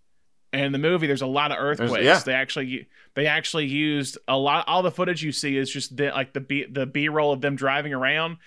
And 0.52 0.64
in 0.64 0.72
the 0.72 0.78
movie, 0.78 1.06
there's 1.06 1.20
a 1.22 1.26
lot 1.26 1.52
of 1.52 1.58
earthquakes. 1.58 2.02
yeah. 2.04 2.18
They 2.20 2.32
actually 2.32 2.88
they 3.14 3.26
actually 3.26 3.66
used 3.66 4.16
a 4.26 4.36
lot. 4.38 4.66
All 4.68 4.82
the 4.82 4.90
footage 4.90 5.22
you 5.22 5.32
see 5.32 5.56
is 5.58 5.70
just 5.70 5.96
the, 5.96 6.06
like 6.10 6.32
the 6.32 6.40
b 6.40 6.64
the 6.70 6.86
b 6.86 7.08
roll 7.10 7.32
of 7.32 7.42
them 7.42 7.56
driving 7.56 7.92
around 7.92 8.38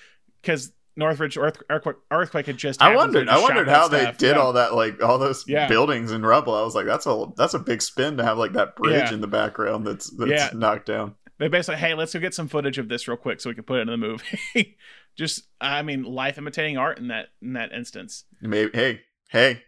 because 0.42 0.72
Northridge 0.96 1.38
earthquake, 1.38 1.96
earthquake 2.12 2.46
had 2.48 2.58
just. 2.58 2.82
I 2.82 2.96
wondered. 2.96 3.30
I 3.30 3.40
wondered 3.42 3.68
how 3.70 3.88
they 3.88 4.12
did 4.18 4.36
Yeah. 4.36 4.42
all 4.42 4.54
that, 4.54 4.74
like 4.76 5.02
all 5.02 5.18
those 5.18 5.46
Yeah. 5.48 5.68
buildings 5.68 6.12
and 6.12 6.26
rubble. 6.26 6.54
I 6.54 6.62
was 6.62 6.76
like, 6.76 6.86
that's 6.86 7.06
a 7.06 7.26
that's 7.38 7.54
a 7.54 7.60
big 7.60 7.82
spin 7.82 8.18
to 8.18 8.24
have 8.24 8.38
like 8.38 8.54
that 8.54 8.76
bridge 8.76 9.10
Yeah. 9.10 9.14
in 9.14 9.22
the 9.22 9.28
background 9.28 9.88
that's 9.88 10.10
that's 10.10 10.54
knocked 10.54 10.88
down. 10.88 11.16
They 11.38 11.48
basically, 11.48 11.80
hey, 11.80 11.94
let's 11.94 12.14
go 12.14 12.20
get 12.20 12.34
some 12.34 12.50
footage 12.50 12.78
of 12.78 12.90
this 12.90 13.08
real 13.08 13.16
quick 13.16 13.40
so 13.40 13.50
we 13.50 13.56
can 13.56 13.64
put 13.64 13.80
it 13.80 13.84
in 13.84 13.88
the 13.88 13.98
movie. 13.98 14.78
Just, 15.16 15.44
I 15.62 15.82
mean, 15.84 16.04
life 16.04 16.38
imitating 16.38 16.78
art 16.78 16.98
in 16.98 17.08
that 17.08 17.28
in 17.42 17.54
that 17.54 17.72
instance. 17.72 18.26
Maybe 18.42 18.72
hey 18.74 19.02
hey, 19.30 19.64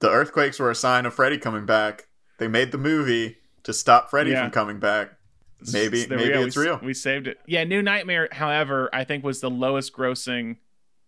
the 0.00 0.10
earthquakes 0.10 0.58
were 0.58 0.70
a 0.70 0.74
sign 0.74 1.06
of 1.06 1.14
Freddy 1.14 1.38
coming 1.38 1.64
back. 1.64 2.08
They 2.38 2.48
made 2.48 2.70
the 2.70 2.78
movie 2.78 3.38
to 3.62 3.72
stop 3.72 4.10
Freddy 4.10 4.34
from 4.34 4.50
coming 4.50 4.78
back. 4.78 5.12
Maybe 5.72 6.02
So 6.02 6.16
maybe 6.16 6.32
we 6.36 6.44
it's 6.44 6.56
we, 6.56 6.62
real. 6.64 6.80
We 6.82 6.94
saved 6.94 7.26
it. 7.26 7.38
Yeah, 7.46 7.64
New 7.64 7.82
Nightmare, 7.82 8.28
however, 8.32 8.90
I 8.92 9.04
think 9.04 9.24
was 9.24 9.40
the 9.40 9.50
lowest 9.50 9.92
grossing 9.92 10.56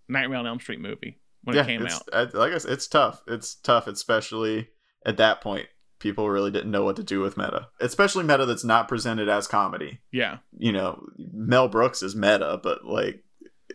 Nightmare 0.09 0.39
on 0.39 0.47
Elm 0.47 0.59
Street 0.61 0.81
movie 0.81 1.19
when 1.45 1.55
yeah, 1.57 1.63
it 1.63 1.67
came 1.67 1.87
out. 1.87 2.03
I, 2.13 2.23
like 2.25 2.53
I 2.53 2.59
said, 2.59 2.73
it's 2.73 2.87
tough. 2.87 3.23
It's 3.27 3.55
tough, 3.57 3.87
especially 3.87 4.69
at 5.05 5.17
that 5.19 5.41
point. 5.41 5.67
People 5.99 6.31
really 6.31 6.51
didn't 6.53 6.71
know 6.71 6.85
what 6.85 6.95
to 6.97 7.03
do 7.03 7.21
with 7.21 7.37
meta, 7.37 7.69
especially 7.81 8.23
meta 8.25 8.47
that's 8.47 8.65
not 8.65 8.87
presented 8.89 9.29
as 9.29 9.47
comedy. 9.49 9.99
Yeah, 10.13 10.39
You 10.57 10.71
know, 10.73 11.05
Mel 11.19 11.67
Brooks 11.69 12.03
is 12.05 12.15
meta, 12.15 12.61
but 12.63 12.85
like 12.85 13.25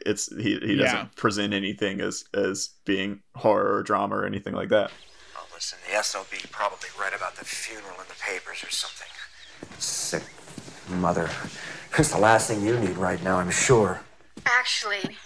it's 0.06 0.34
he 0.38 0.58
he 0.60 0.76
doesn't 0.78 0.80
Yeah. 0.98 1.08
present 1.18 1.54
anything 1.54 2.00
as 2.02 2.24
as 2.34 2.70
being 2.86 3.22
horror 3.36 3.76
or 3.76 3.84
drama 3.84 4.16
or 4.16 4.26
anything 4.26 4.54
like 4.54 4.70
that. 4.70 4.90
Oh, 5.38 5.46
listen, 5.54 5.78
the 5.92 6.02
SOB 6.02 6.50
probably 6.50 6.88
read 7.00 7.14
about 7.14 7.36
the 7.36 7.44
funeral 7.46 7.96
in 8.00 8.08
the 8.08 8.16
papers 8.26 8.64
or 8.64 8.70
something. 8.72 9.08
Sick 9.78 10.24
mother. 11.02 11.30
It's 11.98 12.12
the 12.12 12.18
last 12.18 12.48
thing 12.48 12.66
you 12.66 12.80
need 12.80 12.98
right 12.98 13.22
now, 13.24 13.38
I'm 13.38 13.52
sure. 13.52 14.02
Actually, 14.46 15.18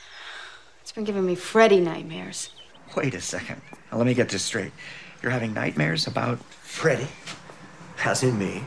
it's 0.82 0.92
been 0.92 1.04
giving 1.04 1.26
me 1.26 1.36
Freddy 1.36 1.80
nightmares. 1.80 2.50
Wait 2.96 3.14
a 3.14 3.22
second. 3.22 3.62
Now, 3.92 3.98
let 3.98 4.08
me 4.08 4.14
get 4.14 4.30
this 4.30 4.44
straight. 4.44 4.72
You're 5.22 5.32
having 5.32 5.54
nightmares 5.54 6.08
about 6.08 6.40
Freddy? 6.40 7.08
As 8.04 8.24
in 8.24 8.38
me? 8.38 8.64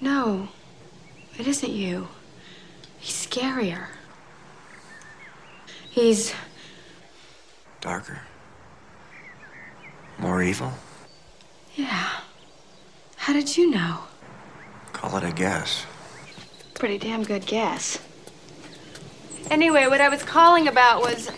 No, 0.00 0.48
it 1.38 1.46
isn't 1.46 1.72
you. 1.72 2.08
He's 2.98 3.26
scarier. 3.26 3.86
He's. 5.90 6.34
Darker? 7.80 8.20
More 10.18 10.42
evil? 10.42 10.72
Yeah. 11.74 12.10
How 13.16 13.32
did 13.32 13.56
you 13.56 13.70
know? 13.70 14.00
Call 14.92 15.16
it 15.16 15.24
a 15.24 15.32
guess. 15.32 15.84
Pretty 16.78 16.98
damn 16.98 17.24
good 17.24 17.46
guess. 17.46 17.98
Anyway, 19.50 19.86
what 19.86 20.02
I 20.02 20.10
was 20.10 20.22
calling 20.22 20.68
about 20.68 21.00
was. 21.00 21.30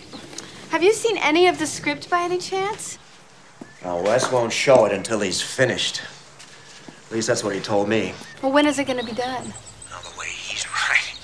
Have 0.71 0.83
you 0.83 0.91
seen 0.91 1.17
any 1.17 1.47
of 1.47 1.57
the 1.59 1.65
script 1.65 2.09
by 2.09 2.21
any 2.23 2.37
chance? 2.37 2.97
Now, 3.81 4.01
Wes 4.01 4.29
won't 4.31 4.51
show 4.51 4.83
it 4.85 4.91
until 4.91 5.21
he's 5.21 5.41
finished. 5.41 6.01
At 7.07 7.13
least 7.13 7.27
that's 7.29 7.43
what 7.43 7.55
he 7.55 7.61
told 7.61 7.87
me. 7.87 8.13
Well, 8.43 8.51
when 8.51 8.65
is 8.65 8.79
it 8.79 8.85
going 8.85 8.99
to 8.99 9.05
be 9.05 9.13
done? 9.13 9.53
Now, 9.89 10.01
the 10.01 10.19
way 10.19 10.27
he's 10.27 10.65
writing, 10.67 11.17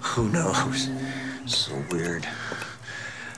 who 0.00 0.28
knows? 0.28 0.90
So 1.46 1.72
weird. 1.92 2.26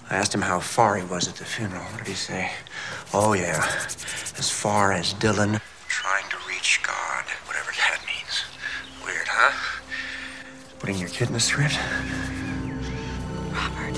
I 0.08 0.16
asked 0.16 0.34
him 0.34 0.40
how 0.40 0.60
far 0.60 0.96
he 0.96 1.04
was 1.04 1.28
at 1.28 1.34
the 1.34 1.44
funeral. 1.44 1.84
What 1.84 1.98
did 1.98 2.08
he 2.08 2.14
say? 2.14 2.50
Oh, 3.12 3.34
yeah. 3.34 3.62
As 4.38 4.50
far 4.50 4.92
as 4.92 5.12
Dylan 5.14 5.60
trying 5.88 6.28
to 6.30 6.36
reach 6.48 6.80
God, 6.82 7.24
whatever 7.46 7.70
that 7.72 8.00
means. 8.06 8.44
Weird, 9.04 9.28
huh? 9.28 9.81
Putting 10.82 10.98
your 10.98 11.10
kid 11.10 11.28
in 11.28 11.34
the 11.34 11.38
script? 11.38 11.78
Robert. 13.52 13.96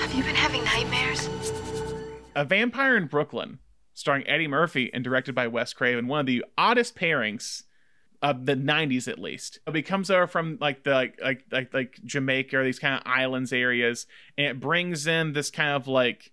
Have 0.00 0.14
you 0.14 0.24
been 0.24 0.34
having 0.34 0.64
nightmares? 0.64 1.28
A 2.34 2.46
Vampire 2.46 2.96
in 2.96 3.04
Brooklyn, 3.04 3.58
starring 3.92 4.26
Eddie 4.26 4.48
Murphy 4.48 4.90
and 4.94 5.04
directed 5.04 5.34
by 5.34 5.46
Wes 5.46 5.74
Craven, 5.74 6.08
one 6.08 6.20
of 6.20 6.26
the 6.26 6.42
oddest 6.56 6.96
pairings 6.96 7.64
of 8.22 8.46
the 8.46 8.56
90s 8.56 9.08
at 9.08 9.18
least. 9.18 9.58
It 9.66 9.82
comes 9.82 10.10
over 10.10 10.26
from 10.26 10.56
like 10.58 10.84
the 10.84 10.92
like 10.92 11.20
like 11.22 11.44
like, 11.52 11.74
like 11.74 12.00
Jamaica 12.02 12.56
or 12.56 12.64
these 12.64 12.78
kind 12.78 12.94
of 12.94 13.02
islands 13.04 13.52
areas 13.52 14.06
and 14.38 14.46
it 14.46 14.58
brings 14.58 15.06
in 15.06 15.34
this 15.34 15.50
kind 15.50 15.72
of 15.72 15.86
like 15.86 16.32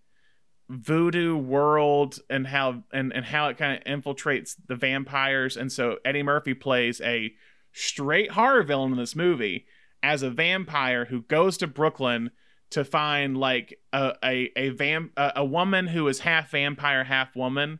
voodoo 0.69 1.35
world 1.35 2.19
and 2.29 2.47
how 2.47 2.83
and, 2.93 3.11
and 3.11 3.25
how 3.25 3.49
it 3.49 3.57
kind 3.57 3.77
of 3.77 3.83
infiltrates 3.83 4.55
the 4.67 4.75
vampires 4.77 5.57
and 5.57 5.73
so 5.73 5.97
Eddie 6.05 6.23
Murphy 6.23 6.53
plays 6.53 7.01
a 7.01 7.33
straight 7.77 8.31
horror 8.31 8.63
villain 8.63 8.91
in 8.91 8.97
this 8.97 9.15
movie 9.15 9.65
as 10.03 10.23
a 10.23 10.29
vampire 10.29 11.05
who 11.05 11.21
goes 11.23 11.57
to 11.57 11.67
Brooklyn 11.67 12.31
to 12.69 12.83
find 12.83 13.37
like 13.37 13.79
a 13.93 14.13
a 14.23 14.51
a 14.55 14.69
vamp 14.69 15.11
a, 15.17 15.33
a 15.37 15.45
woman 15.45 15.87
who 15.87 16.07
is 16.07 16.19
half 16.19 16.51
vampire 16.51 17.03
half 17.03 17.35
woman 17.35 17.79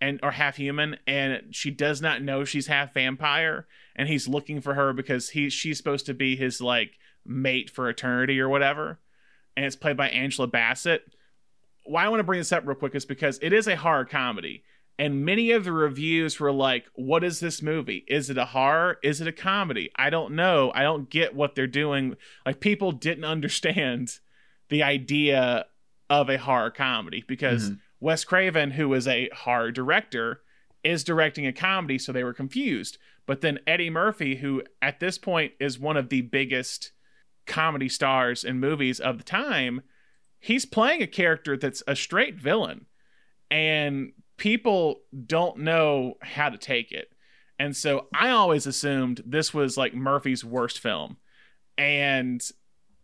and 0.00 0.20
or 0.22 0.32
half 0.32 0.56
human 0.56 0.96
and 1.06 1.42
she 1.52 1.70
does 1.70 2.02
not 2.02 2.22
know 2.22 2.44
she's 2.44 2.66
half 2.66 2.92
vampire 2.92 3.66
and 3.94 4.08
he's 4.08 4.28
looking 4.28 4.60
for 4.60 4.74
her 4.74 4.92
because 4.92 5.30
he 5.30 5.48
she's 5.48 5.78
supposed 5.78 6.06
to 6.06 6.14
be 6.14 6.36
his 6.36 6.60
like 6.60 6.92
mate 7.24 7.70
for 7.70 7.88
eternity 7.88 8.38
or 8.38 8.48
whatever 8.48 9.00
and 9.56 9.64
it's 9.64 9.76
played 9.76 9.96
by 9.96 10.08
Angela 10.10 10.46
Bassett. 10.46 11.02
Why 11.84 12.04
I 12.04 12.08
want 12.08 12.20
to 12.20 12.24
bring 12.24 12.40
this 12.40 12.52
up 12.52 12.66
real 12.66 12.76
quick 12.76 12.94
is 12.94 13.04
because 13.04 13.38
it 13.40 13.52
is 13.52 13.66
a 13.66 13.76
horror 13.76 14.04
comedy 14.04 14.64
and 14.98 15.24
many 15.24 15.50
of 15.50 15.64
the 15.64 15.72
reviews 15.72 16.40
were 16.40 16.52
like 16.52 16.86
what 16.94 17.22
is 17.24 17.40
this 17.40 17.60
movie? 17.62 18.04
Is 18.08 18.30
it 18.30 18.38
a 18.38 18.46
horror? 18.46 18.98
Is 19.02 19.20
it 19.20 19.28
a 19.28 19.32
comedy? 19.32 19.90
I 19.96 20.10
don't 20.10 20.34
know. 20.34 20.72
I 20.74 20.82
don't 20.82 21.10
get 21.10 21.34
what 21.34 21.54
they're 21.54 21.66
doing. 21.66 22.16
Like 22.44 22.60
people 22.60 22.92
didn't 22.92 23.24
understand 23.24 24.18
the 24.68 24.82
idea 24.82 25.66
of 26.08 26.28
a 26.30 26.38
horror 26.38 26.70
comedy 26.70 27.24
because 27.26 27.70
Mhm. 27.70 27.80
wes 28.00 28.24
craven 28.24 28.72
who 28.72 28.92
is 28.94 29.06
a 29.08 29.28
horror 29.30 29.70
director 29.72 30.42
is 30.84 31.02
directing 31.04 31.46
a 31.46 31.52
comedy 31.52 31.98
so 31.98 32.12
they 32.12 32.24
were 32.24 32.32
confused. 32.34 32.96
But 33.26 33.40
then 33.40 33.58
eddie 33.66 33.90
murphy 33.90 34.36
who 34.36 34.62
at 34.80 35.00
this 35.00 35.18
point 35.18 35.52
is 35.58 35.78
one 35.78 35.96
of 35.96 36.08
the 36.10 36.22
biggest 36.22 36.92
comedy 37.44 37.88
stars 37.88 38.44
in 38.44 38.58
movies 38.60 38.98
of 39.00 39.18
the 39.18 39.24
time 39.24 39.82
he's 40.38 40.64
playing 40.64 41.02
a 41.02 41.06
character 41.06 41.56
that's 41.56 41.82
a 41.88 41.96
straight 41.96 42.36
villain. 42.36 42.86
And 43.50 44.12
people 44.36 45.00
don't 45.26 45.58
know 45.58 46.14
how 46.20 46.48
to 46.48 46.58
take 46.58 46.92
it. 46.92 47.08
And 47.58 47.74
so 47.76 48.08
I 48.14 48.30
always 48.30 48.66
assumed 48.66 49.22
this 49.24 49.54
was 49.54 49.76
like 49.76 49.94
Murphy's 49.94 50.44
worst 50.44 50.78
film. 50.78 51.16
And 51.78 52.42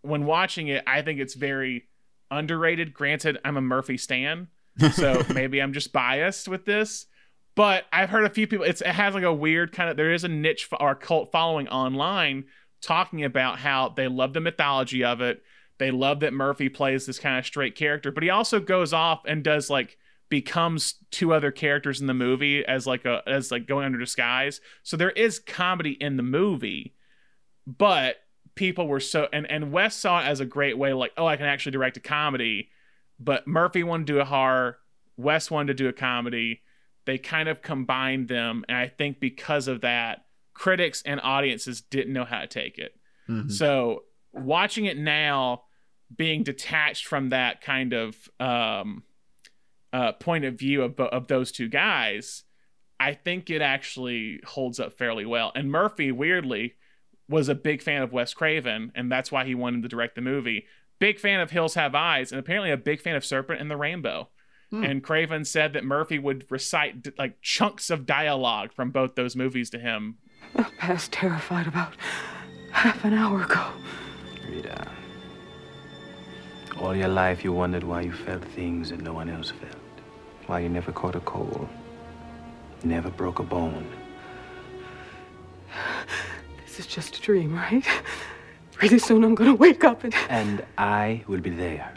when 0.02 0.26
watching 0.26 0.68
it, 0.68 0.84
I 0.86 1.02
think 1.02 1.20
it's 1.20 1.34
very 1.34 1.88
underrated. 2.30 2.92
Granted, 2.92 3.38
I'm 3.44 3.56
a 3.56 3.62
Murphy 3.62 3.96
stan, 3.96 4.48
so 4.92 5.22
maybe 5.32 5.60
I'm 5.60 5.72
just 5.72 5.92
biased 5.92 6.48
with 6.48 6.64
this. 6.64 7.06
But 7.54 7.84
I've 7.92 8.10
heard 8.10 8.24
a 8.24 8.30
few 8.30 8.46
people. 8.46 8.64
It's, 8.64 8.80
it 8.80 8.88
has 8.88 9.14
like 9.14 9.24
a 9.24 9.32
weird 9.32 9.72
kind 9.72 9.90
of. 9.90 9.96
There 9.96 10.12
is 10.12 10.24
a 10.24 10.28
niche 10.28 10.68
or 10.80 10.94
cult 10.94 11.32
following 11.32 11.68
online 11.68 12.44
talking 12.80 13.24
about 13.24 13.59
how 13.59 13.90
they 13.90 14.09
love 14.09 14.32
the 14.32 14.40
mythology 14.40 15.04
of 15.04 15.20
it. 15.20 15.42
They 15.78 15.90
love 15.90 16.20
that 16.20 16.32
Murphy 16.32 16.68
plays 16.68 17.06
this 17.06 17.18
kind 17.18 17.38
of 17.38 17.46
straight 17.46 17.74
character, 17.74 18.10
but 18.10 18.22
he 18.22 18.30
also 18.30 18.60
goes 18.60 18.92
off 18.92 19.22
and 19.26 19.44
does 19.44 19.68
like 19.68 19.98
becomes 20.32 20.94
two 21.10 21.34
other 21.34 21.50
characters 21.50 22.00
in 22.00 22.06
the 22.06 22.14
movie 22.14 22.64
as 22.64 22.86
like 22.86 23.04
a 23.04 23.22
as 23.26 23.50
like 23.50 23.66
going 23.66 23.84
under 23.84 23.98
disguise. 23.98 24.62
So 24.82 24.96
there 24.96 25.10
is 25.10 25.38
comedy 25.38 25.90
in 25.90 26.16
the 26.16 26.22
movie, 26.22 26.94
but 27.66 28.16
people 28.54 28.88
were 28.88 28.98
so 28.98 29.28
and 29.30 29.44
and 29.50 29.72
Wes 29.72 29.94
saw 29.94 30.20
it 30.20 30.24
as 30.24 30.40
a 30.40 30.46
great 30.46 30.78
way, 30.78 30.94
like 30.94 31.12
oh 31.18 31.26
I 31.26 31.36
can 31.36 31.44
actually 31.44 31.72
direct 31.72 31.98
a 31.98 32.00
comedy, 32.00 32.70
but 33.20 33.46
Murphy 33.46 33.82
wanted 33.82 34.06
to 34.06 34.12
do 34.14 34.20
a 34.20 34.24
horror, 34.24 34.78
Wes 35.18 35.50
wanted 35.50 35.76
to 35.76 35.84
do 35.84 35.90
a 35.90 35.92
comedy. 35.92 36.62
They 37.04 37.18
kind 37.18 37.50
of 37.50 37.60
combined 37.60 38.28
them, 38.28 38.64
and 38.70 38.78
I 38.78 38.88
think 38.88 39.20
because 39.20 39.68
of 39.68 39.82
that, 39.82 40.24
critics 40.54 41.02
and 41.04 41.20
audiences 41.22 41.82
didn't 41.82 42.14
know 42.14 42.24
how 42.24 42.40
to 42.40 42.46
take 42.46 42.78
it. 42.78 42.94
Mhm. 43.28 43.52
So 43.52 44.04
watching 44.32 44.86
it 44.86 44.96
now, 44.96 45.64
being 46.16 46.42
detached 46.42 47.06
from 47.06 47.28
that 47.30 47.60
kind 47.60 47.92
of 47.92 48.16
um, 48.40 49.02
uh, 49.93 50.12
point 50.12 50.44
of 50.44 50.59
view 50.59 50.82
of, 50.82 50.98
of 50.98 51.28
those 51.28 51.52
two 51.52 51.69
guys, 51.69 52.44
I 52.98 53.14
think 53.14 53.51
it 53.51 53.62
actually 53.62 54.40
holds 54.44 54.78
up 54.78 54.97
fairly 54.97 55.27
well. 55.27 55.52
And 55.55 55.70
Murphy, 55.70 56.12
weirdly, 56.12 56.74
was 57.28 57.48
a 57.48 57.55
big 57.55 57.82
fan 57.82 58.02
of 58.02 58.12
Wes 58.12 58.35
Craven, 58.35 58.93
and 58.94 59.10
that's 59.10 59.32
why 59.32 59.44
he 59.44 59.55
wanted 59.55 59.82
to 59.82 59.89
direct 59.89 60.14
the 60.14 60.20
movie. 60.20 60.66
Big 60.98 61.19
fan 61.19 61.40
of 61.40 61.51
Hills 61.51 61.74
Have 61.74 61.94
Eyes, 61.94 62.31
and 62.31 62.39
apparently 62.39 62.70
a 62.70 62.77
big 62.77 63.01
fan 63.01 63.16
of 63.16 63.24
Serpent 63.24 63.60
and 63.60 63.70
the 63.70 63.77
Rainbow. 63.77 64.28
Hmm. 64.70 64.85
And 64.85 65.02
Craven 65.02 65.44
said 65.44 65.73
that 65.73 65.85
Murphy 65.85 66.19
would 66.19 66.47
recite 66.48 67.02
d- 67.02 67.10
like 67.19 67.43
chunks 67.43 67.90
of 67.90 68.06
dialogue 68.06 68.73
from 68.73 68.90
both 68.90 69.16
those 69.16 69.36
movies 69.36 69.69
to 69.70 69.78
him. 69.78 70.19
I 70.56 70.62
passed 70.78 71.12
terrified 71.12 71.66
about 71.66 71.94
half 72.70 73.05
an 73.05 73.14
hour 73.14 73.43
ago. 73.43 73.66
Rita, 74.48 74.86
all 76.81 76.94
your 76.94 77.09
life 77.09 77.44
you 77.44 77.52
wondered 77.52 77.85
why 77.85 78.02
you 78.02 78.12
felt 78.12 78.44
things 78.44 78.90
that 78.90 79.01
no 79.01 79.12
one 79.12 79.28
else 79.28 79.51
felt. 79.51 79.81
Why 80.52 80.60
you 80.60 80.68
never 80.68 80.92
caught 80.92 81.16
a 81.16 81.20
cold, 81.20 81.66
never 82.84 83.08
broke 83.08 83.38
a 83.38 83.42
bone. 83.42 83.86
This 86.62 86.78
is 86.78 86.86
just 86.86 87.16
a 87.16 87.22
dream, 87.22 87.54
right? 87.54 87.86
Pretty 88.72 88.98
soon 88.98 89.24
I'm 89.24 89.34
gonna 89.34 89.54
wake 89.54 89.82
up 89.82 90.04
and. 90.04 90.14
And 90.28 90.62
I 90.76 91.24
will 91.26 91.40
be 91.40 91.48
there. 91.48 91.94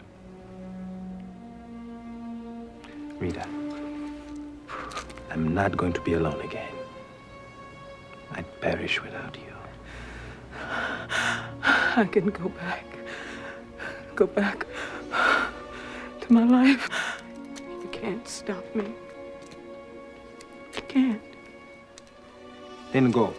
Rita, 3.18 3.46
I'm 5.30 5.52
not 5.52 5.76
going 5.76 5.92
to 5.92 6.00
be 6.00 6.14
alone 6.14 6.40
again. 6.40 6.72
I'd 8.32 8.60
perish 8.62 9.02
without 9.02 9.36
you. 9.36 9.52
I 11.94 12.08
can 12.10 12.30
go 12.30 12.48
back. 12.48 12.86
Go 14.14 14.26
back 14.26 14.66
to 16.22 16.32
my 16.32 16.44
life. 16.44 16.88
Can't 18.00 18.28
stop 18.28 18.74
me. 18.74 18.84
You 20.74 20.82
can't. 20.88 21.22
Then 22.92 23.10
go. 23.10 23.34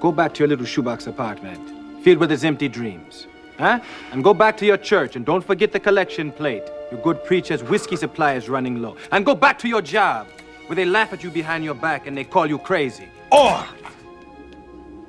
Go 0.00 0.12
back 0.12 0.32
to 0.34 0.38
your 0.40 0.48
little 0.48 0.64
shoebox 0.64 1.06
apartment, 1.06 2.02
filled 2.02 2.18
with 2.18 2.30
his 2.30 2.44
empty 2.44 2.68
dreams. 2.68 3.26
Huh? 3.58 3.80
And 4.12 4.24
go 4.24 4.32
back 4.32 4.56
to 4.58 4.66
your 4.66 4.78
church 4.78 5.16
and 5.16 5.26
don't 5.26 5.44
forget 5.44 5.72
the 5.72 5.80
collection 5.80 6.32
plate. 6.32 6.62
Your 6.90 7.00
good 7.02 7.22
preacher's 7.24 7.62
whiskey 7.62 7.96
supply 7.96 8.34
is 8.34 8.48
running 8.48 8.80
low. 8.80 8.96
And 9.12 9.26
go 9.26 9.34
back 9.34 9.58
to 9.58 9.68
your 9.68 9.82
job, 9.82 10.26
where 10.66 10.76
they 10.76 10.86
laugh 10.86 11.12
at 11.12 11.22
you 11.22 11.30
behind 11.30 11.62
your 11.62 11.74
back 11.74 12.06
and 12.06 12.16
they 12.16 12.24
call 12.24 12.46
you 12.46 12.58
crazy. 12.58 13.08
Or 13.30 13.62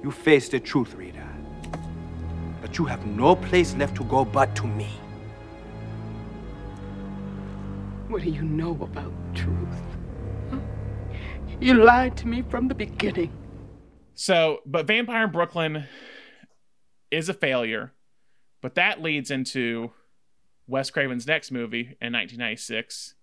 you 0.03 0.11
face 0.11 0.49
the 0.49 0.59
truth, 0.59 0.93
Rita. 0.93 1.25
But 2.61 2.77
you 2.77 2.85
have 2.85 3.05
no 3.05 3.35
place 3.35 3.73
left 3.75 3.95
to 3.95 4.03
go 4.03 4.25
but 4.25 4.53
to 4.57 4.67
me. 4.67 4.89
What 8.11 8.23
do 8.23 8.29
you 8.29 8.41
know 8.41 8.71
about 8.81 9.13
truth? 9.33 9.81
You 11.61 11.75
lied 11.75 12.17
to 12.17 12.27
me 12.27 12.41
from 12.41 12.67
the 12.67 12.75
beginning. 12.75 13.31
So, 14.15 14.59
but 14.65 14.85
Vampire 14.85 15.23
in 15.23 15.31
Brooklyn 15.31 15.85
is 17.09 17.29
a 17.29 17.33
failure, 17.33 17.93
but 18.59 18.75
that 18.75 19.01
leads 19.01 19.31
into 19.31 19.93
Wes 20.67 20.89
Craven's 20.89 21.25
next 21.25 21.51
movie 21.51 21.95
in 22.01 22.11
1996, 22.11 23.15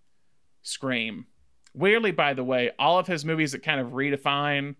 Scream. 0.62 1.27
Weirdly, 1.74 2.10
by 2.10 2.32
the 2.32 2.43
way, 2.43 2.70
all 2.78 2.98
of 2.98 3.09
his 3.09 3.27
movies 3.27 3.52
that 3.52 3.62
kind 3.62 3.82
of 3.82 3.89
redefine 3.89 4.77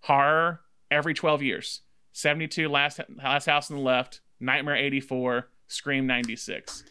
horror 0.00 0.60
every 0.90 1.14
12 1.14 1.42
years 1.42 1.80
72, 2.12 2.68
Last, 2.68 3.00
Last 3.16 3.46
House 3.46 3.70
on 3.70 3.78
the 3.78 3.82
Left, 3.82 4.20
Nightmare 4.38 4.76
84, 4.76 5.48
Scream 5.66 6.06
96. 6.06 6.84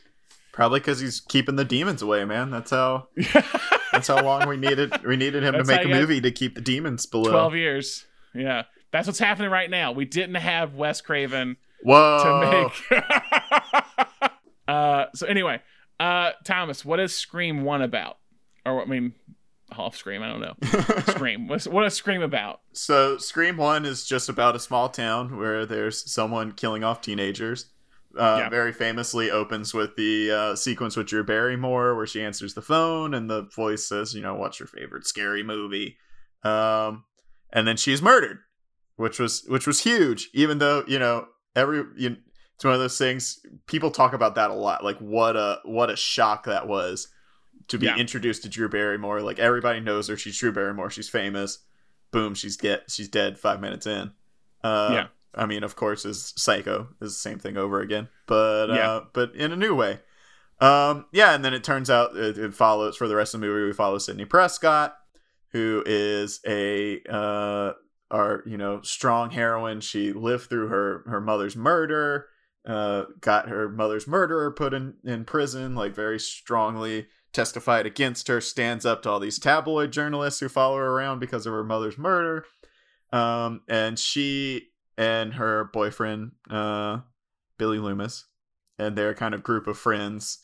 Probably 0.55 0.79
because 0.79 1.01
he's 1.01 1.19
keeping 1.19 1.57
the 1.57 1.65
demons 1.65 2.01
away, 2.01 2.23
man. 2.23 2.49
That's 2.49 2.71
how. 2.71 3.09
that's 3.91 4.07
how 4.07 4.23
long 4.23 4.47
we 4.47 4.55
needed. 4.55 5.05
We 5.05 5.17
needed 5.17 5.43
him 5.43 5.51
to 5.51 5.65
make 5.65 5.83
a 5.83 5.89
movie 5.89 6.21
to 6.21 6.31
keep 6.31 6.55
the 6.55 6.61
demons 6.61 7.05
below. 7.05 7.29
12 7.29 7.55
years. 7.55 8.05
Yeah. 8.33 8.63
That's 8.93 9.05
what's 9.05 9.19
happening 9.19 9.51
right 9.51 9.69
now. 9.69 9.91
We 9.91 10.05
didn't 10.05 10.35
have 10.35 10.75
Wes 10.75 11.01
Craven 11.01 11.57
Whoa. 11.83 12.71
to 12.89 12.89
make. 12.89 13.03
uh, 14.69 15.07
so 15.13 15.27
anyway, 15.27 15.61
uh, 15.99 16.31
Thomas, 16.45 16.85
what 16.85 17.01
is 17.01 17.13
Scream 17.13 17.63
One 17.65 17.81
about? 17.81 18.17
Or 18.65 18.81
I 18.81 18.85
mean, 18.85 19.11
off 19.77 19.97
Scream. 19.97 20.23
I 20.23 20.29
don't 20.29 20.39
know. 20.39 20.55
Scream. 21.11 21.49
What's, 21.49 21.67
what 21.67 21.85
is 21.85 21.95
Scream 21.95 22.21
about? 22.21 22.61
So 22.71 23.17
Scream 23.17 23.57
One 23.57 23.83
is 23.83 24.05
just 24.05 24.29
about 24.29 24.55
a 24.55 24.59
small 24.59 24.87
town 24.87 25.37
where 25.37 25.65
there's 25.65 26.09
someone 26.09 26.53
killing 26.53 26.85
off 26.85 27.01
teenagers. 27.01 27.65
Uh, 28.17 28.37
Yeah. 28.39 28.49
Very 28.49 28.71
famously 28.71 29.29
opens 29.31 29.73
with 29.73 29.95
the 29.95 30.31
uh, 30.31 30.55
sequence 30.55 30.95
with 30.95 31.07
Drew 31.07 31.23
Barrymore 31.23 31.95
where 31.95 32.07
she 32.07 32.21
answers 32.23 32.53
the 32.53 32.61
phone 32.61 33.13
and 33.13 33.29
the 33.29 33.43
voice 33.43 33.85
says, 33.87 34.13
you 34.13 34.21
know, 34.21 34.35
what's 34.35 34.59
your 34.59 34.67
favorite 34.67 35.05
scary 35.05 35.43
movie? 35.43 35.97
Um, 36.43 37.03
and 37.51 37.67
then 37.67 37.77
she's 37.77 38.01
murdered, 38.01 38.39
which 38.95 39.19
was 39.19 39.43
which 39.47 39.67
was 39.67 39.81
huge. 39.81 40.29
Even 40.33 40.59
though 40.59 40.83
you 40.87 40.99
know 40.99 41.27
every 41.55 41.83
you 41.97 42.09
know, 42.11 42.15
it's 42.55 42.63
one 42.63 42.73
of 42.73 42.79
those 42.79 42.97
things 42.97 43.39
people 43.65 43.91
talk 43.91 44.13
about 44.13 44.35
that 44.35 44.49
a 44.49 44.53
lot. 44.53 44.83
Like 44.83 44.97
what 44.99 45.35
a 45.35 45.59
what 45.65 45.89
a 45.89 45.95
shock 45.95 46.45
that 46.45 46.67
was 46.67 47.07
to 47.67 47.77
be 47.77 47.87
Yeah. 47.87 47.97
introduced 47.97 48.43
to 48.43 48.49
Drew 48.49 48.69
Barrymore. 48.69 49.21
Like 49.21 49.39
everybody 49.39 49.79
knows 49.79 50.07
her. 50.07 50.15
She's 50.17 50.37
Drew 50.37 50.51
Barrymore. 50.51 50.89
She's 50.89 51.09
famous. 51.09 51.59
Boom, 52.11 52.33
she's 52.35 52.55
get 52.57 52.89
she's 52.89 53.09
dead 53.09 53.37
five 53.39 53.59
minutes 53.59 53.87
in. 53.87 54.11
Uh, 54.63 54.89
Yeah. 54.93 55.07
I 55.35 55.45
mean, 55.45 55.63
of 55.63 55.75
course, 55.75 56.05
is 56.05 56.33
Psycho 56.37 56.87
is 57.01 57.11
the 57.13 57.19
same 57.19 57.39
thing 57.39 57.57
over 57.57 57.81
again, 57.81 58.07
but 58.25 58.67
Yeah. 58.69 58.89
uh, 58.91 59.05
but 59.13 59.35
in 59.35 59.51
a 59.51 59.55
new 59.55 59.75
way. 59.75 59.99
Um, 60.61 61.05
yeah, 61.11 61.33
and 61.35 61.43
then 61.43 61.53
it 61.53 61.63
turns 61.63 61.89
out 61.89 62.15
it, 62.15 62.37
it 62.37 62.53
follows 62.53 62.95
for 62.95 63.07
the 63.07 63.15
rest 63.15 63.33
of 63.33 63.41
the 63.41 63.47
movie. 63.47 63.65
We 63.65 63.73
follow 63.73 63.97
Sidney 63.97 64.23
Prescott, 64.25 64.95
who 65.49 65.83
is 65.85 66.39
a 66.47 67.01
uh, 67.09 67.73
our 68.09 68.43
you 68.45 68.57
know 68.57 68.81
strong 68.81 69.31
heroine. 69.31 69.81
She 69.81 70.13
lived 70.13 70.49
through 70.49 70.67
her 70.69 71.03
her 71.07 71.19
mother's 71.19 71.57
murder, 71.57 72.27
uh, 72.65 73.03
got 73.19 73.49
her 73.49 73.67
mother's 73.67 74.07
murderer 74.07 74.49
put 74.51 74.73
in 74.73 74.93
in 75.03 75.25
prison, 75.25 75.75
like 75.75 75.93
very 75.93 76.19
strongly 76.19 77.07
testified 77.33 77.85
against 77.85 78.29
her. 78.29 78.39
Stands 78.39 78.85
up 78.85 79.03
to 79.03 79.09
all 79.09 79.19
these 79.19 79.39
tabloid 79.39 79.91
journalists 79.91 80.39
who 80.39 80.47
follow 80.47 80.77
her 80.77 80.87
around 80.91 81.19
because 81.19 81.45
of 81.45 81.51
her 81.51 81.65
mother's 81.65 81.97
murder. 81.97 82.45
Um, 83.11 83.61
and 83.67 83.99
she 83.99 84.69
and 84.97 85.33
her 85.35 85.65
boyfriend, 85.65 86.31
uh, 86.49 86.99
Billy 87.57 87.79
Loomis, 87.79 88.25
and 88.79 88.97
their 88.97 89.13
kind 89.13 89.33
of 89.33 89.43
group 89.43 89.67
of 89.67 89.77
friends 89.77 90.39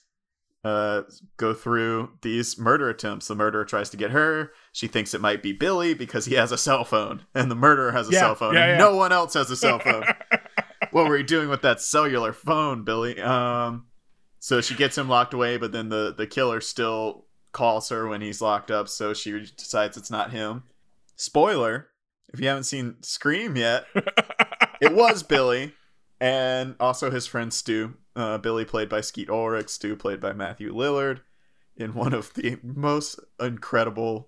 uh 0.64 1.02
go 1.38 1.56
through 1.56 2.08
these 2.22 2.56
murder 2.60 2.88
attempts. 2.88 3.28
The 3.28 3.34
murderer 3.34 3.66
tries 3.66 3.90
to 3.90 3.98
get 3.98 4.12
her. 4.12 4.52
She 4.72 4.88
thinks 4.88 5.16
it 5.16 5.20
might 5.22 5.42
be 5.42 5.54
billy 5.54 5.96
because 5.96 6.26
he 6.26 6.36
has 6.36 6.52
a 6.52 6.58
cell 6.58 6.84
phone 6.86 7.24
and 7.34 7.50
the 7.50 7.56
murderer 7.56 7.92
has 7.92 8.08
a 8.08 8.12
Yeah, 8.12 8.20
cell 8.20 8.36
phone 8.36 8.54
yeah, 8.54 8.66
and 8.66 8.72
yeah. 8.74 8.78
no 8.78 8.96
one 8.96 9.12
else 9.12 9.34
has 9.34 9.50
a 9.50 9.56
cell 9.56 9.80
phone. 9.80 10.04
What 10.92 11.08
were 11.08 11.18
you 11.18 11.24
doing 11.24 11.48
with 11.50 11.62
that 11.64 11.82
cellular 11.82 12.32
phone 12.32 12.84
billy? 12.84 13.20
Um 13.20 13.88
so 14.38 14.62
she 14.62 14.76
gets 14.76 14.96
him 15.00 15.10
locked 15.10 15.34
away 15.34 15.58
but 15.58 15.72
then 15.72 15.90
the 15.90 16.14
the 16.16 16.28
killer 16.28 16.62
still 16.62 17.26
calls 17.54 17.90
her 17.90 18.08
when 18.08 18.22
he's 18.22 18.40
locked 18.42 18.70
up 18.70 18.88
so 18.88 19.16
she 19.16 19.32
decides 19.58 19.98
it's 19.98 20.12
not 20.12 20.30
him. 20.30 20.62
Spoiler 21.16 21.88
if 22.32 22.40
you 22.40 22.48
haven't 22.48 22.66
seen 22.66 22.98
scream 23.02 23.56
yet 23.56 23.86
it 24.82 24.94
was 24.94 25.24
billy 25.24 25.74
and 26.20 26.76
also 26.80 27.10
his 27.10 27.26
friend 27.28 27.54
stu 27.54 27.94
uh, 28.16 28.38
billy 28.38 28.66
played 28.66 28.90
by 28.90 29.00
skeet 29.00 29.30
ulrich 29.30 29.70
stu 29.70 29.96
played 29.96 30.20
by 30.20 30.34
matthew 30.34 30.74
lillard 30.74 31.22
in 31.78 31.94
one 31.94 32.14
of 32.14 32.34
the 32.34 32.58
most 32.64 33.20
incredible 33.40 34.28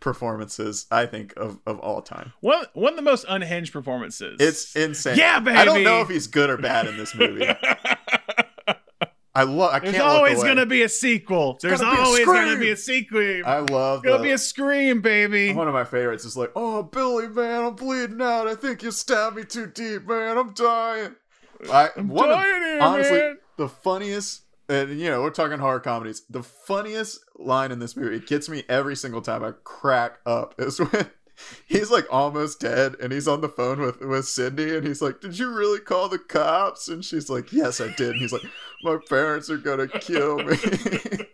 performances 0.00 0.86
i 0.90 1.06
think 1.06 1.32
of, 1.36 1.58
of 1.66 1.78
all 1.78 2.02
time 2.02 2.32
One 2.40 2.64
one 2.74 2.92
of 2.92 2.96
the 2.96 3.02
most 3.02 3.24
unhinged 3.28 3.72
performances. 3.72 4.36
it's 4.40 4.74
insane 4.76 5.16
Yeah, 5.16 5.38
baby. 5.38 5.56
i 5.56 5.64
don't 5.64 5.84
know 5.84 6.00
if 6.02 6.08
he's 6.08 6.26
good 6.26 6.50
or 6.50 6.56
bad 6.58 6.86
in 6.86 6.96
this 6.96 7.14
movie 7.14 7.48
I 9.34 9.44
love. 9.44 9.72
I 9.72 9.78
There's 9.78 9.98
always 9.98 10.38
away. 10.38 10.48
gonna 10.48 10.66
be 10.66 10.82
a 10.82 10.88
sequel. 10.88 11.58
There's 11.62 11.80
gonna 11.80 11.98
always 12.00 12.26
gonna 12.26 12.56
be 12.58 12.70
a 12.70 12.76
sequel. 12.76 13.42
I 13.46 13.60
love. 13.60 14.02
Gonna 14.02 14.18
the- 14.18 14.24
be 14.24 14.30
a 14.32 14.38
scream, 14.38 15.00
baby. 15.00 15.54
One 15.54 15.68
of 15.68 15.74
my 15.74 15.84
favorites 15.84 16.24
is 16.26 16.36
like, 16.36 16.52
"Oh, 16.54 16.82
Billy, 16.82 17.28
man, 17.28 17.64
I'm 17.64 17.74
bleeding 17.74 18.20
out. 18.20 18.46
I 18.46 18.54
think 18.54 18.82
you 18.82 18.90
stabbed 18.90 19.36
me 19.36 19.44
too 19.44 19.66
deep, 19.66 20.06
man. 20.06 20.36
I'm 20.36 20.52
dying." 20.52 21.16
I 21.72 21.90
I'm 21.96 22.08
one 22.08 22.28
of- 22.30 22.36
dying 22.36 22.62
here, 22.62 22.80
honestly 22.82 23.18
man. 23.18 23.38
the 23.56 23.68
funniest, 23.68 24.42
and 24.68 25.00
you 25.00 25.08
know 25.08 25.22
we're 25.22 25.30
talking 25.30 25.58
horror 25.58 25.80
comedies. 25.80 26.22
The 26.28 26.42
funniest 26.42 27.20
line 27.38 27.72
in 27.72 27.78
this 27.78 27.96
movie 27.96 28.16
it 28.16 28.26
gets 28.26 28.48
me 28.50 28.64
every 28.68 28.96
single 28.96 29.22
time 29.22 29.42
I 29.44 29.52
crack 29.64 30.18
up 30.26 30.54
is 30.58 30.78
when 30.78 31.10
he's 31.66 31.90
like 31.90 32.06
almost 32.10 32.60
dead 32.60 32.96
and 33.00 33.12
he's 33.12 33.28
on 33.28 33.40
the 33.40 33.48
phone 33.48 33.80
with 33.80 34.00
with 34.00 34.26
Cindy 34.26 34.76
and 34.76 34.86
he's 34.86 35.02
like, 35.02 35.20
"Did 35.20 35.38
you 35.38 35.52
really 35.52 35.80
call 35.80 36.08
the 36.08 36.18
cops?" 36.18 36.88
And 36.88 37.04
she's 37.04 37.30
like, 37.30 37.52
"Yes, 37.52 37.80
I 37.80 37.88
did." 37.88 38.10
And 38.10 38.20
he's 38.20 38.32
like, 38.32 38.44
"My 38.82 38.98
parents 39.08 39.50
are 39.50 39.58
gonna 39.58 39.88
kill 39.88 40.38
me." 40.38 40.56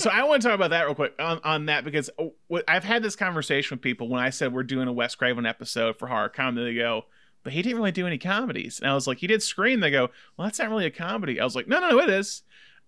So 0.00 0.08
I 0.08 0.24
want 0.24 0.40
to 0.40 0.48
talk 0.48 0.54
about 0.54 0.70
that 0.70 0.84
real 0.86 0.94
quick 0.94 1.12
on, 1.18 1.40
on 1.44 1.66
that 1.66 1.84
because 1.84 2.08
oh, 2.18 2.32
I've 2.66 2.84
had 2.84 3.02
this 3.02 3.16
conversation 3.16 3.76
with 3.76 3.82
people 3.82 4.08
when 4.08 4.22
I 4.22 4.30
said 4.30 4.50
we're 4.50 4.62
doing 4.62 4.88
a 4.88 4.92
Wes 4.94 5.14
Craven 5.14 5.44
episode 5.44 5.98
for 5.98 6.06
horror 6.06 6.30
comedy. 6.30 6.72
They 6.72 6.78
go, 6.78 7.04
but 7.42 7.52
he 7.52 7.60
didn't 7.60 7.76
really 7.76 7.92
do 7.92 8.06
any 8.06 8.16
comedies. 8.16 8.80
And 8.80 8.90
I 8.90 8.94
was 8.94 9.06
like, 9.06 9.18
he 9.18 9.26
did 9.26 9.42
Scream. 9.42 9.80
They 9.80 9.90
go, 9.90 10.08
well, 10.36 10.46
that's 10.46 10.58
not 10.58 10.70
really 10.70 10.86
a 10.86 10.90
comedy. 10.90 11.38
I 11.38 11.44
was 11.44 11.54
like, 11.54 11.68
no, 11.68 11.80
no, 11.80 11.90
no, 11.90 11.98
it 12.00 12.08
is. 12.08 12.44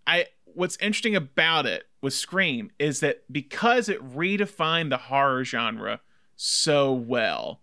I 0.06 0.24
what's 0.44 0.78
interesting 0.78 1.14
about 1.14 1.66
it 1.66 1.84
with 2.02 2.12
Scream 2.12 2.70
is 2.78 3.00
that 3.00 3.22
because 3.32 3.88
it 3.88 4.02
redefined 4.14 4.90
the 4.90 4.96
horror 4.98 5.44
genre 5.44 6.00
so 6.36 6.92
well, 6.92 7.60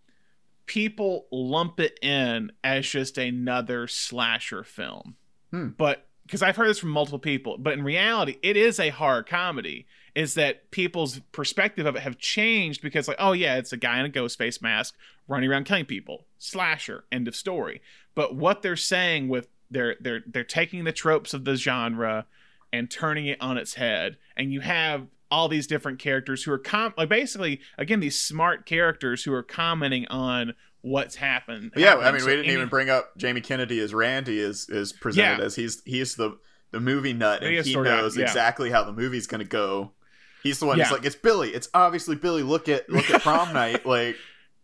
people 0.66 1.26
lump 1.32 1.80
it 1.80 2.00
in 2.02 2.52
as 2.64 2.88
just 2.88 3.18
another 3.18 3.88
slasher 3.88 4.64
film. 4.64 5.16
Hmm. 5.52 5.70
But 5.78 6.08
because 6.26 6.42
I've 6.42 6.56
heard 6.56 6.70
this 6.70 6.80
from 6.80 6.92
multiple 6.92 7.20
people, 7.20 7.58
but 7.58 7.74
in 7.74 7.84
reality, 7.84 8.38
it 8.42 8.56
is 8.56 8.80
a 8.80 8.90
horror 8.90 9.24
comedy. 9.24 9.86
Is 10.16 10.34
that 10.34 10.72
people's 10.72 11.20
perspective 11.32 11.86
of 11.86 11.96
it 11.96 12.02
have 12.02 12.18
changed 12.18 12.82
because, 12.82 13.08
like, 13.08 13.18
oh 13.20 13.32
yeah, 13.32 13.58
it's 13.58 13.72
a 13.72 13.78
guy 13.78 14.00
in 14.00 14.06
a 14.06 14.10
ghost 14.10 14.38
face 14.38 14.62
mask 14.62 14.96
running 15.28 15.50
around 15.50 15.66
killing 15.66 15.86
people, 15.86 16.26
slasher, 16.40 17.06
end 17.12 17.28
of 17.28 17.36
story. 17.36 17.82
But 18.16 18.36
what 18.36 18.62
they're 18.62 18.76
saying 18.76 19.30
with 19.30 19.48
they're 19.72 19.96
they're 20.00 20.24
they're 20.26 20.44
taking 20.44 20.84
the 20.84 20.92
tropes 20.92 21.34
of 21.34 21.46
the 21.46 21.56
genre 21.56 22.26
and 22.72 22.90
turning 22.90 23.26
it 23.28 23.38
on 23.42 23.58
its 23.58 23.76
head, 23.76 24.18
and 24.38 24.52
you 24.54 24.62
have 24.62 25.08
all 25.32 25.48
these 25.48 25.68
different 25.68 26.00
characters 26.00 26.44
who 26.44 26.52
are 26.52 26.58
com 26.58 26.94
like 26.98 27.08
basically 27.10 27.60
again 27.78 28.00
these 28.00 28.20
smart 28.20 28.66
characters 28.66 29.24
who 29.24 29.32
are 29.34 29.44
commenting 29.44 30.08
on 30.08 30.54
what's 30.82 31.16
happened. 31.16 31.72
yeah, 31.76 31.96
I 31.98 32.12
mean, 32.12 32.22
So 32.22 32.26
we 32.28 32.32
didn't 32.34 32.46
any- 32.46 32.54
even 32.56 32.68
bring 32.70 32.90
up 32.90 33.16
Jamie 33.18 33.42
Kennedy 33.42 33.80
as 33.80 33.94
Randy 33.94 34.40
is 34.40 34.68
is 34.70 34.92
presented 34.94 35.40
Yeah. 35.40 35.46
as 35.46 35.56
he's 35.56 35.84
he's 35.86 36.16
the 36.16 36.38
the 36.72 36.80
movie 36.80 37.14
nut 37.14 37.44
and 37.44 37.66
he 37.66 37.76
knows 37.76 38.16
yeah. 38.18 38.24
exactly 38.24 38.70
how 38.72 38.84
the 38.84 38.94
movie's 38.94 39.28
gonna 39.28 39.44
go. 39.44 39.92
He's 40.42 40.58
the 40.60 40.66
one. 40.68 40.78
Yeah. 40.78 40.86
He's 40.86 40.94
like, 40.94 41.06
it's 41.06 41.16
Billy. 41.16 41.50
It's 41.50 41.68
obviously 41.74 42.16
Billy. 42.16 42.42
Look 42.44 42.70
at 42.70 42.90
look 42.90 43.10
at 43.12 43.22
prom 43.22 43.54
night. 43.54 43.86
Like 43.86 44.16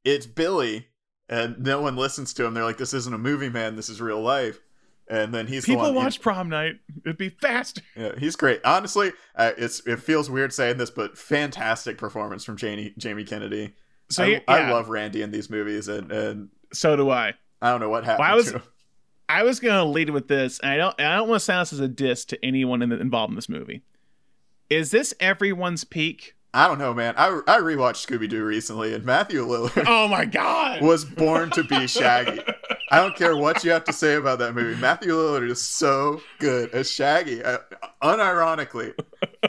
it's 0.06 0.26
Billy, 0.26 0.88
and 1.30 1.60
no 1.60 1.82
one 1.82 1.96
listens 1.96 2.34
to 2.36 2.46
him. 2.46 2.54
They're 2.54 2.64
like, 2.64 2.78
this 2.78 2.94
isn't 2.94 3.14
a 3.14 3.18
movie, 3.18 3.50
man. 3.50 3.76
This 3.76 3.90
is 3.90 4.00
real 4.02 4.22
life. 4.22 4.60
And 5.08 5.34
then 5.34 5.46
he's 5.48 5.66
the 5.66 5.74
people 5.74 5.84
one. 5.94 5.96
watch 5.96 6.20
prom 6.20 6.50
night. 6.50 6.78
It'd 7.06 7.18
be 7.18 7.30
faster. 7.30 7.82
Yeah, 7.96 8.14
he's 8.18 8.36
great. 8.36 8.60
Honestly, 8.66 9.12
uh, 9.36 9.52
it's 9.58 9.86
it 9.86 10.00
feels 10.00 10.30
weird 10.30 10.52
saying 10.52 10.78
this, 10.78 10.90
but 10.90 11.18
fantastic 11.18 11.98
performance 11.98 12.44
from 12.44 12.58
Jamie 12.58 12.94
Jamie 12.98 13.24
Kennedy. 13.24 13.74
So 14.10 14.24
I, 14.24 14.28
he- 14.28 14.42
I 14.48 14.60
yeah. 14.60 14.74
love 14.74 14.90
Randy 14.90 15.22
in 15.22 15.32
these 15.32 15.50
movies, 15.50 15.88
and 15.88 16.12
and 16.12 16.50
So 16.74 16.96
do 16.96 17.10
I. 17.12 17.34
I 17.62 17.70
don't 17.72 17.80
know 17.80 17.90
what 17.90 18.04
happened. 18.04 18.24
Well, 18.26 18.32
I 18.32 18.36
was. 18.36 18.54
I 19.28 19.44
was 19.44 19.60
gonna 19.60 19.86
lead 19.86 20.10
with 20.12 20.28
this, 20.28 20.60
and 20.60 20.72
I 20.72 20.78
don't 20.78 21.00
I 21.02 21.16
don't 21.16 21.28
want 21.30 21.40
to 21.40 21.46
sound 21.46 21.62
this 21.62 21.74
as 21.74 21.80
a 21.80 21.88
diss 21.88 22.26
to 22.26 22.46
anyone 22.46 22.82
in 22.82 22.90
the, 22.90 23.00
involved 23.00 23.32
in 23.32 23.36
this 23.36 23.50
movie. 23.50 23.82
Is 24.70 24.92
this 24.92 25.14
everyone's 25.20 25.84
peak? 25.84 26.36
I 26.54 26.68
don't 26.68 26.80
know, 26.80 26.94
man. 26.94 27.16
I 27.18 27.28
I 27.48 27.60
rewatched 27.60 28.06
Scooby 28.06 28.30
Doo 28.30 28.44
recently, 28.46 28.94
and 28.94 29.04
Matthew 29.04 29.46
Lillard 29.46 29.86
Oh 29.88 30.08
my 30.08 30.26
god! 30.26 30.82
was 30.84 31.06
born 31.06 31.50
to 31.52 31.64
be 31.64 31.88
Shaggy. 31.88 32.40
I 32.92 32.98
don't 32.98 33.16
care 33.16 33.36
what 33.36 33.64
you 33.64 33.72
have 33.72 33.84
to 33.86 33.94
say 33.94 34.14
about 34.16 34.38
that 34.40 34.54
movie. 34.54 34.80
Matthew 34.80 35.12
Lillard 35.14 35.50
is 35.50 35.62
so 35.62 36.22
good 36.40 36.70
as 36.72 36.92
Shaggy, 36.92 37.44
uh, 37.44 37.58
unironically. 38.04 38.94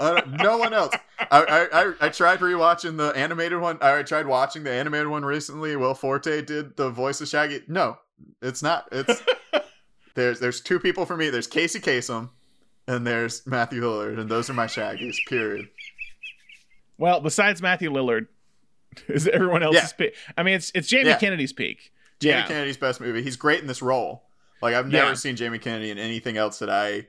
Uh, 0.01 0.23
no 0.43 0.57
one 0.57 0.73
else. 0.73 0.95
I, 1.31 1.69
I 2.01 2.07
I 2.07 2.09
tried 2.09 2.39
rewatching 2.41 2.97
the 2.97 3.09
animated 3.17 3.61
one. 3.61 3.79
I 3.83 4.03
tried 4.05 4.27
watching 4.27 4.65
the 4.65 4.71
animated 4.73 5.09
one 5.09 5.25
recently. 5.25 5.77
Will 5.77 5.95
Forte 5.95 6.43
did 6.43 6.77
the 6.77 6.89
voice 6.91 7.21
of 7.21 7.29
Shaggy. 7.29 7.63
No, 7.69 7.99
it's 8.41 8.63
not. 8.63 8.89
It's 8.91 9.23
there's 10.15 10.41
there's 10.41 10.61
two 10.63 10.79
people 10.81 11.05
for 11.05 11.17
me. 11.17 11.29
There's 11.29 11.47
Casey 11.47 11.79
Kasem, 11.81 12.31
and 12.89 13.07
there's 13.07 13.47
Matthew 13.47 13.83
Lillard, 13.83 14.19
and 14.19 14.31
those 14.31 14.49
are 14.49 14.55
my 14.55 14.67
Shaggies. 14.67 15.17
Period. 15.29 15.69
Well, 16.99 17.21
besides 17.21 17.61
Matthew 17.61 17.91
Lillard, 17.91 18.29
is 19.09 19.29
everyone 19.29 19.63
else's 19.63 19.93
Yeah. 19.99 20.07
peak? 20.07 20.15
I 20.39 20.43
mean, 20.43 20.55
it's 20.55 20.73
it's 20.75 20.89
Jamie 20.89 21.11
Yeah. 21.11 21.19
Kennedy's 21.19 21.53
peak. 21.53 21.93
Jamie 22.21 22.35
yeah. 22.41 22.47
Kennedy's 22.47 22.77
best 22.77 23.01
movie. 23.01 23.23
He's 23.23 23.37
great 23.37 23.61
in 23.61 23.67
this 23.67 23.83
role. 23.83 24.25
Like 24.63 24.75
I've 24.75 24.87
never 24.89 25.09
Yeah. 25.09 25.15
seen 25.15 25.37
Jamie 25.37 25.59
Kennedy 25.59 25.91
in 25.91 25.99
anything 25.99 26.37
else 26.37 26.59
that 26.61 26.71
I 26.71 27.09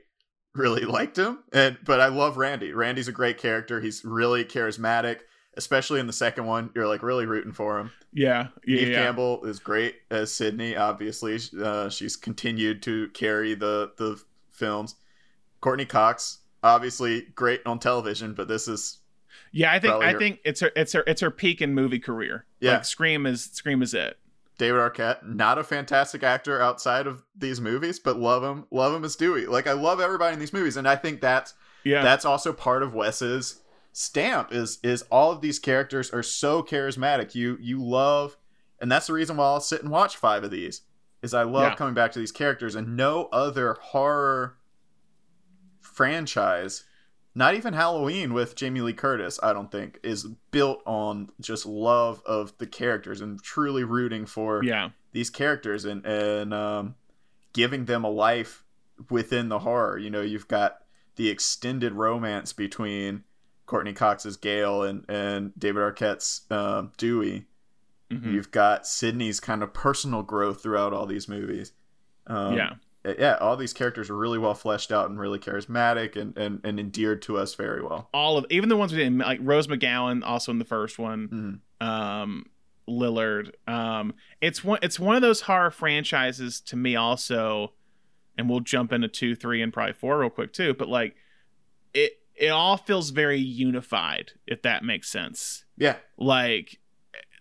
really 0.54 0.84
liked 0.84 1.18
him. 1.18 1.38
And 1.52 1.78
but 1.84 2.00
I 2.00 2.08
love 2.08 2.36
Randy. 2.36 2.72
Randy's 2.72 3.08
a 3.08 3.12
great 3.12 3.38
character. 3.38 3.80
He's 3.80 4.04
really 4.04 4.44
charismatic, 4.44 5.20
especially 5.56 6.00
in 6.00 6.06
the 6.06 6.12
second 6.12 6.46
one. 6.46 6.70
You're 6.74 6.86
like 6.88 7.02
really 7.02 7.26
rooting 7.26 7.52
for 7.52 7.78
him. 7.78 7.90
Yeah, 8.12 8.48
yeah, 8.66 8.76
Neve 8.80 8.88
yeah. 8.88 9.02
Campbell 9.04 9.44
is 9.44 9.58
great 9.58 9.96
as 10.10 10.32
Sidney. 10.32 10.76
Obviously, 10.76 11.38
uh, 11.62 11.88
she's 11.90 12.16
continued 12.16 12.82
to 12.84 13.08
carry 13.10 13.54
the 13.54 13.92
the 13.98 14.20
films. 14.50 14.94
Courteney 15.60 15.84
Cox, 15.86 16.38
obviously 16.62 17.22
great 17.34 17.60
on 17.66 17.78
television, 17.78 18.32
but 18.34 18.48
this 18.48 18.66
is 18.68 18.98
Yeah, 19.52 19.72
I 19.72 19.78
think 19.78 19.94
I 19.94 20.12
her- 20.12 20.18
think 20.18 20.40
it's 20.44 20.60
her 20.60 20.70
it's 20.76 20.92
her 20.92 21.04
it's 21.06 21.20
her 21.20 21.30
peak 21.30 21.60
in 21.62 21.74
movie 21.74 21.98
career. 21.98 22.46
Yeah. 22.60 22.74
like 22.74 22.84
Scream 22.84 23.26
is 23.26 23.44
Scream 23.44 23.82
is 23.82 23.92
it. 23.94 24.18
David 24.58 24.80
Arquette, 24.80 25.24
not 25.26 25.56
a 25.56 25.64
fantastic 25.64 26.22
actor 26.22 26.60
outside 26.60 27.06
of 27.06 27.22
these 27.36 27.60
movies, 27.60 27.98
but 27.98 28.18
love 28.18 28.42
him, 28.42 28.66
love 28.70 28.92
him 28.94 29.04
as 29.04 29.16
Dewey. 29.16 29.46
Like 29.46 29.66
I 29.66 29.72
love 29.72 30.00
everybody 30.00 30.34
in 30.34 30.40
these 30.40 30.52
movies, 30.52 30.76
and 30.76 30.86
I 30.88 30.96
think 30.96 31.20
that's 31.20 31.54
Yeah, 31.84 32.02
that's 32.02 32.24
also 32.24 32.52
part 32.52 32.82
of 32.82 32.92
Wes's 32.94 33.62
stamp 33.92 34.52
is 34.52 34.78
is 34.82 35.02
all 35.10 35.30
of 35.32 35.40
these 35.40 35.58
characters 35.58 36.10
are 36.10 36.22
so 36.22 36.62
charismatic. 36.62 37.34
You 37.34 37.56
you 37.60 37.82
love, 37.82 38.36
and 38.80 38.90
that's 38.92 39.06
the 39.06 39.12
reason 39.12 39.36
why 39.36 39.44
I'll 39.44 39.60
sit 39.60 39.82
and 39.82 39.90
watch 39.90 40.16
five 40.16 40.42
of 40.44 40.50
these. 40.50 40.82
Is 41.22 41.34
I 41.34 41.42
love 41.44 41.62
Yeah. 41.72 41.74
coming 41.74 41.94
back 41.94 42.12
to 42.12 42.18
these 42.18 42.32
characters, 42.32 42.74
and 42.74 42.96
no 42.96 43.26
other 43.32 43.76
horror 43.80 44.56
franchise, 45.80 46.84
not 47.38 47.54
even 47.54 47.72
Halloween 47.72 48.34
with 48.34 48.56
Jamie 48.56 48.80
Lee 48.80 48.92
Curtis, 48.92 49.38
I 49.40 49.52
don't 49.52 49.70
think, 49.70 50.00
is 50.02 50.24
built 50.50 50.82
on 50.84 51.30
just 51.40 51.64
love 51.64 52.20
of 52.26 52.58
the 52.58 52.66
characters 52.66 53.20
and 53.20 53.40
truly 53.40 53.84
rooting 53.84 54.26
for 54.26 54.64
yeah, 54.64 54.90
these 55.12 55.30
characters 55.30 55.84
and 55.84 56.04
and 56.04 56.52
um, 56.52 56.96
giving 57.52 57.84
them 57.84 58.02
a 58.02 58.10
life 58.10 58.64
within 59.08 59.48
the 59.48 59.60
horror. 59.60 59.98
You 59.98 60.10
know, 60.10 60.20
you've 60.20 60.48
got 60.48 60.78
the 61.14 61.28
extended 61.28 61.92
romance 61.92 62.52
between 62.52 63.22
Courteney 63.66 63.92
Cox's 63.92 64.36
Gale 64.36 64.82
and 64.82 65.04
and 65.08 65.52
David 65.56 65.80
Arquette's 65.80 66.42
um, 66.50 66.90
Dewey. 66.96 67.46
Mhm. 68.10 68.32
You've 68.32 68.50
got 68.50 68.84
Sidney's 68.84 69.38
kind 69.38 69.62
of 69.62 69.72
personal 69.72 70.24
growth 70.24 70.60
throughout 70.60 70.92
all 70.92 71.06
these 71.06 71.28
movies. 71.28 71.72
Um, 72.26 72.56
yeah. 72.56 72.74
Yeah, 73.18 73.34
all 73.36 73.56
these 73.56 73.72
characters 73.72 74.10
are 74.10 74.16
really 74.16 74.38
well 74.38 74.54
fleshed 74.54 74.90
out 74.92 75.08
and 75.10 75.18
really 75.18 75.38
charismatic 75.38 76.16
and, 76.16 76.36
and, 76.36 76.60
and 76.64 76.80
endeared 76.80 77.22
to 77.22 77.38
us 77.38 77.54
very 77.54 77.82
well. 77.82 78.08
All 78.12 78.36
of 78.38 78.46
even 78.50 78.68
the 78.68 78.76
ones 78.76 78.92
we 78.92 78.98
didn't 78.98 79.18
like 79.18 79.38
Rose 79.42 79.66
McGowan 79.66 80.22
also 80.24 80.50
in 80.52 80.58
the 80.58 80.64
first 80.64 80.98
one. 80.98 81.60
Mhm. 81.80 81.86
um 81.86 82.46
Lillard. 82.88 83.52
Um 83.68 84.14
it's 84.40 84.64
one 84.64 84.78
it's 84.82 84.98
one 84.98 85.14
of 85.16 85.22
those 85.22 85.42
horror 85.42 85.70
franchises 85.70 86.60
to 86.62 86.76
me 86.76 86.96
also 86.96 87.72
and 88.36 88.48
we'll 88.48 88.60
jump 88.60 88.92
into 88.92 89.08
2, 89.08 89.34
3 89.34 89.62
and 89.62 89.72
probably 89.72 89.92
4 89.92 90.18
real 90.20 90.30
quick 90.30 90.52
too, 90.52 90.74
but 90.74 90.88
like 90.88 91.14
it 91.94 92.12
it 92.34 92.48
all 92.48 92.76
feels 92.76 93.10
very 93.10 93.38
unified 93.38 94.32
if 94.46 94.62
that 94.62 94.84
makes 94.84 95.10
sense. 95.10 95.64
Yeah, 95.76 95.96
Like 96.16 96.78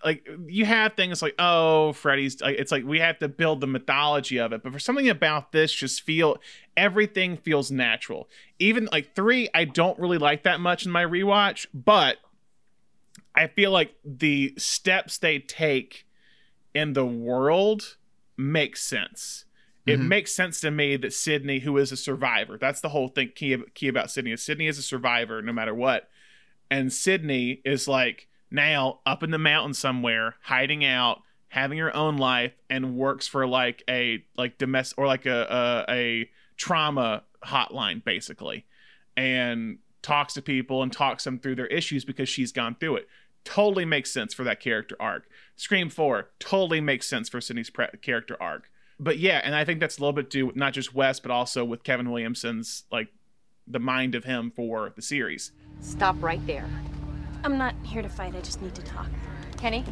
like 0.05 0.27
you 0.47 0.65
have 0.65 0.93
things 0.93 1.21
like 1.21 1.35
oh 1.39 1.93
Freddy's 1.93 2.39
like 2.41 2.57
it's 2.57 2.71
like 2.71 2.85
we 2.85 2.99
have 2.99 3.17
to 3.19 3.27
build 3.27 3.61
the 3.61 3.67
mythology 3.67 4.37
of 4.37 4.53
it 4.53 4.63
but 4.63 4.71
for 4.71 4.79
something 4.79 5.09
about 5.09 5.51
this 5.51 5.73
just 5.73 6.01
feel 6.01 6.37
everything 6.75 7.37
feels 7.37 7.71
natural 7.71 8.29
even 8.59 8.87
like 8.91 9.15
3 9.15 9.49
I 9.53 9.65
don't 9.65 9.97
really 9.99 10.17
like 10.17 10.43
that 10.43 10.59
much 10.59 10.85
in 10.85 10.91
my 10.91 11.03
rewatch 11.03 11.65
but 11.73 12.17
I 13.35 13.47
feel 13.47 13.71
like 13.71 13.93
the 14.03 14.53
steps 14.57 15.17
they 15.17 15.39
take 15.39 16.05
in 16.73 16.93
the 16.93 17.05
world 17.05 17.97
make 18.35 18.75
sense. 18.75 19.45
It 19.85 19.99
Mhm. 19.99 20.07
makes 20.07 20.31
sense 20.33 20.59
to 20.61 20.71
me 20.71 20.97
that 20.97 21.13
Sidney, 21.13 21.59
who 21.59 21.77
is 21.77 21.91
a 21.91 21.97
survivor, 21.97 22.57
that's 22.57 22.81
the 22.81 22.89
whole 22.89 23.07
thing 23.07 23.31
key, 23.35 23.55
key 23.73 23.87
about 23.87 24.11
Sidney 24.11 24.31
is 24.31 24.41
Sidney 24.43 24.67
is 24.67 24.77
a 24.77 24.83
survivor 24.83 25.41
no 25.41 25.53
matter 25.53 25.73
what. 25.73 26.09
And 26.69 26.91
Sidney 26.91 27.61
is 27.63 27.87
like 27.87 28.27
now 28.51 28.99
up 29.05 29.23
in 29.23 29.31
the 29.31 29.37
mountain 29.37 29.73
somewhere, 29.73 30.35
hiding 30.41 30.85
out, 30.85 31.21
having 31.49 31.77
her 31.79 31.95
own 31.95 32.17
life, 32.17 32.53
and 32.69 32.95
works 32.95 33.27
for 33.27 33.47
like 33.47 33.83
a 33.89 34.23
like 34.37 34.57
domestic 34.57 34.97
or 34.97 35.07
like 35.07 35.25
a 35.25 35.85
a, 35.89 35.93
a 35.93 36.29
trauma 36.57 37.23
hotline 37.43 38.03
basically 38.03 38.65
and 39.15 39.77
talks 40.01 40.33
to 40.35 40.41
people 40.41 40.83
and 40.83 40.91
talks 40.93 41.23
them 41.23 41.39
through 41.39 41.55
their 41.55 41.67
issues 41.67 42.05
because 42.05 42.29
she's 42.29 42.51
gone 42.51 42.75
through 42.79 42.95
it. 42.95 43.07
Totally 43.43 43.85
makes 43.85 44.11
sense 44.11 44.33
for 44.33 44.43
that 44.43 44.59
character 44.59 44.95
arc. 44.99 45.27
Scream 45.55 45.89
4 45.89 46.29
totally 46.39 46.81
makes 46.81 47.07
sense 47.07 47.29
for 47.29 47.41
Sidney's 47.41 47.69
pre- 47.69 47.87
character 48.01 48.37
arc. 48.41 48.69
But 48.99 49.19
yeah, 49.19 49.41
and 49.43 49.55
I 49.55 49.63
think 49.63 49.79
that's 49.79 49.97
a 49.97 50.01
little 50.01 50.13
bit 50.13 50.29
due 50.29 50.51
not 50.55 50.73
just 50.73 50.93
Wes, 50.93 51.19
but 51.19 51.31
also 51.31 51.63
with 51.63 51.83
Kevin 51.83 52.09
Williamson's 52.09 52.83
like 52.91 53.09
the 53.67 53.79
mind 53.79 54.15
of 54.15 54.23
him 54.23 54.51
for 54.51 54.91
the 54.95 55.01
series. 55.01 55.51
Stop 55.81 56.15
right 56.21 56.45
there. 56.47 56.67
I'm 57.43 57.57
not 57.57 57.75
here 57.83 58.01
to 58.01 58.09
fight. 58.09 58.35
I 58.35 58.41
just 58.41 58.61
need 58.61 58.75
to 58.75 58.81
talk. 58.81 59.07
Kenny, 59.57 59.83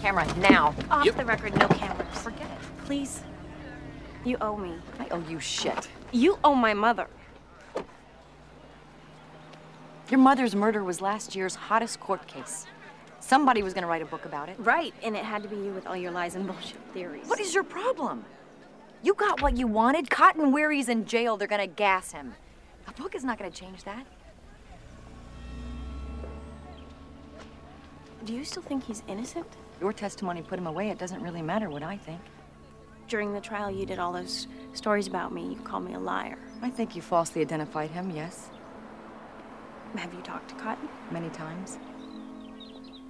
camera 0.00 0.26
now. 0.38 0.74
Off 0.90 1.04
Yep. 1.04 1.16
the 1.16 1.24
record, 1.24 1.56
no 1.58 1.68
cameras. 1.68 2.18
Forget 2.22 2.50
it. 2.50 2.84
Please. 2.84 3.22
You 4.24 4.36
owe 4.40 4.56
me. 4.56 4.74
I 4.98 5.08
owe 5.10 5.20
you 5.28 5.40
shit. 5.40 5.88
You 6.12 6.38
owe 6.44 6.54
my 6.54 6.74
mother. 6.74 7.06
Your 10.10 10.18
mother's 10.20 10.54
murder 10.56 10.82
was 10.82 11.00
last 11.00 11.36
year's 11.36 11.54
hottest 11.54 12.00
court 12.00 12.26
case. 12.26 12.66
Somebody 13.20 13.62
was 13.62 13.74
gonna 13.74 13.86
write 13.86 14.02
a 14.02 14.06
book 14.06 14.24
about 14.24 14.48
it. 14.48 14.56
Right, 14.58 14.92
and 15.02 15.16
it 15.16 15.24
had 15.24 15.42
to 15.42 15.48
be 15.48 15.56
you 15.56 15.72
with 15.72 15.86
all 15.86 15.96
your 15.96 16.10
lies 16.10 16.34
and 16.34 16.46
bullshit 16.46 16.78
theories. 16.92 17.26
What 17.28 17.38
is 17.38 17.54
your 17.54 17.62
problem? 17.64 18.24
You 19.02 19.14
got 19.14 19.40
what 19.40 19.56
you 19.56 19.66
wanted. 19.66 20.10
Cotton 20.10 20.52
Weary's 20.52 20.88
in 20.88 21.04
jail. 21.06 21.36
They're 21.36 21.48
gonna 21.48 21.66
gas 21.66 22.12
him. 22.12 22.34
A 22.88 22.92
book 22.92 23.14
is 23.14 23.24
not 23.24 23.38
gonna 23.38 23.50
change 23.50 23.84
that. 23.84 24.04
Do 28.24 28.34
you 28.34 28.44
still 28.44 28.62
think 28.62 28.84
he's 28.84 29.02
innocent? 29.08 29.46
Your 29.80 29.92
testimony 29.92 30.42
put 30.42 30.58
him 30.58 30.66
away. 30.66 30.90
It 30.90 30.98
doesn't 30.98 31.22
really 31.22 31.42
matter 31.42 31.70
what 31.70 31.82
I 31.82 31.96
think. 31.96 32.20
During 33.08 33.32
the 33.32 33.40
trial, 33.40 33.70
you 33.70 33.86
did 33.86 33.98
all 33.98 34.12
those 34.12 34.46
stories 34.74 35.06
about 35.06 35.32
me. 35.32 35.48
You 35.48 35.56
called 35.56 35.84
me 35.84 35.94
a 35.94 35.98
liar. 35.98 36.38
I 36.62 36.70
think 36.70 36.94
you 36.94 37.02
falsely 37.02 37.40
identified 37.40 37.90
him, 37.90 38.10
yes. 38.10 38.50
Have 39.96 40.12
you 40.14 40.20
talked 40.20 40.50
to 40.50 40.54
Cotton? 40.56 40.88
Many 41.10 41.30
times. 41.30 41.78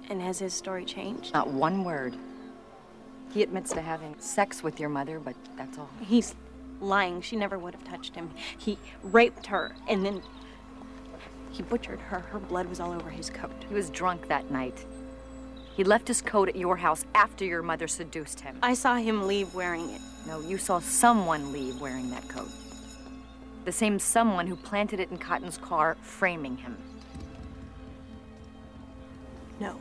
And 0.09 0.21
has 0.21 0.39
his 0.39 0.53
story 0.53 0.85
changed? 0.85 1.33
Not 1.33 1.49
one 1.49 1.83
word. 1.83 2.15
He 3.33 3.43
admits 3.43 3.71
to 3.73 3.81
having 3.81 4.15
sex 4.19 4.63
with 4.63 4.79
your 4.79 4.89
mother, 4.89 5.19
but 5.19 5.35
that's 5.55 5.77
all. 5.77 5.89
He's 6.01 6.35
lying. 6.79 7.21
She 7.21 7.35
never 7.35 7.59
would 7.59 7.75
have 7.75 7.83
touched 7.83 8.15
him. 8.15 8.31
He 8.57 8.77
raped 9.03 9.45
her, 9.45 9.75
and 9.87 10.05
then 10.05 10.21
he 11.51 11.63
butchered 11.63 11.99
her. 11.99 12.19
Her 12.19 12.39
blood 12.39 12.67
was 12.67 12.79
all 12.79 12.91
over 12.91 13.09
his 13.09 13.29
coat. 13.29 13.53
He 13.67 13.73
was 13.73 13.89
drunk 13.89 14.27
that 14.27 14.49
night. 14.49 14.85
He 15.75 15.83
left 15.83 16.07
his 16.07 16.21
coat 16.21 16.49
at 16.49 16.55
your 16.55 16.77
house 16.77 17.05
after 17.15 17.45
your 17.45 17.63
mother 17.63 17.87
seduced 17.87 18.41
him. 18.41 18.57
I 18.61 18.73
saw 18.73 18.95
him 18.95 19.27
leave 19.27 19.53
wearing 19.53 19.89
it. 19.89 20.01
No, 20.27 20.39
you 20.39 20.57
saw 20.57 20.79
someone 20.79 21.51
leave 21.51 21.79
wearing 21.79 22.09
that 22.11 22.27
coat. 22.27 22.49
The 23.65 23.71
same 23.71 23.97
someone 23.97 24.47
who 24.47 24.55
planted 24.55 24.99
it 24.99 25.11
in 25.11 25.17
Cotton's 25.17 25.57
car, 25.57 25.97
framing 26.01 26.57
him. 26.57 26.77
No. 29.59 29.79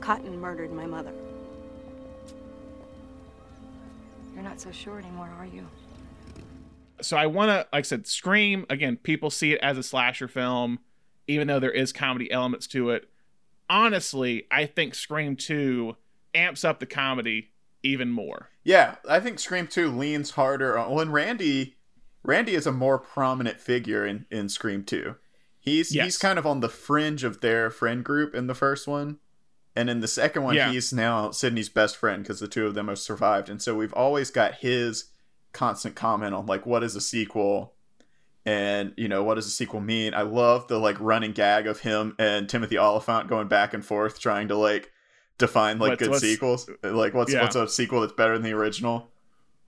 Cotton 0.00 0.40
murdered 0.40 0.72
my 0.72 0.86
mother. 0.86 1.12
You're 4.34 4.42
not 4.42 4.60
so 4.60 4.70
sure 4.70 4.98
anymore, 4.98 5.28
are 5.38 5.46
you? 5.46 5.66
So 7.02 7.16
I 7.16 7.26
want 7.26 7.50
to, 7.50 7.66
like 7.72 7.80
I 7.80 7.82
said, 7.82 8.06
Scream, 8.06 8.64
again, 8.70 8.96
people 8.96 9.30
see 9.30 9.52
it 9.52 9.60
as 9.62 9.76
a 9.76 9.82
slasher 9.82 10.28
film, 10.28 10.78
even 11.26 11.48
though 11.48 11.60
there 11.60 11.70
is 11.70 11.92
comedy 11.92 12.30
elements 12.30 12.66
to 12.68 12.90
it. 12.90 13.09
Honestly, 13.70 14.46
I 14.50 14.66
think 14.66 14.94
Scream 14.94 15.36
2 15.36 15.96
amps 16.34 16.64
up 16.64 16.80
the 16.80 16.86
comedy 16.86 17.52
even 17.82 18.10
more. 18.10 18.50
Yeah, 18.64 18.96
I 19.08 19.20
think 19.20 19.38
Scream 19.38 19.66
2 19.68 19.88
leans 19.96 20.32
harder 20.32 20.76
on 20.76 20.90
well, 20.90 21.00
and 21.00 21.12
Randy 21.12 21.76
Randy 22.22 22.54
is 22.54 22.66
a 22.66 22.72
more 22.72 22.98
prominent 22.98 23.58
figure 23.60 24.04
in, 24.04 24.26
in 24.30 24.50
Scream 24.50 24.84
2. 24.84 25.14
He's 25.58 25.94
Yes. 25.94 26.04
he's 26.04 26.18
kind 26.18 26.38
of 26.38 26.46
on 26.46 26.60
the 26.60 26.68
fringe 26.68 27.24
of 27.24 27.40
their 27.40 27.70
friend 27.70 28.04
group 28.04 28.34
in 28.34 28.46
the 28.46 28.54
first 28.54 28.86
one. 28.86 29.18
And 29.76 29.88
in 29.88 30.00
the 30.00 30.08
second 30.08 30.42
one, 30.42 30.56
Yeah. 30.56 30.70
he's 30.72 30.92
now 30.92 31.30
Sidney's 31.30 31.68
best 31.68 31.96
friend 31.96 32.22
because 32.22 32.40
the 32.40 32.48
two 32.48 32.66
of 32.66 32.74
them 32.74 32.88
have 32.88 32.98
survived. 32.98 33.48
And 33.48 33.62
so 33.62 33.74
we've 33.76 33.94
always 33.94 34.30
got 34.30 34.56
his 34.56 35.04
constant 35.52 35.94
comment 35.94 36.34
on 36.34 36.44
like 36.46 36.66
what 36.66 36.82
is 36.82 36.96
a 36.96 37.00
sequel 37.00 37.74
and 38.50 38.92
you 38.96 39.06
know 39.08 39.22
what 39.22 39.34
does 39.36 39.46
a 39.46 39.50
sequel 39.50 39.80
mean 39.80 40.12
i 40.14 40.22
love 40.22 40.66
the 40.68 40.78
like 40.78 40.96
running 41.00 41.32
gag 41.32 41.66
of 41.66 41.80
him 41.80 42.14
and 42.18 42.48
timothy 42.48 42.76
olyphant 42.76 43.28
going 43.28 43.48
back 43.48 43.72
and 43.74 43.84
forth 43.84 44.18
trying 44.18 44.48
to 44.48 44.56
like 44.56 44.90
define 45.38 45.78
like 45.78 45.90
What's- 45.90 46.00
good 46.02 46.10
what's- 46.10 46.22
sequels 46.22 46.70
like 46.82 47.14
what's 47.14 47.32
Yeah. 47.32 47.42
what's 47.42 47.56
a 47.56 47.68
sequel 47.68 48.00
that's 48.00 48.12
better 48.12 48.34
than 48.34 48.42
the 48.42 48.52
original 48.52 49.10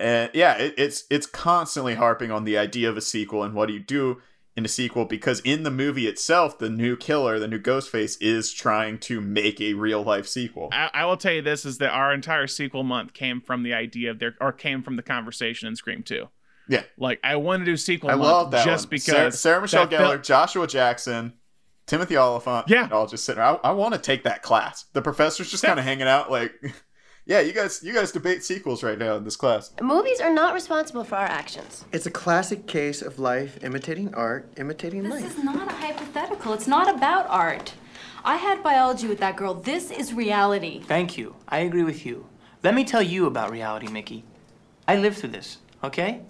and 0.01 0.31
yeah 0.35 0.55
it, 0.59 0.75
it's 0.77 1.05
it's 1.11 1.27
constantly 1.27 1.95
harping 1.95 2.31
on 2.31 2.45
the 2.45 2.59
idea 2.59 2.89
of 2.91 2.97
a 2.97 3.01
sequel 3.01 3.43
and 3.45 3.55
what 3.55 3.67
do 3.69 3.75
you 3.75 3.81
do 3.81 4.21
in 4.55 4.65
a 4.67 4.69
sequel 4.69 5.07
because 5.07 5.41
in 5.41 5.63
the 5.63 5.71
movie 5.71 6.07
itself 6.07 6.59
the 6.59 6.69
new 6.69 6.95
killer 6.97 7.39
the 7.39 7.49
new 7.49 7.59
ghostface 7.59 8.17
is 8.21 8.53
trying 8.53 8.99
to 8.99 9.19
make 9.21 9.61
a 9.63 9.73
real 9.75 10.03
life 10.03 10.27
sequel 10.29 10.69
I, 10.73 10.91
I 10.93 11.05
will 11.07 11.17
tell 11.17 11.33
you 11.33 11.41
this 11.43 11.65
is 11.65 11.79
that 11.79 11.91
our 11.91 12.13
entire 12.13 12.47
sequel 12.47 12.83
month 12.83 13.15
came 13.15 13.41
from 13.41 13.63
the 13.63 13.73
idea 13.73 14.11
of 14.11 14.19
their, 14.19 14.35
or 14.43 14.53
came 14.53 14.83
from 14.83 14.97
the 14.97 15.03
conversation 15.03 15.69
in 15.69 15.77
Scream 15.77 16.03
2. 16.03 16.29
Yeah 16.73 16.83
Like, 16.97 17.21
I 17.23 17.37
want 17.37 17.61
to 17.61 17.65
do 17.65 17.77
sequel 17.77 18.11
I 18.11 18.15
month 18.15 18.25
love 18.29 18.51
that 18.53 18.65
just 18.65 18.87
one. 18.87 18.91
because. 18.91 19.05
Sarah, 19.15 19.33
Sarah 19.33 19.61
Michelle 19.63 19.87
that 19.87 19.97
felt- 19.99 20.21
Gellar, 20.21 20.25
Joshua 20.25 20.67
Jackson, 20.67 21.35
Timothy 21.87 22.17
Olyphant. 22.17 22.67
Yeah. 22.69 22.89
all 22.91 23.07
just 23.07 23.25
sitting. 23.25 23.41
there. 23.43 23.59
I, 23.65 23.69
I 23.71 23.73
want 23.73 23.95
to 23.95 24.01
take 24.01 24.25
that 24.25 24.43
class. 24.43 24.87
The 24.93 25.03
professor's 25.03 25.51
just 25.51 25.63
kind 25.65 25.79
of 25.79 25.85
hanging 25.85 26.07
out, 26.09 26.31
like, 26.31 26.53
yeah, 27.27 27.41
you 27.41 27.53
guys, 27.53 27.83
you 27.83 27.93
guys 27.93 28.13
debate 28.13 28.43
sequels 28.45 28.83
right 28.83 28.99
now 28.99 29.17
in 29.17 29.25
this 29.25 29.37
class. 29.37 29.73
Movies 29.83 30.21
are 30.21 30.33
not 30.33 30.55
responsible 30.55 31.05
for 31.05 31.17
our 31.17 31.27
actions. 31.27 31.85
It's 31.93 32.07
a 32.07 32.11
classic 32.11 32.67
case 32.67 33.03
of 33.03 33.19
life 33.19 33.59
imitating 33.63 34.15
art, 34.15 34.51
imitating 34.57 35.03
This 35.03 35.13
life. 35.13 35.23
This 35.25 35.37
is 35.39 35.45
not 35.45 35.69
a 35.71 35.75
hypothetical. 35.75 36.53
It's 36.55 36.67
not 36.69 36.89
about 36.95 37.27
art. 37.29 37.75
I 38.25 38.37
had 38.37 38.63
biology 38.63 39.09
with 39.09 39.19
that 39.19 39.37
girl. 39.37 39.53
This 39.55 39.91
is 39.91 40.15
reality. 40.15 40.81
Thank 40.87 41.19
you. 41.19 41.35
I 41.49 41.59
agree 41.59 41.83
with 41.83 42.07
you. 42.07 42.27
Let 42.63 42.75
me 42.75 42.85
tell 42.85 43.03
you 43.03 43.27
about 43.27 43.51
reality, 43.51 43.89
Mickey. 43.89 44.25
I 44.87 44.97
lived 44.97 45.19
through 45.19 45.31
this, 45.31 45.59
okay? 45.83 46.21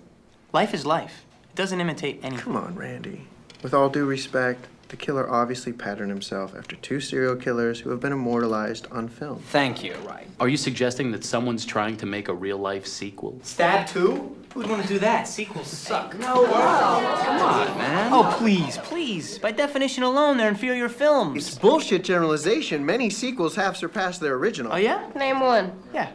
Life 0.53 0.75
is 0.75 0.85
life. 0.85 1.25
It 1.51 1.57
doesn't 1.57 1.81
imitate 1.81 2.21
anything. 2.23 2.45
Come 2.45 2.57
on, 2.57 2.75
Randy. 2.75 3.27
With 3.63 3.73
all 3.73 3.89
due 3.89 4.05
respect, 4.05 4.69
the 4.89 4.97
killer 4.97 5.31
obviously 5.31 5.73
patterned 5.73 6.11
himself 6.11 6.55
after 6.55 6.77
two 6.77 7.01
serial 7.01 7.37
killers 7.37 7.81
who 7.81 7.89
have 7.89 8.01
been 8.01 8.13
immortalized 8.13 8.87
on 8.91 9.09
film. 9.09 9.39
Thank 9.49 9.83
you. 9.83 9.95
Right. 10.07 10.29
Are 10.41 10.49
you 10.49 10.59
suggesting 10.59 11.11
that 11.13 11.25
someone's 11.25 11.65
trying 11.65 11.97
to 11.97 12.07
make 12.07 12.29
a 12.29 12.35
real 12.35 12.59
life 12.59 12.87
sequel? 12.87 13.39
Stab 13.43 13.87
2? 13.87 14.37
Who'd 14.53 14.69
want 14.69 14.83
to 14.83 14.89
do 14.89 14.99
that? 14.99 15.27
Sequels 15.27 15.69
suck. 15.69 16.19
No, 16.19 16.45
come 16.45 17.41
on, 17.41 17.79
man. 17.79 18.13
Oh, 18.13 18.35
please, 18.37 18.77
please. 18.79 19.39
By 19.39 19.53
definition 19.53 20.03
alone, 20.03 20.37
they're 20.37 20.51
inferior 20.51 20.91
films. 20.91 21.49
It's 21.49 21.59
bullshit 21.59 22.05
generalization. 22.05 22.85
Many 22.85 23.09
sequels 23.09 23.57
have 23.57 23.79
surpassed 23.79 24.21
their 24.21 24.35
original. 24.35 24.75
Oh, 24.75 24.77
yeah? 24.77 25.09
Name 25.17 25.41
one. 25.41 25.73
Yeah. 25.95 26.11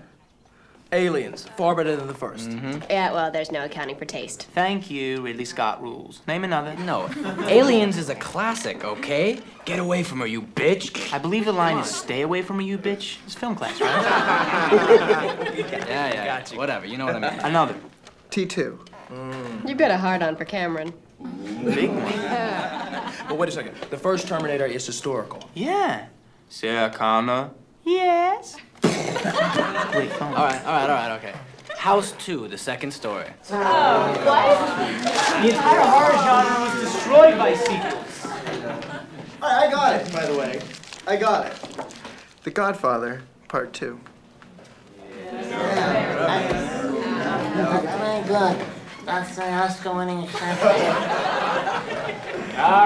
Aliens, 0.91 1.45
far 1.57 1.75
better 1.75 1.95
than 1.95 2.07
the 2.07 2.13
1st 2.13 2.47
Mm-hmm. 2.47 2.79
Yeah, 2.89 3.11
well, 3.11 3.29
there's 3.31 3.51
no 3.51 3.65
accounting 3.65 3.95
for 3.97 4.05
taste. 4.05 4.47
Thank 4.53 4.89
you, 4.89 5.21
Ridley 5.21 5.43
Scott 5.45 5.81
rules. 5.81 6.21
Name 6.27 6.43
another. 6.43 6.75
No, 6.77 7.09
Aliens 7.47 7.97
is 7.97 8.09
a 8.09 8.15
classic, 8.15 8.85
okay? 8.85 9.39
Get 9.65 9.79
away 9.79 10.03
from 10.03 10.19
her, 10.21 10.27
you 10.27 10.41
bitch. 10.41 11.11
I 11.13 11.17
believe 11.17 11.45
the 11.45 11.51
line 11.51 11.77
is 11.77 11.87
stay 11.93 12.21
away 12.21 12.41
from 12.41 12.57
her, 12.57 12.61
you 12.61 12.77
bitch. 12.77 13.17
It's 13.25 13.35
film 13.35 13.55
class, 13.55 13.79
right? 13.81 15.57
Yeah, 15.87 16.13
yeah, 16.13 16.55
whatever, 16.57 16.85
you 16.85 16.97
know 16.97 17.05
what 17.05 17.15
I 17.15 17.31
mean. 17.31 17.39
Another. 17.41 17.75
T2. 18.29 19.67
You've 19.67 19.77
got 19.77 19.91
a 19.91 19.97
hard 19.97 20.21
on 20.21 20.35
for 20.35 20.45
Cameron. 20.45 20.93
Big 21.65 21.89
one. 21.89 22.03
But 23.27 23.37
wait 23.37 23.49
a 23.49 23.51
second. 23.51 23.75
The 23.89 23.97
first 23.97 24.27
Terminator 24.27 24.65
is 24.65 24.85
historical. 24.85 25.49
Yeah. 25.53 26.07
Sarah 26.49 26.89
Connor. 26.89 27.51
Yes. 27.83 28.57
Wait, 29.95 30.11
phone. 30.13 30.33
All 30.33 30.45
right, 30.45 30.65
all 30.65 30.73
right, 30.73 30.89
all 30.89 30.95
right, 30.95 31.11
okay. 31.17 31.33
House 31.77 32.13
2, 32.19 32.47
the 32.47 32.57
second 32.57 32.91
story. 32.91 33.27
What? 33.47 33.61
The 35.41 35.49
entire 35.49 35.81
horror 35.81 36.17
genre 36.17 36.59
was 36.65 36.81
destroyed 36.81 37.37
by 37.37 37.53
sequels. 37.53 38.25
I, 39.41 39.67
I 39.67 39.71
got 39.71 39.95
it, 40.01 40.11
by 40.11 40.25
the 40.25 40.37
way. 40.37 40.59
I 41.05 41.15
got 41.15 41.45
it. 41.47 41.53
The 42.43 42.51
Godfather, 42.51 43.21
Part 43.47 43.73
2. 43.73 43.99
Very 47.93 48.23
good. 48.27 48.65
That's 49.05 49.35
the 49.35 49.49
Oscar 49.49 49.93
winning 49.95 50.17
All 50.17 50.27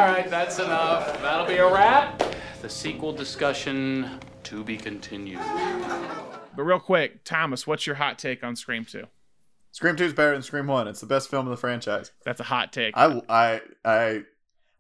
right, 0.05 0.27
that's 0.29 0.59
enough. 0.59 1.19
That'll 1.21 1.47
be 1.47 1.57
a 1.57 1.65
wrap. 1.71 2.21
The 2.61 2.69
sequel 2.69 3.11
discussion 3.11 4.19
to 4.43 4.63
be 4.63 4.77
continued. 4.77 5.39
But 6.55 6.63
real 6.63 6.79
quick, 6.79 7.23
Thomas, 7.23 7.65
what's 7.65 7.85
your 7.87 7.95
hot 7.95 8.19
take 8.19 8.43
on 8.43 8.55
Scream 8.55 8.85
2? 8.85 9.05
Scream 9.73 9.95
Two 9.95 10.03
is 10.03 10.13
better 10.13 10.33
than 10.33 10.41
Scream 10.41 10.67
One. 10.67 10.87
It's 10.89 10.99
the 10.99 11.05
best 11.05 11.29
film 11.29 11.45
in 11.45 11.51
the 11.51 11.57
franchise. 11.57 12.11
That's 12.25 12.41
a 12.41 12.43
hot 12.45 12.73
take. 12.73 12.93
I, 12.97 13.21
I, 13.29 13.61
I, 13.85 14.21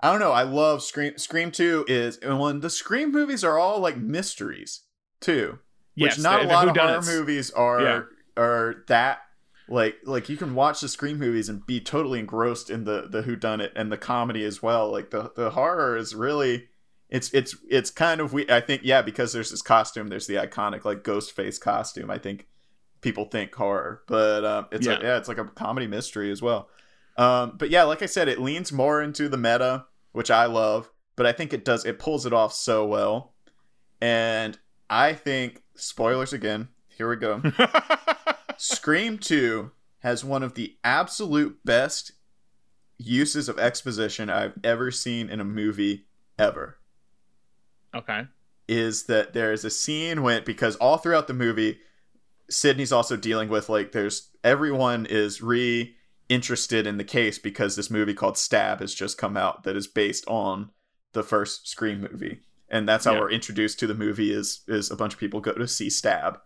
I 0.01 0.11
don't 0.11 0.19
know. 0.19 0.33
I 0.33 0.43
love 0.43 0.83
Scream. 0.83 1.17
Scream 1.17 1.49
Two 1.51 1.85
is 1.87 2.17
and 2.17 2.39
when 2.39 2.59
the 2.59 2.69
Scream 2.69 3.11
movies 3.11 3.43
are 3.45 3.57
all 3.57 3.79
like 3.79 3.95
mysteries 3.95 4.81
too, 5.21 5.59
Yes, 5.95 6.17
which 6.17 6.23
not 6.23 6.43
a 6.43 6.47
lot 6.47 6.67
of 6.67 6.75
horror 6.75 7.01
movies 7.03 7.51
are 7.51 7.81
Yeah. 7.81 8.01
are 8.35 8.83
that 8.89 9.19
like 9.69 9.95
like 10.03 10.27
you 10.27 10.35
can 10.35 10.55
watch 10.55 10.81
the 10.81 10.89
Scream 10.89 11.17
movies 11.19 11.47
and 11.47 11.65
be 11.65 11.79
totally 11.79 12.19
engrossed 12.19 12.69
in 12.69 12.83
the 12.83 13.07
the 13.09 13.21
who 13.21 13.37
done 13.37 13.61
it 13.61 13.71
and 13.77 13.89
the 13.91 13.97
comedy 13.97 14.43
as 14.43 14.61
well. 14.61 14.91
Like 14.91 15.11
the 15.11 15.31
the 15.37 15.51
horror 15.51 15.95
is 15.95 16.13
really 16.13 16.67
it's 17.11 17.31
it's 17.33 17.55
it's 17.69 17.91
kind 17.91 18.21
of 18.21 18.33
we 18.33 18.49
I 18.49 18.61
think 18.61 18.81
yeah 18.83 19.01
because 19.01 19.33
there's 19.33 19.51
this 19.51 19.61
costume 19.61 20.07
there's 20.07 20.27
the 20.27 20.35
iconic 20.35 20.85
like 20.85 21.03
ghost 21.03 21.33
face 21.33 21.59
costume 21.59 22.09
I 22.09 22.17
think 22.17 22.47
people 23.01 23.25
think 23.25 23.53
horror 23.53 24.01
but 24.07 24.45
um, 24.45 24.67
it's 24.71 24.87
yeah. 24.87 24.99
A, 24.99 25.03
yeah 25.03 25.17
it's 25.17 25.27
like 25.27 25.37
a 25.37 25.45
comedy 25.45 25.87
mystery 25.87 26.31
as 26.31 26.41
well 26.41 26.69
um, 27.17 27.55
but 27.57 27.69
yeah 27.69 27.83
like 27.83 28.01
I 28.01 28.05
said 28.05 28.27
it 28.27 28.39
leans 28.39 28.71
more 28.71 29.01
into 29.01 29.27
the 29.27 29.37
meta 29.37 29.85
which 30.13 30.31
I 30.31 30.45
love 30.45 30.89
but 31.15 31.25
I 31.25 31.33
think 31.33 31.53
it 31.53 31.65
does 31.65 31.85
it 31.85 31.99
pulls 31.99 32.25
it 32.25 32.33
off 32.33 32.53
so 32.53 32.85
well 32.85 33.33
and 33.99 34.57
I 34.89 35.13
think 35.13 35.63
spoilers 35.75 36.33
again 36.33 36.69
here 36.87 37.09
we 37.09 37.17
go 37.17 37.41
Scream 38.57 39.17
2 39.17 39.71
has 39.99 40.23
one 40.23 40.43
of 40.43 40.53
the 40.53 40.77
absolute 40.83 41.57
best 41.65 42.11
uses 42.97 43.49
of 43.49 43.57
exposition 43.57 44.29
I've 44.29 44.53
ever 44.63 44.91
seen 44.91 45.29
in 45.29 45.39
a 45.39 45.43
movie 45.43 46.05
ever. 46.37 46.77
Okay. 47.93 48.23
Is 48.67 49.03
that 49.05 49.33
there's 49.33 49.65
a 49.65 49.69
scene 49.69 50.23
when 50.23 50.43
because 50.43 50.75
all 50.77 50.97
throughout 50.97 51.27
the 51.27 51.33
movie, 51.33 51.79
Sidney's 52.49 52.91
also 52.91 53.17
dealing 53.17 53.49
with 53.49 53.69
like 53.69 53.91
there's 53.91 54.29
everyone 54.43 55.05
is 55.05 55.41
re 55.41 55.95
interested 56.29 56.87
in 56.87 56.97
the 56.97 57.03
case 57.03 57.37
because 57.37 57.75
this 57.75 57.89
movie 57.89 58.13
called 58.13 58.37
Stab 58.37 58.79
has 58.79 58.93
just 58.93 59.17
come 59.17 59.35
out 59.35 59.63
that 59.63 59.75
is 59.75 59.87
based 59.87 60.25
on 60.27 60.69
the 61.11 61.23
first 61.23 61.67
Scream 61.67 62.07
movie. 62.09 62.39
And 62.69 62.87
that's 62.87 63.03
how 63.03 63.13
yeah. 63.13 63.19
we're 63.19 63.31
introduced 63.31 63.79
to 63.79 63.87
the 63.87 63.93
movie 63.93 64.31
is 64.31 64.61
is 64.67 64.89
a 64.89 64.95
bunch 64.95 65.13
of 65.13 65.19
people 65.19 65.41
go 65.41 65.53
to 65.53 65.67
see 65.67 65.89
Stab. 65.89 66.39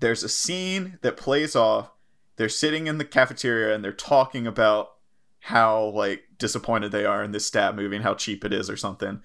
There's 0.00 0.24
a 0.24 0.28
scene 0.28 0.98
that 1.02 1.16
plays 1.16 1.54
off. 1.54 1.92
They're 2.36 2.48
sitting 2.48 2.88
in 2.88 2.98
the 2.98 3.04
cafeteria 3.04 3.72
and 3.72 3.84
they're 3.84 3.92
talking 3.92 4.46
about 4.46 4.88
how 5.38 5.84
like 5.94 6.22
disappointed 6.38 6.90
they 6.90 7.04
are 7.04 7.22
in 7.22 7.32
this 7.32 7.46
stab 7.46 7.74
movie 7.74 7.96
and 7.96 8.04
how 8.04 8.14
cheap 8.14 8.44
it 8.44 8.52
is 8.52 8.70
or 8.70 8.76
something 8.76 9.20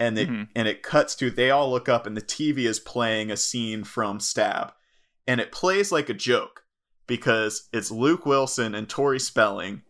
and 0.00 0.18
it 0.18 0.28
mm-hmm. 0.28 0.44
and 0.56 0.66
it 0.66 0.82
cuts 0.82 1.14
to 1.16 1.30
they 1.30 1.50
all 1.50 1.70
look 1.70 1.88
up 1.88 2.06
and 2.06 2.16
the 2.16 2.22
TV 2.22 2.60
is 2.60 2.80
playing 2.80 3.30
a 3.30 3.36
scene 3.36 3.84
from 3.84 4.18
Stab, 4.18 4.72
and 5.28 5.40
it 5.40 5.52
plays 5.52 5.92
like 5.92 6.08
a 6.08 6.14
joke 6.14 6.64
because 7.06 7.68
it's 7.72 7.90
Luke 7.90 8.24
Wilson 8.24 8.74
and 8.74 8.88
Tori 8.88 9.20
Spelling 9.20 9.82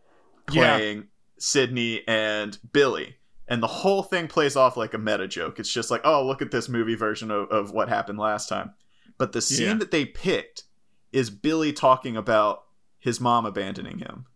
playing 0.47 0.97
yeah. 0.99 1.05
Sidney 1.39 2.03
and 2.09 2.59
Billy. 2.73 3.17
And 3.47 3.63
the 3.63 3.67
whole 3.67 4.03
thing 4.03 4.29
plays 4.29 4.55
off 4.55 4.77
like 4.77 4.95
a 4.95 4.99
meta 4.99 5.27
joke. 5.27 5.59
It's 5.59 5.73
just 5.73 5.91
like, 5.91 6.03
oh, 6.05 6.25
look 6.25 6.41
at 6.41 6.53
this 6.53 6.69
movie 6.69 6.95
version 6.95 7.31
of, 7.31 7.49
of 7.51 7.73
what 7.73 7.89
happened 7.89 8.19
last 8.19 8.49
time. 8.49 8.75
But 9.19 9.33
the 9.33 9.43
scene 9.43 9.67
yeah. 9.67 9.75
that 9.75 9.91
they 9.91 10.07
picked 10.07 10.65
is 11.13 11.31
Billy 11.31 11.73
talking 11.73 12.17
about 12.17 12.63
his 12.99 13.21
mom 13.21 13.45
abandoning 13.45 13.99
him. 13.99 14.27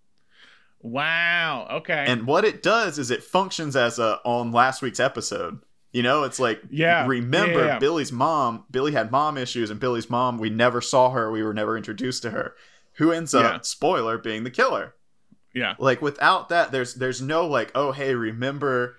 Wow. 0.84 1.66
Okay. 1.78 2.04
And 2.06 2.26
what 2.26 2.44
it 2.44 2.62
does 2.62 2.98
is 2.98 3.10
it 3.10 3.24
functions 3.24 3.74
as 3.74 3.98
a 3.98 4.20
on 4.22 4.52
last 4.52 4.82
week's 4.82 5.00
episode. 5.00 5.60
You 5.92 6.02
know, 6.02 6.24
it's 6.24 6.38
like 6.38 6.60
yeah. 6.70 7.06
Remember, 7.06 7.60
yeah, 7.60 7.66
yeah. 7.66 7.78
Billy's 7.78 8.12
mom. 8.12 8.64
Billy 8.70 8.92
had 8.92 9.10
mom 9.10 9.38
issues, 9.38 9.70
and 9.70 9.80
Billy's 9.80 10.10
mom. 10.10 10.38
We 10.38 10.50
never 10.50 10.82
saw 10.82 11.10
her. 11.10 11.30
We 11.30 11.42
were 11.42 11.54
never 11.54 11.78
introduced 11.78 12.22
to 12.24 12.30
her. 12.32 12.54
Who 12.96 13.12
ends 13.12 13.34
up 13.34 13.64
spoiler 13.64 14.18
being 14.18 14.44
the 14.44 14.50
killer? 14.50 14.94
Yeah. 15.54 15.74
Like 15.78 16.02
without 16.02 16.50
that, 16.50 16.70
there's 16.70 16.94
there's 16.94 17.22
no 17.22 17.46
like, 17.46 17.72
oh 17.74 17.92
hey, 17.92 18.14
remember 18.14 18.96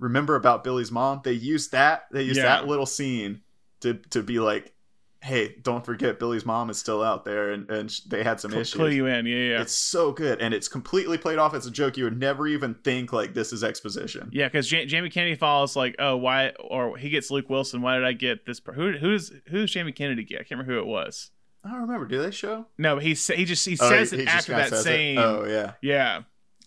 remember 0.00 0.34
about 0.34 0.64
Billy's 0.64 0.90
mom. 0.90 1.20
They 1.22 1.32
use 1.32 1.68
that. 1.68 2.06
They 2.10 2.24
use 2.24 2.36
that 2.38 2.66
little 2.66 2.86
scene 2.86 3.42
to 3.80 3.94
to 4.10 4.24
be 4.24 4.40
like, 4.40 4.74
hey, 5.20 5.56
don't 5.62 5.84
forget 5.84 6.18
Billy's 6.18 6.46
mom 6.46 6.70
is 6.70 6.78
still 6.78 7.02
out 7.02 7.24
there, 7.24 7.50
and, 7.50 7.68
and 7.70 8.00
they 8.06 8.22
had 8.22 8.40
some 8.40 8.52
issues. 8.52 8.74
Clue 8.74 8.90
you 8.90 9.06
in, 9.06 9.26
yeah, 9.26 9.36
yeah. 9.36 9.60
It's 9.60 9.74
so 9.74 10.12
good, 10.12 10.40
and 10.40 10.54
it's 10.54 10.68
completely 10.68 11.18
played 11.18 11.38
off 11.38 11.54
as 11.54 11.66
a 11.66 11.70
joke. 11.70 11.96
You 11.96 12.04
would 12.04 12.18
never 12.18 12.46
even 12.46 12.74
think 12.74 13.12
like 13.12 13.34
this 13.34 13.52
is 13.52 13.64
exposition. 13.64 14.30
Yeah, 14.32 14.46
because 14.46 14.68
J- 14.68 14.86
Jamie 14.86 15.10
Kennedy 15.10 15.34
falls 15.34 15.74
like, 15.74 15.96
oh, 15.98 16.16
why? 16.16 16.50
Or 16.60 16.96
he 16.96 17.10
gets 17.10 17.30
Luke 17.30 17.50
Wilson. 17.50 17.82
Why 17.82 17.96
did 17.96 18.04
I 18.04 18.12
get 18.12 18.46
this? 18.46 18.60
Per- 18.60 18.72
who 18.72 18.92
who's 18.92 19.32
who's 19.48 19.70
Jamie 19.72 19.92
Kennedy 19.92 20.24
get? 20.24 20.36
I 20.36 20.44
can't 20.44 20.52
remember 20.52 20.74
who 20.74 20.78
it 20.80 20.86
was. 20.86 21.30
I 21.64 21.70
don't 21.70 21.80
remember. 21.82 22.06
Do 22.06 22.22
they 22.22 22.30
show? 22.30 22.66
No, 22.78 22.98
he 22.98 23.14
he 23.14 23.44
just 23.44 23.66
he 23.66 23.76
oh, 23.80 23.88
says 23.88 24.12
he, 24.12 24.18
it 24.18 24.20
he 24.22 24.28
after 24.28 24.52
that 24.52 24.74
same. 24.74 25.18
It. 25.18 25.22
Oh 25.22 25.44
yeah, 25.44 25.72
yeah. 25.82 26.22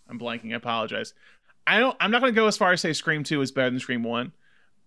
I'm 0.10 0.20
blanking. 0.20 0.52
I 0.52 0.58
apologize. 0.58 1.14
I 1.66 1.80
don't. 1.80 1.96
I'm 2.02 2.12
not 2.12 2.22
going 2.22 2.34
to 2.34 2.40
go 2.40 2.48
as 2.48 2.58
far 2.58 2.74
as 2.74 2.82
say 2.82 2.92
Scream 2.92 3.24
Two 3.24 3.42
is 3.42 3.52
better 3.52 3.70
than 3.70 3.80
Scream 3.80 4.04
One, 4.04 4.34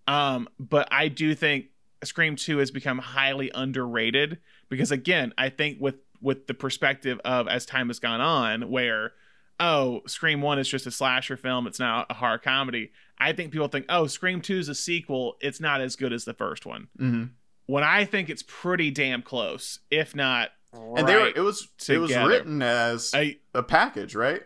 um, 0.07 0.47
but 0.59 0.87
I 0.91 1.07
do 1.07 1.33
think 1.33 1.65
Scream 2.05 2.35
2 2.35 2.59
has 2.59 2.71
become 2.71 2.99
highly 2.99 3.51
underrated 3.53 4.39
because 4.69 4.91
again, 4.91 5.33
I 5.37 5.49
think 5.49 5.79
with 5.79 5.95
with 6.21 6.47
the 6.47 6.53
perspective 6.53 7.19
of 7.25 7.47
as 7.47 7.65
time 7.65 7.87
has 7.87 7.99
gone 7.99 8.21
on 8.21 8.69
where 8.69 9.13
oh, 9.57 10.01
Scream 10.05 10.41
1 10.41 10.59
is 10.59 10.67
just 10.67 10.85
a 10.85 10.91
slasher 10.91 11.37
film, 11.37 11.65
it's 11.65 11.79
now 11.79 12.05
a 12.09 12.13
horror 12.13 12.37
comedy. 12.37 12.91
I 13.17 13.31
think 13.31 13.51
people 13.51 13.69
think, 13.69 13.85
"Oh, 13.87 14.07
Scream 14.07 14.41
2 14.41 14.57
is 14.57 14.69
a 14.69 14.75
sequel, 14.75 15.37
it's 15.39 15.61
not 15.61 15.79
as 15.79 15.95
good 15.95 16.11
as 16.11 16.25
the 16.25 16.33
first 16.33 16.65
one." 16.65 16.87
Mm-hmm. 16.99 17.23
When 17.67 17.83
I 17.83 18.05
think 18.05 18.29
it's 18.29 18.43
pretty 18.45 18.91
damn 18.91 19.21
close, 19.21 19.79
if 19.89 20.13
not 20.15 20.49
right 20.73 20.99
And 20.99 21.07
they 21.07 21.15
were, 21.15 21.31
it 21.35 21.39
was 21.39 21.67
together. 21.77 21.95
it 21.95 21.99
was 21.99 22.29
written 22.29 22.61
as 22.61 23.11
a, 23.15 23.39
a 23.53 23.63
package, 23.63 24.15
right? 24.15 24.43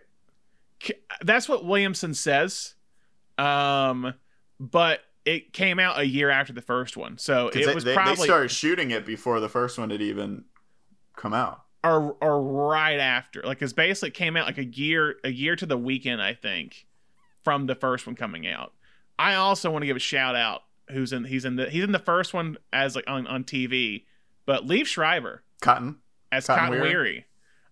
That's 1.21 1.49
what 1.49 1.65
Williamson 1.65 2.13
says. 2.13 2.75
Um 3.37 4.13
but 4.59 5.01
it 5.25 5.53
came 5.53 5.79
out 5.79 5.99
a 5.99 6.05
year 6.05 6.29
after 6.29 6.53
the 6.53 6.61
first 6.61 6.97
one, 6.97 7.17
so 7.17 7.49
it 7.49 7.65
they, 7.65 7.73
was 7.73 7.83
they, 7.83 7.93
probably 7.93 8.15
they 8.15 8.23
started 8.23 8.49
shooting 8.49 8.91
it 8.91 9.05
before 9.05 9.39
the 9.39 9.49
first 9.49 9.77
one 9.77 9.89
had 9.89 10.01
even 10.01 10.45
come 11.15 11.33
out, 11.33 11.63
or 11.83 12.15
or 12.21 12.41
right 12.41 12.99
after. 12.99 13.41
Like, 13.43 13.59
cause 13.59 13.73
basically 13.73 14.09
it 14.09 14.15
came 14.15 14.37
out 14.37 14.45
like 14.45 14.57
a 14.57 14.65
year 14.65 15.15
a 15.23 15.31
year 15.31 15.55
to 15.55 15.65
the 15.65 15.77
weekend, 15.77 16.21
I 16.21 16.33
think, 16.33 16.87
from 17.43 17.67
the 17.67 17.75
first 17.75 18.07
one 18.07 18.15
coming 18.15 18.47
out. 18.47 18.73
I 19.17 19.35
also 19.35 19.69
want 19.69 19.83
to 19.83 19.87
give 19.87 19.97
a 19.97 19.99
shout 19.99 20.35
out 20.35 20.63
who's 20.89 21.13
in 21.13 21.25
he's 21.25 21.45
in 21.45 21.55
the 21.55 21.69
he's 21.69 21.83
in 21.83 21.91
the 21.91 21.99
first 21.99 22.33
one 22.33 22.57
as 22.73 22.95
like 22.95 23.05
on 23.07 23.27
on 23.27 23.43
TV, 23.43 24.05
but 24.45 24.65
Liev 24.65 24.85
Schreiber 24.85 25.43
Cotton 25.61 25.97
as 26.31 26.47
Cotton, 26.47 26.65
Cotton 26.65 26.81
Weary. 26.81 26.93
Weary. 26.93 27.25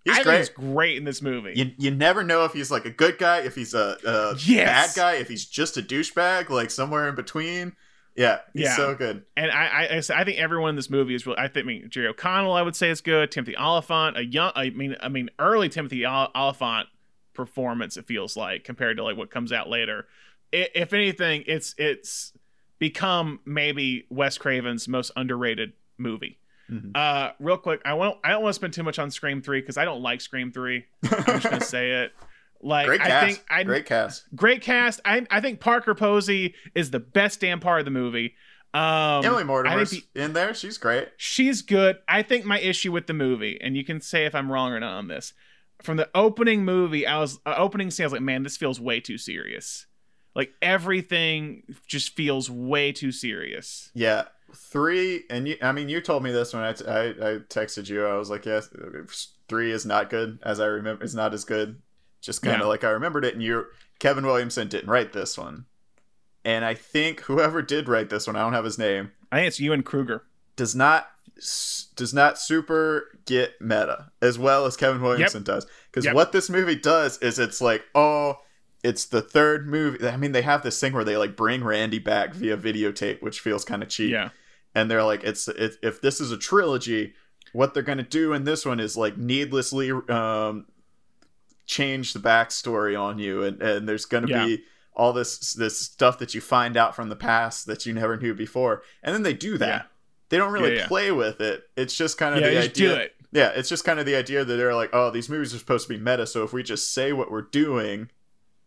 He's 0.07 0.23
great. 0.23 0.37
he's 0.37 0.49
great 0.49 0.97
in 0.97 1.03
this 1.03 1.21
movie. 1.21 1.53
You, 1.55 1.71
you 1.77 1.91
never 1.91 2.23
know 2.23 2.45
if 2.45 2.53
he's 2.53 2.71
like 2.71 2.85
a 2.85 2.89
good 2.89 3.17
guy, 3.17 3.39
if 3.39 3.55
he's 3.55 3.73
a, 3.73 3.97
a 4.05 4.35
yes. 4.39 4.95
bad 4.95 4.99
guy, 4.99 5.13
if 5.15 5.27
he's 5.27 5.45
just 5.45 5.77
a 5.77 5.81
douchebag, 5.81 6.49
like 6.49 6.71
somewhere 6.71 7.09
in 7.09 7.15
between. 7.15 7.75
Yeah, 8.15 8.39
he's 8.53 8.63
yeah. 8.63 8.75
so 8.75 8.95
good. 8.95 9.25
And 9.35 9.51
I, 9.51 9.89
I, 9.91 9.97
I 9.97 10.23
think 10.23 10.39
everyone 10.39 10.71
in 10.71 10.75
this 10.75 10.89
movie 10.89 11.13
is 11.13 11.27
really. 11.27 11.37
I 11.37 11.47
think, 11.47 11.65
I 11.65 11.67
mean, 11.67 11.89
Jerry 11.89 12.07
O'Connell, 12.07 12.53
I 12.53 12.63
would 12.63 12.75
say 12.75 12.89
is 12.89 13.01
good. 13.01 13.29
Timothy 13.29 13.55
Olyphant, 13.55 14.17
a 14.17 14.25
young, 14.25 14.51
I 14.55 14.71
mean, 14.71 14.95
I 14.99 15.09
mean, 15.09 15.29
early 15.37 15.69
Timothy 15.69 16.03
Olyphant 16.03 16.87
performance. 17.35 17.95
It 17.95 18.07
feels 18.07 18.35
like 18.35 18.63
compared 18.63 18.97
to 18.97 19.03
like 19.03 19.17
what 19.17 19.29
comes 19.29 19.53
out 19.53 19.69
later. 19.69 20.07
It, 20.51 20.71
if 20.73 20.93
anything, 20.93 21.43
it's 21.45 21.75
it's 21.77 22.33
become 22.79 23.39
maybe 23.45 24.05
Wes 24.09 24.37
Craven's 24.37 24.87
most 24.87 25.11
underrated 25.15 25.73
movie. 25.97 26.39
Mm-hmm. 26.71 26.91
Uh, 26.93 27.29
real 27.39 27.57
quick, 27.57 27.81
I 27.85 27.93
won't. 27.93 28.17
I 28.23 28.29
don't 28.29 28.43
want 28.43 28.53
to 28.53 28.55
spend 28.55 28.73
too 28.73 28.83
much 28.83 28.99
on 28.99 29.11
Scream 29.11 29.41
Three 29.41 29.61
because 29.61 29.77
I 29.77 29.85
don't 29.85 30.01
like 30.01 30.21
Scream 30.21 30.51
Three. 30.51 30.85
I'm 31.03 31.23
just 31.23 31.43
gonna 31.43 31.61
say 31.61 32.03
it. 32.03 32.13
Like 32.61 32.87
great 32.87 33.01
I 33.01 33.07
cast. 33.07 33.25
think 33.25 33.45
I 33.49 33.63
great 33.63 33.85
cast. 33.85 34.23
Great 34.35 34.61
cast. 34.61 34.99
I 35.05 35.25
I 35.29 35.41
think 35.41 35.59
Parker 35.59 35.95
Posey 35.95 36.55
is 36.75 36.91
the 36.91 36.99
best 36.99 37.39
damn 37.39 37.59
part 37.59 37.79
of 37.79 37.85
the 37.85 37.91
movie. 37.91 38.33
Um, 38.73 39.25
Emily 39.25 39.43
Mortimer's 39.43 39.91
the, 39.91 40.03
in 40.15 40.33
there. 40.33 40.53
She's 40.53 40.77
great. 40.77 41.09
She's 41.17 41.61
good. 41.61 41.97
I 42.07 42.21
think 42.21 42.45
my 42.45 42.59
issue 42.59 42.91
with 42.91 43.07
the 43.07 43.13
movie, 43.13 43.57
and 43.61 43.77
you 43.77 43.83
can 43.83 44.01
say 44.01 44.25
if 44.25 44.35
I'm 44.35 44.51
wrong 44.51 44.71
or 44.73 44.79
not 44.79 44.97
on 44.97 45.07
this. 45.07 45.33
From 45.81 45.97
the 45.97 46.09
opening 46.15 46.65
movie, 46.65 47.05
I 47.05 47.19
was 47.19 47.39
uh, 47.45 47.53
opening 47.55 47.91
scene. 47.91 48.03
I 48.03 48.07
was 48.07 48.13
like, 48.13 48.21
man, 48.21 48.43
this 48.43 48.57
feels 48.57 48.79
way 48.81 48.99
too 48.99 49.17
serious. 49.17 49.85
Like 50.35 50.53
everything 50.61 51.63
just 51.87 52.15
feels 52.15 52.49
way 52.49 52.91
too 52.91 53.11
serious. 53.11 53.91
Yeah, 53.93 54.25
three 54.55 55.23
and 55.29 55.47
you 55.47 55.57
i 55.61 55.71
mean 55.71 55.89
you 55.89 55.99
told 55.99 56.23
me 56.23 56.31
this 56.31 56.53
when 56.53 56.63
I, 56.63 56.73
t- 56.73 56.87
I, 56.87 57.07
I 57.09 57.37
texted 57.49 57.89
you 57.89 58.05
i 58.05 58.15
was 58.15 58.29
like 58.29 58.45
yes 58.45 58.69
three 59.49 59.71
is 59.71 59.85
not 59.85 60.09
good 60.09 60.39
as 60.43 60.59
i 60.59 60.65
remember 60.65 61.03
it's 61.03 61.13
not 61.13 61.33
as 61.33 61.43
good 61.43 61.81
just 62.21 62.41
kind 62.41 62.55
of 62.55 62.61
yeah. 62.61 62.67
like 62.67 62.83
i 62.83 62.89
remembered 62.89 63.25
it 63.25 63.33
and 63.33 63.43
you 63.43 63.65
kevin 63.99 64.25
williamson 64.25 64.67
didn't 64.67 64.89
write 64.89 65.13
this 65.13 65.37
one 65.37 65.65
and 66.45 66.63
i 66.63 66.73
think 66.73 67.21
whoever 67.21 67.61
did 67.61 67.89
write 67.89 68.09
this 68.09 68.25
one 68.25 68.35
i 68.35 68.39
don't 68.39 68.53
have 68.53 68.65
his 68.65 68.77
name 68.77 69.11
i 69.31 69.37
think 69.37 69.47
it's 69.47 69.59
ehren 69.59 69.83
kruger 69.83 70.23
does 70.55 70.73
not 70.73 71.07
does 71.35 72.13
not 72.13 72.39
super 72.39 73.19
get 73.25 73.59
meta 73.59 74.11
as 74.21 74.39
well 74.39 74.65
as 74.65 74.77
kevin 74.77 75.01
williamson 75.01 75.41
yep. 75.41 75.45
does 75.45 75.67
because 75.91 76.05
yep. 76.05 76.15
what 76.15 76.31
this 76.31 76.49
movie 76.49 76.75
does 76.75 77.17
is 77.19 77.37
it's 77.37 77.59
like 77.59 77.83
oh 77.95 78.37
it's 78.87 79.05
the 79.05 79.21
third 79.21 79.67
movie. 79.67 80.07
I 80.07 80.17
mean, 80.17 80.31
they 80.31 80.41
have 80.43 80.63
this 80.63 80.79
thing 80.79 80.93
where 80.93 81.03
they 81.03 81.17
like 81.17 81.35
bring 81.35 81.63
Randy 81.63 81.99
back 81.99 82.33
via 82.33 82.55
videotape, 82.57 83.21
which 83.21 83.39
feels 83.39 83.65
kind 83.65 83.83
of 83.83 83.89
cheap. 83.89 84.11
Yeah. 84.11 84.29
And 84.75 84.89
they're 84.89 85.03
like, 85.03 85.23
it's 85.23 85.47
it, 85.47 85.75
if 85.81 86.01
this 86.01 86.19
is 86.21 86.31
a 86.31 86.37
trilogy, 86.37 87.13
what 87.53 87.73
they're 87.73 87.83
gonna 87.83 88.03
do 88.03 88.33
in 88.33 88.43
this 88.43 88.65
one 88.65 88.79
is 88.79 88.95
like 88.95 89.17
needlessly 89.17 89.91
um, 89.91 90.65
change 91.65 92.13
the 92.13 92.19
backstory 92.19 92.99
on 92.99 93.19
you, 93.19 93.43
and 93.43 93.61
and 93.61 93.87
there's 93.89 94.05
gonna 94.05 94.27
Yeah. 94.27 94.45
be 94.45 94.63
all 94.95 95.13
this 95.13 95.53
this 95.53 95.79
stuff 95.79 96.17
that 96.19 96.33
you 96.33 96.41
find 96.41 96.75
out 96.77 96.95
from 96.95 97.09
the 97.09 97.15
past 97.15 97.65
that 97.67 97.85
you 97.85 97.93
never 97.93 98.17
knew 98.17 98.33
before, 98.33 98.83
and 99.03 99.13
then 99.13 99.23
they 99.23 99.33
do 99.33 99.57
that. 99.57 99.67
Yeah. 99.67 99.81
They 100.29 100.37
don't 100.37 100.51
really 100.51 100.75
Yeah, 100.77 100.87
play 100.87 101.11
with 101.11 101.39
it. 101.39 101.63
It's 101.77 101.95
just 101.95 102.17
kind 102.17 102.35
of 102.35 102.41
Yeah, 102.41 102.49
the 102.49 102.57
idea. 102.63 102.95
it. 102.97 103.13
Yeah, 103.31 103.51
it's 103.55 103.69
just 103.69 103.83
kind 103.85 103.99
of 103.99 104.05
the 104.05 104.15
idea 104.15 104.43
that 104.45 104.55
they're 104.55 104.73
like, 104.75 104.89
oh, 104.93 105.09
these 105.11 105.29
movies 105.29 105.53
are 105.53 105.57
supposed 105.59 105.87
to 105.87 105.93
be 105.93 105.99
meta, 106.01 106.25
so 106.25 106.43
if 106.43 106.53
we 106.53 106.63
just 106.63 106.93
say 106.93 107.11
what 107.13 107.29
we're 107.31 107.41
doing, 107.43 108.09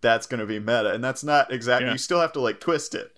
that's 0.01 0.27
going 0.27 0.41
to 0.41 0.47
be 0.47 0.59
meta, 0.59 0.93
and 0.93 1.03
that's 1.05 1.23
not 1.25 1.53
exactly. 1.53 1.87
Yeah. 1.87 1.93
You 1.93 1.99
still 1.99 2.21
have 2.21 2.33
to 2.35 2.41
like 2.41 2.61
twist 2.61 2.95
it, 2.95 3.17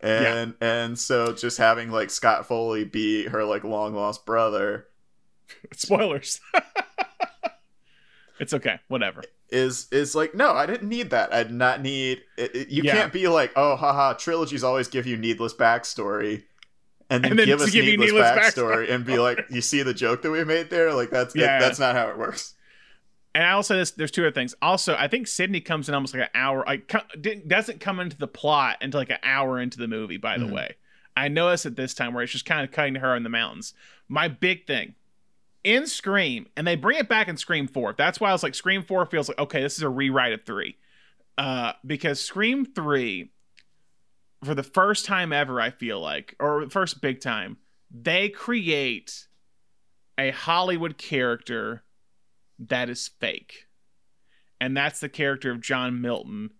and 0.00 0.54
and 0.60 0.98
so 0.98 1.32
just 1.32 1.58
having 1.58 1.90
like 1.90 2.10
Scott 2.10 2.46
Foley 2.46 2.84
be 2.84 3.24
her 3.26 3.44
like 3.44 3.64
long 3.64 3.94
lost 3.94 4.24
brother 4.26 4.86
Spoilers. 5.74 6.40
it's 8.40 8.54
okay. 8.54 8.80
Whatever. 8.88 9.22
is 9.50 9.86
is 9.92 10.14
like 10.14 10.34
no, 10.34 10.52
I 10.52 10.66
didn't 10.66 10.88
need 10.88 11.10
that. 11.10 11.32
I 11.32 11.42
did 11.44 11.52
not 11.52 11.80
need. 11.82 12.22
It, 12.36 12.54
it- 12.54 12.68
you 12.68 12.82
Yeah. 12.84 12.92
can't 12.92 13.12
be 13.12 13.28
like, 13.28 13.52
oh, 13.56 13.76
haha, 13.76 14.14
trilogies 14.14 14.64
always 14.64 14.88
give 14.88 15.06
you 15.06 15.16
needless 15.16 15.54
backstory. 15.54 16.44
And 17.10 17.22
then, 17.22 17.32
And 17.32 17.38
then 17.40 17.46
give 17.46 17.58
to 17.58 17.64
us 17.64 17.70
give 17.70 17.84
needless, 17.84 18.10
needless 18.12 18.30
backstory, 18.30 18.90
and 18.90 19.04
be 19.04 19.18
like, 19.18 19.44
you 19.50 19.60
see 19.60 19.82
the 19.82 19.92
joke 19.92 20.22
that 20.22 20.30
we 20.30 20.42
made 20.44 20.70
there? 20.70 20.94
Like 20.94 21.10
that's 21.10 21.36
Yeah. 21.36 21.58
that's 21.60 21.78
not 21.78 21.94
how 21.94 22.08
it 22.08 22.16
works. 22.18 22.54
And 23.34 23.44
I'll 23.44 23.62
say 23.62 23.76
this: 23.76 23.92
there's 23.92 24.10
two 24.10 24.22
other 24.22 24.32
things. 24.32 24.54
Also, 24.60 24.94
I 24.98 25.08
think 25.08 25.26
Sidney 25.26 25.60
comes 25.60 25.88
in 25.88 25.94
almost 25.94 26.14
like 26.14 26.24
an 26.24 26.28
hour. 26.34 26.64
Didn't- 27.20 27.48
doesn't 27.48 27.80
come 27.80 27.98
into 28.00 28.16
the 28.16 28.28
plot 28.28 28.78
until 28.82 29.00
like 29.00 29.10
an 29.10 29.18
hour 29.22 29.58
into 29.60 29.78
the 29.78 29.88
movie. 29.88 30.18
By 30.18 30.36
the 30.38 30.44
Mhm. 30.46 30.52
way, 30.52 30.76
I 31.16 31.28
noticed 31.28 31.64
at 31.66 31.76
this 31.76 31.94
time 31.94 32.12
where 32.12 32.22
it's 32.22 32.32
just 32.32 32.44
kind 32.44 32.62
of 32.62 32.70
cutting 32.72 32.94
to 32.94 33.00
her 33.00 33.16
in 33.16 33.22
the 33.22 33.28
mountains. 33.30 33.72
My 34.08 34.28
big 34.28 34.66
thing 34.66 34.94
in 35.64 35.86
Scream, 35.86 36.48
and 36.56 36.66
they 36.66 36.74
bring 36.76 36.98
it 36.98 37.08
back 37.08 37.28
in 37.28 37.36
Scream 37.36 37.66
Four. 37.68 37.94
That's 37.96 38.20
why 38.20 38.28
I 38.30 38.32
was 38.32 38.42
like, 38.42 38.54
Scream 38.54 38.82
Four 38.82 39.06
feels 39.06 39.28
like 39.28 39.38
okay, 39.38 39.62
this 39.62 39.76
is 39.76 39.82
a 39.82 39.88
rewrite 39.88 40.32
of 40.34 40.44
three, 40.44 40.76
uh, 41.38 41.72
because 41.86 42.20
Scream 42.22 42.66
Three, 42.66 43.30
for 44.44 44.54
the 44.54 44.62
first 44.62 45.06
time 45.06 45.32
ever, 45.32 45.60
I 45.60 45.70
feel 45.70 46.00
like, 46.00 46.34
or 46.38 46.68
first 46.68 47.00
big 47.00 47.20
time, 47.20 47.56
they 47.90 48.28
create 48.28 49.26
a 50.18 50.30
Hollywood 50.32 50.98
character 50.98 51.84
that 52.68 52.88
is 52.88 53.08
fake. 53.20 53.66
And 54.60 54.76
that's 54.76 55.00
the 55.00 55.08
character 55.08 55.50
of 55.50 55.60
John 55.60 56.00
Milton, 56.00 56.50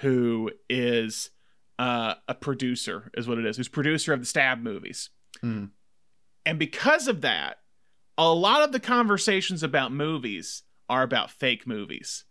who 0.00 0.50
is 0.68 1.30
uh, 1.78 2.14
a 2.28 2.34
producer, 2.34 3.10
is 3.14 3.26
what 3.26 3.38
it 3.38 3.46
is, 3.46 3.56
who's 3.56 3.68
producer 3.68 4.12
of 4.12 4.20
the 4.20 4.26
Stab 4.26 4.62
movies. 4.62 5.10
Mm. 5.42 5.70
And 6.44 6.58
because 6.58 7.08
of 7.08 7.22
that, 7.22 7.58
a 8.18 8.32
lot 8.32 8.62
of 8.62 8.72
the 8.72 8.80
conversations 8.80 9.62
about 9.62 9.92
movies 9.92 10.62
are 10.88 11.02
about 11.02 11.30
fake 11.30 11.66
movies. 11.66 12.24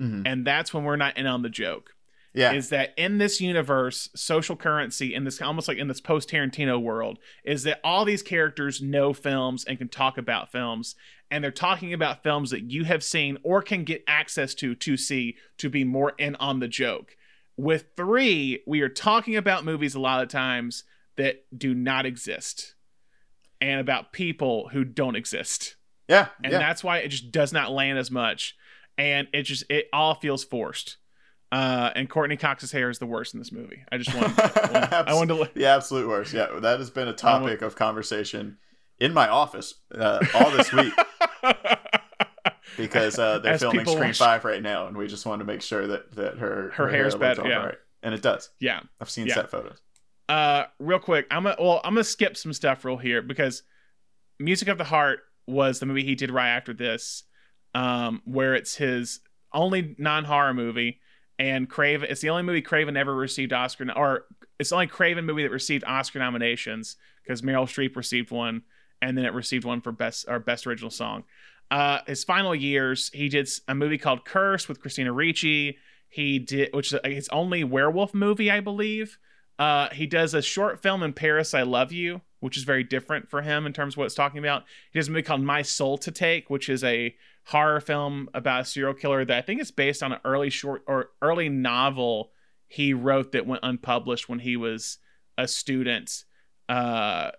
Mhm. 0.00 0.22
And 0.24 0.46
that's 0.46 0.72
when 0.72 0.84
we're 0.84 0.96
not 0.96 1.16
in 1.16 1.26
on 1.26 1.42
the 1.42 1.50
joke. 1.50 1.94
Yeah. 2.34 2.52
Is 2.52 2.68
that 2.68 2.94
in 2.96 3.18
this 3.18 3.40
universe, 3.40 4.10
social 4.14 4.54
currency, 4.54 5.14
in 5.14 5.24
this 5.24 5.40
almost 5.42 5.66
like 5.66 5.78
in 5.78 5.88
this 5.88 6.00
post 6.00 6.28
Tarantino 6.28 6.80
world, 6.80 7.18
is 7.42 7.64
that 7.64 7.80
all 7.82 8.04
these 8.04 8.22
characters 8.22 8.80
know 8.80 9.12
films 9.12 9.64
and 9.64 9.78
can 9.78 9.88
talk 9.88 10.18
about 10.18 10.52
films, 10.52 10.94
and 11.30 11.42
they're 11.42 11.50
talking 11.50 11.92
about 11.92 12.22
films 12.22 12.50
that 12.50 12.70
you 12.70 12.84
have 12.84 13.02
seen 13.02 13.38
or 13.42 13.62
can 13.62 13.84
get 13.84 14.02
access 14.06 14.54
to 14.54 14.74
to 14.74 14.96
see 14.96 15.36
to 15.58 15.68
be 15.68 15.84
more 15.84 16.12
in 16.18 16.34
on 16.36 16.60
the 16.60 16.68
joke. 16.68 17.16
With 17.56 17.86
three, 17.96 18.62
we 18.66 18.80
are 18.80 18.88
talking 18.88 19.36
about 19.36 19.64
movies 19.64 19.94
a 19.94 20.00
lot 20.00 20.22
of 20.22 20.28
times 20.28 20.84
that 21.16 21.44
do 21.56 21.74
not 21.74 22.06
exist 22.06 22.74
and 23.60 23.80
about 23.80 24.12
people 24.12 24.68
who 24.68 24.84
don't 24.84 25.16
exist. 25.16 25.76
Yeah. 26.08 26.28
And 26.42 26.52
yeah. 26.52 26.58
that's 26.58 26.84
why 26.84 26.98
it 26.98 27.08
just 27.08 27.32
does 27.32 27.52
not 27.52 27.72
land 27.72 27.98
as 27.98 28.10
much. 28.10 28.56
And 28.96 29.28
it 29.32 29.42
just 29.42 29.64
it 29.68 29.88
all 29.92 30.14
feels 30.14 30.44
forced. 30.44 30.96
Uh, 31.50 31.90
and 31.96 32.10
Courteney 32.10 32.36
Cox's 32.36 32.72
hair 32.72 32.90
is 32.90 32.98
the 32.98 33.06
worst 33.06 33.32
in 33.32 33.40
this 33.40 33.50
movie. 33.50 33.82
I 33.90 33.96
just 33.96 34.14
want, 34.14 34.38
I 34.38 35.14
wanted 35.14 35.36
to 35.36 35.50
the 35.54 35.66
absolute 35.66 36.06
worst. 36.06 36.34
Yeah, 36.34 36.46
that 36.60 36.78
has 36.78 36.90
been 36.90 37.08
a 37.08 37.14
topic 37.14 37.62
of 37.62 37.74
conversation 37.74 38.58
in 38.98 39.14
my 39.14 39.28
office 39.28 39.74
uh, 39.94 40.20
all 40.34 40.50
this 40.50 40.72
week 40.72 40.92
because 42.76 43.18
uh, 43.18 43.38
they're 43.38 43.54
As 43.54 43.60
filming 43.60 43.84
Scream 43.86 43.98
watch- 44.00 44.18
Five 44.18 44.44
right 44.44 44.62
now, 44.62 44.86
and 44.86 44.96
we 44.96 45.06
just 45.06 45.26
want 45.26 45.40
to 45.40 45.44
make 45.44 45.62
sure 45.62 45.86
that 45.86 46.14
that 46.16 46.38
her 46.38 46.70
Her 46.74 46.88
hair's 46.88 47.14
hair 47.14 47.20
better, 47.20 47.48
yeah. 47.48 47.64
right. 47.66 47.78
and 48.02 48.14
it 48.14 48.22
does. 48.22 48.50
Yeah. 48.60 48.80
I've 49.00 49.10
seen 49.10 49.26
Yeah. 49.26 49.34
set 49.34 49.50
photos. 49.50 49.80
Uh, 50.28 50.64
real 50.78 50.98
quick, 50.98 51.26
I'm 51.30 51.44
gonna 51.44 51.56
well, 51.58 51.80
I'm 51.84 51.94
gonna 51.94 52.04
skip 52.04 52.36
some 52.36 52.52
stuff 52.52 52.84
real 52.84 52.98
here 52.98 53.22
because 53.22 53.62
Music 54.38 54.68
of 54.68 54.78
the 54.78 54.84
Heart 54.84 55.20
was 55.46 55.80
the 55.80 55.86
movie 55.86 56.04
he 56.04 56.14
did 56.14 56.30
right 56.30 56.50
after 56.50 56.74
this, 56.74 57.24
um, 57.74 58.20
where 58.24 58.54
it's 58.54 58.74
his 58.76 59.20
only 59.54 59.94
non-horror 59.98 60.52
movie, 60.52 61.00
and 61.38 61.68
Craven. 61.68 62.10
It's 62.10 62.20
the 62.20 62.28
only 62.30 62.42
movie 62.42 62.60
Craven 62.60 62.96
ever 62.96 63.14
received 63.14 63.54
Oscar, 63.54 63.90
or 63.96 64.26
it's 64.58 64.68
the 64.68 64.74
only 64.76 64.86
Craven 64.86 65.24
movie 65.24 65.42
that 65.44 65.50
received 65.50 65.84
Oscar 65.86 66.18
nominations 66.18 66.96
because 67.24 67.40
Meryl 67.40 67.64
Streep 67.64 67.96
received 67.96 68.30
one, 68.30 68.62
and 69.02 69.16
then 69.16 69.24
it 69.24 69.32
received 69.32 69.64
one 69.64 69.80
for 69.80 69.92
best 69.92 70.26
or 70.28 70.38
best 70.38 70.66
original 70.66 70.90
song. 70.90 71.24
Uh, 71.70 71.98
his 72.06 72.24
final 72.24 72.54
years, 72.54 73.10
he 73.12 73.28
did 73.28 73.48
a 73.66 73.74
movie 73.74 73.98
called 73.98 74.24
Curse 74.24 74.68
with 74.68 74.80
Christina 74.80 75.12
Ricci. 75.12 75.76
He 76.08 76.38
did, 76.38 76.70
which 76.72 76.92
is 76.92 77.00
his 77.04 77.28
only 77.28 77.64
werewolf 77.64 78.14
movie, 78.14 78.50
I 78.50 78.60
believe. 78.60 79.18
Uh, 79.58 79.88
he 79.90 80.06
does 80.06 80.34
a 80.34 80.40
short 80.40 80.80
film 80.80 81.02
in 81.02 81.12
Paris, 81.12 81.52
I 81.52 81.62
Love 81.62 81.92
You, 81.92 82.22
which 82.40 82.56
is 82.56 82.62
very 82.62 82.84
different 82.84 83.28
for 83.28 83.42
him 83.42 83.66
in 83.66 83.72
terms 83.72 83.94
of 83.94 83.98
what 83.98 84.04
it's 84.04 84.14
talking 84.14 84.38
about. 84.38 84.64
He 84.92 84.98
does 84.98 85.08
a 85.08 85.10
movie 85.10 85.22
called 85.22 85.42
My 85.42 85.62
Soul 85.62 85.98
to 85.98 86.10
Take, 86.10 86.48
which 86.48 86.68
is 86.68 86.84
a 86.84 87.14
horror 87.46 87.80
film 87.80 88.28
about 88.34 88.62
a 88.62 88.64
serial 88.64 88.94
killer 88.94 89.24
that 89.24 89.36
I 89.36 89.42
think 89.42 89.60
is 89.60 89.70
based 89.70 90.02
on 90.02 90.12
an 90.12 90.20
early 90.24 90.50
short 90.50 90.82
or 90.86 91.10
early 91.20 91.48
novel 91.48 92.30
he 92.68 92.92
wrote 92.92 93.32
that 93.32 93.46
went 93.46 93.64
unpublished 93.64 94.28
when 94.28 94.38
he 94.38 94.56
was 94.56 94.98
a 95.38 95.48
student 95.48 96.24
uh, 96.68 97.30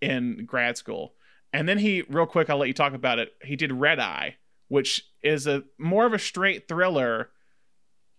in 0.00 0.44
grad 0.46 0.76
school. 0.76 1.14
And 1.52 1.68
then 1.68 1.78
he, 1.78 2.02
real 2.08 2.26
quick, 2.26 2.50
I'll 2.50 2.58
let 2.58 2.68
you 2.68 2.74
talk 2.74 2.92
about 2.92 3.18
it. 3.18 3.32
He 3.42 3.56
did 3.56 3.72
Red 3.72 3.98
Eye, 3.98 4.36
which 4.68 5.02
is 5.22 5.46
a 5.46 5.64
more 5.78 6.04
of 6.06 6.12
a 6.12 6.18
straight 6.18 6.68
thriller, 6.68 7.30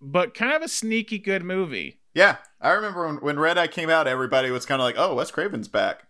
but 0.01 0.33
kind 0.33 0.53
of 0.53 0.61
a 0.61 0.67
sneaky 0.67 1.19
good 1.19 1.43
movie. 1.43 1.99
Yeah, 2.13 2.37
I 2.59 2.71
remember 2.71 3.05
when, 3.05 3.17
when 3.17 3.39
Red 3.39 3.57
Eye 3.57 3.67
came 3.67 3.89
out, 3.89 4.07
everybody 4.07 4.49
was 4.49 4.65
kind 4.65 4.81
of 4.81 4.85
like, 4.85 4.95
"Oh, 4.97 5.13
Wes 5.15 5.29
Craven's 5.29 5.67
back." 5.67 6.07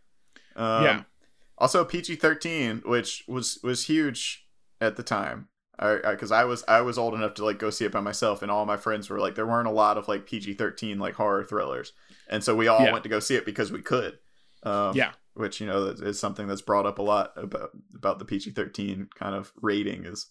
Um, 0.55 0.83
Yeah. 0.83 1.03
Also, 1.57 1.83
PG 1.83 2.17
thirteen, 2.17 2.81
which 2.85 3.23
was 3.27 3.59
was 3.63 3.85
huge 3.87 4.47
at 4.79 4.95
the 4.95 5.03
time, 5.03 5.47
because 5.77 6.31
I, 6.31 6.43
was 6.43 6.63
I 6.67 6.81
was 6.81 6.97
old 6.99 7.13
enough 7.15 7.33
to 7.35 7.45
like 7.45 7.57
go 7.59 7.71
see 7.71 7.83
it 7.83 7.91
by 7.91 7.99
myself, 7.99 8.41
and 8.41 8.51
all 8.51 8.65
my 8.65 8.77
friends 8.77 9.09
were 9.09 9.19
like, 9.19 9.33
there 9.35 9.47
weren't 9.47 9.67
a 9.67 9.71
lot 9.71 9.97
of 9.97 10.07
like 10.07 10.27
PG 10.27 10.53
thirteen 10.53 10.99
like 10.99 11.15
horror 11.15 11.43
thrillers, 11.43 11.93
and 12.29 12.43
so 12.43 12.55
we 12.55 12.67
all 12.67 12.83
Yeah. 12.85 12.91
went 12.91 13.03
to 13.03 13.09
go 13.09 13.19
see 13.19 13.35
it 13.35 13.43
because 13.45 13.71
we 13.71 13.81
could. 13.81 14.19
Um, 14.63 14.95
Yeah. 14.95 15.13
Which 15.37 15.61
you 15.61 15.67
know 15.67 15.87
is 15.87 16.19
something 16.19 16.47
that's 16.47 16.61
brought 16.61 16.85
up 16.85 16.99
a 16.99 17.01
lot 17.01 17.31
about 17.37 17.69
about 17.95 18.19
the 18.19 18.25
PG 18.25 18.51
thirteen 18.51 19.07
kind 19.15 19.35
of 19.35 19.51
rating 19.61 20.03
is 20.05 20.27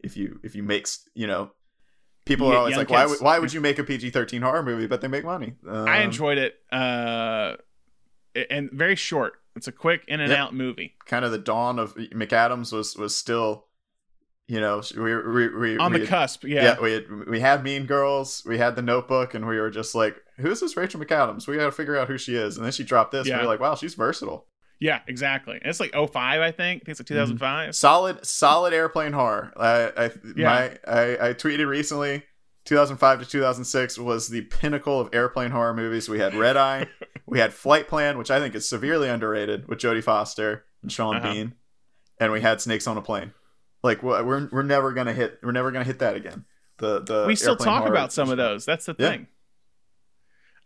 if 0.00 0.16
you 0.16 0.40
if 0.42 0.54
you 0.54 0.62
make 0.62 0.86
you 1.14 1.26
know 1.26 1.50
people 2.24 2.50
are 2.52 2.56
always 2.56 2.76
like 2.76 2.90
why 2.90 3.02
kids. 3.02 3.12
would, 3.12 3.20
why 3.24 3.38
would 3.38 3.52
you 3.52 3.60
make 3.60 3.78
a 3.78 3.84
PG 3.84 4.10
thirteen 4.10 4.42
horror 4.42 4.62
movie 4.62 4.86
but 4.86 5.00
they 5.00 5.08
make 5.08 5.24
money. 5.24 5.54
I 5.68 5.98
Um, 5.98 6.02
enjoyed 6.02 6.38
it. 6.38 6.54
Uh, 6.72 7.56
and 8.50 8.70
very 8.72 8.96
short. 8.96 9.34
It's 9.56 9.66
a 9.66 9.72
quick 9.72 10.02
in 10.06 10.20
and 10.20 10.30
Yep. 10.30 10.38
out 10.38 10.54
movie. 10.54 10.94
kind 11.06 11.24
of 11.24 11.32
the 11.32 11.38
dawn 11.38 11.78
of 11.78 11.94
McAdams 11.96 12.72
was 12.72 12.96
was 12.96 13.16
still, 13.16 13.66
you 14.46 14.60
know, 14.60 14.82
we 14.96 15.16
we, 15.16 15.48
we 15.48 15.78
On 15.78 15.92
we 15.92 15.98
the 16.00 16.04
had- 16.06 16.08
cusp, 16.08 16.44
yeah. 16.44 16.78
we 16.80 16.92
had, 16.92 17.04
we 17.26 17.40
had 17.40 17.64
Mean 17.64 17.86
Girls, 17.86 18.42
we 18.46 18.58
had 18.58 18.76
The 18.76 18.82
Notebook, 18.82 19.34
and 19.34 19.46
we 19.48 19.58
were 19.58 19.70
just 19.70 19.94
like, 19.96 20.16
who's 20.38 20.60
this 20.60 20.76
Rachel 20.76 21.00
McAdams? 21.00 21.46
We 21.46 21.56
got 21.56 21.66
to 21.66 21.72
figure 21.72 21.96
out 21.96 22.08
who 22.08 22.18
she 22.18 22.34
is. 22.36 22.56
And 22.56 22.64
then 22.64 22.72
she 22.72 22.84
dropped 22.84 23.12
this, 23.12 23.20
and 23.22 23.28
Yeah. 23.28 23.38
we 23.38 23.44
are 23.44 23.46
like, 23.48 23.60
wow, 23.60 23.74
she's 23.74 23.94
versatile. 23.94 24.46
Yeah, 24.80 25.00
exactly. 25.08 25.54
And 25.60 25.66
it's 25.66 25.80
like 25.80 25.92
05, 25.92 26.40
I 26.40 26.52
think. 26.52 26.82
I 26.82 26.84
think 26.84 26.88
it's 26.88 27.00
like 27.00 27.06
2005. 27.08 27.74
Solid, 27.74 28.24
solid 28.24 28.72
airplane 28.72 29.12
horror. 29.12 29.52
I, 29.56 30.04
I, 30.04 30.10
Yeah. 30.36 30.44
my, 30.46 30.92
I, 30.92 31.28
I 31.30 31.34
tweeted 31.34 31.66
recently. 31.66 32.22
2005 32.64 33.20
to 33.20 33.24
2006 33.26 33.98
was 33.98 34.28
the 34.28 34.42
pinnacle 34.42 35.00
of 35.00 35.08
airplane 35.14 35.50
horror 35.50 35.72
movies. 35.72 36.06
We 36.08 36.18
had 36.18 36.34
Red 36.34 36.56
Eye, 36.58 36.86
we 37.26 37.38
had 37.38 37.54
Flight 37.54 37.88
Plan, 37.88 38.18
which 38.18 38.30
I 38.30 38.38
think 38.40 38.54
is 38.54 38.68
severely 38.68 39.08
underrated 39.08 39.66
with 39.68 39.78
Jodie 39.78 40.04
Foster 40.04 40.64
and 40.82 40.92
Sean 40.92 41.16
Uh-huh. 41.16 41.32
Bean, 41.32 41.54
and 42.20 42.30
we 42.30 42.42
had 42.42 42.60
Snakes 42.60 42.86
on 42.86 42.98
a 42.98 43.00
Plane. 43.02 43.32
Like 43.82 44.02
we're 44.02 44.48
we're 44.52 44.62
never 44.64 44.92
gonna 44.92 45.14
hit 45.14 45.38
we're 45.42 45.52
never 45.52 45.70
gonna 45.70 45.84
hit 45.86 46.00
that 46.00 46.14
again. 46.14 46.44
The 46.76 47.00
the 47.00 47.24
we 47.26 47.36
still 47.36 47.56
talk 47.56 47.86
about 47.88 48.12
some 48.12 48.28
of 48.30 48.36
those. 48.36 48.66
That's 48.66 48.84
the 48.86 48.94
Yeah. 48.98 49.16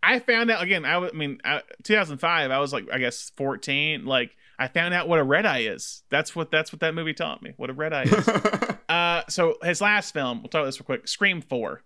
I 0.02 0.18
found 0.18 0.50
out 0.50 0.62
again. 0.62 0.84
I 0.84 1.10
mean, 1.12 1.40
I, 1.44 1.62
2005. 1.82 2.50
I 2.50 2.58
was 2.58 2.72
like, 2.72 2.88
I 2.92 2.98
guess 2.98 3.30
14. 3.36 4.04
Like, 4.04 4.36
I 4.58 4.68
found 4.68 4.94
out 4.94 5.08
what 5.08 5.18
a 5.18 5.24
red 5.24 5.46
eye 5.46 5.60
is. 5.60 6.02
That's 6.08 6.34
what 6.34 6.50
that's 6.50 6.72
what 6.72 6.80
that 6.80 6.94
movie 6.94 7.14
taught 7.14 7.42
me. 7.42 7.52
What 7.56 7.70
a 7.70 7.72
red 7.72 7.92
eye 7.92 8.04
is. 8.04 8.28
uh, 8.88 9.22
so 9.28 9.56
his 9.62 9.80
last 9.80 10.12
film. 10.12 10.42
We'll 10.42 10.48
talk 10.48 10.60
about 10.60 10.66
this 10.66 10.80
real 10.80 10.86
quick. 10.86 11.08
Scream 11.08 11.40
Four. 11.40 11.82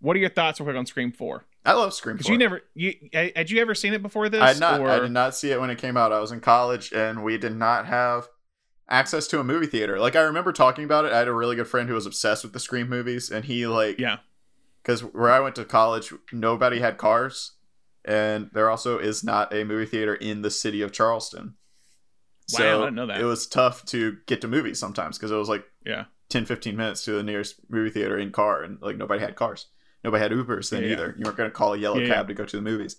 What 0.00 0.16
are 0.16 0.20
your 0.20 0.30
thoughts 0.30 0.60
real 0.60 0.66
quick 0.66 0.76
on 0.76 0.86
Scream 0.86 1.12
Four? 1.12 1.44
I 1.64 1.72
love 1.72 1.92
Scream 1.94 2.18
4. 2.18 2.30
you 2.30 2.38
never 2.38 2.62
you 2.74 2.94
had 3.12 3.50
you 3.50 3.60
ever 3.60 3.74
seen 3.74 3.92
it 3.92 4.02
before 4.02 4.28
this? 4.28 4.40
I 4.40 4.48
had 4.48 4.60
not. 4.60 4.80
Or... 4.80 4.88
I 4.88 5.00
did 5.00 5.10
not 5.10 5.34
see 5.34 5.50
it 5.50 5.60
when 5.60 5.70
it 5.70 5.78
came 5.78 5.96
out. 5.96 6.12
I 6.12 6.20
was 6.20 6.30
in 6.30 6.40
college, 6.40 6.92
and 6.92 7.24
we 7.24 7.36
did 7.38 7.56
not 7.56 7.86
have 7.86 8.28
access 8.88 9.26
to 9.28 9.40
a 9.40 9.44
movie 9.44 9.66
theater. 9.66 9.98
Like 9.98 10.14
I 10.14 10.20
remember 10.20 10.52
talking 10.52 10.84
about 10.84 11.04
it. 11.04 11.12
I 11.12 11.18
had 11.18 11.28
a 11.28 11.32
really 11.32 11.56
good 11.56 11.66
friend 11.66 11.88
who 11.88 11.94
was 11.96 12.06
obsessed 12.06 12.44
with 12.44 12.52
the 12.52 12.60
Scream 12.60 12.88
movies, 12.88 13.30
and 13.30 13.44
he 13.44 13.66
like 13.66 13.98
yeah. 13.98 14.18
Because 14.82 15.02
where 15.02 15.32
I 15.32 15.40
went 15.40 15.56
to 15.56 15.64
college, 15.64 16.14
nobody 16.30 16.78
had 16.78 16.96
cars, 16.96 17.54
and 18.06 18.50
there 18.52 18.70
also 18.70 18.98
is 18.98 19.22
not 19.24 19.52
a 19.54 19.64
movie 19.64 19.86
theater 19.86 20.14
in 20.14 20.42
the 20.42 20.50
city 20.50 20.82
of 20.82 20.92
Charleston. 20.92 21.54
Wow, 22.52 22.58
so 22.58 22.82
I 22.82 22.84
didn't 22.84 22.94
know 22.96 23.06
that. 23.06 23.20
it 23.20 23.24
was 23.24 23.46
tough 23.46 23.84
to 23.86 24.18
get 24.26 24.40
to 24.42 24.48
movies 24.48 24.78
sometimes 24.78 25.18
because 25.18 25.30
it 25.32 25.36
was 25.36 25.48
like 25.48 25.64
Yeah. 25.84 26.04
10, 26.28 26.44
15 26.46 26.76
minutes 26.76 27.04
to 27.04 27.12
the 27.12 27.22
nearest 27.22 27.56
movie 27.68 27.90
theater 27.90 28.16
in 28.18 28.30
car, 28.30 28.62
and 28.62 28.80
like 28.80 28.96
nobody 28.96 29.20
had 29.20 29.36
cars. 29.36 29.66
Nobody 30.04 30.22
had 30.22 30.30
Ubers 30.32 30.70
then 30.70 30.84
Yeah. 30.84 30.92
either. 30.92 31.14
You 31.18 31.24
weren't 31.24 31.36
going 31.36 31.50
to 31.50 31.54
call 31.54 31.74
a 31.74 31.78
yellow 31.78 32.00
Yeah, 32.00 32.08
cab 32.08 32.28
to 32.28 32.34
go 32.34 32.44
to 32.44 32.56
the 32.56 32.62
movies. 32.62 32.96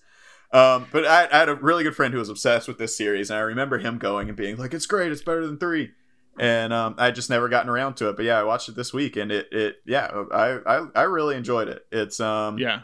Um, 0.51 0.87
but 0.91 1.05
I, 1.05 1.27
I 1.31 1.37
had 1.39 1.49
a 1.49 1.55
really 1.55 1.83
good 1.83 1.95
friend 1.95 2.13
who 2.13 2.19
was 2.19 2.29
obsessed 2.29 2.67
with 2.67 2.77
this 2.77 2.95
series, 2.97 3.29
and 3.29 3.37
I 3.37 3.41
remember 3.41 3.77
him 3.79 3.97
going 3.97 4.27
and 4.29 4.37
being 4.37 4.55
like, 4.57 4.73
"It's 4.73 4.85
great, 4.85 5.11
it's 5.11 5.21
better 5.21 5.45
than 5.45 5.57
three. 5.57 5.91
And 6.39 6.71
um, 6.71 6.95
I 6.97 7.11
just 7.11 7.29
never 7.29 7.49
gotten 7.49 7.69
around 7.69 7.95
to 7.95 8.09
it. 8.09 8.15
But 8.15 8.25
yeah, 8.25 8.39
I 8.39 8.43
watched 8.43 8.69
it 8.69 8.75
this 8.75 8.93
week, 8.93 9.15
and 9.17 9.31
it, 9.31 9.47
it, 9.51 9.77
yeah, 9.85 10.05
I, 10.31 10.59
I, 10.65 10.87
I 10.95 11.01
really 11.03 11.35
enjoyed 11.35 11.67
it. 11.67 11.85
It's, 11.91 12.19
um, 12.19 12.59
Yeah. 12.59 12.81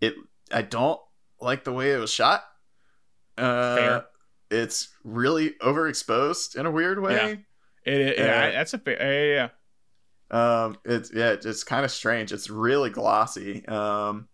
it, 0.00 0.14
I 0.52 0.62
don't 0.62 1.00
like 1.40 1.64
the 1.64 1.72
way 1.72 1.92
it 1.92 1.98
was 1.98 2.12
shot. 2.12 2.44
Uh, 3.36 3.76
Fair. 3.76 4.04
it's 4.50 4.88
really 5.02 5.50
overexposed 5.62 6.56
in 6.56 6.66
a 6.66 6.70
weird 6.70 7.00
way. 7.02 7.44
It, 7.84 8.00
it- 8.00 8.18
yeah, 8.18 8.50
that's 8.52 8.74
a 8.74 8.78
fair. 8.78 8.96
Yeah, 9.00 9.22
yeah, 9.22 9.48
yeah. 10.32 10.64
Um, 10.64 10.78
it's 10.84 11.12
yeah, 11.14 11.32
it's 11.32 11.64
kind 11.64 11.84
of 11.84 11.90
strange. 11.90 12.32
It's 12.32 12.48
really 12.50 12.90
glossy. 12.90 13.66
Um, 13.66 14.28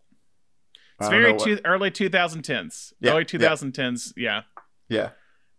It's 1.01 1.09
very 1.09 1.33
know 1.33 1.35
what- 1.35 1.61
early 1.65 1.91
2010s. 1.91 2.93
Yeah, 3.01 3.13
early 3.13 3.27
yeah. 3.33 3.49
2010s. 3.51 4.13
Yeah. 4.17 4.43
Yeah. 4.89 5.11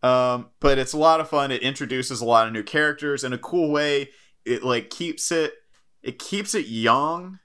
Um, 0.04 0.50
but 0.60 0.78
it's 0.80 0.94
a 0.94 0.98
lot 0.98 1.20
of 1.20 1.30
fun. 1.30 1.52
It 1.52 1.62
introduces 1.62 2.22
a 2.22 2.26
lot 2.26 2.48
of 2.48 2.54
new 2.54 2.64
characters 2.64 3.24
in 3.24 3.34
a 3.34 3.38
cool 3.38 3.72
way. 3.72 4.10
It 4.46 4.64
like 4.64 4.90
keeps 4.90 5.32
it 5.32 5.54
it 6.02 6.18
keeps 6.18 6.56
it 6.56 6.66
young. 6.68 7.40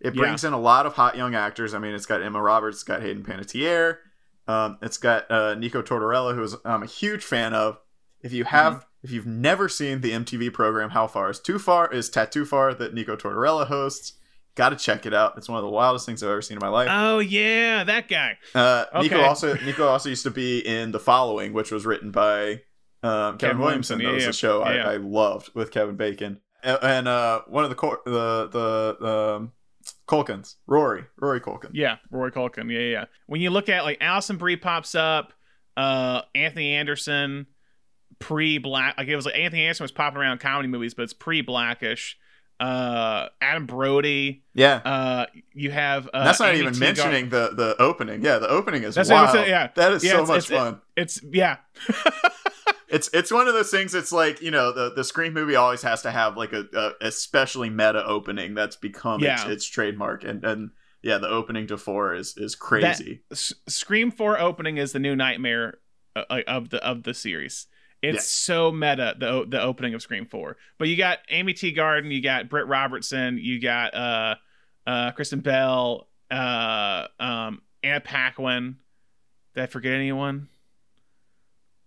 It 0.00 0.14
Yeah. 0.14 0.20
brings 0.20 0.44
in 0.44 0.52
a 0.52 0.58
lot 0.60 0.86
of 0.86 0.94
hot 0.94 1.16
young 1.16 1.34
actors. 1.34 1.74
I 1.74 1.78
mean, 1.78 1.94
it's 1.94 2.06
got 2.06 2.22
Emma 2.22 2.40
Roberts, 2.40 2.76
it's 2.78 2.84
got 2.84 3.02
Hayden 3.02 3.24
Panettiere, 3.24 3.96
um, 4.46 4.78
it's 4.82 4.96
got 4.98 5.30
uh, 5.30 5.54
Nico 5.54 5.82
Tortorella, 5.82 6.34
who 6.34 6.46
I'm 6.64 6.82
a 6.82 6.86
huge 6.86 7.24
fan 7.24 7.54
of. 7.54 7.78
If 8.22 8.32
you 8.32 8.44
have, 8.44 8.72
Mm-hmm. 8.74 8.82
if 9.04 9.10
you've 9.12 9.26
never 9.26 9.68
seen 9.68 10.00
the 10.00 10.10
MTV 10.12 10.52
program 10.52 10.90
How 10.90 11.06
Far 11.06 11.30
Is 11.30 11.38
Too 11.40 11.58
Far, 11.58 11.92
is 11.92 12.08
Tattoo 12.10 12.44
Far 12.44 12.74
that 12.74 12.94
Nico 12.94 13.16
Tortorella 13.16 13.66
hosts. 13.68 14.14
Got 14.56 14.70
to 14.70 14.76
check 14.76 15.06
it 15.06 15.14
out. 15.14 15.34
It's 15.36 15.48
one 15.48 15.58
of 15.58 15.62
the 15.62 15.70
wildest 15.70 16.04
things 16.04 16.20
I've 16.20 16.30
ever 16.30 16.42
seen 16.42 16.56
in 16.56 16.60
my 16.60 16.68
life. 16.68 16.88
Oh 16.90 17.20
yeah, 17.20 17.84
that 17.84 18.08
guy. 18.08 18.38
Uh, 18.56 18.86
Nico 19.00 19.20
also 19.22 19.54
Nico 19.54 19.86
also 19.86 20.08
used 20.08 20.24
to 20.24 20.32
be 20.32 20.58
in 20.66 20.90
The 20.90 20.98
Following, 20.98 21.52
which 21.52 21.70
was 21.70 21.86
written 21.86 22.10
by 22.10 22.62
um, 23.04 23.38
Kevin, 23.38 23.38
Kevin 23.38 23.58
Williamson. 23.60 23.98
Williamson, 23.98 24.04
That 24.06 24.14
was 24.14 24.24
yeah. 24.24 24.30
a 24.30 24.32
show 24.32 24.62
I, 24.62 24.74
Yeah. 24.74 24.88
I 24.90 24.96
loved 24.96 25.54
with 25.54 25.70
Kevin 25.70 25.94
Bacon 25.94 26.40
and, 26.64 26.78
and 26.82 27.06
uh, 27.08 27.42
one 27.46 27.62
of 27.62 27.70
the 27.70 27.76
cor- 27.76 28.00
the 28.04 28.48
the 28.50 28.96
the 29.00 29.34
um, 29.36 29.52
Culkins, 30.08 30.56
Rory 30.66 31.04
Rory 31.20 31.40
Culkin. 31.40 31.70
Yeah, 31.72 31.96
Rory 32.10 32.32
Culkin. 32.32 32.72
Yeah, 32.72 32.78
yeah, 32.80 32.90
yeah. 32.90 33.04
When 33.26 33.40
you 33.40 33.50
look 33.50 33.68
at 33.68 33.84
like 33.84 33.98
Alison 34.00 34.36
Brie 34.38 34.56
pops 34.56 34.94
up, 34.94 35.32
uh, 35.76 36.22
Anthony 36.34 36.74
Anderson, 36.74 37.46
pre 38.18 38.58
black. 38.58 38.96
Like 38.98 39.08
it 39.08 39.16
was 39.16 39.26
like 39.26 39.36
Anthony 39.36 39.62
Anderson 39.64 39.84
was 39.84 39.92
popping 39.92 40.18
around 40.18 40.32
in 40.32 40.38
comedy 40.38 40.68
movies, 40.68 40.94
but 40.94 41.02
it's 41.02 41.12
pre 41.12 41.42
blackish. 41.42 42.16
Uh, 42.60 43.28
Adam 43.40 43.66
Brody. 43.66 44.42
Yeah. 44.52 44.76
Uh, 44.84 45.26
you 45.54 45.70
have. 45.70 46.08
Uh, 46.12 46.24
that's 46.24 46.40
not 46.40 46.48
Amy 46.48 46.60
even 46.62 46.72
Teagar- 46.72 46.80
mentioning 46.80 47.28
the 47.28 47.50
the 47.54 47.76
opening. 47.80 48.24
Yeah, 48.24 48.38
the 48.38 48.48
opening 48.48 48.82
is 48.82 48.96
That's 48.96 49.10
wild. 49.10 49.30
saying, 49.30 49.48
yeah. 49.48 49.68
that 49.76 49.92
is 49.92 50.02
Yeah, 50.02 50.12
so 50.12 50.22
it's- 50.22 50.28
much 50.28 50.50
it's- 50.50 50.58
fun. 50.60 50.80
It's 50.96 51.20
yeah. 51.22 51.58
it's 52.90 53.08
it's 53.12 53.30
one 53.30 53.48
of 53.48 53.54
those 53.54 53.70
things. 53.70 53.94
It's 53.94 54.12
like 54.12 54.40
you 54.42 54.50
know 54.50 54.72
the 54.72 54.92
the 54.94 55.04
Scream 55.04 55.32
movie 55.34 55.56
always 55.56 55.82
has 55.82 56.02
to 56.02 56.10
have 56.10 56.36
like 56.36 56.52
a, 56.52 56.64
a 56.74 56.92
especially 57.06 57.70
meta 57.70 58.04
opening 58.06 58.54
that's 58.54 58.76
become 58.76 59.22
its, 59.22 59.44
Yeah. 59.44 59.50
its 59.50 59.64
trademark 59.66 60.24
and 60.24 60.44
and 60.44 60.70
yeah 61.02 61.18
the 61.18 61.28
opening 61.28 61.66
to 61.68 61.76
four 61.78 62.14
is 62.14 62.36
is 62.36 62.54
crazy. 62.54 63.22
That, 63.28 63.36
S- 63.36 63.54
Scream 63.68 64.10
Four 64.10 64.38
opening 64.40 64.76
is 64.78 64.92
the 64.92 64.98
new 64.98 65.14
nightmare 65.16 65.78
uh, 66.16 66.24
uh, 66.30 66.40
of 66.46 66.70
the 66.70 66.84
of 66.84 67.02
the 67.04 67.14
series. 67.14 67.66
It's 68.00 68.28
so 68.30 68.70
meta 68.70 69.16
the 69.18 69.44
the 69.48 69.60
opening 69.60 69.94
of 69.94 70.02
Scream 70.02 70.24
Four. 70.26 70.56
But 70.78 70.88
you 70.88 70.96
got 70.96 71.18
Aimee 71.30 71.54
Teegarden, 71.54 72.12
you 72.12 72.22
got 72.22 72.48
Britt 72.48 72.66
Robertson, 72.68 73.38
you 73.38 73.60
got 73.60 73.92
uh 73.94 74.34
uh 74.86 75.10
Kristen 75.12 75.40
Bell, 75.40 76.08
uh 76.30 77.08
um 77.18 77.60
Anna 77.82 78.00
Paquin. 78.00 78.76
Did 79.54 79.62
I 79.64 79.66
forget 79.66 79.92
anyone? 79.94 80.48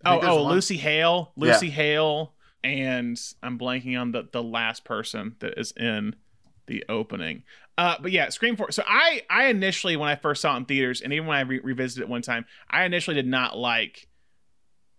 Oh 0.06 0.20
oh 0.22 0.44
one- 0.44 0.54
Lucy 0.54 0.78
Hale, 0.78 1.34
Yeah. 1.36 1.54
Lucy 1.54 1.70
Hale, 1.70 2.34
and 2.64 3.20
I'm 3.44 3.58
blanking 3.60 4.00
on 4.00 4.12
the 4.12 4.28
the 4.32 4.44
last 4.44 4.84
person 4.84 5.36
that 5.40 5.60
is 5.60 5.72
in 5.74 6.16
the 6.68 6.84
opening. 6.90 7.44
Uh, 7.78 7.96
but 8.02 8.12
yeah, 8.12 8.30
Scream 8.30 8.56
Four. 8.56 8.72
So 8.72 8.84
I 8.88 9.24
I 9.30 9.46
initially 9.48 9.96
when 9.98 10.10
I 10.10 10.16
first 10.16 10.42
saw 10.42 10.54
it 10.54 10.58
in 10.58 10.66
theaters, 10.66 11.02
and 11.02 11.12
even 11.14 11.28
when 11.28 11.38
I 11.38 11.42
re- 11.42 11.60
revisited 11.60 12.04
it 12.04 12.10
one 12.10 12.22
time, 12.22 12.46
I 12.70 12.84
initially 12.84 13.16
did 13.16 13.28
not 13.28 13.58
like 13.58 14.08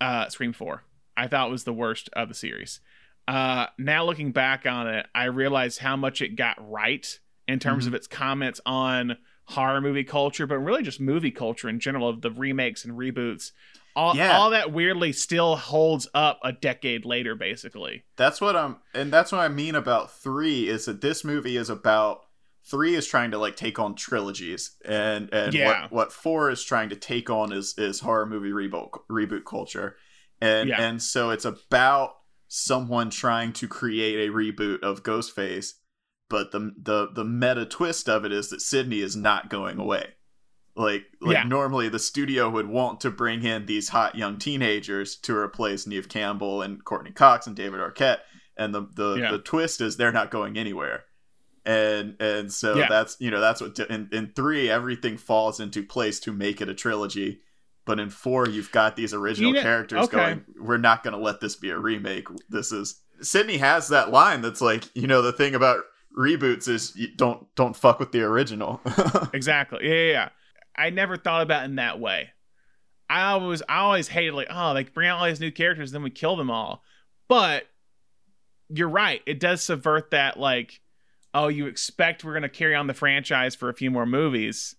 uh, 0.00 0.28
Scream 0.28 0.52
Four. 0.52 0.82
I 1.16 1.28
thought 1.28 1.48
it 1.48 1.52
was 1.52 1.64
the 1.64 1.72
worst 1.72 2.08
of 2.14 2.28
the 2.28 2.34
series. 2.34 2.80
Uh, 3.28 3.66
now 3.78 4.04
looking 4.04 4.32
back 4.32 4.66
on 4.66 4.88
it, 4.88 5.06
I 5.14 5.24
realize 5.24 5.78
how 5.78 5.94
much 5.96 6.20
it 6.22 6.34
got 6.36 6.56
right 6.70 7.18
in 7.46 7.58
terms 7.60 7.84
Mhm. 7.84 7.88
of 7.88 7.94
its 7.94 8.06
comments 8.08 8.60
on 8.66 9.16
horror 9.44 9.80
movie 9.80 10.04
culture, 10.04 10.46
but 10.46 10.58
really 10.58 10.82
just 10.82 11.00
movie 11.00 11.30
culture 11.30 11.68
in 11.68 11.78
general 11.78 12.08
of 12.08 12.22
the 12.22 12.30
remakes 12.30 12.84
and 12.84 12.94
reboots. 12.94 13.52
All, 13.94 14.16
Yeah. 14.16 14.38
all 14.38 14.50
that 14.50 14.72
weirdly 14.72 15.12
still 15.12 15.56
holds 15.56 16.08
up 16.14 16.38
a 16.42 16.52
decade 16.52 17.04
later, 17.04 17.34
basically. 17.34 18.04
That's 18.16 18.40
what 18.40 18.56
I'm, 18.56 18.76
and 18.94 19.12
that's 19.12 19.32
what 19.32 19.40
I 19.40 19.48
mean 19.48 19.74
about 19.74 20.10
three 20.12 20.68
is 20.68 20.86
that 20.86 21.00
this 21.00 21.24
movie 21.24 21.56
is 21.56 21.68
about 21.70 22.22
three 22.64 22.94
is 22.94 23.06
trying 23.06 23.30
to 23.32 23.38
like 23.38 23.56
take 23.56 23.78
on 23.78 23.94
trilogies, 23.94 24.76
and 24.84 25.28
and 25.32 25.52
Yeah. 25.52 25.82
what 25.82 25.92
what 25.92 26.12
four 26.12 26.50
is 26.50 26.62
trying 26.64 26.88
to 26.90 26.96
take 26.96 27.28
on 27.28 27.52
is 27.52 27.74
is 27.76 28.00
horror 28.00 28.24
movie 28.26 28.50
reboot 28.50 28.90
reboot 29.10 29.44
culture, 29.44 29.96
and 30.40 30.68
Yeah. 30.68 30.80
and 30.80 31.02
so 31.02 31.30
it's 31.30 31.44
about 31.44 32.14
someone 32.48 33.10
trying 33.10 33.52
to 33.54 33.66
create 33.66 34.28
a 34.28 34.32
reboot 34.32 34.80
of 34.82 35.02
Ghostface, 35.02 35.72
but 36.30 36.52
the 36.52 36.72
the 36.80 37.08
the 37.12 37.24
meta 37.24 37.66
twist 37.66 38.08
of 38.08 38.24
it 38.24 38.32
is 38.32 38.48
that 38.50 38.60
Sidney 38.62 39.00
is 39.00 39.16
not 39.16 39.50
going 39.50 39.78
away. 39.78 40.14
Like 40.74 41.04
like 41.20 41.34
Yeah. 41.34 41.44
normally 41.44 41.88
the 41.90 41.98
studio 41.98 42.48
would 42.48 42.66
want 42.66 43.00
to 43.02 43.10
bring 43.10 43.42
in 43.44 43.66
these 43.66 43.90
hot 43.90 44.14
young 44.14 44.38
teenagers 44.38 45.16
to 45.16 45.36
replace 45.36 45.86
Neve 45.86 46.08
Campbell 46.08 46.62
and 46.62 46.82
Courteney 46.84 47.12
Cox 47.12 47.46
and 47.46 47.54
David 47.54 47.80
Arquette, 47.80 48.20
and 48.56 48.74
the 48.74 48.86
the, 48.94 49.16
Yeah. 49.16 49.30
the 49.32 49.38
twist 49.38 49.80
is 49.82 49.96
they're 49.96 50.12
not 50.12 50.30
going 50.30 50.56
anywhere. 50.56 51.04
And 51.64 52.16
and 52.20 52.52
so 52.52 52.74
Yeah. 52.76 52.86
that's 52.88 53.16
you 53.20 53.30
know 53.30 53.40
that's 53.40 53.60
what 53.60 53.78
in 53.78 54.08
in 54.12 54.32
three 54.34 54.70
everything 54.70 55.16
falls 55.18 55.60
into 55.60 55.82
place 55.82 56.18
to 56.20 56.32
make 56.32 56.60
it 56.60 56.68
a 56.70 56.74
trilogy, 56.74 57.40
but 57.84 58.00
in 58.00 58.08
four 58.08 58.48
you've 58.48 58.72
got 58.72 58.96
these 58.96 59.12
original 59.14 59.52
characters 59.52 60.04
okay. 60.04 60.16
going. 60.16 60.44
We're 60.58 60.78
not 60.78 61.04
going 61.04 61.14
to 61.14 61.20
let 61.22 61.40
this 61.40 61.54
be 61.54 61.68
a 61.70 61.78
remake. 61.78 62.26
This 62.48 62.72
is 62.72 62.98
Sidney 63.20 63.58
has 63.58 63.88
that 63.88 64.10
line 64.10 64.40
that's 64.40 64.60
like 64.62 64.84
you 64.96 65.06
know 65.06 65.20
the 65.22 65.32
thing 65.32 65.54
about 65.54 65.84
reboots 66.18 66.66
is 66.66 66.96
you 66.96 67.08
don't 67.14 67.46
don't 67.56 67.76
fuck 67.76 68.00
with 68.00 68.10
the 68.12 68.22
original. 68.22 68.80
exactly. 69.34 69.80
Yeah, 69.82 69.94
yeah, 69.94 70.10
yeah. 70.12 70.28
I 70.76 70.90
never 70.90 71.16
thought 71.16 71.42
about 71.42 71.62
it 71.62 71.66
in 71.66 71.76
that 71.76 72.00
way. 72.00 72.30
I 73.10 73.24
always, 73.32 73.62
I 73.68 73.78
always 73.78 74.08
hated 74.08 74.32
like, 74.34 74.48
oh, 74.50 74.72
they 74.74 74.84
bring 74.84 75.08
out 75.08 75.18
all 75.18 75.26
these 75.26 75.40
new 75.40 75.50
characters, 75.50 75.92
then 75.92 76.02
we 76.02 76.10
kill 76.10 76.36
them 76.36 76.50
all. 76.50 76.82
But 77.28 77.64
you're 78.68 78.88
right. 78.88 79.20
It 79.26 79.38
does 79.38 79.62
subvert 79.62 80.12
that 80.12 80.38
like, 80.38 80.80
oh, 81.34 81.48
you 81.48 81.66
expect 81.66 82.24
we're 82.24 82.34
gonna 82.34 82.48
carry 82.48 82.74
on 82.74 82.86
the 82.86 82.94
franchise 82.94 83.54
for 83.54 83.68
a 83.68 83.74
few 83.74 83.90
more 83.90 84.06
movies. 84.06 84.76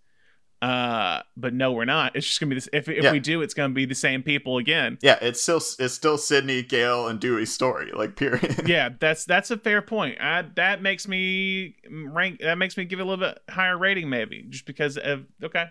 Uh, 0.64 1.22
but 1.36 1.54
no, 1.54 1.74
we're 1.74 1.84
not. 1.84 2.16
It's 2.16 2.26
just 2.26 2.40
gonna 2.40 2.50
be 2.52 2.56
this. 2.56 2.70
If 2.72 2.88
if 2.88 3.04
Yeah. 3.04 3.12
we 3.12 3.20
do, 3.20 3.42
it's 3.42 3.54
gonna 3.54 3.74
be 3.74 3.86
the 3.86 3.94
same 3.96 4.24
people 4.24 4.58
again. 4.58 4.98
yeah, 5.02 5.20
it's 5.22 5.42
still 5.42 5.58
it's 5.58 5.94
still 5.94 6.18
Sidney, 6.18 6.64
Gale, 6.64 7.08
and 7.10 7.20
Dewey's 7.20 7.54
story. 7.54 7.92
Like 7.94 8.16
period. 8.16 8.64
yeah, 8.66 8.90
that's 8.98 9.26
that's 9.26 9.52
a 9.52 9.58
fair 9.58 9.82
point. 9.82 10.22
I, 10.22 10.44
that 10.56 10.82
makes 10.82 11.06
me 11.08 11.76
rank. 11.92 12.40
That 12.40 12.58
makes 12.58 12.78
me 12.78 12.86
give 12.86 13.00
it 13.00 13.02
a 13.02 13.06
little 13.06 13.24
bit 13.26 13.40
higher 13.50 13.78
rating, 13.78 14.10
maybe, 14.10 14.46
just 14.50 14.66
because 14.66 14.98
of 14.98 15.26
okay. 15.44 15.66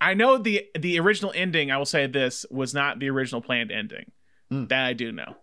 I 0.00 0.14
know 0.14 0.38
the 0.38 0.66
the 0.78 0.98
original 1.00 1.32
ending. 1.34 1.70
I 1.70 1.78
will 1.78 1.84
say 1.84 2.06
this 2.06 2.44
was 2.50 2.74
not 2.74 2.98
the 2.98 3.10
original 3.10 3.40
planned 3.40 3.70
ending. 3.70 4.12
Mm. 4.52 4.68
That 4.68 4.84
I 4.84 4.92
do 4.92 5.12
know. 5.12 5.36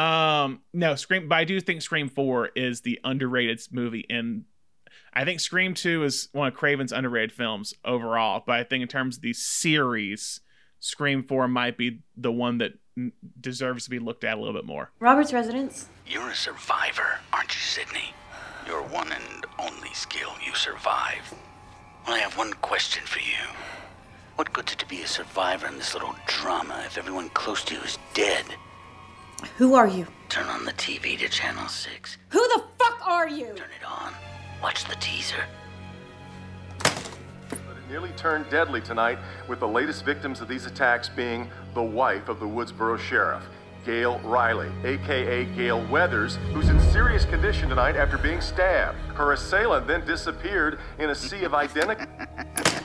Um, 0.00 0.60
no, 0.74 0.94
Scream, 0.94 1.28
but 1.28 1.36
I 1.36 1.44
do 1.44 1.60
think 1.60 1.82
Scream 1.82 2.08
Four 2.08 2.50
is 2.54 2.82
the 2.82 3.00
underrated 3.04 3.60
movie 3.70 4.04
in. 4.08 4.44
I 5.12 5.24
think 5.24 5.40
Scream 5.40 5.74
Two 5.74 6.04
is 6.04 6.28
one 6.32 6.48
of 6.48 6.54
Craven's 6.54 6.92
underrated 6.92 7.32
films 7.32 7.74
overall, 7.84 8.42
but 8.46 8.56
I 8.56 8.64
think 8.64 8.82
in 8.82 8.88
terms 8.88 9.16
of 9.16 9.22
the 9.22 9.32
series, 9.32 10.40
Scream 10.80 11.22
Four 11.22 11.48
might 11.48 11.78
be 11.78 12.00
the 12.16 12.32
one 12.32 12.58
that 12.58 12.74
deserves 13.40 13.84
to 13.84 13.90
be 13.90 13.98
looked 13.98 14.24
at 14.24 14.36
a 14.36 14.40
little 14.40 14.54
bit 14.54 14.64
more. 14.66 14.90
Robert's 15.00 15.32
residence. 15.32 15.88
You're 16.06 16.30
a 16.30 16.34
survivor, 16.34 17.20
aren't 17.32 17.54
you, 17.54 17.60
Sidney? 17.60 18.14
Your 18.66 18.82
one 18.82 19.12
and 19.12 19.46
only 19.58 19.92
skill. 19.94 20.32
You 20.44 20.54
survive. 20.54 21.34
Well, 22.06 22.16
I 22.16 22.18
have 22.20 22.36
one 22.36 22.52
question 22.54 23.04
for 23.04 23.20
you. 23.20 23.54
What 24.36 24.52
good's 24.52 24.74
it 24.74 24.78
to 24.80 24.86
be 24.86 25.00
a 25.00 25.06
survivor 25.06 25.66
in 25.66 25.78
this 25.78 25.94
little 25.94 26.14
drama 26.26 26.82
if 26.84 26.98
everyone 26.98 27.30
close 27.30 27.64
to 27.64 27.74
you 27.74 27.80
is 27.80 27.96
dead? 28.12 28.44
Who 29.56 29.74
are 29.74 29.88
you? 29.88 30.06
Turn 30.28 30.46
on 30.48 30.66
the 30.66 30.74
TV 30.74 31.18
to 31.20 31.28
channel 31.30 31.66
6. 31.66 32.18
Who 32.28 32.38
the 32.48 32.62
fuck 32.78 33.06
are 33.06 33.26
you? 33.26 33.46
Turn 33.54 33.70
it 33.80 33.86
on. 33.88 34.12
Watch 34.62 34.84
the 34.84 34.96
teaser. 34.96 35.42
But 36.78 36.90
it 37.50 37.88
nearly 37.88 38.10
turned 38.10 38.50
deadly 38.50 38.82
tonight, 38.82 39.18
with 39.48 39.60
the 39.60 39.68
latest 39.68 40.04
victims 40.04 40.42
of 40.42 40.48
these 40.48 40.66
attacks 40.66 41.08
being 41.08 41.50
the 41.72 41.82
wife 41.82 42.28
of 42.28 42.38
the 42.38 42.46
Woodsboro 42.46 42.98
sheriff. 42.98 43.42
Gale 43.86 44.18
Riley, 44.18 44.70
aka 44.84 45.46
Gale 45.56 45.86
Weathers, 45.86 46.36
who's 46.52 46.68
in 46.68 46.78
serious 46.92 47.24
condition 47.24 47.70
tonight 47.70 47.96
after 47.96 48.18
being 48.18 48.42
stabbed. 48.42 48.98
Her 49.14 49.32
assailant 49.32 49.86
then 49.86 50.04
disappeared 50.04 50.78
in 50.98 51.08
a 51.08 51.14
sea 51.14 51.44
of 51.44 51.54
identical. 51.54 52.06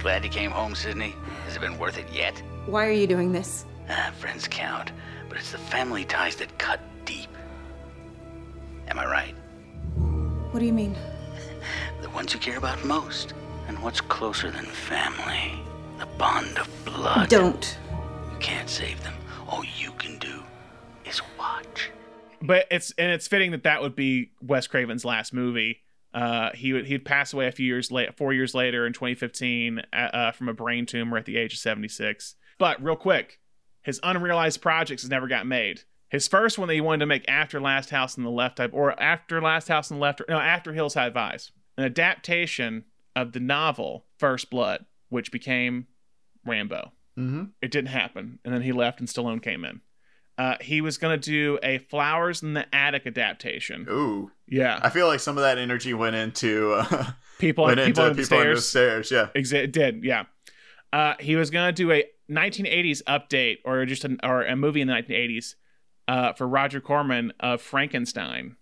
Glad 0.00 0.24
you 0.24 0.30
came 0.30 0.50
home, 0.50 0.74
Sidney. 0.74 1.14
Has 1.44 1.56
it 1.56 1.60
been 1.60 1.78
worth 1.78 1.98
it 1.98 2.06
yet? 2.12 2.40
Why 2.66 2.86
are 2.86 2.92
you 2.92 3.06
doing 3.06 3.32
this? 3.32 3.64
Ah, 3.88 4.12
friends 4.18 4.48
count, 4.48 4.92
but 5.28 5.38
it's 5.38 5.52
the 5.52 5.58
family 5.58 6.04
ties 6.04 6.36
that 6.36 6.58
cut 6.58 6.80
deep. 7.04 7.30
Am 8.88 8.98
I 8.98 9.06
right? 9.06 9.34
What 10.50 10.60
do 10.60 10.66
you 10.66 10.72
mean? 10.72 10.96
The 12.02 12.10
ones 12.10 12.32
you 12.34 12.40
care 12.40 12.58
about 12.58 12.84
most. 12.84 13.34
And 13.66 13.78
what's 13.82 14.00
closer 14.00 14.50
than 14.50 14.66
family? 14.66 15.52
The 15.98 16.06
bond 16.18 16.58
of 16.58 16.68
blood. 16.84 17.28
Don't. 17.30 17.78
You 18.30 18.38
can't 18.38 18.68
save 18.68 19.02
them. 19.02 19.14
All 19.48 19.64
you 19.78 19.90
can 19.92 20.18
do 20.18 20.42
is 21.06 21.22
watch. 21.38 21.90
But 22.42 22.66
it's 22.70 22.92
and 22.98 23.10
it's 23.10 23.26
fitting 23.26 23.52
that 23.52 23.62
that 23.62 23.80
would 23.80 23.96
be 23.96 24.30
Wes 24.42 24.66
Craven's 24.66 25.04
last 25.04 25.32
movie. 25.32 25.83
Uh, 26.14 26.50
he 26.54 26.72
would 26.72 26.86
he'd 26.86 27.04
pass 27.04 27.32
away 27.32 27.48
a 27.48 27.52
few 27.52 27.66
years 27.66 27.90
late, 27.90 28.16
four 28.16 28.32
years 28.32 28.54
later 28.54 28.86
in 28.86 28.92
2015 28.92 29.80
uh, 29.92 29.96
uh, 29.96 30.32
from 30.32 30.48
a 30.48 30.54
brain 30.54 30.86
tumor 30.86 31.16
at 31.16 31.24
the 31.24 31.36
age 31.36 31.54
of 31.54 31.58
76. 31.58 32.36
But 32.56 32.82
real 32.82 32.94
quick, 32.94 33.40
his 33.82 33.98
unrealized 34.02 34.62
projects 34.62 35.02
has 35.02 35.10
never 35.10 35.26
got 35.26 35.46
made. 35.46 35.82
His 36.08 36.28
first 36.28 36.58
one 36.58 36.68
that 36.68 36.74
he 36.74 36.80
wanted 36.80 37.00
to 37.00 37.06
make 37.06 37.28
after 37.28 37.60
Last 37.60 37.90
House 37.90 38.16
on 38.16 38.22
the 38.22 38.30
Left, 38.30 38.58
type, 38.58 38.70
or 38.72 38.98
after 39.02 39.40
Last 39.40 39.66
House 39.66 39.90
on 39.90 39.98
the 39.98 40.02
Left, 40.02 40.20
or 40.20 40.26
no, 40.28 40.38
after 40.38 40.72
Hills 40.72 40.94
Have 40.94 41.16
Eyes, 41.16 41.50
an 41.76 41.84
adaptation 41.84 42.84
of 43.16 43.32
the 43.32 43.40
novel 43.40 44.06
First 44.16 44.48
Blood, 44.48 44.84
which 45.08 45.32
became 45.32 45.88
Rambo. 46.46 46.92
Mm-hmm. 47.18 47.44
It 47.60 47.72
didn't 47.72 47.88
happen, 47.88 48.38
and 48.44 48.54
then 48.54 48.62
he 48.62 48.70
left, 48.70 49.00
and 49.00 49.08
Stallone 49.08 49.42
came 49.42 49.64
in. 49.64 49.80
Uh, 50.36 50.56
he 50.60 50.80
was 50.80 50.98
gonna 50.98 51.16
do 51.16 51.58
a 51.62 51.78
Flowers 51.78 52.42
in 52.42 52.54
the 52.54 52.66
Attic 52.74 53.06
adaptation. 53.06 53.86
Ooh, 53.88 54.30
yeah. 54.48 54.80
I 54.82 54.90
feel 54.90 55.06
like 55.06 55.20
some 55.20 55.36
of 55.38 55.42
that 55.44 55.58
energy 55.58 55.94
went 55.94 56.16
into 56.16 56.72
uh, 56.72 57.10
People, 57.38 57.64
went 57.64 57.78
people, 57.84 58.06
into 58.06 58.22
people 58.22 58.38
under 58.38 58.54
the 58.56 58.60
stairs. 58.60 59.10
Yeah, 59.10 59.28
it 59.34 59.72
did, 59.72 60.02
yeah. 60.04 60.24
Uh, 60.92 61.14
he 61.20 61.36
was 61.36 61.50
gonna 61.50 61.72
do 61.72 61.92
a 61.92 62.04
1980s 62.30 63.02
update, 63.04 63.58
or 63.64 63.84
just 63.86 64.04
an, 64.04 64.18
or 64.22 64.42
a 64.42 64.56
movie 64.56 64.80
in 64.80 64.88
the 64.88 64.94
1980s, 64.94 65.54
uh, 66.08 66.32
for 66.32 66.46
Roger 66.48 66.80
Corman 66.80 67.32
of 67.40 67.60
Frankenstein, 67.60 68.56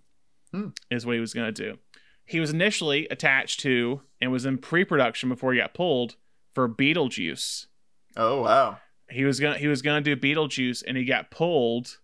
Hmm. 0.53 0.69
is 0.91 1.07
what 1.07 1.15
he 1.15 1.21
was 1.21 1.33
gonna 1.33 1.53
do. 1.53 1.79
He 2.25 2.39
was 2.41 2.51
initially 2.51 3.07
attached 3.09 3.61
to 3.61 4.03
and 4.21 4.31
was 4.31 4.45
in 4.47 4.59
pre-production 4.59 5.29
before 5.29 5.53
he 5.53 5.59
got 5.61 5.75
pulled 5.75 6.17
for 6.55 6.69
Beetlejuice. 6.69 7.67
Oh 8.17 8.43
wow. 8.43 8.79
He 9.13 9.25
was 9.25 9.41
gonna 9.41 9.59
he 9.59 9.69
was 9.69 9.83
gonna 9.83 10.01
do 10.01 10.17
Beetlejuice 10.17 10.83
and 10.87 10.97
he 10.97 11.05
got 11.05 11.31
pulled. 11.31 11.99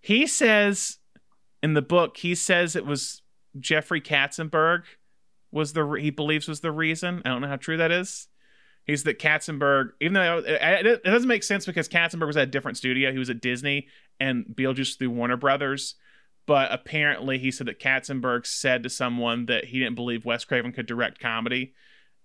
He 0.00 0.26
says 0.26 0.98
in 1.62 1.74
the 1.74 1.82
book 1.82 2.16
he 2.18 2.34
says 2.34 2.76
it 2.76 2.86
was 2.86 3.22
Jeffrey 3.58 4.00
Katzenberg 4.00 4.82
was 5.52 5.72
the 5.72 5.86
he 6.00 6.10
believes 6.10 6.48
was 6.48 6.60
the 6.60 6.72
reason. 6.72 7.22
I 7.24 7.28
don't 7.28 7.40
know 7.40 7.48
how 7.48 7.56
true 7.56 7.76
that 7.76 7.90
is. 7.90 8.28
He's 8.84 9.04
that 9.04 9.18
Katzenberg, 9.18 9.90
even 10.00 10.14
though 10.14 10.38
it, 10.38 10.46
it 10.46 10.86
it 10.86 11.04
doesn't 11.04 11.28
make 11.28 11.42
sense 11.42 11.66
because 11.66 11.88
Katzenberg 11.88 12.26
was 12.26 12.36
at 12.36 12.48
a 12.48 12.50
different 12.50 12.76
studio. 12.76 13.12
He 13.12 13.18
was 13.18 13.30
at 13.30 13.40
Disney 13.40 13.88
and 14.18 14.46
Beetlejuice 14.46 14.98
through 14.98 15.10
Warner 15.10 15.36
Brothers. 15.36 15.94
But 16.46 16.72
apparently, 16.72 17.38
he 17.38 17.50
said 17.50 17.68
that 17.68 17.78
Katzenberg 17.78 18.46
said 18.46 18.82
to 18.82 18.90
someone 18.90 19.46
that 19.46 19.66
he 19.66 19.78
didn't 19.78 19.94
believe 19.94 20.24
Wes 20.24 20.44
Craven 20.44 20.72
could 20.72 20.86
direct 20.86 21.20
comedy, 21.20 21.74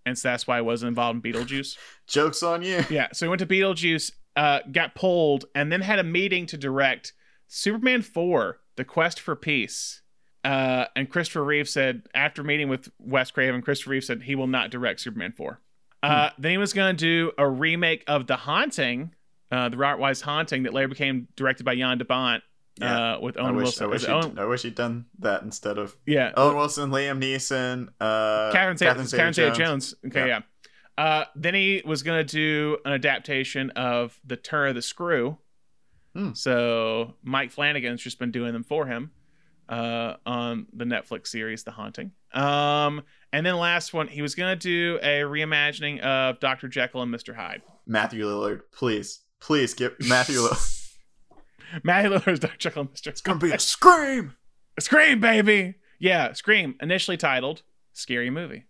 and 0.05 0.17
so 0.17 0.29
that's 0.29 0.45
why 0.47 0.57
I 0.57 0.61
wasn't 0.61 0.89
involved 0.89 1.25
in 1.25 1.31
Beetlejuice. 1.33 1.77
Jokes 2.07 2.43
on 2.43 2.61
you. 2.61 2.83
Yeah, 2.89 3.07
so 3.13 3.25
he 3.25 3.29
went 3.29 3.39
to 3.39 3.45
Beetlejuice, 3.45 4.11
uh, 4.35 4.59
got 4.71 4.95
pulled, 4.95 5.45
and 5.55 5.71
then 5.71 5.81
had 5.81 5.99
a 5.99 6.03
meeting 6.03 6.45
to 6.47 6.57
direct 6.57 7.13
Superman 7.47 8.01
4, 8.01 8.59
The 8.75 8.85
Quest 8.85 9.19
for 9.19 9.35
Peace. 9.35 10.01
Uh, 10.43 10.85
and 10.95 11.09
Christopher 11.09 11.43
Reeve 11.43 11.67
said, 11.67 12.03
after 12.13 12.43
meeting 12.43 12.69
with 12.69 12.89
Wes 12.99 13.31
Craven, 13.31 13.61
Christopher 13.63 13.91
Reeve 13.91 14.03
said 14.03 14.21
he 14.23 14.35
will 14.35 14.47
not 14.47 14.69
direct 14.69 14.99
Superman 14.99 15.33
4. 15.35 15.59
Uh, 16.03 16.29
Then 16.37 16.51
he 16.51 16.57
was 16.59 16.71
going 16.71 16.95
to 16.95 16.99
do 17.05 17.31
a 17.37 17.49
remake 17.49 18.03
of 18.07 18.27
The 18.27 18.35
Haunting, 18.35 19.15
uh, 19.51 19.69
the 19.69 19.77
Robert 19.77 19.99
Wise 19.99 20.21
Haunting, 20.21 20.63
that 20.63 20.73
later 20.73 20.87
became 20.87 21.27
directed 21.35 21.63
by 21.63 21.75
Jan 21.75 21.97
de 21.97 22.05
Bont 22.05 22.43
uh, 22.81 23.17
with 23.21 23.37
I 23.37 23.41
Owen 23.41 23.55
wish, 23.55 23.63
Wilson. 23.65 23.83
I 23.83 23.87
wish, 23.87 23.93
Was 24.01 24.03
it 24.03 24.07
he'd, 24.07 24.13
Owen- 24.13 24.39
I 24.39 24.45
wish 24.45 24.61
he'd 24.63 24.75
done 24.75 25.05
that 25.19 25.43
instead 25.43 25.77
of 25.77 25.95
Yeah. 26.05 26.31
Owen 26.35 26.55
Wilson, 26.55 26.89
Liam 26.91 27.19
Neeson, 27.21 27.89
uh, 27.99 28.51
Catherine 28.51 28.77
Catherine 28.77 29.07
Catherine 29.07 29.33
Zeta-Jones. 29.33 29.91
Jones. 29.91 29.95
Okay, 30.07 30.27
yeah. 30.27 30.41
Uh, 30.97 31.25
then 31.35 31.53
he 31.53 31.81
was 31.85 32.03
gonna 32.03 32.23
do 32.23 32.77
an 32.85 32.93
adaptation 32.93 33.69
of 33.71 34.19
the 34.25 34.37
Turn 34.37 34.69
of 34.69 34.75
the 34.75 34.81
Screw. 34.81 35.37
Hmm. 36.15 36.31
So 36.33 37.15
Mike 37.23 37.51
Flanagan's 37.51 38.01
just 38.01 38.19
been 38.19 38.31
doing 38.31 38.53
them 38.53 38.63
for 38.63 38.85
him 38.85 39.11
uh, 39.67 40.13
on 40.25 40.67
the 40.71 40.85
Netflix 40.85 41.27
series 41.27 41.63
The 41.63 41.71
Haunting. 41.71 42.11
Um, 42.33 43.03
and 43.33 43.45
then 43.45 43.55
last 43.57 43.93
one, 43.93 44.07
he 44.07 44.21
was 44.21 44.35
gonna 44.35 44.55
do 44.55 44.97
a 45.01 45.19
reimagining 45.21 45.99
of 45.99 46.39
Dr. 46.39 46.67
Jekyll 46.69 47.01
and 47.01 47.13
Mr. 47.13 47.35
Hyde. 47.35 47.61
Matthew 47.85 48.25
Lillard, 48.25 48.61
please, 48.71 49.19
please 49.41 49.73
get 49.73 49.99
Matthew 50.07 50.37
Lillard. 50.39 50.74
Matthew 51.83 52.11
Lillard's 52.11 52.39
Dr. 52.39 52.57
Jekyll 52.57 52.81
and 52.83 52.93
Mr. 52.93 53.07
It's 53.07 53.21
gonna 53.21 53.39
be 53.39 53.51
a 53.51 53.59
scream. 53.59 54.35
A 54.77 54.81
Scream, 54.81 55.19
baby. 55.21 55.75
Yeah, 55.99 56.33
Scream. 56.33 56.75
Initially 56.81 57.17
titled 57.17 57.61
"Scary 57.93 58.29
Movie," 58.29 58.65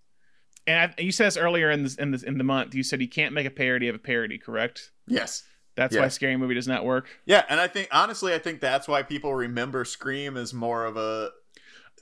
and 0.67 0.91
I, 0.97 1.01
you 1.01 1.11
said 1.11 1.27
this 1.27 1.37
earlier 1.37 1.71
in 1.71 1.83
this 1.83 1.95
in 1.95 2.11
this 2.11 2.21
in 2.23 2.37
the 2.37 2.43
month. 2.43 2.75
You 2.75 2.83
said 2.83 3.01
you 3.01 3.09
can't 3.09 3.33
make 3.33 3.47
a 3.47 3.51
parody 3.51 3.87
of 3.87 3.95
a 3.95 3.99
parody, 3.99 4.37
correct? 4.37 4.91
Yes. 5.07 5.43
That's 5.75 5.93
Yeah. 5.93 6.01
why 6.03 6.07
Scary 6.07 6.37
Movie 6.37 6.53
does 6.53 6.67
not 6.69 6.85
work. 6.85 7.07
Yeah, 7.25 7.43
and 7.49 7.59
I 7.59 7.67
think 7.67 7.89
honestly, 7.91 8.33
I 8.33 8.37
think 8.39 8.61
that's 8.61 8.87
why 8.87 9.03
people 9.03 9.33
remember 9.35 9.83
Scream 9.83 10.37
as 10.37 10.53
more 10.53 10.85
of 10.85 10.95
a 10.95 11.31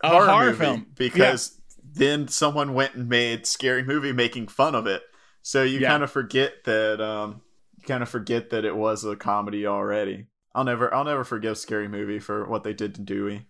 A 0.04 0.10
horror, 0.10 0.54
film. 0.54 0.86
because 0.96 1.60
then 1.84 2.28
someone 2.28 2.74
went 2.76 2.94
and 2.96 3.10
made 3.10 3.48
Scary 3.48 3.84
Movie 3.84 4.12
making 4.14 4.48
fun 4.50 4.76
of 4.76 4.86
it. 4.86 5.02
So 5.42 5.64
you 5.64 5.80
Yeah. 5.80 5.88
kind 5.90 6.04
of 6.04 6.12
forget 6.12 6.66
that 6.66 7.02
um 7.02 7.42
you 7.78 7.84
kind 7.88 8.04
of 8.04 8.10
forget 8.10 8.50
that 8.52 8.64
it 8.66 8.76
was 8.76 9.04
a 9.06 9.16
comedy 9.16 9.66
already. 9.66 10.28
I'll 10.56 10.64
never 10.64 10.94
I'll 10.94 11.04
never 11.04 11.24
forgive 11.24 11.58
Scary 11.58 11.88
Movie 11.88 12.20
for 12.20 12.46
what 12.46 12.64
they 12.64 12.74
did 12.74 12.96
to 12.96 13.02
Dewey. 13.02 13.48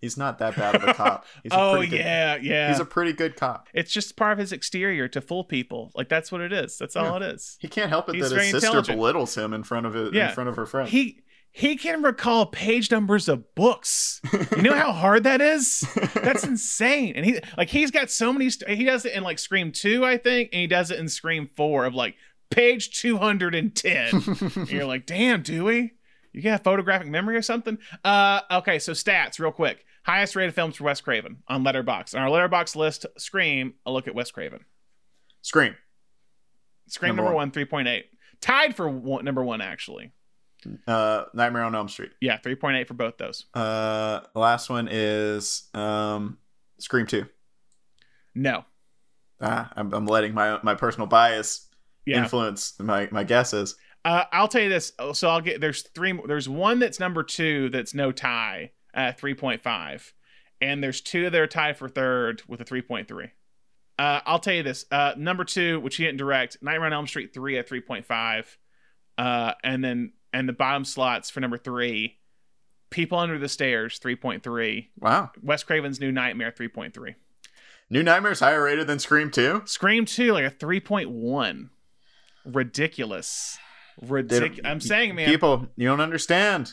He's 0.00 0.16
not 0.16 0.38
that 0.40 0.56
bad 0.56 0.74
of 0.74 0.82
a 0.82 0.92
cop. 0.94 1.24
He's 1.44 1.52
a 1.52 1.58
oh 1.60 1.72
pretty 1.76 1.90
good- 1.90 2.00
yeah, 2.00 2.36
yeah. 2.42 2.68
He's 2.70 2.80
a 2.80 2.84
pretty 2.84 3.12
good 3.12 3.36
cop. 3.36 3.68
It's 3.72 3.92
just 3.92 4.16
part 4.16 4.32
of 4.32 4.38
his 4.38 4.52
exterior 4.52 5.06
to 5.08 5.20
fool 5.20 5.44
people. 5.44 5.92
Like 5.94 6.08
that's 6.08 6.32
what 6.32 6.40
it 6.40 6.52
is. 6.52 6.76
That's 6.76 6.96
all 6.96 7.20
Yeah. 7.20 7.28
it 7.28 7.34
is. 7.34 7.56
He 7.60 7.68
can't 7.68 7.88
help 7.88 8.08
it 8.08 8.16
He's 8.16 8.30
that 8.30 8.40
his 8.40 8.50
sister 8.62 8.82
belittles 8.82 9.36
him 9.36 9.52
in 9.54 9.62
front 9.62 9.86
of 9.86 9.94
it 9.96 10.12
Yeah. 10.12 10.28
in 10.30 10.34
front 10.34 10.48
of 10.50 10.56
her 10.56 10.66
friend. 10.66 10.88
He 10.88 11.20
he 11.54 11.76
can 11.76 12.02
recall 12.02 12.46
page 12.46 12.90
numbers 12.90 13.28
of 13.28 13.54
books. 13.54 14.20
You 14.56 14.62
know 14.62 14.74
how 14.74 14.90
hard 14.90 15.24
that 15.24 15.40
is? 15.42 15.80
That's 16.14 16.44
insane. 16.44 17.12
And 17.14 17.24
he 17.26 17.38
like 17.56 17.68
he's 17.68 17.90
got 17.90 18.10
so 18.10 18.32
many. 18.32 18.50
St- 18.50 18.76
he 18.76 18.84
does 18.84 19.04
it 19.04 19.12
in 19.12 19.22
like 19.22 19.38
Scream 19.38 19.70
Two, 19.70 20.04
I 20.04 20.16
think, 20.16 20.48
and 20.52 20.60
he 20.60 20.66
does 20.66 20.90
it 20.90 20.98
in 20.98 21.08
Scream 21.08 21.48
Four 21.54 21.84
of 21.84 21.94
like 21.94 22.16
page 22.50 22.98
two 22.98 23.18
hundred 23.18 23.54
and 23.54 23.74
ten. 23.74 24.08
and 24.56 24.70
you're 24.70 24.86
like, 24.86 25.04
damn, 25.06 25.42
Dewey, 25.42 25.92
you 26.32 26.42
got 26.42 26.64
photographic 26.64 27.08
memory 27.08 27.36
or 27.36 27.42
something? 27.42 27.78
Uh, 28.04 28.40
okay, 28.50 28.78
so 28.78 28.92
stats 28.92 29.38
real 29.38 29.52
quick. 29.52 29.84
Highest 30.04 30.34
rated 30.34 30.54
films 30.54 30.76
for 30.76 30.84
Wes 30.84 31.00
Craven 31.00 31.38
on 31.46 31.62
Letterboxd. 31.64 32.14
On 32.16 32.22
our 32.22 32.28
Letterboxd 32.28 32.74
list, 32.76 33.06
Scream. 33.18 33.74
A 33.86 33.92
look 33.92 34.08
at 34.08 34.14
Wes 34.14 34.30
Craven. 34.30 34.64
Scream. 35.42 35.76
Scream 36.88 37.10
Number 37.10 37.22
number, 37.24 37.36
one. 37.36 37.50
three 37.52 37.64
point 37.64 37.88
eight. 37.88 38.06
Tied 38.40 38.74
for 38.76 38.88
one, 38.88 39.24
number 39.24 39.42
one 39.44 39.60
actually. 39.60 40.12
Uh 40.86 41.24
Nightmare 41.34 41.62
on 41.64 41.74
Elm 41.74 41.88
Street. 41.88 42.10
Yeah, 42.20 42.36
three 42.38 42.54
point 42.56 42.76
eight 42.76 42.88
for 42.88 42.94
both 42.94 43.16
those. 43.18 43.46
Uh 43.54 44.20
the 44.34 44.40
last 44.40 44.68
one 44.70 44.88
is 44.90 45.68
um 45.74 46.38
Scream 46.78 47.06
2. 47.06 47.24
No. 48.34 48.64
Ah, 49.40 49.72
I'm, 49.76 49.92
I'm 49.92 50.06
letting 50.06 50.34
my 50.34 50.58
my 50.62 50.74
personal 50.74 51.06
bias 51.06 51.68
Yeah. 52.06 52.18
influence 52.22 52.78
my 52.80 53.08
my 53.12 53.24
guesses. 53.24 53.76
Uh, 54.04 54.24
I'll 54.32 54.48
tell 54.48 54.62
you 54.62 54.68
this. 54.68 54.92
So 55.12 55.28
I'll 55.28 55.40
get 55.40 55.60
there's 55.60 55.82
three. 55.82 56.18
There's 56.26 56.48
one 56.48 56.78
that's 56.78 56.98
number 56.98 57.22
two 57.22 57.68
that's 57.70 57.94
no 57.94 58.12
tie 58.12 58.72
at 58.94 59.18
three 59.18 59.34
point 59.34 59.62
five, 59.62 60.12
and 60.60 60.82
there's 60.82 61.00
two 61.00 61.30
that 61.30 61.40
are 61.40 61.46
tied 61.46 61.76
for 61.76 61.88
third 61.88 62.42
with 62.48 62.60
a 62.60 62.64
three 62.64 62.82
point 62.82 63.08
three. 63.08 63.30
Uh, 63.98 64.20
I'll 64.26 64.38
tell 64.38 64.54
you 64.54 64.62
this. 64.62 64.86
Uh, 64.90 65.12
number 65.16 65.44
two, 65.44 65.78
which 65.80 65.96
he 65.96 66.04
didn't 66.04 66.18
direct, 66.18 66.56
Nightmare 66.62 66.86
on 66.86 66.92
Elm 66.92 67.06
Street 67.06 67.32
three 67.32 67.58
at 67.58 67.68
three 67.68 67.80
point 67.80 68.04
five, 68.04 68.58
uh, 69.18 69.52
and 69.62 69.84
then 69.84 70.12
and 70.32 70.48
the 70.48 70.52
bottom 70.52 70.84
slots 70.84 71.30
for 71.30 71.40
number 71.40 71.58
three, 71.58 72.18
People 72.90 73.18
Under 73.18 73.38
the 73.38 73.48
Stairs 73.48 73.98
three 73.98 74.16
point 74.16 74.42
three. 74.42 74.90
Wow. 74.98 75.30
Wes 75.42 75.62
Craven's 75.62 76.00
New 76.00 76.10
Nightmare 76.10 76.50
three 76.50 76.68
point 76.68 76.94
three. 76.94 77.14
New 77.90 78.02
Nightmare's 78.02 78.40
higher 78.40 78.62
rated 78.62 78.86
than 78.86 78.98
Scream 78.98 79.30
2? 79.30 79.62
Scream 79.66 80.06
two 80.06 80.32
like 80.32 80.44
a 80.44 80.50
three 80.50 80.80
point 80.80 81.10
one. 81.10 81.70
Ridiculous. 82.44 83.58
Ridiculous. 84.00 84.60
I'm 84.64 84.80
saying, 84.80 85.14
man. 85.14 85.28
People, 85.28 85.68
you 85.76 85.88
don't 85.88 86.00
understand. 86.00 86.72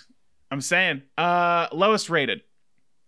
I'm 0.51 0.61
saying. 0.61 1.03
Uh 1.17 1.67
lowest 1.71 2.09
rated. 2.09 2.41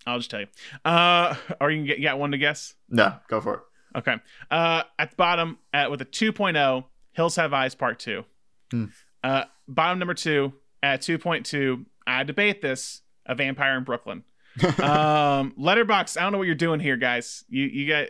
I'll 0.06 0.18
just 0.18 0.32
tell 0.32 0.42
you. 0.42 0.48
Uh 0.86 1.36
or 1.60 1.72
you 1.72 1.80
can 1.80 1.86
get 1.86 1.98
you 2.00 2.04
got 2.04 2.20
one 2.20 2.32
to 2.32 2.38
guess? 2.38 2.74
No, 2.90 3.16
go 3.30 3.42
for 3.42 3.54
it. 3.56 3.62
Okay. 4.00 4.16
Uh 4.50 4.84
at 5.00 5.12
the 5.12 5.16
bottom 5.16 5.58
at 5.74 5.92
with 5.92 6.02
a 6.02 6.06
2.0, 6.06 6.84
Hills 7.14 7.36
Have 7.36 7.54
Eyes 7.54 7.76
Part 7.76 8.00
2. 8.00 8.24
Hmm. 8.72 8.86
Uh 9.24 9.46
bottom 9.68 10.00
number 10.00 10.14
2 10.14 10.54
at 10.84 11.02
2.2, 11.02 11.86
I 12.08 12.24
debate 12.24 12.62
this: 12.62 13.02
A 13.26 13.36
Vampire 13.36 13.78
in 13.78 13.84
Brooklyn. 13.84 14.24
um, 14.64 15.54
Letterboxd. 15.58 16.18
I 16.18 16.24
don't 16.24 16.34
know 16.34 16.38
what 16.38 16.48
you're 16.48 16.56
doing 16.56 16.80
here, 16.80 16.98
guys. 16.98 17.46
You 17.48 17.66
you 17.66 17.88
got 17.88 18.08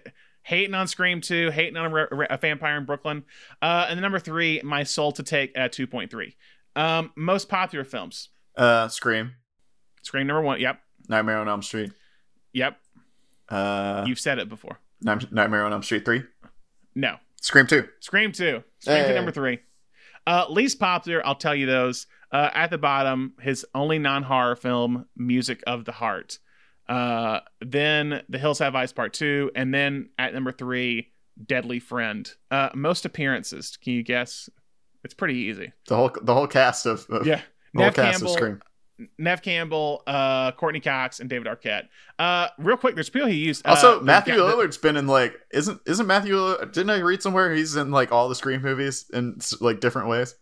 hating 0.51 0.73
on 0.73 0.85
Scream 0.85 1.21
2, 1.21 1.49
hating 1.51 1.77
on 1.77 1.93
a, 1.93 2.07
a 2.29 2.37
Vampire 2.37 2.77
in 2.77 2.83
Brooklyn. 2.83 3.23
Uh, 3.61 3.85
and 3.87 3.97
then 3.97 4.01
number 4.01 4.19
three, 4.19 4.59
My 4.65 4.83
Soul 4.83 5.13
to 5.13 5.23
Take 5.23 5.53
at 5.55 5.71
2.3. 5.71 6.35
Um, 6.75 7.13
most 7.15 7.47
popular 7.47 7.85
films. 7.85 8.27
Uh, 8.57 8.89
Scream. 8.89 9.31
Scream 10.01 10.27
number 10.27 10.41
one. 10.41 10.59
Yep. 10.59 10.77
Nightmare 11.07 11.37
on 11.37 11.47
Elm 11.47 11.61
Street. 11.61 11.93
Yep. 12.51 12.77
Uh, 13.47 14.03
You've 14.05 14.19
said 14.19 14.39
it 14.39 14.49
before. 14.49 14.77
Nightmare 15.01 15.63
on 15.63 15.71
Elm 15.71 15.83
Street 15.83 16.03
three. 16.03 16.23
No. 16.95 17.15
Scream 17.39 17.65
two. 17.65 17.87
Scream 18.01 18.33
2. 18.33 18.61
Scream 18.79 19.05
2 19.05 19.13
number 19.13 19.31
three. 19.31 19.59
Uh, 20.27 20.45
least 20.49 20.79
popular, 20.79 21.25
I'll 21.25 21.35
tell 21.35 21.55
you 21.55 21.65
those. 21.65 22.07
Uh, 22.29 22.49
at 22.53 22.69
the 22.71 22.77
bottom, 22.77 23.33
his 23.39 23.65
only 23.73 23.99
non 23.99 24.23
horror 24.23 24.57
film, 24.57 25.05
Music 25.15 25.63
of 25.65 25.85
the 25.85 25.93
Heart. 25.93 26.39
Uh, 26.89 27.39
then 27.61 28.21
The 28.29 28.37
Hills 28.37 28.59
Have 28.59 28.75
Eyes 28.75 28.91
Part 28.93 29.13
2. 29.13 29.51
And 29.55 29.73
then 29.73 30.09
at 30.17 30.33
number 30.33 30.51
three, 30.51 31.11
Deadly 31.45 31.79
Friend. 31.79 32.31
Uh, 32.49 32.69
most 32.75 33.05
appearances, 33.05 33.77
can 33.81 33.93
you 33.93 34.03
guess? 34.03 34.49
It's 35.03 35.13
pretty 35.13 35.35
easy. 35.35 35.71
The 35.87 35.95
whole 35.95 36.11
the 36.21 36.33
whole 36.33 36.47
cast 36.47 36.85
of, 36.85 37.05
of 37.09 37.25
Yeah. 37.25 37.41
the 37.73 37.79
whole 37.79 37.85
Neve 37.87 37.93
cast 37.95 38.11
Campbell, 38.19 38.27
of 38.33 38.37
Scream. 38.37 38.61
Neve 39.17 39.41
Campbell, 39.41 40.03
uh, 40.05 40.51
Courteney 40.51 40.79
Cox, 40.81 41.19
and 41.19 41.27
David 41.27 41.47
Arquette. 41.47 41.87
Uh, 42.19 42.49
real 42.59 42.77
quick, 42.77 42.93
there's 42.93 43.09
people 43.09 43.27
he 43.27 43.37
used. 43.37 43.65
Also, 43.65 43.99
uh, 43.99 44.03
Matthew 44.03 44.35
the- 44.35 44.43
the- 44.43 44.53
Lillard's 44.55 44.77
been 44.77 44.95
in 44.97 45.07
like 45.07 45.33
isn't 45.51 45.81
isn't 45.87 46.05
Matthew? 46.05 46.35
Lillard- 46.35 46.71
Didn't 46.73 46.91
I 46.91 46.99
read 46.99 47.23
somewhere 47.23 47.51
he's 47.51 47.75
in 47.75 47.89
like 47.89 48.11
all 48.11 48.29
the 48.29 48.35
Scream 48.35 48.61
movies 48.61 49.09
in 49.11 49.39
like 49.59 49.79
different 49.79 50.07
ways? 50.07 50.35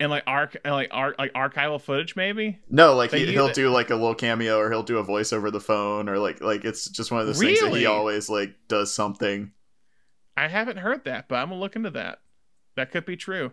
And 0.00 0.10
like 0.10 0.24
arc, 0.26 0.56
and 0.64 0.74
like 0.74 0.88
arc, 0.90 1.18
like 1.18 1.32
archival 1.34 1.80
footage, 1.80 2.16
maybe. 2.16 2.58
No, 2.70 2.94
like 2.94 3.12
he, 3.12 3.26
he'll 3.26 3.52
do 3.52 3.68
like 3.68 3.90
a 3.90 3.94
little 3.94 4.14
cameo 4.14 4.58
or 4.58 4.70
he'll 4.70 4.82
do 4.82 4.98
a 4.98 5.04
voice 5.04 5.32
over 5.32 5.50
the 5.50 5.60
phone 5.60 6.08
or 6.08 6.18
like 6.18 6.40
like 6.40 6.64
it's 6.64 6.88
just 6.88 7.12
one 7.12 7.20
of 7.20 7.26
those 7.26 7.38
things 7.38 7.60
that 7.60 7.74
he 7.74 7.86
always 7.86 8.28
like 8.28 8.54
does 8.66 8.92
something. 8.92 9.52
I 10.36 10.48
haven't 10.48 10.78
heard 10.78 11.04
that, 11.04 11.28
but 11.28 11.36
I'm 11.36 11.50
gonna 11.50 11.60
look 11.60 11.76
into 11.76 11.90
that. 11.90 12.20
That 12.76 12.90
could 12.90 13.04
be 13.04 13.16
true. 13.16 13.52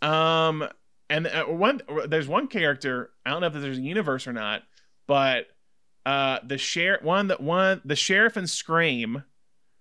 Um, 0.00 0.66
and 1.10 1.26
uh, 1.26 1.44
one 1.46 1.80
there's 2.06 2.28
one 2.28 2.46
character 2.46 3.10
I 3.26 3.30
don't 3.30 3.40
know 3.40 3.48
if 3.48 3.54
there's 3.54 3.78
a 3.78 3.82
universe 3.82 4.28
or 4.28 4.32
not, 4.32 4.62
but 5.08 5.46
uh, 6.06 6.38
the 6.46 6.56
sheriff 6.56 7.02
one 7.02 7.26
that 7.28 7.42
one 7.42 7.80
the 7.84 7.96
sheriff 7.96 8.36
and 8.36 8.48
Scream, 8.48 9.24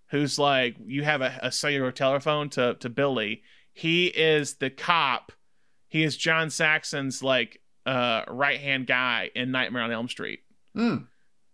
who's 0.09 0.39
like 0.39 0.75
you 0.83 1.03
have 1.03 1.21
a, 1.21 1.39
a 1.43 1.51
cellular 1.51 1.91
telephone 1.91 2.49
to 2.49 2.73
to 2.79 2.89
Billy. 2.89 3.43
He 3.71 4.07
is 4.07 4.55
the 4.55 4.71
cop. 4.71 5.31
He 5.89 6.03
is 6.03 6.15
John 6.15 6.49
Saxon's 6.49 7.21
like 7.21 7.61
uh 7.85 8.23
right 8.27 8.59
hand 8.59 8.87
guy 8.87 9.29
in 9.35 9.51
Nightmare 9.51 9.81
on 9.83 9.91
Elm 9.91 10.07
Street. 10.07 10.39
Hmm. 10.73 10.97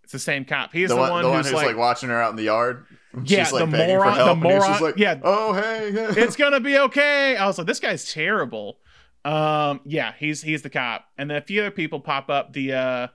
It's 0.04 0.12
the 0.12 0.20
same 0.20 0.46
cop. 0.46 0.72
He's 0.72 0.90
the, 0.90 0.96
the, 0.96 1.02
one, 1.02 1.24
the 1.24 1.30
one 1.30 1.38
who's, 1.38 1.48
who's 1.48 1.56
like, 1.56 1.76
watching 1.76 2.10
her 2.10 2.22
out 2.22 2.30
in 2.30 2.36
the 2.36 2.44
yard. 2.44 2.86
Yeah, 3.24 3.44
she's, 3.44 3.54
like, 3.54 3.66
the 3.66 3.72
begging 3.72 3.96
for 3.96 4.04
moron- 4.04 4.18
the 4.18 4.24
help, 4.24 4.34
and 4.34 4.44
moron- 4.44 4.82
like, 4.82 4.98
yeah. 4.98 5.20
oh 5.24 5.54
hey, 5.54 5.92
hey. 5.92 6.08
it's 6.22 6.36
gonna 6.36 6.60
be 6.60 6.78
okay. 6.78 7.36
I 7.36 7.48
was 7.48 7.58
like, 7.58 7.66
this 7.66 7.80
guy's 7.80 8.14
terrible. 8.14 8.78
Um, 9.24 9.82
yeah, 9.84 10.14
he's 10.20 10.44
he's 10.44 10.62
the 10.62 10.70
cop, 10.70 11.06
and 11.18 11.32
then 11.32 11.38
a 11.38 11.42
few 11.42 11.62
other 11.62 11.72
people 11.72 12.00
pop 12.00 12.30
up. 12.30 12.54
The 12.54 12.74
uh, 12.74 13.08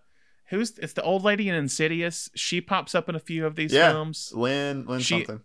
who's 0.46 0.78
it's 0.78 0.94
the 0.94 1.02
old 1.02 1.22
lady 1.22 1.48
in 1.48 1.54
Insidious. 1.54 2.28
She 2.34 2.60
pops 2.60 2.96
up 2.96 3.08
in 3.08 3.14
a 3.14 3.20
few 3.20 3.46
of 3.46 3.54
these 3.54 3.72
yeah, 3.72 3.92
films. 3.92 4.32
Lin, 4.34 4.86
Lin 4.86 5.00
She- 5.00 5.24
something. 5.24 5.42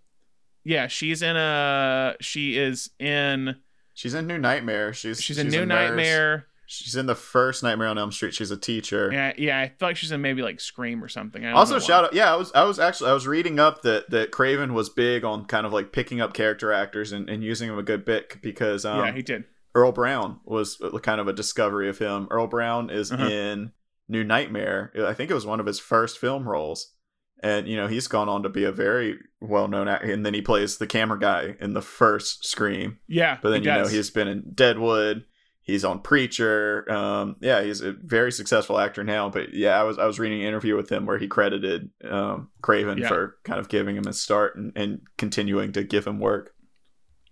Yeah, 0.64 0.88
she's 0.88 1.22
in 1.22 1.35
a. 1.35 2.15
She 2.22 2.57
is 2.57 2.89
in. 2.97 3.57
She's 3.95 4.13
in 4.13 4.27
New 4.27 4.38
Nightmare. 4.38 4.93
She's 4.93 5.19
She's 5.22 5.39
in 5.39 5.47
New 5.47 5.63
a. 5.63 5.65
Nightmare. 5.65 6.45
She's 6.67 6.95
in 6.95 7.05
the 7.05 7.15
first 7.15 7.61
Nightmare 7.63 7.88
on 7.88 7.97
Elm 7.97 8.11
Street. 8.11 8.34
She's 8.34 8.49
a 8.51 8.57
teacher. 8.57 9.09
Yeah, 9.13 9.34
yeah. 9.38 9.59
I 9.59 9.69
feel 9.69 9.89
like 9.89 9.97
she's 9.97 10.11
in 10.11 10.22
maybe 10.22 10.41
like 10.41 10.59
Scream 10.59 11.03
or 11.03 11.07
something. 11.07 11.43
I 11.45 11.49
don't 11.49 11.57
Also, 11.57 11.76
why. 11.76 11.80
shout 11.80 12.03
out. 12.05 12.13
Yeah, 12.13 12.34
I 12.34 12.35
was 12.35 12.51
I 12.53 12.63
was 12.63 12.80
actually 12.80 13.11
I 13.11 13.13
was 13.13 13.26
reading 13.27 13.59
up 13.59 13.84
that 13.84 14.09
that 14.09 14.31
Craven 14.31 14.73
was 14.73 14.89
big 14.89 15.23
on 15.23 15.45
kind 15.45 15.65
of 15.65 15.73
like 15.73 15.91
picking 15.91 16.22
up 16.22 16.34
character 16.34 16.72
actors 16.72 17.11
and, 17.11 17.30
and 17.30 17.43
using 17.43 17.69
them 17.69 17.77
a 17.80 17.84
good 17.84 18.03
bit 18.03 18.41
because 18.41 18.84
um, 18.84 18.99
Yeah, 19.05 19.11
he 19.11 19.22
did. 19.22 19.45
Earl 19.76 19.91
Brown 19.91 20.39
was 20.45 20.81
kind 21.03 21.22
of 21.22 21.27
a 21.27 21.34
discovery 21.34 21.88
of 21.89 21.99
him. 21.99 22.27
Earl 22.31 22.47
Brown 22.47 22.89
is 22.89 23.11
Uh-huh. 23.11 23.27
in 23.27 23.72
New 24.09 24.23
Nightmare. 24.23 24.91
I 25.05 25.13
think 25.13 25.30
it 25.30 25.35
was 25.35 25.45
one 25.45 25.59
of 25.59 25.65
his 25.67 25.80
first 25.80 26.17
film 26.17 26.47
roles. 26.49 26.94
And 27.43 27.67
you 27.67 27.75
know 27.75 27.87
he's 27.87 28.07
gone 28.07 28.29
on 28.29 28.43
to 28.43 28.49
be 28.49 28.63
a 28.63 28.71
very 28.71 29.17
well 29.41 29.67
known 29.67 29.87
actor, 29.87 30.11
and 30.11 30.25
then 30.25 30.33
he 30.33 30.41
plays 30.41 30.77
the 30.77 30.87
camera 30.87 31.19
guy 31.19 31.55
in 31.59 31.73
the 31.73 31.81
first 31.81 32.45
Scream. 32.45 32.99
Yeah, 33.07 33.37
but 33.41 33.49
then 33.49 33.61
he 33.61 33.67
you 33.67 33.73
know 33.75 33.87
he's 33.87 34.09
been 34.09 34.27
in 34.27 34.51
Deadwood. 34.53 35.25
He's 35.61 35.83
on 35.83 35.99
Preacher. 36.01 36.85
Um, 36.91 37.37
yeah, 37.41 37.61
he's 37.63 37.81
a 37.81 37.91
very 37.91 38.31
successful 38.31 38.79
actor 38.79 39.03
now. 39.03 39.29
But 39.29 39.53
yeah, 39.53 39.79
I 39.79 39.83
was 39.83 39.97
I 39.97 40.05
was 40.05 40.19
reading 40.19 40.41
an 40.41 40.47
interview 40.47 40.75
with 40.75 40.91
him 40.91 41.05
where 41.07 41.17
he 41.17 41.27
credited 41.27 41.89
um, 42.09 42.49
Craven 42.61 42.99
Yeah. 42.99 43.07
for 43.07 43.37
kind 43.43 43.59
of 43.59 43.67
giving 43.67 43.95
him 43.95 44.07
a 44.07 44.13
start 44.13 44.55
and, 44.55 44.71
and 44.75 45.01
continuing 45.17 45.71
to 45.73 45.83
give 45.83 46.05
him 46.05 46.19
work. 46.19 46.53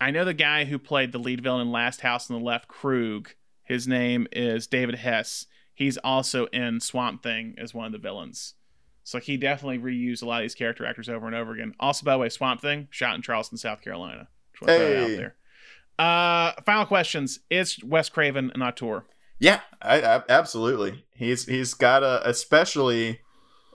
I 0.01 0.11
know 0.11 0.25
the 0.25 0.33
guy 0.33 0.65
who 0.65 0.79
played 0.79 1.11
the 1.11 1.19
lead 1.19 1.41
villain 1.41 1.61
in 1.67 1.71
Last 1.71 2.01
House 2.01 2.29
on 2.29 2.37
the 2.37 2.43
Left, 2.43 2.67
Krug. 2.67 3.29
His 3.63 3.87
name 3.87 4.27
is 4.31 4.67
David 4.67 4.95
Hess. 4.95 5.45
He's 5.73 5.97
also 5.97 6.47
in 6.47 6.79
Swamp 6.81 7.23
Thing 7.23 7.55
as 7.57 7.73
one 7.73 7.85
of 7.85 7.91
the 7.93 7.97
villains. 7.99 8.55
So 9.03 9.19
he 9.19 9.35
definitely 9.37 9.79
reused 9.79 10.23
a 10.23 10.25
lot 10.25 10.37
of 10.41 10.45
these 10.45 10.55
character 10.55 10.85
actors 10.85 11.09
over 11.09 11.27
and 11.27 11.35
over 11.35 11.53
again. 11.53 11.75
Also, 11.79 12.05
by 12.05 12.13
the 12.13 12.19
way, 12.19 12.29
Swamp 12.29 12.61
Thing 12.61 12.87
shot 12.89 13.15
in 13.15 13.21
Charleston, 13.21 13.57
South 13.57 13.81
Carolina. 13.81 14.29
Just 14.53 14.61
want 14.61 14.77
throw 14.77 14.89
that 14.89 14.95
Hey. 14.95 15.03
out 15.03 15.17
there. 15.17 15.35
Uh, 15.99 16.61
final 16.65 16.85
questions: 16.85 17.39
Is 17.49 17.83
Wes 17.83 18.09
Craven 18.09 18.51
an 18.55 18.61
auteur? 18.61 19.05
Yeah, 19.39 19.59
I, 19.81 20.01
I, 20.01 20.23
absolutely. 20.29 21.05
He's 21.15 21.45
he's 21.45 21.73
got 21.73 22.01
a 22.03 22.27
especially 22.27 23.19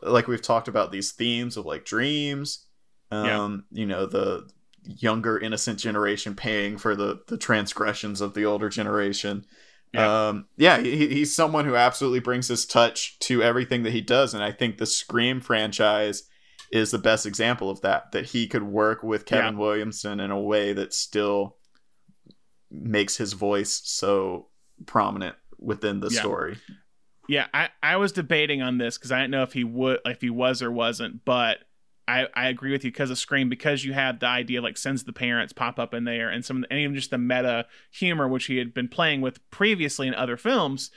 like 0.02 0.26
we've 0.28 0.42
talked 0.42 0.68
about 0.68 0.92
these 0.92 1.12
themes 1.12 1.56
of 1.56 1.66
like 1.66 1.84
dreams. 1.84 2.64
Um, 3.10 3.64
you 3.70 3.86
know 3.86 4.06
the 4.06 4.48
younger 4.84 5.38
innocent 5.38 5.78
generation 5.78 6.34
paying 6.34 6.78
for 6.78 6.96
the 6.96 7.20
the 7.28 7.38
transgressions 7.38 8.20
of 8.20 8.34
the 8.34 8.44
older 8.44 8.68
generation. 8.68 9.44
Yeah. 9.92 10.28
Um, 10.28 10.46
yeah, 10.56 10.78
he, 10.80 11.08
he's 11.08 11.34
someone 11.34 11.64
who 11.64 11.74
absolutely 11.76 12.20
brings 12.20 12.48
his 12.48 12.66
touch 12.66 13.18
to 13.20 13.42
everything 13.42 13.82
that 13.84 13.92
he 13.92 14.00
does, 14.00 14.34
and 14.34 14.42
I 14.42 14.52
think 14.52 14.76
the 14.78 14.86
Scream 14.86 15.40
franchise 15.40 16.24
is 16.70 16.90
the 16.90 16.98
best 16.98 17.24
example 17.24 17.70
of 17.70 17.80
that. 17.80 18.12
That 18.12 18.26
he 18.26 18.46
could 18.46 18.62
work 18.64 19.02
with 19.02 19.24
Kevin 19.24 19.56
Williamson 19.56 20.20
in 20.20 20.30
a 20.30 20.40
way 20.40 20.72
that 20.74 20.92
still 20.92 21.56
makes 22.70 23.16
his 23.16 23.32
voice 23.32 23.80
so 23.84 24.48
prominent 24.86 25.36
within 25.58 26.00
the 26.00 26.10
Yeah. 26.10 26.20
story. 26.20 26.58
Yeah, 27.28 27.46
I, 27.52 27.68
I 27.82 27.96
was 27.96 28.12
debating 28.12 28.62
on 28.62 28.78
this 28.78 28.96
because 28.96 29.12
I 29.12 29.18
didn't 29.20 29.32
know 29.32 29.42
if 29.42 29.52
he 29.52 29.64
would 29.64 30.00
if 30.06 30.20
he 30.20 30.30
was 30.30 30.62
or 30.62 30.70
wasn't, 30.72 31.24
but 31.24 31.58
I, 32.08 32.26
I 32.34 32.48
agree 32.48 32.72
with 32.72 32.84
you 32.84 32.90
because 32.90 33.10
of 33.10 33.18
Scream 33.18 33.50
because 33.50 33.84
you 33.84 33.92
have 33.92 34.18
the 34.18 34.26
idea 34.26 34.62
like 34.62 34.78
sends 34.78 35.04
the 35.04 35.12
parents 35.12 35.52
pop 35.52 35.78
up 35.78 35.92
in 35.92 36.04
there 36.04 36.30
and 36.30 36.42
some 36.42 36.64
and 36.70 36.80
even 36.80 36.94
just 36.94 37.10
the 37.10 37.18
meta 37.18 37.66
humor 37.90 38.26
which 38.26 38.46
he 38.46 38.56
had 38.56 38.72
been 38.72 38.88
playing 38.88 39.20
with 39.20 39.48
previously 39.50 40.08
in 40.08 40.14
other 40.14 40.38
films. 40.38 40.90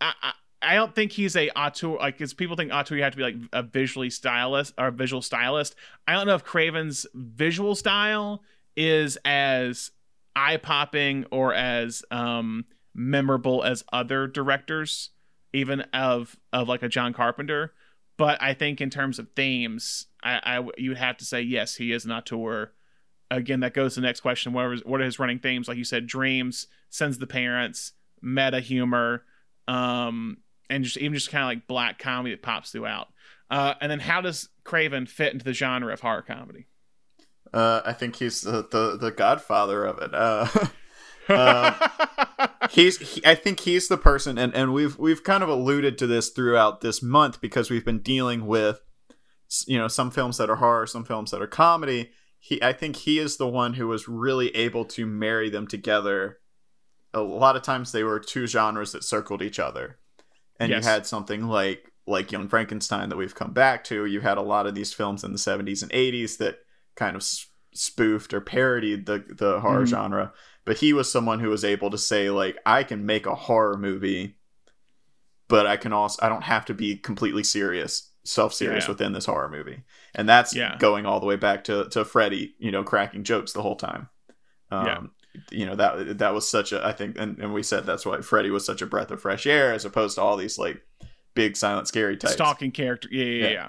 I 0.00 0.12
I, 0.22 0.32
I 0.60 0.74
don't 0.74 0.94
think 0.94 1.12
he's 1.12 1.34
a 1.34 1.48
auteur 1.50 1.96
like 1.96 2.18
because 2.18 2.34
people 2.34 2.56
think 2.56 2.72
auteur 2.72 2.96
you 2.96 3.02
have 3.02 3.12
to 3.12 3.16
be 3.16 3.22
like 3.22 3.36
a 3.54 3.62
visually 3.62 4.10
stylist 4.10 4.74
or 4.76 4.88
a 4.88 4.92
visual 4.92 5.22
stylist. 5.22 5.76
I 6.06 6.12
don't 6.12 6.26
know 6.26 6.34
if 6.34 6.44
Craven's 6.44 7.06
visual 7.14 7.74
style 7.74 8.42
is 8.76 9.16
as 9.24 9.92
eye 10.36 10.58
popping 10.58 11.24
or 11.30 11.54
as 11.54 12.02
um 12.10 12.66
memorable 12.94 13.64
as 13.64 13.82
other 13.92 14.26
directors 14.26 15.10
even 15.54 15.82
of 15.94 16.36
of 16.52 16.68
like 16.68 16.82
a 16.82 16.88
John 16.88 17.14
Carpenter. 17.14 17.72
But 18.16 18.40
I 18.42 18.54
think 18.54 18.80
in 18.80 18.90
terms 18.90 19.18
of 19.18 19.28
themes, 19.34 20.06
I, 20.24 20.40
I 20.58 20.68
you 20.78 20.90
would 20.90 20.98
have 20.98 21.18
to 21.18 21.24
say 21.24 21.42
yes, 21.42 21.76
he 21.76 21.92
is 21.92 22.04
an 22.04 22.12
auteur. 22.12 22.72
Again, 23.30 23.60
that 23.60 23.74
goes 23.74 23.94
to 23.94 24.00
the 24.00 24.06
next 24.06 24.20
question: 24.20 24.52
what 24.52 24.64
are, 24.64 24.76
what 24.78 25.00
are 25.00 25.04
his 25.04 25.18
running 25.18 25.38
themes? 25.38 25.68
Like 25.68 25.76
you 25.76 25.84
said, 25.84 26.06
dreams, 26.06 26.66
sends 26.90 27.18
the 27.18 27.26
parents, 27.26 27.92
meta 28.22 28.60
humor, 28.60 29.24
um, 29.68 30.38
and 30.70 30.82
just 30.82 30.96
even 30.96 31.14
just 31.14 31.30
kind 31.30 31.44
of 31.44 31.48
like 31.48 31.66
black 31.66 31.98
comedy 31.98 32.34
that 32.34 32.42
pops 32.42 32.70
throughout. 32.70 33.08
Uh, 33.50 33.74
and 33.80 33.90
then 33.90 34.00
how 34.00 34.20
does 34.20 34.48
Craven 34.64 35.06
fit 35.06 35.32
into 35.32 35.44
the 35.44 35.52
genre 35.52 35.92
of 35.92 36.00
horror 36.00 36.22
comedy? 36.22 36.66
Uh, 37.52 37.82
I 37.84 37.92
think 37.92 38.16
he's 38.16 38.40
the, 38.40 38.66
the, 38.68 38.96
the 39.00 39.10
godfather 39.10 39.84
of 39.84 39.98
it. 39.98 40.12
Uh, 40.12 40.48
uh, 41.28 42.48
he's 42.70 43.14
he, 43.14 43.24
I 43.24 43.34
think 43.34 43.60
he's 43.60 43.88
the 43.88 43.96
person, 43.96 44.38
and, 44.38 44.54
and 44.54 44.72
we've 44.72 44.98
we've 44.98 45.22
kind 45.22 45.42
of 45.42 45.48
alluded 45.48 45.98
to 45.98 46.06
this 46.06 46.30
throughout 46.30 46.80
this 46.80 47.02
month 47.02 47.40
because 47.40 47.70
we've 47.70 47.84
been 47.84 48.00
dealing 48.00 48.46
with 48.46 48.80
you 49.68 49.78
know 49.78 49.88
some 49.88 50.10
films 50.10 50.38
that 50.38 50.50
are 50.50 50.56
horror, 50.56 50.86
some 50.86 51.04
films 51.04 51.30
that 51.30 51.42
are 51.42 51.46
comedy. 51.46 52.10
He 52.38 52.62
I 52.62 52.72
think 52.72 52.96
he 52.96 53.18
is 53.18 53.36
the 53.36 53.48
one 53.48 53.74
who 53.74 53.86
was 53.88 54.08
really 54.08 54.54
able 54.56 54.84
to 54.86 55.06
marry 55.06 55.50
them 55.50 55.66
together. 55.66 56.38
A 57.12 57.20
lot 57.20 57.56
of 57.56 57.62
times 57.62 57.92
they 57.92 58.02
were 58.04 58.18
two 58.18 58.46
genres 58.46 58.92
that 58.92 59.04
circled 59.04 59.42
each 59.42 59.58
other, 59.58 59.98
and 60.58 60.70
Yes. 60.70 60.84
you 60.84 60.90
had 60.90 61.06
something 61.06 61.44
like 61.46 61.90
like 62.06 62.30
Young 62.32 62.48
Frankenstein 62.48 63.08
that 63.08 63.16
we've 63.16 63.34
come 63.34 63.52
back 63.52 63.82
to. 63.84 64.04
You 64.04 64.20
had 64.20 64.36
a 64.36 64.42
lot 64.42 64.66
of 64.66 64.74
these 64.74 64.92
films 64.92 65.24
in 65.24 65.32
the 65.32 65.38
70s 65.38 65.82
and 65.82 65.90
80s 65.92 66.36
that 66.38 66.58
kind 66.96 67.16
of 67.16 67.24
spoofed 67.72 68.34
or 68.34 68.40
parodied 68.40 69.06
the 69.06 69.24
the 69.28 69.60
horror 69.60 69.82
Mhm. 69.84 69.88
genre 69.88 70.32
but 70.64 70.78
he 70.78 70.92
was 70.92 71.10
someone 71.10 71.40
who 71.40 71.50
was 71.50 71.64
able 71.64 71.90
to 71.90 71.98
say 71.98 72.30
like 72.30 72.56
i 72.64 72.84
can 72.84 73.04
make 73.04 73.26
a 73.26 73.34
horror 73.34 73.76
movie 73.76 74.36
but 75.48 75.66
I 75.66 75.76
can 75.76 75.92
also 75.92 76.24
I 76.24 76.28
don't 76.28 76.44
have 76.44 76.64
to 76.66 76.74
be 76.74 76.96
completely 76.96 77.42
serious, 77.44 78.10
self 78.24 78.52
serious 78.54 78.84
Yeah. 78.84 78.90
within 78.90 79.12
this 79.12 79.26
horror 79.26 79.48
movie, 79.48 79.82
and 80.14 80.28
that's 80.28 80.54
Yeah. 80.54 80.76
going 80.78 81.06
all 81.06 81.20
the 81.20 81.26
way 81.26 81.36
back 81.36 81.64
to 81.64 81.88
to 81.90 82.04
Freddy, 82.04 82.54
you 82.58 82.70
know, 82.70 82.82
cracking 82.82 83.22
jokes 83.24 83.52
the 83.52 83.62
whole 83.62 83.76
time. 83.76 84.08
Um, 84.70 84.86
Yeah. 84.86 85.00
You 85.50 85.66
know 85.66 85.74
that 85.74 86.18
that 86.18 86.32
was 86.32 86.48
such 86.48 86.72
a 86.72 86.84
I 86.86 86.92
think, 86.92 87.16
and, 87.18 87.38
and 87.40 87.52
we 87.52 87.62
said 87.64 87.84
that's 87.86 88.06
why 88.06 88.20
Freddy 88.20 88.50
was 88.50 88.64
such 88.64 88.82
a 88.82 88.86
breath 88.86 89.10
of 89.10 89.20
fresh 89.20 89.46
air 89.46 89.72
as 89.72 89.84
opposed 89.84 90.14
to 90.14 90.20
all 90.22 90.36
these 90.36 90.58
like 90.58 90.80
big 91.34 91.56
silent 91.56 91.88
scary 91.88 92.16
types. 92.16 92.34
stalking 92.34 92.70
character. 92.70 93.08
Yeah, 93.10 93.24
yeah, 93.24 93.42
Yeah. 93.44 93.50
yeah. 93.52 93.68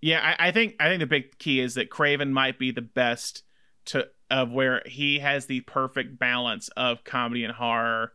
Yeah, 0.00 0.34
I, 0.38 0.48
I 0.48 0.50
think 0.50 0.74
I 0.80 0.88
think 0.88 0.98
the 1.00 1.06
big 1.06 1.38
key 1.38 1.60
is 1.60 1.74
that 1.74 1.88
Craven 1.88 2.32
might 2.32 2.58
be 2.58 2.72
the 2.72 2.82
best 2.82 3.42
to 3.86 4.08
of 4.28 4.50
where 4.50 4.82
he 4.86 5.20
has 5.20 5.46
the 5.46 5.60
perfect 5.60 6.18
balance 6.18 6.68
of 6.76 7.04
comedy 7.04 7.44
and 7.44 7.54
horror, 7.54 8.12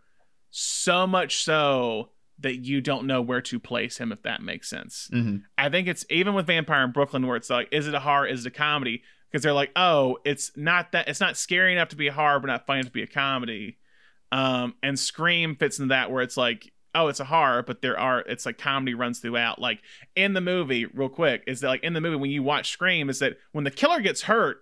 so 0.52 1.08
much 1.08 1.44
so 1.44 2.10
that 2.42 2.58
you 2.58 2.82
don't 2.82 3.06
know 3.06 3.22
where 3.22 3.42
to 3.42 3.60
place 3.60 3.98
him 3.98 4.12
if 4.12 4.22
that 4.24 4.42
makes 4.42 4.70
sense. 4.70 5.10
Mhm. 5.14 5.44
I 5.58 5.70
think 5.70 5.88
it's 5.88 6.06
even 6.10 6.34
with 6.34 6.48
Vampire 6.48 6.84
in 6.84 6.92
Brooklyn 6.92 7.28
where 7.28 7.36
it's 7.36 7.50
like, 7.50 7.68
is 7.72 7.88
it 7.88 7.94
a 7.94 8.00
horror? 8.00 8.28
Is 8.28 8.46
it 8.46 8.50
a 8.50 8.56
comedy? 8.56 9.04
Because 9.30 9.44
they're 9.44 9.54
like, 9.54 9.72
oh, 9.76 10.18
it's 10.26 10.52
not 10.58 10.92
that 10.94 11.08
it's 11.08 11.20
not 11.20 11.38
scary 11.38 11.74
enough 11.74 11.90
to 11.90 11.96
be 11.96 12.08
a 12.08 12.14
horror, 12.14 12.40
but 12.40 12.48
not 12.48 12.66
funny 12.66 12.80
enough 12.80 12.90
to 12.90 12.94
be 12.94 13.04
a 13.04 13.08
comedy. 13.08 13.78
Um, 14.32 14.76
and 14.82 14.98
Scream 14.98 15.56
fits 15.56 15.80
into 15.80 15.90
that 15.90 16.12
where 16.12 16.22
it's 16.24 16.38
like, 16.38 16.72
oh, 16.96 17.08
it's 17.08 17.20
a 17.20 17.26
horror, 17.26 17.62
but 17.62 17.82
there 17.82 18.00
are 18.00 18.22
it's 18.22 18.46
like 18.46 18.58
comedy 18.58 18.94
runs 18.94 19.20
throughout. 19.20 19.60
Like 19.60 19.82
in 20.16 20.34
the 20.34 20.42
movie, 20.42 20.86
real 20.86 21.10
quick, 21.10 21.44
is 21.46 21.60
that 21.60 21.68
like 21.68 21.84
in 21.84 21.94
the 21.94 22.02
movie 22.02 22.16
when 22.16 22.32
you 22.32 22.42
watch 22.44 22.72
Scream, 22.72 23.10
is 23.10 23.20
that 23.20 23.38
when 23.52 23.64
the 23.66 23.72
killer 23.72 24.00
gets 24.02 24.24
hurt, 24.24 24.62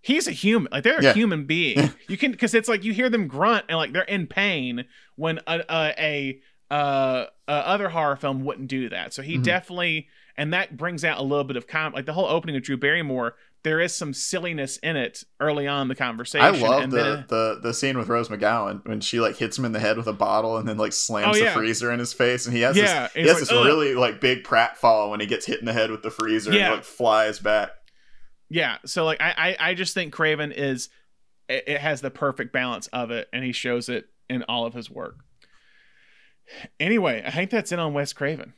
he's 0.00 0.26
a 0.28 0.32
human. 0.32 0.70
Like 0.72 0.84
they're 0.84 0.98
a 0.98 1.12
human 1.14 1.44
being. 1.46 1.90
you 2.08 2.16
can 2.16 2.30
because 2.32 2.54
it's 2.54 2.68
like 2.68 2.84
you 2.84 2.92
hear 2.92 3.10
them 3.10 3.26
grunt 3.28 3.64
and 3.68 3.76
like 3.76 3.92
they're 3.92 4.02
in 4.04 4.26
pain 4.26 4.84
when 5.16 5.40
a 5.46 5.60
a, 5.68 5.94
a 5.98 6.40
uh, 6.70 7.26
uh 7.46 7.50
other 7.50 7.88
horror 7.88 8.16
film 8.16 8.44
wouldn't 8.44 8.68
do 8.68 8.88
that. 8.90 9.14
So 9.14 9.22
he 9.22 9.38
Mhm. 9.38 9.42
definitely 9.44 10.08
and 10.36 10.52
that 10.52 10.76
brings 10.76 11.04
out 11.04 11.18
a 11.18 11.22
little 11.22 11.44
bit 11.44 11.56
of 11.56 11.66
com 11.66 11.92
like 11.92 12.06
the 12.06 12.12
whole 12.12 12.26
opening 12.26 12.56
of 12.56 12.62
Drew 12.62 12.76
Barrymore. 12.76 13.34
There 13.64 13.80
is 13.80 13.92
some 13.92 14.14
silliness 14.14 14.76
in 14.78 14.94
it 14.96 15.24
early 15.40 15.66
on 15.66 15.82
in 15.82 15.88
the 15.88 15.96
conversation. 15.96 16.44
I 16.46 16.50
love 16.50 16.82
and 16.84 16.92
the, 16.92 16.96
then- 16.96 17.24
the 17.28 17.58
the 17.62 17.74
scene 17.74 17.98
with 17.98 18.08
Rose 18.08 18.28
McGowan 18.28 18.86
when 18.86 19.00
she 19.00 19.18
like 19.18 19.36
hits 19.36 19.58
him 19.58 19.64
in 19.64 19.72
the 19.72 19.80
head 19.80 19.96
with 19.96 20.06
a 20.06 20.12
bottle 20.12 20.56
and 20.58 20.68
then 20.68 20.76
like 20.76 20.92
slams 20.92 21.36
Oh, 21.38 21.44
the 21.44 21.50
freezer 21.50 21.90
in 21.90 21.98
his 21.98 22.12
face 22.12 22.46
and 22.46 22.54
he 22.54 22.62
has 22.62 22.76
Yeah, 22.76 23.04
this 23.04 23.12
he 23.14 23.20
has 23.22 23.30
like, 23.32 23.40
this 23.40 23.52
"Ugh." 23.52 23.66
really 23.66 23.94
like 23.94 24.20
big 24.20 24.44
pratfall 24.44 25.10
when 25.10 25.20
he 25.20 25.26
gets 25.26 25.44
hit 25.46 25.58
in 25.58 25.64
the 25.66 25.72
head 25.72 25.90
with 25.90 26.02
the 26.02 26.10
freezer 26.10 26.52
Yeah. 26.52 26.66
and 26.66 26.74
like 26.76 26.84
flies 26.84 27.38
back. 27.40 27.70
Yeah, 28.50 28.76
so 28.86 29.04
like 29.04 29.20
I 29.20 29.56
I, 29.58 29.70
I 29.70 29.74
just 29.74 29.92
think 29.94 30.12
Craven 30.12 30.52
is 30.52 30.88
it, 31.48 31.64
it 31.66 31.80
has 31.80 32.00
the 32.00 32.10
perfect 32.10 32.52
balance 32.52 32.86
of 32.88 33.10
it, 33.10 33.28
and 33.32 33.42
he 33.44 33.52
shows 33.52 33.88
it 33.88 34.06
in 34.30 34.42
all 34.44 34.66
of 34.66 34.74
his 34.74 34.88
work. 34.90 35.16
Anyway, 36.80 37.22
I 37.26 37.30
think 37.30 37.50
that's 37.50 37.72
it 37.72 37.78
on 37.78 37.92
Wes 37.94 38.12
Craven. 38.12 38.54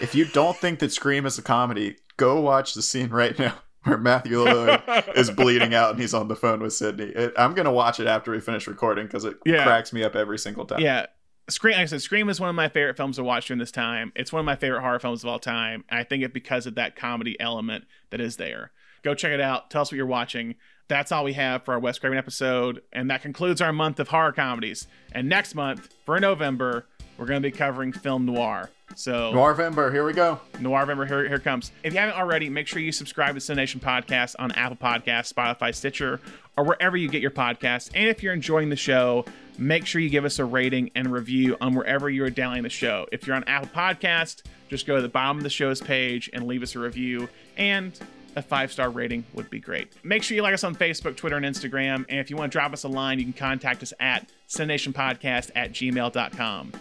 If 0.00 0.14
you 0.14 0.24
don't 0.24 0.56
think 0.56 0.78
that 0.78 0.92
Scream 0.92 1.26
is 1.26 1.38
a 1.38 1.42
comedy, 1.42 1.96
go 2.16 2.40
watch 2.40 2.74
the 2.74 2.82
scene 2.82 3.10
right 3.10 3.38
now 3.38 3.54
where 3.84 3.98
Matthew 3.98 4.38
Lillard 4.44 5.16
is 5.16 5.30
bleeding 5.36 5.74
out 5.74 5.90
and 5.90 6.00
he's 6.00 6.14
on 6.14 6.28
the 6.28 6.36
phone 6.36 6.60
with 6.60 6.72
Sidney. 6.72 7.04
It, 7.06 7.34
I'm 7.36 7.54
gonna 7.54 7.72
watch 7.72 8.00
it 8.00 8.06
after 8.06 8.30
we 8.30 8.40
finish 8.40 8.66
recording 8.66 9.06
because 9.06 9.24
it 9.24 9.36
Yeah. 9.44 9.62
cracks 9.64 9.92
me 9.92 10.02
up 10.04 10.14
every 10.16 10.38
single 10.38 10.64
time. 10.64 10.80
Yeah. 10.80 11.06
Scream, 11.50 11.74
like 11.74 11.82
I 11.82 11.86
said, 11.86 12.00
Scream 12.00 12.30
is 12.30 12.40
one 12.40 12.48
of 12.48 12.54
my 12.54 12.70
favorite 12.70 12.96
films 12.96 13.16
to 13.16 13.24
watch 13.24 13.48
during 13.48 13.58
this 13.58 13.70
time. 13.70 14.12
It's 14.16 14.32
one 14.32 14.40
of 14.40 14.46
my 14.46 14.56
favorite 14.56 14.80
horror 14.80 14.98
films 14.98 15.22
of 15.22 15.28
all 15.28 15.38
time. 15.38 15.84
I 15.90 16.02
think 16.02 16.24
it 16.24 16.32
because 16.32 16.64
of 16.64 16.76
that 16.76 16.96
comedy 16.96 17.38
element 17.38 17.84
that 18.10 18.20
is 18.22 18.36
there. 18.38 18.72
Go 19.02 19.14
check 19.14 19.32
it 19.32 19.40
out. 19.42 19.68
Tell 19.70 19.82
us 19.82 19.92
what 19.92 19.98
you're 19.98 20.06
watching. 20.06 20.54
That's 20.88 21.12
all 21.12 21.22
we 21.24 21.34
have 21.34 21.62
for 21.62 21.74
our 21.74 21.78
Wes 21.80 21.98
Craven 21.98 22.16
episode. 22.16 22.80
And 22.94 23.10
that 23.10 23.20
concludes 23.20 23.60
our 23.60 23.74
month 23.74 24.00
of 24.00 24.08
horror 24.08 24.32
comedies. 24.32 24.86
And 25.12 25.28
next 25.28 25.54
month, 25.54 25.92
for 26.06 26.18
November, 26.18 26.86
we're 27.18 27.26
going 27.26 27.42
to 27.42 27.48
be 27.48 27.56
covering 27.56 27.92
film 27.92 28.24
noir. 28.26 28.70
So 28.96 29.32
Noirvember, 29.32 29.92
here 29.92 30.04
we 30.04 30.12
go. 30.12 30.40
Noirvember, 30.54 31.06
here, 31.06 31.26
here 31.26 31.38
comes. 31.38 31.72
If 31.82 31.94
you 31.94 31.98
haven't 31.98 32.16
already, 32.16 32.48
make 32.48 32.66
sure 32.66 32.80
you 32.80 32.92
subscribe 32.92 33.34
to 33.34 33.40
Cination 33.40 33.80
Podcast 33.80 34.36
on 34.38 34.52
Apple 34.52 34.76
Podcasts, 34.76 35.32
Spotify, 35.32 35.74
Stitcher, 35.74 36.20
or 36.56 36.64
wherever 36.64 36.96
you 36.96 37.08
get 37.08 37.22
your 37.22 37.30
podcasts. 37.30 37.90
And 37.94 38.08
if 38.08 38.22
you're 38.22 38.34
enjoying 38.34 38.68
the 38.68 38.76
show, 38.76 39.24
make 39.58 39.86
sure 39.86 40.00
you 40.00 40.10
give 40.10 40.24
us 40.24 40.38
a 40.38 40.44
rating 40.44 40.90
and 40.94 41.12
review 41.12 41.56
on 41.60 41.74
wherever 41.74 42.08
you 42.08 42.24
are 42.24 42.30
downloading 42.30 42.62
the 42.62 42.68
show. 42.70 43.06
If 43.10 43.26
you're 43.26 43.36
on 43.36 43.44
Apple 43.44 43.70
Podcast, 43.74 44.42
just 44.68 44.86
go 44.86 44.96
to 44.96 45.02
the 45.02 45.08
bottom 45.08 45.38
of 45.38 45.42
the 45.42 45.50
show's 45.50 45.80
page 45.80 46.30
and 46.32 46.46
leave 46.46 46.62
us 46.62 46.74
a 46.74 46.78
review. 46.78 47.28
And 47.56 47.98
a 48.36 48.42
five 48.42 48.72
star 48.72 48.90
rating 48.90 49.24
would 49.34 49.50
be 49.50 49.60
great. 49.60 49.92
Make 50.04 50.22
sure 50.22 50.34
you 50.36 50.42
like 50.42 50.54
us 50.54 50.64
on 50.64 50.74
Facebook, 50.74 51.16
Twitter, 51.16 51.36
and 51.36 51.46
Instagram. 51.46 52.04
And 52.08 52.18
if 52.18 52.30
you 52.30 52.36
want 52.36 52.52
to 52.52 52.58
drop 52.58 52.72
us 52.72 52.84
a 52.84 52.88
line, 52.88 53.18
you 53.18 53.24
can 53.24 53.32
contact 53.32 53.82
us 53.82 53.92
at 54.00 54.28
cinnationpodcast 54.48 55.50
at 55.54 55.72
gmail.com. 55.72 56.72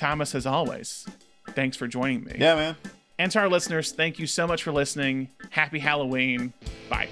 Thomas, 0.00 0.34
as 0.34 0.46
always, 0.46 1.06
thanks 1.50 1.76
for 1.76 1.86
joining 1.86 2.24
me. 2.24 2.36
Yeah, 2.38 2.54
man. 2.54 2.76
And 3.18 3.30
to 3.32 3.38
our 3.38 3.50
listeners, 3.50 3.92
thank 3.92 4.18
you 4.18 4.26
so 4.26 4.46
much 4.46 4.62
for 4.62 4.72
listening. 4.72 5.28
Happy 5.50 5.78
Halloween. 5.78 6.54
Bye. 6.88 7.08